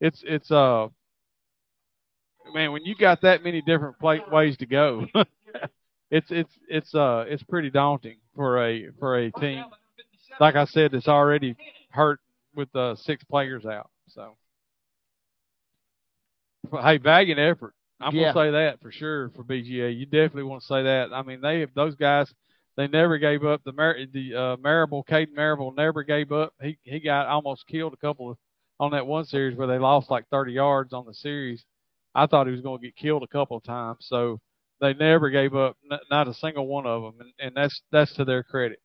it's 0.00 0.22
it's 0.26 0.50
uh 0.50 0.88
man 2.52 2.72
when 2.72 2.84
you 2.84 2.96
got 2.96 3.20
that 3.22 3.44
many 3.44 3.62
different 3.62 3.98
play, 4.00 4.20
ways 4.30 4.56
to 4.58 4.66
go. 4.66 5.06
it's 6.10 6.30
it's 6.30 6.52
it's 6.68 6.94
uh 6.94 7.24
it's 7.28 7.42
pretty 7.44 7.70
daunting 7.70 8.16
for 8.34 8.62
a 8.64 8.88
for 8.98 9.18
a 9.18 9.30
team. 9.32 9.64
Like 10.38 10.56
I 10.56 10.64
said, 10.64 10.94
it's 10.94 11.08
already 11.08 11.56
hurt 11.90 12.20
with 12.54 12.74
uh, 12.74 12.94
six 12.96 13.22
players 13.24 13.66
out. 13.66 13.90
So, 14.08 14.36
but, 16.70 16.82
hey, 16.82 16.98
valiant 16.98 17.38
effort. 17.40 17.74
I'm 18.00 18.14
Yeah. 18.14 18.32
gonna 18.32 18.46
say 18.46 18.50
that 18.52 18.80
for 18.80 18.90
sure 18.90 19.30
for 19.30 19.44
BGA. 19.44 19.90
You 19.90 20.06
definitely 20.06 20.44
want 20.44 20.62
to 20.62 20.66
say 20.66 20.82
that. 20.82 21.12
I 21.12 21.22
mean, 21.22 21.40
they 21.40 21.66
those 21.74 21.94
guys. 21.94 22.32
They 22.76 22.86
never 22.88 23.18
gave 23.18 23.44
up. 23.44 23.62
The 23.64 23.72
Mar- 23.72 23.98
the 24.12 24.34
uh, 24.34 24.56
Marable, 24.56 25.04
Caden 25.04 25.34
Marable, 25.34 25.72
never 25.72 26.02
gave 26.02 26.32
up. 26.32 26.54
He 26.62 26.78
he 26.82 27.00
got 27.00 27.26
almost 27.26 27.66
killed 27.66 27.92
a 27.92 27.96
couple 27.98 28.30
of 28.30 28.38
on 28.78 28.92
that 28.92 29.06
one 29.06 29.26
series 29.26 29.56
where 29.58 29.66
they 29.66 29.78
lost 29.78 30.10
like 30.10 30.26
30 30.30 30.52
yards 30.52 30.94
on 30.94 31.04
the 31.04 31.12
series. 31.12 31.64
I 32.14 32.26
thought 32.26 32.46
he 32.46 32.52
was 32.52 32.62
going 32.62 32.80
to 32.80 32.86
get 32.86 32.96
killed 32.96 33.22
a 33.22 33.26
couple 33.28 33.56
of 33.58 33.62
times. 33.62 33.98
So 34.08 34.40
they 34.80 34.94
never 34.94 35.30
gave 35.30 35.54
up, 35.54 35.76
n- 35.90 35.98
not 36.10 36.28
a 36.28 36.34
single 36.34 36.66
one 36.66 36.86
of 36.86 37.02
them, 37.02 37.14
and, 37.20 37.32
and 37.38 37.56
that's 37.56 37.82
that's 37.90 38.12
to 38.14 38.24
their 38.24 38.42
credit. 38.42 38.80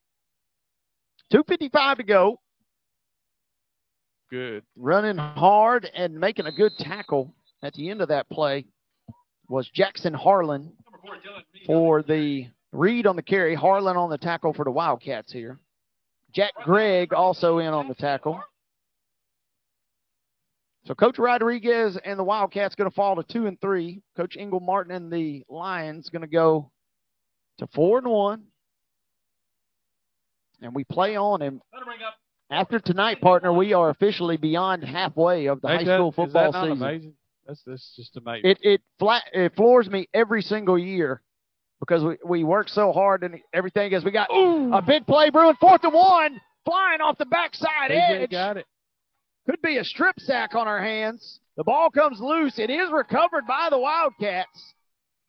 255 1.32 1.98
to 1.98 2.04
go. 2.04 2.40
Good. 4.30 4.64
Running 4.76 5.18
hard 5.18 5.90
and 5.96 6.20
making 6.20 6.46
a 6.46 6.52
good 6.52 6.72
tackle 6.80 7.34
at 7.64 7.74
the 7.74 7.90
end 7.90 8.02
of 8.02 8.10
that 8.10 8.30
play 8.30 8.66
was 9.48 9.70
Jackson 9.70 10.14
Harlan 10.14 10.74
for 11.66 12.02
the 12.02 12.48
read 12.72 13.08
on 13.08 13.16
the 13.16 13.22
carry. 13.22 13.56
Harlan 13.56 13.98
on 13.98 14.10
the 14.10 14.18
tackle 14.18 14.54
for 14.54 14.66
the 14.66 14.72
Wildcats 14.72 15.32
here. 15.32 15.60
Jack 16.34 16.52
Gregg 16.64 17.14
also 17.14 17.60
in 17.60 17.68
on 17.68 17.88
the 17.88 17.96
tackle. 17.96 18.42
So 20.86 20.94
Coach 20.94 21.18
Rodriguez 21.18 21.98
and 22.06 22.20
the 22.20 22.24
Wildcats 22.24 22.76
going 22.76 22.90
to 22.90 22.96
fall 22.96 23.16
to 23.16 23.24
two 23.24 23.48
and 23.48 23.60
three. 23.60 24.02
Coach 24.16 24.36
Ingle 24.38 24.60
Martin 24.60 24.94
and 24.94 25.12
the 25.12 25.44
Lions 25.50 26.10
going 26.10 26.22
to 26.22 26.28
go 26.28 26.72
to 27.58 27.68
four 27.74 27.98
and 27.98 28.08
one. 28.08 28.44
And 30.62 30.74
we 30.76 30.84
play 30.84 31.16
on. 31.18 31.42
And 31.42 31.62
after 32.52 32.80
tonight, 32.80 33.20
partner, 33.20 33.52
we 33.52 33.74
are 33.74 33.90
officially 33.90 34.38
beyond 34.38 34.84
halfway 34.84 35.48
of 35.48 35.62
the 35.62 35.70
Ain't 35.70 35.80
high 35.80 35.84
that- 35.86 35.98
school 35.98 36.10
is 36.10 36.16
football 36.16 36.52
that 36.52 36.58
not 36.58 36.64
season. 36.70 36.84
amazing? 36.88 37.14
That's 37.48 37.62
that's 37.66 37.94
just 37.96 38.18
amazing. 38.18 38.50
It 38.50 38.58
it 38.64 38.82
flat 38.98 39.24
it 39.32 39.56
floors 39.56 39.88
me 39.88 40.08
every 40.16 40.42
single 40.42 40.80
year 40.80 41.22
because 41.80 42.04
we, 42.04 42.18
we 42.26 42.44
work 42.44 42.70
so 42.70 42.92
hard 42.92 43.24
and 43.24 43.40
everything 43.54 43.94
as 43.94 44.04
we 44.04 44.10
got 44.10 44.30
a 44.32 44.82
big 44.82 45.06
play 45.06 45.30
brewing, 45.30 45.56
fourth 45.60 45.84
and 45.84 45.94
one, 45.94 46.42
flying 46.64 47.02
off 47.02 47.20
the 47.20 47.26
backside 47.28 47.92
AJ 47.92 48.22
edge. 48.24 48.32
got 48.32 48.58
it. 48.58 48.66
Could 49.50 49.62
be 49.62 49.78
a 49.78 49.84
strip 49.84 50.20
sack 50.20 50.56
on 50.56 50.68
our 50.68 50.82
hands. 50.82 51.40
The 51.58 51.64
ball 51.64 51.90
comes 51.90 52.20
loose. 52.20 52.58
It 52.58 52.70
is 52.70 52.92
recovered 52.92 53.46
by 53.48 53.68
the 53.70 53.78
Wildcats. 53.78 54.74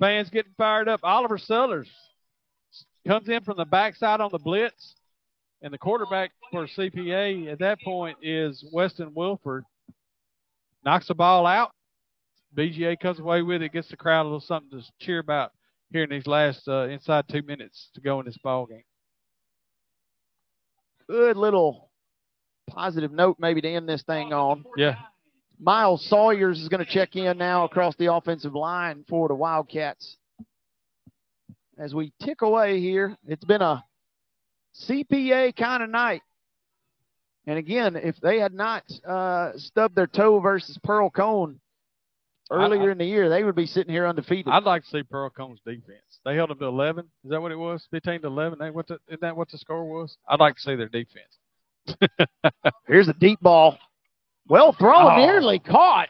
Fans 0.01 0.31
getting 0.31 0.53
fired 0.57 0.89
up. 0.89 1.01
Oliver 1.03 1.39
Sellers 1.39 1.89
comes 3.07 3.29
in 3.29 3.43
from 3.43 3.57
the 3.57 3.65
backside 3.65 4.21
on 4.21 4.31
the 4.33 4.39
blitz, 4.39 4.95
and 5.63 5.73
the 5.73 5.79
quarterback 5.79 6.33
for 6.51 6.67
CPA 6.67 7.53
at 7.53 7.59
that 7.61 7.81
point 7.83 8.19
is 8.23 8.65
Weston 8.73 9.13
Wilford. 9.15 9.65
Knocks 10.85 11.09
the 11.09 11.15
ball 11.15 11.47
out. 11.47 11.73
BGA 12.57 12.99
comes 12.99 13.19
away 13.19 13.43
with 13.43 13.63
it, 13.63 13.73
gets 13.73 13.89
the 13.89 13.97
crowd 13.97 14.23
a 14.23 14.25
little 14.25 14.41
something 14.41 14.81
to 14.81 14.85
cheer 14.99 15.19
about 15.19 15.53
here 15.93 16.05
in 16.05 16.11
these 16.11 16.27
last 16.27 16.67
uh, 16.69 16.89
inside 16.89 17.27
two 17.29 17.43
minutes 17.43 17.91
to 17.95 18.01
go 18.01 18.19
in 18.21 18.27
this 18.27 18.39
ball 18.39 18.67
game. 18.67 18.83
Good 21.09 21.37
little 21.37 21.86
positive 22.69 23.13
note 23.13 23.37
maybe 23.39 23.61
to 23.61 23.69
end 23.69 23.89
this 23.89 24.03
thing 24.03 24.33
on. 24.33 24.65
Yeah. 24.77 24.97
Miles 25.59 26.05
Sawyers 26.09 26.61
is 26.61 26.69
going 26.69 26.85
to 26.85 26.91
check 26.91 27.17
in 27.17 27.39
now 27.39 27.65
across 27.65 27.97
the 27.97 28.13
offensive 28.13 28.55
line 28.55 29.05
for 29.09 29.29
the 29.29 29.35
Wildcats. 29.35 30.17
As 31.79 31.95
we 31.95 32.13
tick 32.23 32.43
away 32.43 32.81
here, 32.81 33.17
it's 33.27 33.45
been 33.45 33.63
a 33.63 33.85
CPA 34.89 35.57
kind 35.57 35.83
of 35.83 35.91
night. 35.91 36.23
And 37.47 37.59
again, 37.59 37.97
if 37.97 38.17
they 38.21 38.39
had 38.39 38.53
not 38.53 38.83
uh, 39.07 39.53
stubbed 39.57 39.95
their 39.95 40.07
toe 40.07 40.41
versus 40.41 40.79
Pearl-Cohn 40.83 41.61
earlier 42.51 42.89
I- 42.89 42.93
in 42.93 42.99
the 42.99 43.05
year, 43.05 43.29
they 43.29 43.45
would 43.45 43.55
be 43.55 43.67
sitting 43.67 43.93
here 43.93 44.07
undefeated. 44.07 44.49
I'd 44.49 44.65
like 44.65 44.83
to 44.83 44.89
see 44.89 45.03
Pearl-Cohn's 45.05 45.61
defense. 45.65 46.21
They 46.25 46.35
held 46.35 46.51
them 46.51 46.59
to 46.59 46.65
11. 46.67 47.07
Is 47.25 47.31
that 47.31 47.41
what 47.41 47.53
it 47.53 47.57
was? 47.57 47.87
15 47.93 48.23
to 48.23 48.27
11. 48.27 48.61
Ain't 48.63 48.75
what 48.75 48.89
the, 48.89 48.99
isn't 49.09 49.21
that 49.21 49.37
what 49.37 49.49
the 49.51 49.59
score 49.59 49.85
was? 49.85 50.17
I'd 50.29 50.41
like 50.41 50.57
to 50.57 50.61
see 50.61 50.75
their 50.75 50.89
defense. 50.89 51.39
Here's 52.87 53.09
a 53.09 53.15
deep 53.15 53.41
ball. 53.41 53.79
Well 54.49 54.73
thrown, 54.73 55.13
Oh. 55.13 55.17
nearly 55.17 55.59
caught. 55.59 56.09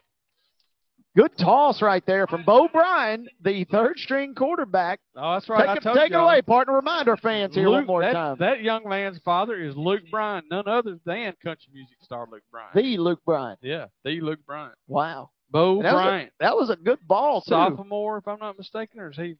Good 1.16 1.32
toss 1.38 1.80
right 1.80 2.04
there 2.04 2.26
from 2.26 2.44
Bo 2.44 2.68
Bryan, 2.68 3.26
the 3.40 3.64
third 3.64 3.98
string 3.98 4.34
quarterback. 4.34 5.00
Oh, 5.16 5.32
that's 5.32 5.48
right. 5.48 5.60
Take, 5.60 5.86
I 5.86 5.92
it, 5.92 5.94
take 5.94 6.10
it 6.12 6.14
away, 6.14 6.42
partner. 6.42 6.74
Remind 6.74 7.08
our 7.08 7.16
fans 7.16 7.54
here 7.54 7.70
one 7.70 7.86
more 7.86 8.02
that, 8.02 8.12
time. 8.12 8.36
That 8.38 8.60
young 8.62 8.86
man's 8.86 9.18
father 9.24 9.58
is 9.58 9.74
Luke 9.74 10.02
Bryan, 10.10 10.42
none 10.50 10.68
other 10.68 10.98
than 11.06 11.32
country 11.42 11.72
music 11.72 11.96
star 12.02 12.26
Luke 12.30 12.42
Bryan. 12.50 12.68
the 12.74 12.98
Luke 12.98 13.20
Bryan. 13.24 13.56
yeah, 13.62 13.86
the 14.04 14.20
Luke 14.20 14.40
Bryan. 14.46 14.72
Wow. 14.88 15.30
Bo 15.48 15.80
that 15.82 15.94
was, 15.94 16.04
a, 16.04 16.30
that 16.40 16.56
was 16.56 16.70
a 16.70 16.76
good 16.76 16.98
ball, 17.06 17.40
too. 17.40 17.50
Sophomore, 17.50 18.18
if 18.18 18.28
I'm 18.28 18.38
not 18.40 18.58
mistaken, 18.58 19.00
or 19.00 19.10
is 19.10 19.16
he? 19.16 19.36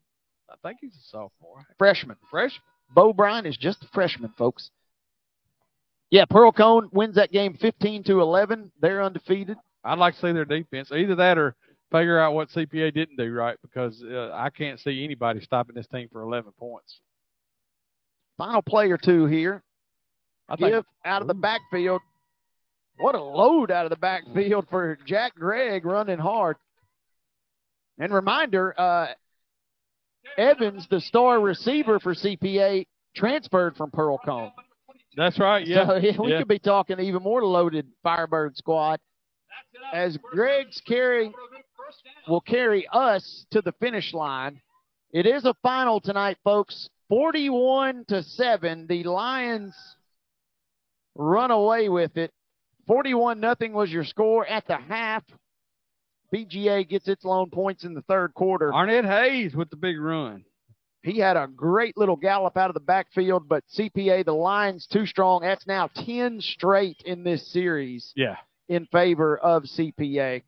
I 0.49 0.55
think 0.63 0.79
he's 0.81 0.95
a 0.95 1.05
sophomore. 1.11 1.67
Freshman. 1.77 2.17
Freshman. 2.31 2.63
Bo 2.95 3.13
Bryan 3.13 3.45
is 3.45 3.59
just 3.59 3.83
a 3.83 3.89
freshman, 3.93 4.33
folks. 4.39 4.71
Yeah, 6.11 6.25
Pearl-Cohn 6.25 6.89
wins 6.93 7.17
that 7.17 7.33
game 7.33 7.55
15 7.55 8.05
to 8.05 8.21
11. 8.21 8.71
They're 8.81 9.03
undefeated. 9.03 9.57
I'd 9.85 9.99
like 9.99 10.15
to 10.15 10.21
see 10.21 10.33
their 10.33 10.45
defense. 10.45 10.91
Either 10.93 11.17
that 11.17 11.39
or 11.39 11.57
figure 11.91 12.19
out 12.19 12.35
what 12.35 12.49
CPA 12.51 12.93
didn't 12.93 13.17
do 13.17 13.33
right 13.33 13.57
because 13.63 14.03
uh, 14.03 14.31
I 14.33 14.51
can't 14.51 14.81
see 14.81 15.05
anybody 15.05 15.41
stopping 15.41 15.75
this 15.75 15.87
team 15.89 16.09
for 16.13 16.23
11 16.23 16.53
points. 16.59 17.01
Final 18.39 18.63
play 18.63 18.91
or 18.91 18.99
two 18.99 19.27
here. 19.27 19.63
I 20.49 20.57
think- 20.57 20.85
out 21.05 21.23
of 21.23 21.29
the 21.29 21.35
backfield. 21.35 22.01
What 22.99 23.15
a 23.15 23.23
load 23.23 23.71
out 23.71 23.85
of 23.85 23.91
the 23.91 23.97
backfield 23.97 24.69
for 24.71 24.97
Jack 25.07 25.35
Gregg 25.35 25.85
running 25.85 26.19
hard. 26.19 26.57
And 27.99 28.13
reminder, 28.13 28.75
uh, 28.79 29.09
Evans, 30.39 30.87
the 30.89 31.01
star 31.01 31.39
receiver 31.41 32.01
for 32.01 32.15
CPA, 32.15 32.87
transferred 33.15 33.77
from 33.77 33.91
Pearl-Cohn. 33.91 34.51
That's 35.17 35.39
right. 35.39 35.67
Yeah. 35.67 35.87
So 35.87 35.97
yeah, 36.03 36.21
we 36.21 36.31
yeah. 36.31 36.39
could 36.39 36.49
be 36.49 36.59
talking 36.59 37.01
even 37.01 37.23
more 37.23 37.45
loaded 37.45 37.89
Firebird 38.03 38.57
squad. 38.57 39.01
As 39.93 40.17
Gregg's 40.19 40.81
carry 40.87 41.33
will 42.29 42.41
carry 42.41 42.87
us 42.93 43.47
to 43.51 43.63
the 43.63 43.73
finish 43.73 44.13
line. 44.13 44.61
It 45.13 45.27
is 45.27 45.45
a 45.45 45.55
final 45.63 46.01
tonight, 46.01 46.39
folks. 46.45 46.89
41 47.09 48.05
to 48.09 48.23
7. 48.23 48.87
The 48.89 49.05
Lions 49.05 49.75
run 51.15 51.51
away 51.51 51.89
with 51.89 52.17
it. 52.17 52.33
41 52.87 53.41
nothing 53.41 53.73
was 53.73 53.91
your 53.91 54.05
score 54.05 54.47
at 54.47 54.67
the 54.67 54.77
half. 54.77 55.23
BGA 56.35 56.89
gets 56.89 57.09
its 57.09 57.25
lone 57.25 57.51
points 57.51 57.85
in 57.85 57.95
the 57.95 58.03
third 58.03 58.35
quarter. 58.35 58.75
Arnett 58.75 59.05
Hayes 59.05 59.55
with 59.55 59.71
the 59.71 59.77
big 59.77 59.99
run. 59.99 60.45
He 61.07 61.19
had 61.19 61.37
a 61.37 61.47
great 61.47 61.97
little 61.97 62.17
gallop 62.17 62.57
out 62.57 62.69
of 62.69 62.75
the 62.75 62.81
backfield, 62.81 63.49
but 63.49 63.63
CPA, 63.73 64.25
the 64.25 64.33
line's 64.35 64.87
too 64.87 65.07
strong. 65.07 65.43
That's 65.43 65.67
now 65.67 65.89
10 65.95 66.41
straight 66.41 67.01
in 67.07 67.23
this 67.25 67.47
series 67.53 68.13
Yeah. 68.17 68.37
in 68.69 68.87
favor 68.87 69.39
of 69.39 69.65
CPA. 69.69 70.43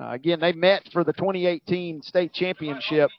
Uh, 0.00 0.10
again, 0.10 0.40
they 0.40 0.52
met 0.52 0.88
for 0.92 1.04
the 1.04 1.12
2018 1.12 2.02
state 2.02 2.32
championship, 2.32 3.10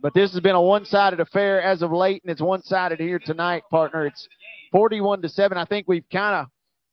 but 0.00 0.14
this 0.14 0.32
has 0.32 0.40
been 0.40 0.54
a 0.54 0.62
one-sided 0.62 1.20
affair 1.20 1.60
as 1.60 1.82
of 1.82 1.92
late, 1.92 2.22
and 2.22 2.30
it's 2.30 2.40
one-sided 2.40 2.98
here 3.00 3.18
tonight, 3.18 3.64
partner. 3.70 4.06
It's 4.06 4.26
41 4.70 5.22
to 5.22 5.28
seven. 5.28 5.58
I 5.58 5.64
think 5.64 5.86
we've 5.88 6.08
kind 6.10 6.46
of 6.46 6.46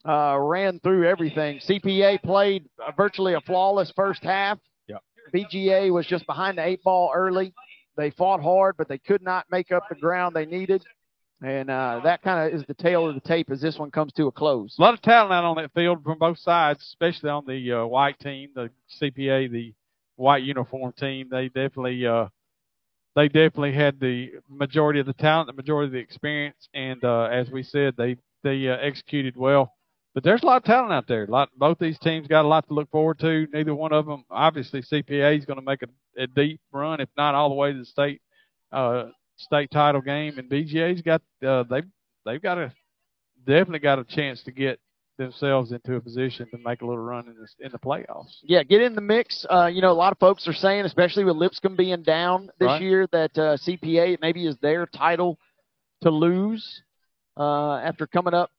uh, 0.09 0.39
ran 0.39 0.79
through 0.79 1.07
everything. 1.07 1.59
CPA 1.59 2.21
played 2.21 2.65
uh, 2.85 2.91
virtually 2.97 3.33
a 3.33 3.41
flawless 3.41 3.91
first 3.95 4.23
half. 4.23 4.59
Yep. 4.87 5.03
BGA 5.33 5.91
was 5.93 6.05
just 6.07 6.25
behind 6.25 6.57
the 6.57 6.65
eight 6.65 6.83
ball 6.83 7.11
early. 7.13 7.53
They 7.99 8.11
fought 8.11 8.41
hard, 8.41 8.77
but 8.77 8.87
they 8.87 8.97
could 8.97 9.21
not 9.21 9.45
make 9.51 9.73
up 9.73 9.89
the 9.89 9.95
ground 9.95 10.33
they 10.33 10.45
needed. 10.45 10.85
And 11.41 11.69
uh, 11.69 11.99
that 12.05 12.21
kind 12.21 12.47
of 12.47 12.57
is 12.57 12.65
the 12.65 12.73
tail 12.73 13.09
of 13.09 13.13
the 13.13 13.19
tape 13.19 13.51
as 13.51 13.59
this 13.59 13.77
one 13.77 13.91
comes 13.91 14.13
to 14.13 14.27
a 14.27 14.31
close. 14.31 14.73
A 14.79 14.81
lot 14.81 14.93
of 14.93 15.01
talent 15.01 15.33
out 15.33 15.43
on 15.43 15.57
that 15.57 15.73
field 15.73 16.01
from 16.05 16.17
both 16.17 16.39
sides, 16.39 16.81
especially 16.81 17.29
on 17.29 17.45
the 17.45 17.73
uh, 17.73 17.85
white 17.85 18.17
team, 18.19 18.51
the 18.55 18.69
CPA, 19.01 19.51
the 19.51 19.73
white 20.15 20.43
uniform 20.43 20.93
team. 20.93 21.27
They 21.29 21.49
definitely 21.49 22.07
uh, 22.07 22.27
they 23.17 23.27
definitely 23.27 23.73
had 23.73 23.99
the 23.99 24.31
majority 24.47 25.01
of 25.01 25.05
the 25.05 25.13
talent, 25.13 25.47
the 25.47 25.53
majority 25.53 25.87
of 25.87 25.91
the 25.91 25.99
experience, 25.99 26.69
and 26.73 27.03
uh, 27.03 27.23
as 27.23 27.49
we 27.49 27.63
said, 27.63 27.95
they 27.97 28.15
they 28.43 28.69
uh, 28.69 28.77
executed 28.77 29.35
well. 29.35 29.73
But 30.13 30.23
there's 30.23 30.41
a 30.43 30.45
lot 30.45 30.57
of 30.57 30.63
talent 30.63 30.91
out 30.91 31.07
there. 31.07 31.25
A 31.25 31.31
lot, 31.31 31.49
both 31.55 31.77
these 31.79 31.99
teams 31.99 32.27
got 32.27 32.43
a 32.43 32.47
lot 32.47 32.67
to 32.67 32.73
look 32.73 32.89
forward 32.89 33.19
to. 33.19 33.47
Neither 33.53 33.75
one 33.75 33.93
of 33.93 34.05
them, 34.05 34.23
obviously, 34.29 34.81
CPA 34.81 35.37
is 35.37 35.45
going 35.45 35.59
to 35.59 35.65
make 35.65 35.81
a, 35.83 36.21
a 36.21 36.27
deep 36.27 36.59
run, 36.71 36.99
if 36.99 37.09
not 37.15 37.35
all 37.35 37.49
the 37.49 37.55
way 37.55 37.71
to 37.71 37.79
the 37.79 37.85
state 37.85 38.21
uh, 38.71 39.05
state 39.37 39.71
title 39.71 40.01
game, 40.01 40.37
and 40.37 40.49
BGA's 40.49 41.01
got 41.01 41.21
uh, 41.45 41.63
they 41.69 41.83
they've 42.25 42.41
got 42.41 42.57
a 42.57 42.73
definitely 43.45 43.79
got 43.79 43.99
a 43.99 44.03
chance 44.03 44.43
to 44.43 44.51
get 44.51 44.79
themselves 45.17 45.71
into 45.71 45.95
a 45.95 46.01
position 46.01 46.47
to 46.51 46.57
make 46.63 46.81
a 46.81 46.85
little 46.85 47.03
run 47.03 47.27
in 47.27 47.35
this 47.39 47.53
in 47.59 47.71
the 47.71 47.77
playoffs. 47.77 48.37
Yeah, 48.43 48.63
get 48.63 48.81
in 48.81 48.95
the 48.95 49.01
mix. 49.01 49.45
Uh, 49.49 49.67
you 49.67 49.81
know, 49.81 49.91
a 49.91 49.93
lot 49.93 50.11
of 50.11 50.17
folks 50.19 50.47
are 50.47 50.53
saying, 50.53 50.85
especially 50.85 51.23
with 51.23 51.35
Lipscomb 51.35 51.75
being 51.75 52.03
down 52.03 52.49
this 52.59 52.67
Right. 52.67 52.81
year, 52.81 53.07
that 53.11 53.37
uh, 53.37 53.57
CPA 53.57 54.17
maybe 54.21 54.47
is 54.47 54.57
their 54.61 54.85
title 54.85 55.37
to 56.01 56.09
lose 56.09 56.81
uh, 57.37 57.75
after 57.75 58.07
coming 58.07 58.33
up 58.33 58.49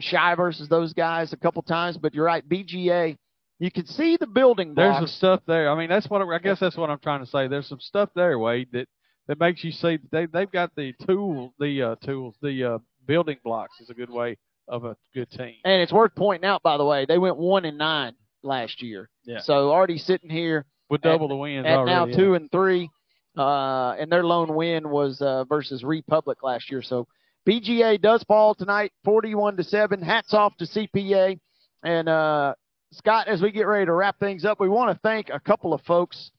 shy 0.00 0.34
versus 0.34 0.68
those 0.68 0.92
guys 0.92 1.32
a 1.32 1.36
couple 1.36 1.62
times. 1.62 1.96
But 1.96 2.14
you're 2.14 2.24
right, 2.24 2.46
BGA. 2.48 3.16
You 3.60 3.70
can 3.72 3.86
see 3.86 4.16
the 4.16 4.26
building 4.26 4.74
There's 4.74 4.94
some 4.96 5.06
stuff 5.08 5.40
there. 5.46 5.68
I 5.70 5.76
mean, 5.76 5.88
that's 5.88 6.08
what 6.08 6.22
I 6.22 6.38
guess 6.38 6.60
that's 6.60 6.76
what 6.76 6.90
I'm 6.90 7.00
trying 7.00 7.20
to 7.20 7.26
say. 7.26 7.48
There's 7.48 7.68
some 7.68 7.80
stuff 7.80 8.08
there, 8.14 8.38
Wade, 8.38 8.68
that 8.72 8.88
that 9.26 9.40
makes 9.40 9.64
you 9.64 9.72
see 9.72 9.96
that 9.96 10.10
they 10.12 10.26
they've 10.26 10.50
got 10.50 10.70
the 10.76 10.92
tool, 11.06 11.52
the 11.58 11.82
uh, 11.82 11.94
tools, 11.96 12.36
the 12.40 12.64
uh, 12.74 12.78
building 13.06 13.38
blocks 13.42 13.80
is 13.80 13.90
a 13.90 13.94
good 13.94 14.10
way 14.10 14.36
of 14.68 14.84
a 14.84 14.96
good 15.14 15.30
team. 15.30 15.54
And 15.64 15.82
it's 15.82 15.92
worth 15.92 16.14
pointing 16.14 16.48
out, 16.48 16.62
by 16.62 16.76
the 16.76 16.84
way, 16.84 17.04
they 17.04 17.18
went 17.18 17.36
one 17.36 17.64
and 17.64 17.78
nine 17.78 18.14
last 18.42 18.82
year. 18.82 19.08
Yeah. 19.24 19.40
So 19.40 19.70
already 19.70 19.98
sitting 19.98 20.30
here 20.30 20.64
With 20.88 21.04
at- 21.04 21.10
double 21.10 21.28
the 21.28 21.36
wins 21.36 21.66
at 21.66 21.72
already, 21.72 21.90
now 21.90 22.06
yeah. 22.06 22.16
two 22.16 22.34
and 22.34 22.50
three, 22.52 22.90
uh, 23.36 23.92
and 23.98 24.10
their 24.12 24.24
lone 24.24 24.54
win 24.54 24.88
was 24.88 25.20
uh, 25.20 25.44
versus 25.44 25.82
Republic 25.82 26.42
last 26.42 26.70
year. 26.70 26.82
So 26.82 27.08
BGA 27.46 28.00
does 28.00 28.22
fall 28.24 28.54
tonight, 28.54 28.92
forty-one 29.04 29.56
to 29.56 29.64
seven. 29.64 30.02
Hats 30.02 30.34
off 30.34 30.56
to 30.58 30.64
CPA 30.64 31.38
and 31.82 32.08
uh, 32.08 32.54
Scott. 32.92 33.28
As 33.28 33.42
we 33.42 33.50
get 33.50 33.66
ready 33.66 33.86
to 33.86 33.92
wrap 33.92 34.18
things 34.18 34.44
up, 34.44 34.60
we 34.60 34.68
want 34.68 34.94
to 34.94 35.00
thank 35.02 35.30
a 35.30 35.40
couple 35.40 35.72
of 35.74 35.82
folks, 35.82 36.30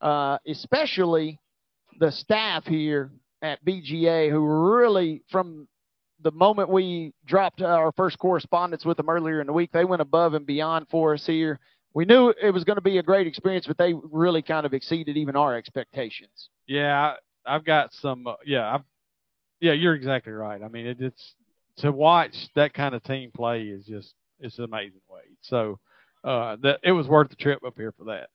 uh, 0.00 0.38
especially 0.46 1.40
the 1.98 2.10
staff 2.10 2.64
here 2.66 3.10
at 3.42 3.64
BGA, 3.64 4.30
who 4.30 4.40
really 4.40 5.22
from 5.30 5.68
the 6.22 6.30
moment 6.32 6.68
we 6.68 7.12
dropped 7.26 7.62
our 7.62 7.92
first 7.92 8.18
correspondence 8.18 8.84
with 8.84 8.96
them 8.96 9.08
earlier 9.08 9.40
in 9.40 9.46
the 9.46 9.52
week, 9.52 9.70
they 9.72 9.84
went 9.84 10.02
above 10.02 10.34
and 10.34 10.46
beyond 10.46 10.86
for 10.90 11.14
us 11.14 11.26
here. 11.26 11.60
We 11.94 12.04
knew 12.04 12.32
it 12.42 12.50
was 12.50 12.64
going 12.64 12.76
to 12.76 12.82
be 12.82 12.98
a 12.98 13.02
great 13.02 13.26
experience, 13.26 13.66
but 13.66 13.78
they 13.78 13.94
really 13.94 14.42
kind 14.42 14.66
of 14.66 14.74
exceeded 14.74 15.16
even 15.16 15.36
our 15.36 15.56
expectations. 15.56 16.50
Yeah, 16.66 17.14
I've 17.46 17.64
got 17.64 17.92
some. 17.94 18.26
Uh, 18.26 18.34
yeah, 18.44 18.74
I've, 18.74 18.82
yeah, 19.60 19.72
you're 19.72 19.94
exactly 19.94 20.32
right. 20.32 20.62
I 20.62 20.68
mean, 20.68 20.86
it, 20.86 21.00
it's 21.00 21.34
to 21.78 21.92
watch 21.92 22.34
that 22.54 22.74
kind 22.74 22.94
of 22.94 23.02
team 23.02 23.30
play 23.34 23.62
is 23.62 23.84
just 23.86 24.14
it's 24.40 24.58
an 24.58 24.64
amazing, 24.64 25.00
Wade. 25.08 25.36
So 25.42 25.78
uh, 26.24 26.56
that 26.62 26.80
it 26.82 26.92
was 26.92 27.06
worth 27.06 27.30
the 27.30 27.36
trip 27.36 27.60
up 27.64 27.74
here 27.76 27.92
for 27.96 28.04
that. 28.04 28.28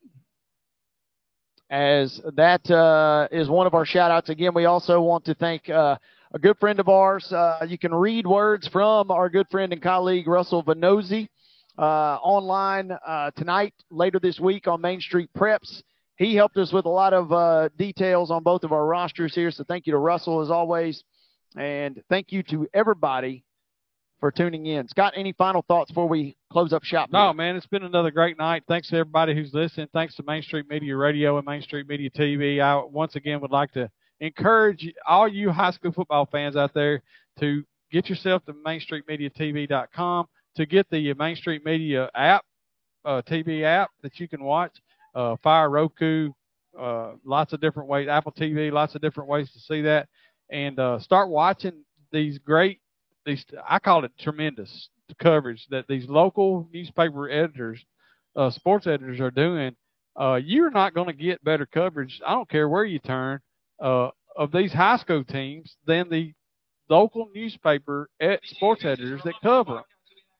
As 1.69 2.19
that 2.35 2.69
uh, 2.69 3.27
is 3.31 3.49
one 3.49 3.67
of 3.67 3.73
our 3.73 3.85
shout 3.85 4.11
outs. 4.11 4.29
Again, 4.29 4.53
we 4.53 4.65
also 4.65 5.01
want 5.01 5.25
to 5.25 5.33
thank 5.35 5.69
uh, 5.69 5.97
a 6.33 6.39
good 6.39 6.57
friend 6.57 6.79
of 6.79 6.89
ours. 6.89 7.31
Uh, 7.31 7.65
you 7.67 7.77
can 7.77 7.93
read 7.93 8.27
words 8.27 8.67
from 8.67 9.09
our 9.11 9.29
good 9.29 9.47
friend 9.49 9.71
and 9.71 9.81
colleague, 9.81 10.27
Russell 10.27 10.63
Vanozzi, 10.63 11.29
uh, 11.77 12.17
online 12.21 12.91
uh, 13.05 13.31
tonight, 13.31 13.73
later 13.89 14.19
this 14.19 14.39
week 14.39 14.67
on 14.67 14.81
Main 14.81 14.99
Street 14.99 15.29
Preps. 15.37 15.81
He 16.21 16.35
helped 16.35 16.55
us 16.57 16.71
with 16.71 16.85
a 16.85 16.89
lot 16.89 17.13
of 17.13 17.33
uh, 17.33 17.69
details 17.79 18.29
on 18.29 18.43
both 18.43 18.63
of 18.63 18.71
our 18.71 18.85
rosters 18.85 19.33
here. 19.33 19.49
So 19.49 19.63
thank 19.63 19.87
you 19.87 19.93
to 19.93 19.97
Russell 19.97 20.39
as 20.41 20.51
always. 20.51 21.03
And 21.57 21.99
thank 22.09 22.31
you 22.31 22.43
to 22.43 22.67
everybody 22.75 23.43
for 24.19 24.29
tuning 24.31 24.67
in. 24.67 24.87
Scott, 24.87 25.13
any 25.15 25.33
final 25.33 25.65
thoughts 25.67 25.89
before 25.89 26.07
we 26.07 26.37
close 26.51 26.73
up 26.73 26.83
shop? 26.83 27.09
No, 27.11 27.33
man, 27.33 27.55
it's 27.55 27.65
been 27.65 27.81
another 27.81 28.11
great 28.11 28.37
night. 28.37 28.61
Thanks 28.67 28.89
to 28.89 28.97
everybody 28.97 29.33
who's 29.33 29.51
listening. 29.51 29.87
Thanks 29.93 30.13
to 30.17 30.23
Main 30.23 30.43
Street 30.43 30.69
Media 30.69 30.95
Radio 30.95 31.39
and 31.39 31.45
Main 31.47 31.63
Street 31.63 31.89
Media 31.89 32.11
TV. 32.11 32.61
I 32.61 32.75
once 32.85 33.15
again 33.15 33.41
would 33.41 33.49
like 33.49 33.71
to 33.71 33.89
encourage 34.19 34.93
all 35.07 35.27
you 35.27 35.49
high 35.49 35.71
school 35.71 35.91
football 35.91 36.27
fans 36.31 36.55
out 36.55 36.75
there 36.75 37.01
to 37.39 37.63
get 37.91 38.09
yourself 38.09 38.45
to 38.45 38.53
MainStreetMediaTV.com 38.53 40.27
to 40.57 40.65
get 40.67 40.87
the 40.91 41.15
Main 41.15 41.35
Street 41.35 41.65
Media 41.65 42.11
app, 42.13 42.45
uh, 43.05 43.23
TV 43.27 43.63
app 43.63 43.89
that 44.03 44.19
you 44.19 44.27
can 44.27 44.43
watch. 44.43 44.77
Uh, 45.13 45.35
Fire 45.43 45.69
Roku, 45.69 46.31
uh, 46.79 47.11
lots 47.25 47.53
of 47.53 47.61
different 47.61 47.89
ways. 47.89 48.07
Apple 48.07 48.31
TV, 48.31 48.71
lots 48.71 48.95
of 48.95 49.01
different 49.01 49.29
ways 49.29 49.51
to 49.51 49.59
see 49.59 49.81
that, 49.81 50.07
and 50.49 50.79
uh, 50.79 50.99
start 50.99 51.29
watching 51.29 51.83
these 52.11 52.37
great 52.39 52.79
these 53.25 53.45
I 53.67 53.79
call 53.79 54.03
it 54.05 54.11
tremendous 54.19 54.89
coverage 55.19 55.67
that 55.69 55.87
these 55.87 56.07
local 56.07 56.67
newspaper 56.73 57.29
editors, 57.29 57.83
uh, 58.35 58.49
sports 58.49 58.87
editors 58.87 59.19
are 59.19 59.31
doing. 59.31 59.75
Uh, 60.19 60.39
you're 60.43 60.71
not 60.71 60.93
going 60.93 61.07
to 61.07 61.13
get 61.13 61.43
better 61.43 61.65
coverage. 61.65 62.19
I 62.25 62.33
don't 62.33 62.49
care 62.49 62.67
where 62.67 62.83
you 62.85 62.99
turn 62.99 63.39
uh, 63.81 64.09
of 64.35 64.51
these 64.51 64.73
high 64.73 64.97
school 64.97 65.23
teams 65.23 65.75
than 65.85 66.09
the 66.09 66.33
local 66.89 67.29
newspaper 67.33 68.09
ed- 68.19 68.39
sports 68.43 68.83
editors 68.83 69.21
that 69.23 69.35
cover 69.41 69.75
them. 69.75 69.83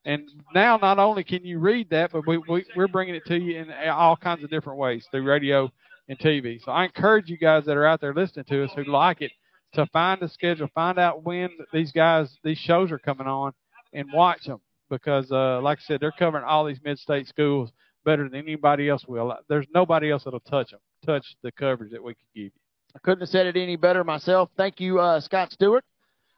And 0.06 0.30
now, 0.54 0.78
not 0.78 0.98
only 0.98 1.24
can 1.24 1.46
you 1.46 1.60
read 1.60 1.90
that, 1.92 2.12
but 2.12 2.26
we, 2.26 2.38
we 2.38 2.66
we're 2.76 2.88
bringing 2.88 3.16
it 3.16 3.26
to 3.28 3.38
you 3.38 3.60
in 3.60 3.72
all 3.90 4.18
kinds 4.18 4.44
of 4.44 4.50
different 4.50 4.80
ways 4.80 5.06
through 5.12 5.24
radio 5.24 5.72
and 6.10 6.18
TV. 6.18 6.60
So 6.64 6.72
I 6.72 6.86
encourage 6.86 7.30
you 7.30 7.38
guys 7.38 7.66
that 7.66 7.78
are 7.78 7.86
out 7.86 8.02
there 8.02 8.14
listening 8.14 8.46
to 8.46 8.64
us 8.64 8.72
who 8.76 8.84
like 8.86 9.22
it 9.22 9.32
to 9.74 9.86
find 9.88 10.22
a 10.24 10.30
schedule, 10.30 10.68
find 10.74 10.98
out 10.98 11.24
when 11.24 11.50
these 11.72 11.92
guys, 11.92 12.36
these 12.44 12.58
shows 12.58 12.92
are 12.92 13.00
coming 13.00 13.28
on, 13.28 13.54
and 13.94 14.08
watch 14.12 14.46
them 14.46 14.60
because, 14.90 15.32
uh, 15.32 15.62
like 15.62 15.80
I 15.80 15.82
said, 15.84 16.00
they're 16.00 16.12
covering 16.12 16.44
all 16.44 16.66
these 16.66 16.80
mid-state 16.84 17.28
schools 17.28 17.72
better 18.04 18.28
than 18.28 18.36
anybody 18.36 18.90
else 18.90 19.06
will. 19.08 19.36
There's 19.48 19.68
nobody 19.74 20.12
else 20.12 20.24
that'll 20.24 20.40
touch 20.42 20.72
them, 20.72 20.80
touch 21.06 21.26
the 21.44 21.52
coverage 21.52 21.92
that 21.92 22.04
we 22.04 22.14
can 22.14 22.26
give 22.36 22.44
you. 22.46 22.52
I 22.96 23.00
couldn't 23.00 23.22
have 23.22 23.30
said 23.30 23.46
it 23.46 23.56
any 23.56 23.78
better 23.78 24.04
myself. 24.04 24.50
Thank 24.58 24.80
you, 24.80 25.00
uh, 25.00 25.22
Scott 25.22 25.52
Stewart, 25.54 25.86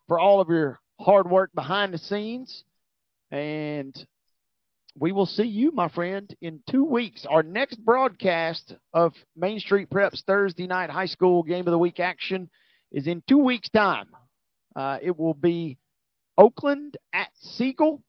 for 0.08 0.20
all 0.20 0.40
of 0.40 0.50
your 0.50 0.80
hard 1.00 1.30
work 1.30 1.52
behind 1.56 1.94
the 1.94 1.98
scenes. 1.98 2.64
And 3.34 3.98
we 4.96 5.12
will 5.12 5.26
see 5.26 5.48
you, 5.48 5.72
my 5.72 5.90
friend, 5.90 6.32
in 6.40 6.60
two 6.70 6.84
weeks. 6.84 7.26
Our 7.28 7.42
next 7.42 7.84
broadcast 7.84 8.76
of 8.94 9.16
Main 9.36 9.60
Street 9.60 9.90
Preps 9.90 10.24
Thursday 10.24 10.68
night 10.68 10.92
high 10.92 11.08
school 11.08 11.42
game 11.42 11.66
of 11.66 11.72
the 11.72 11.80
week 11.80 12.00
action 12.00 12.48
is 12.92 13.08
in 13.08 13.24
two 13.28 13.40
weeks' 13.40 13.70
time. 13.70 14.10
Uh, 14.76 15.00
it 15.02 15.18
will 15.18 15.34
be 15.34 15.80
Oakland 16.38 16.96
at 17.12 17.30
Siegel. 17.42 18.04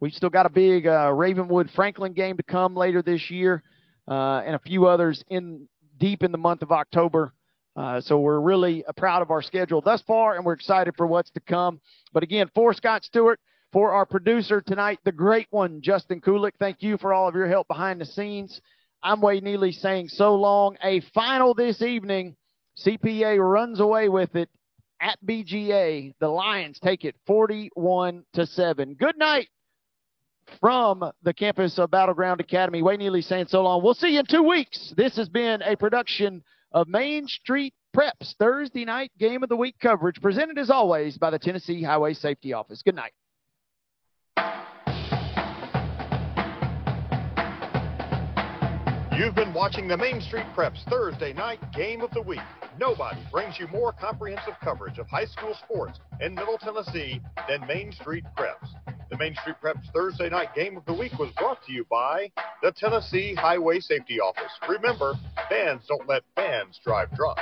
We've 0.00 0.14
still 0.14 0.30
got 0.30 0.46
a 0.46 0.50
big 0.50 0.86
uh, 0.86 1.12
Ravenwood 1.12 1.68
Franklin 1.74 2.14
game 2.14 2.38
to 2.38 2.42
come 2.42 2.74
later 2.74 3.02
this 3.02 3.30
year, 3.30 3.62
uh, 4.10 4.40
and 4.46 4.54
a 4.54 4.60
few 4.60 4.86
others 4.86 5.22
in 5.28 5.68
deep 5.98 6.22
in 6.22 6.32
the 6.32 6.38
month 6.38 6.62
of 6.62 6.72
October. 6.72 7.34
Uh, 7.76 8.00
so 8.00 8.18
we're 8.18 8.40
really 8.40 8.82
uh, 8.86 8.92
proud 8.92 9.20
of 9.20 9.30
our 9.30 9.42
schedule 9.42 9.82
thus 9.82 10.00
far, 10.06 10.36
and 10.36 10.44
we're 10.46 10.54
excited 10.54 10.94
for 10.96 11.06
what's 11.06 11.30
to 11.32 11.40
come. 11.40 11.82
But 12.14 12.22
again, 12.22 12.50
for 12.54 12.72
Scott 12.72 13.04
Stewart, 13.04 13.38
for 13.72 13.92
our 13.92 14.06
producer 14.06 14.60
tonight, 14.60 14.98
the 15.04 15.12
great 15.12 15.46
one, 15.50 15.80
Justin 15.82 16.20
Kulik, 16.20 16.52
thank 16.58 16.82
you 16.82 16.96
for 16.96 17.12
all 17.12 17.28
of 17.28 17.34
your 17.34 17.48
help 17.48 17.68
behind 17.68 18.00
the 18.00 18.06
scenes. 18.06 18.60
I'm 19.02 19.20
Wade 19.20 19.44
Neely 19.44 19.72
saying 19.72 20.08
so 20.08 20.34
long. 20.34 20.76
A 20.82 21.00
final 21.14 21.54
this 21.54 21.82
evening. 21.82 22.36
CPA 22.84 23.38
runs 23.38 23.80
away 23.80 24.08
with 24.08 24.36
it 24.36 24.48
at 25.00 25.18
BGA. 25.24 26.14
The 26.20 26.28
Lions 26.28 26.78
take 26.78 27.04
it 27.04 27.16
41 27.26 28.24
to 28.34 28.46
7. 28.46 28.94
Good 28.94 29.18
night 29.18 29.48
from 30.60 31.10
the 31.22 31.34
campus 31.34 31.78
of 31.78 31.90
Battleground 31.90 32.40
Academy. 32.40 32.82
Wayne 32.82 33.00
Neely 33.00 33.22
saying 33.22 33.46
so 33.48 33.62
long. 33.62 33.82
We'll 33.82 33.94
see 33.94 34.14
you 34.14 34.20
in 34.20 34.26
two 34.26 34.42
weeks. 34.42 34.94
This 34.96 35.16
has 35.16 35.28
been 35.28 35.62
a 35.62 35.76
production 35.76 36.42
of 36.72 36.88
Main 36.88 37.26
Street 37.26 37.74
Preps 37.96 38.34
Thursday 38.38 38.84
night 38.84 39.12
game 39.18 39.42
of 39.42 39.48
the 39.48 39.56
week 39.56 39.76
coverage, 39.80 40.20
presented 40.20 40.58
as 40.58 40.70
always 40.70 41.18
by 41.18 41.30
the 41.30 41.38
Tennessee 41.38 41.82
Highway 41.82 42.14
Safety 42.14 42.52
Office. 42.52 42.82
Good 42.82 42.94
night. 42.94 43.12
You've 49.18 49.34
been 49.34 49.52
watching 49.52 49.88
the 49.88 49.96
Main 49.96 50.20
Street 50.20 50.46
Preps 50.56 50.84
Thursday 50.88 51.32
night 51.32 51.58
game 51.72 52.02
of 52.02 52.10
the 52.12 52.22
week. 52.22 52.38
Nobody 52.78 53.20
brings 53.32 53.58
you 53.58 53.66
more 53.66 53.92
comprehensive 53.92 54.54
coverage 54.62 54.98
of 54.98 55.08
high 55.08 55.24
school 55.24 55.54
sports 55.64 55.98
in 56.20 56.34
Middle 56.34 56.56
Tennessee 56.56 57.20
than 57.48 57.66
Main 57.66 57.90
Street 57.90 58.24
Preps. 58.36 58.68
The 59.10 59.18
Main 59.18 59.34
Street 59.42 59.56
Preps 59.62 59.90
Thursday 59.92 60.28
night 60.28 60.54
game 60.54 60.76
of 60.76 60.84
the 60.84 60.94
week 60.94 61.18
was 61.18 61.30
brought 61.36 61.64
to 61.66 61.72
you 61.72 61.84
by 61.90 62.30
the 62.62 62.70
Tennessee 62.70 63.34
Highway 63.34 63.80
Safety 63.80 64.20
Office. 64.20 64.52
Remember, 64.68 65.14
fans 65.48 65.82
don't 65.88 66.06
let 66.06 66.22
fans 66.36 66.78
drive 66.84 67.08
drunk. 67.16 67.38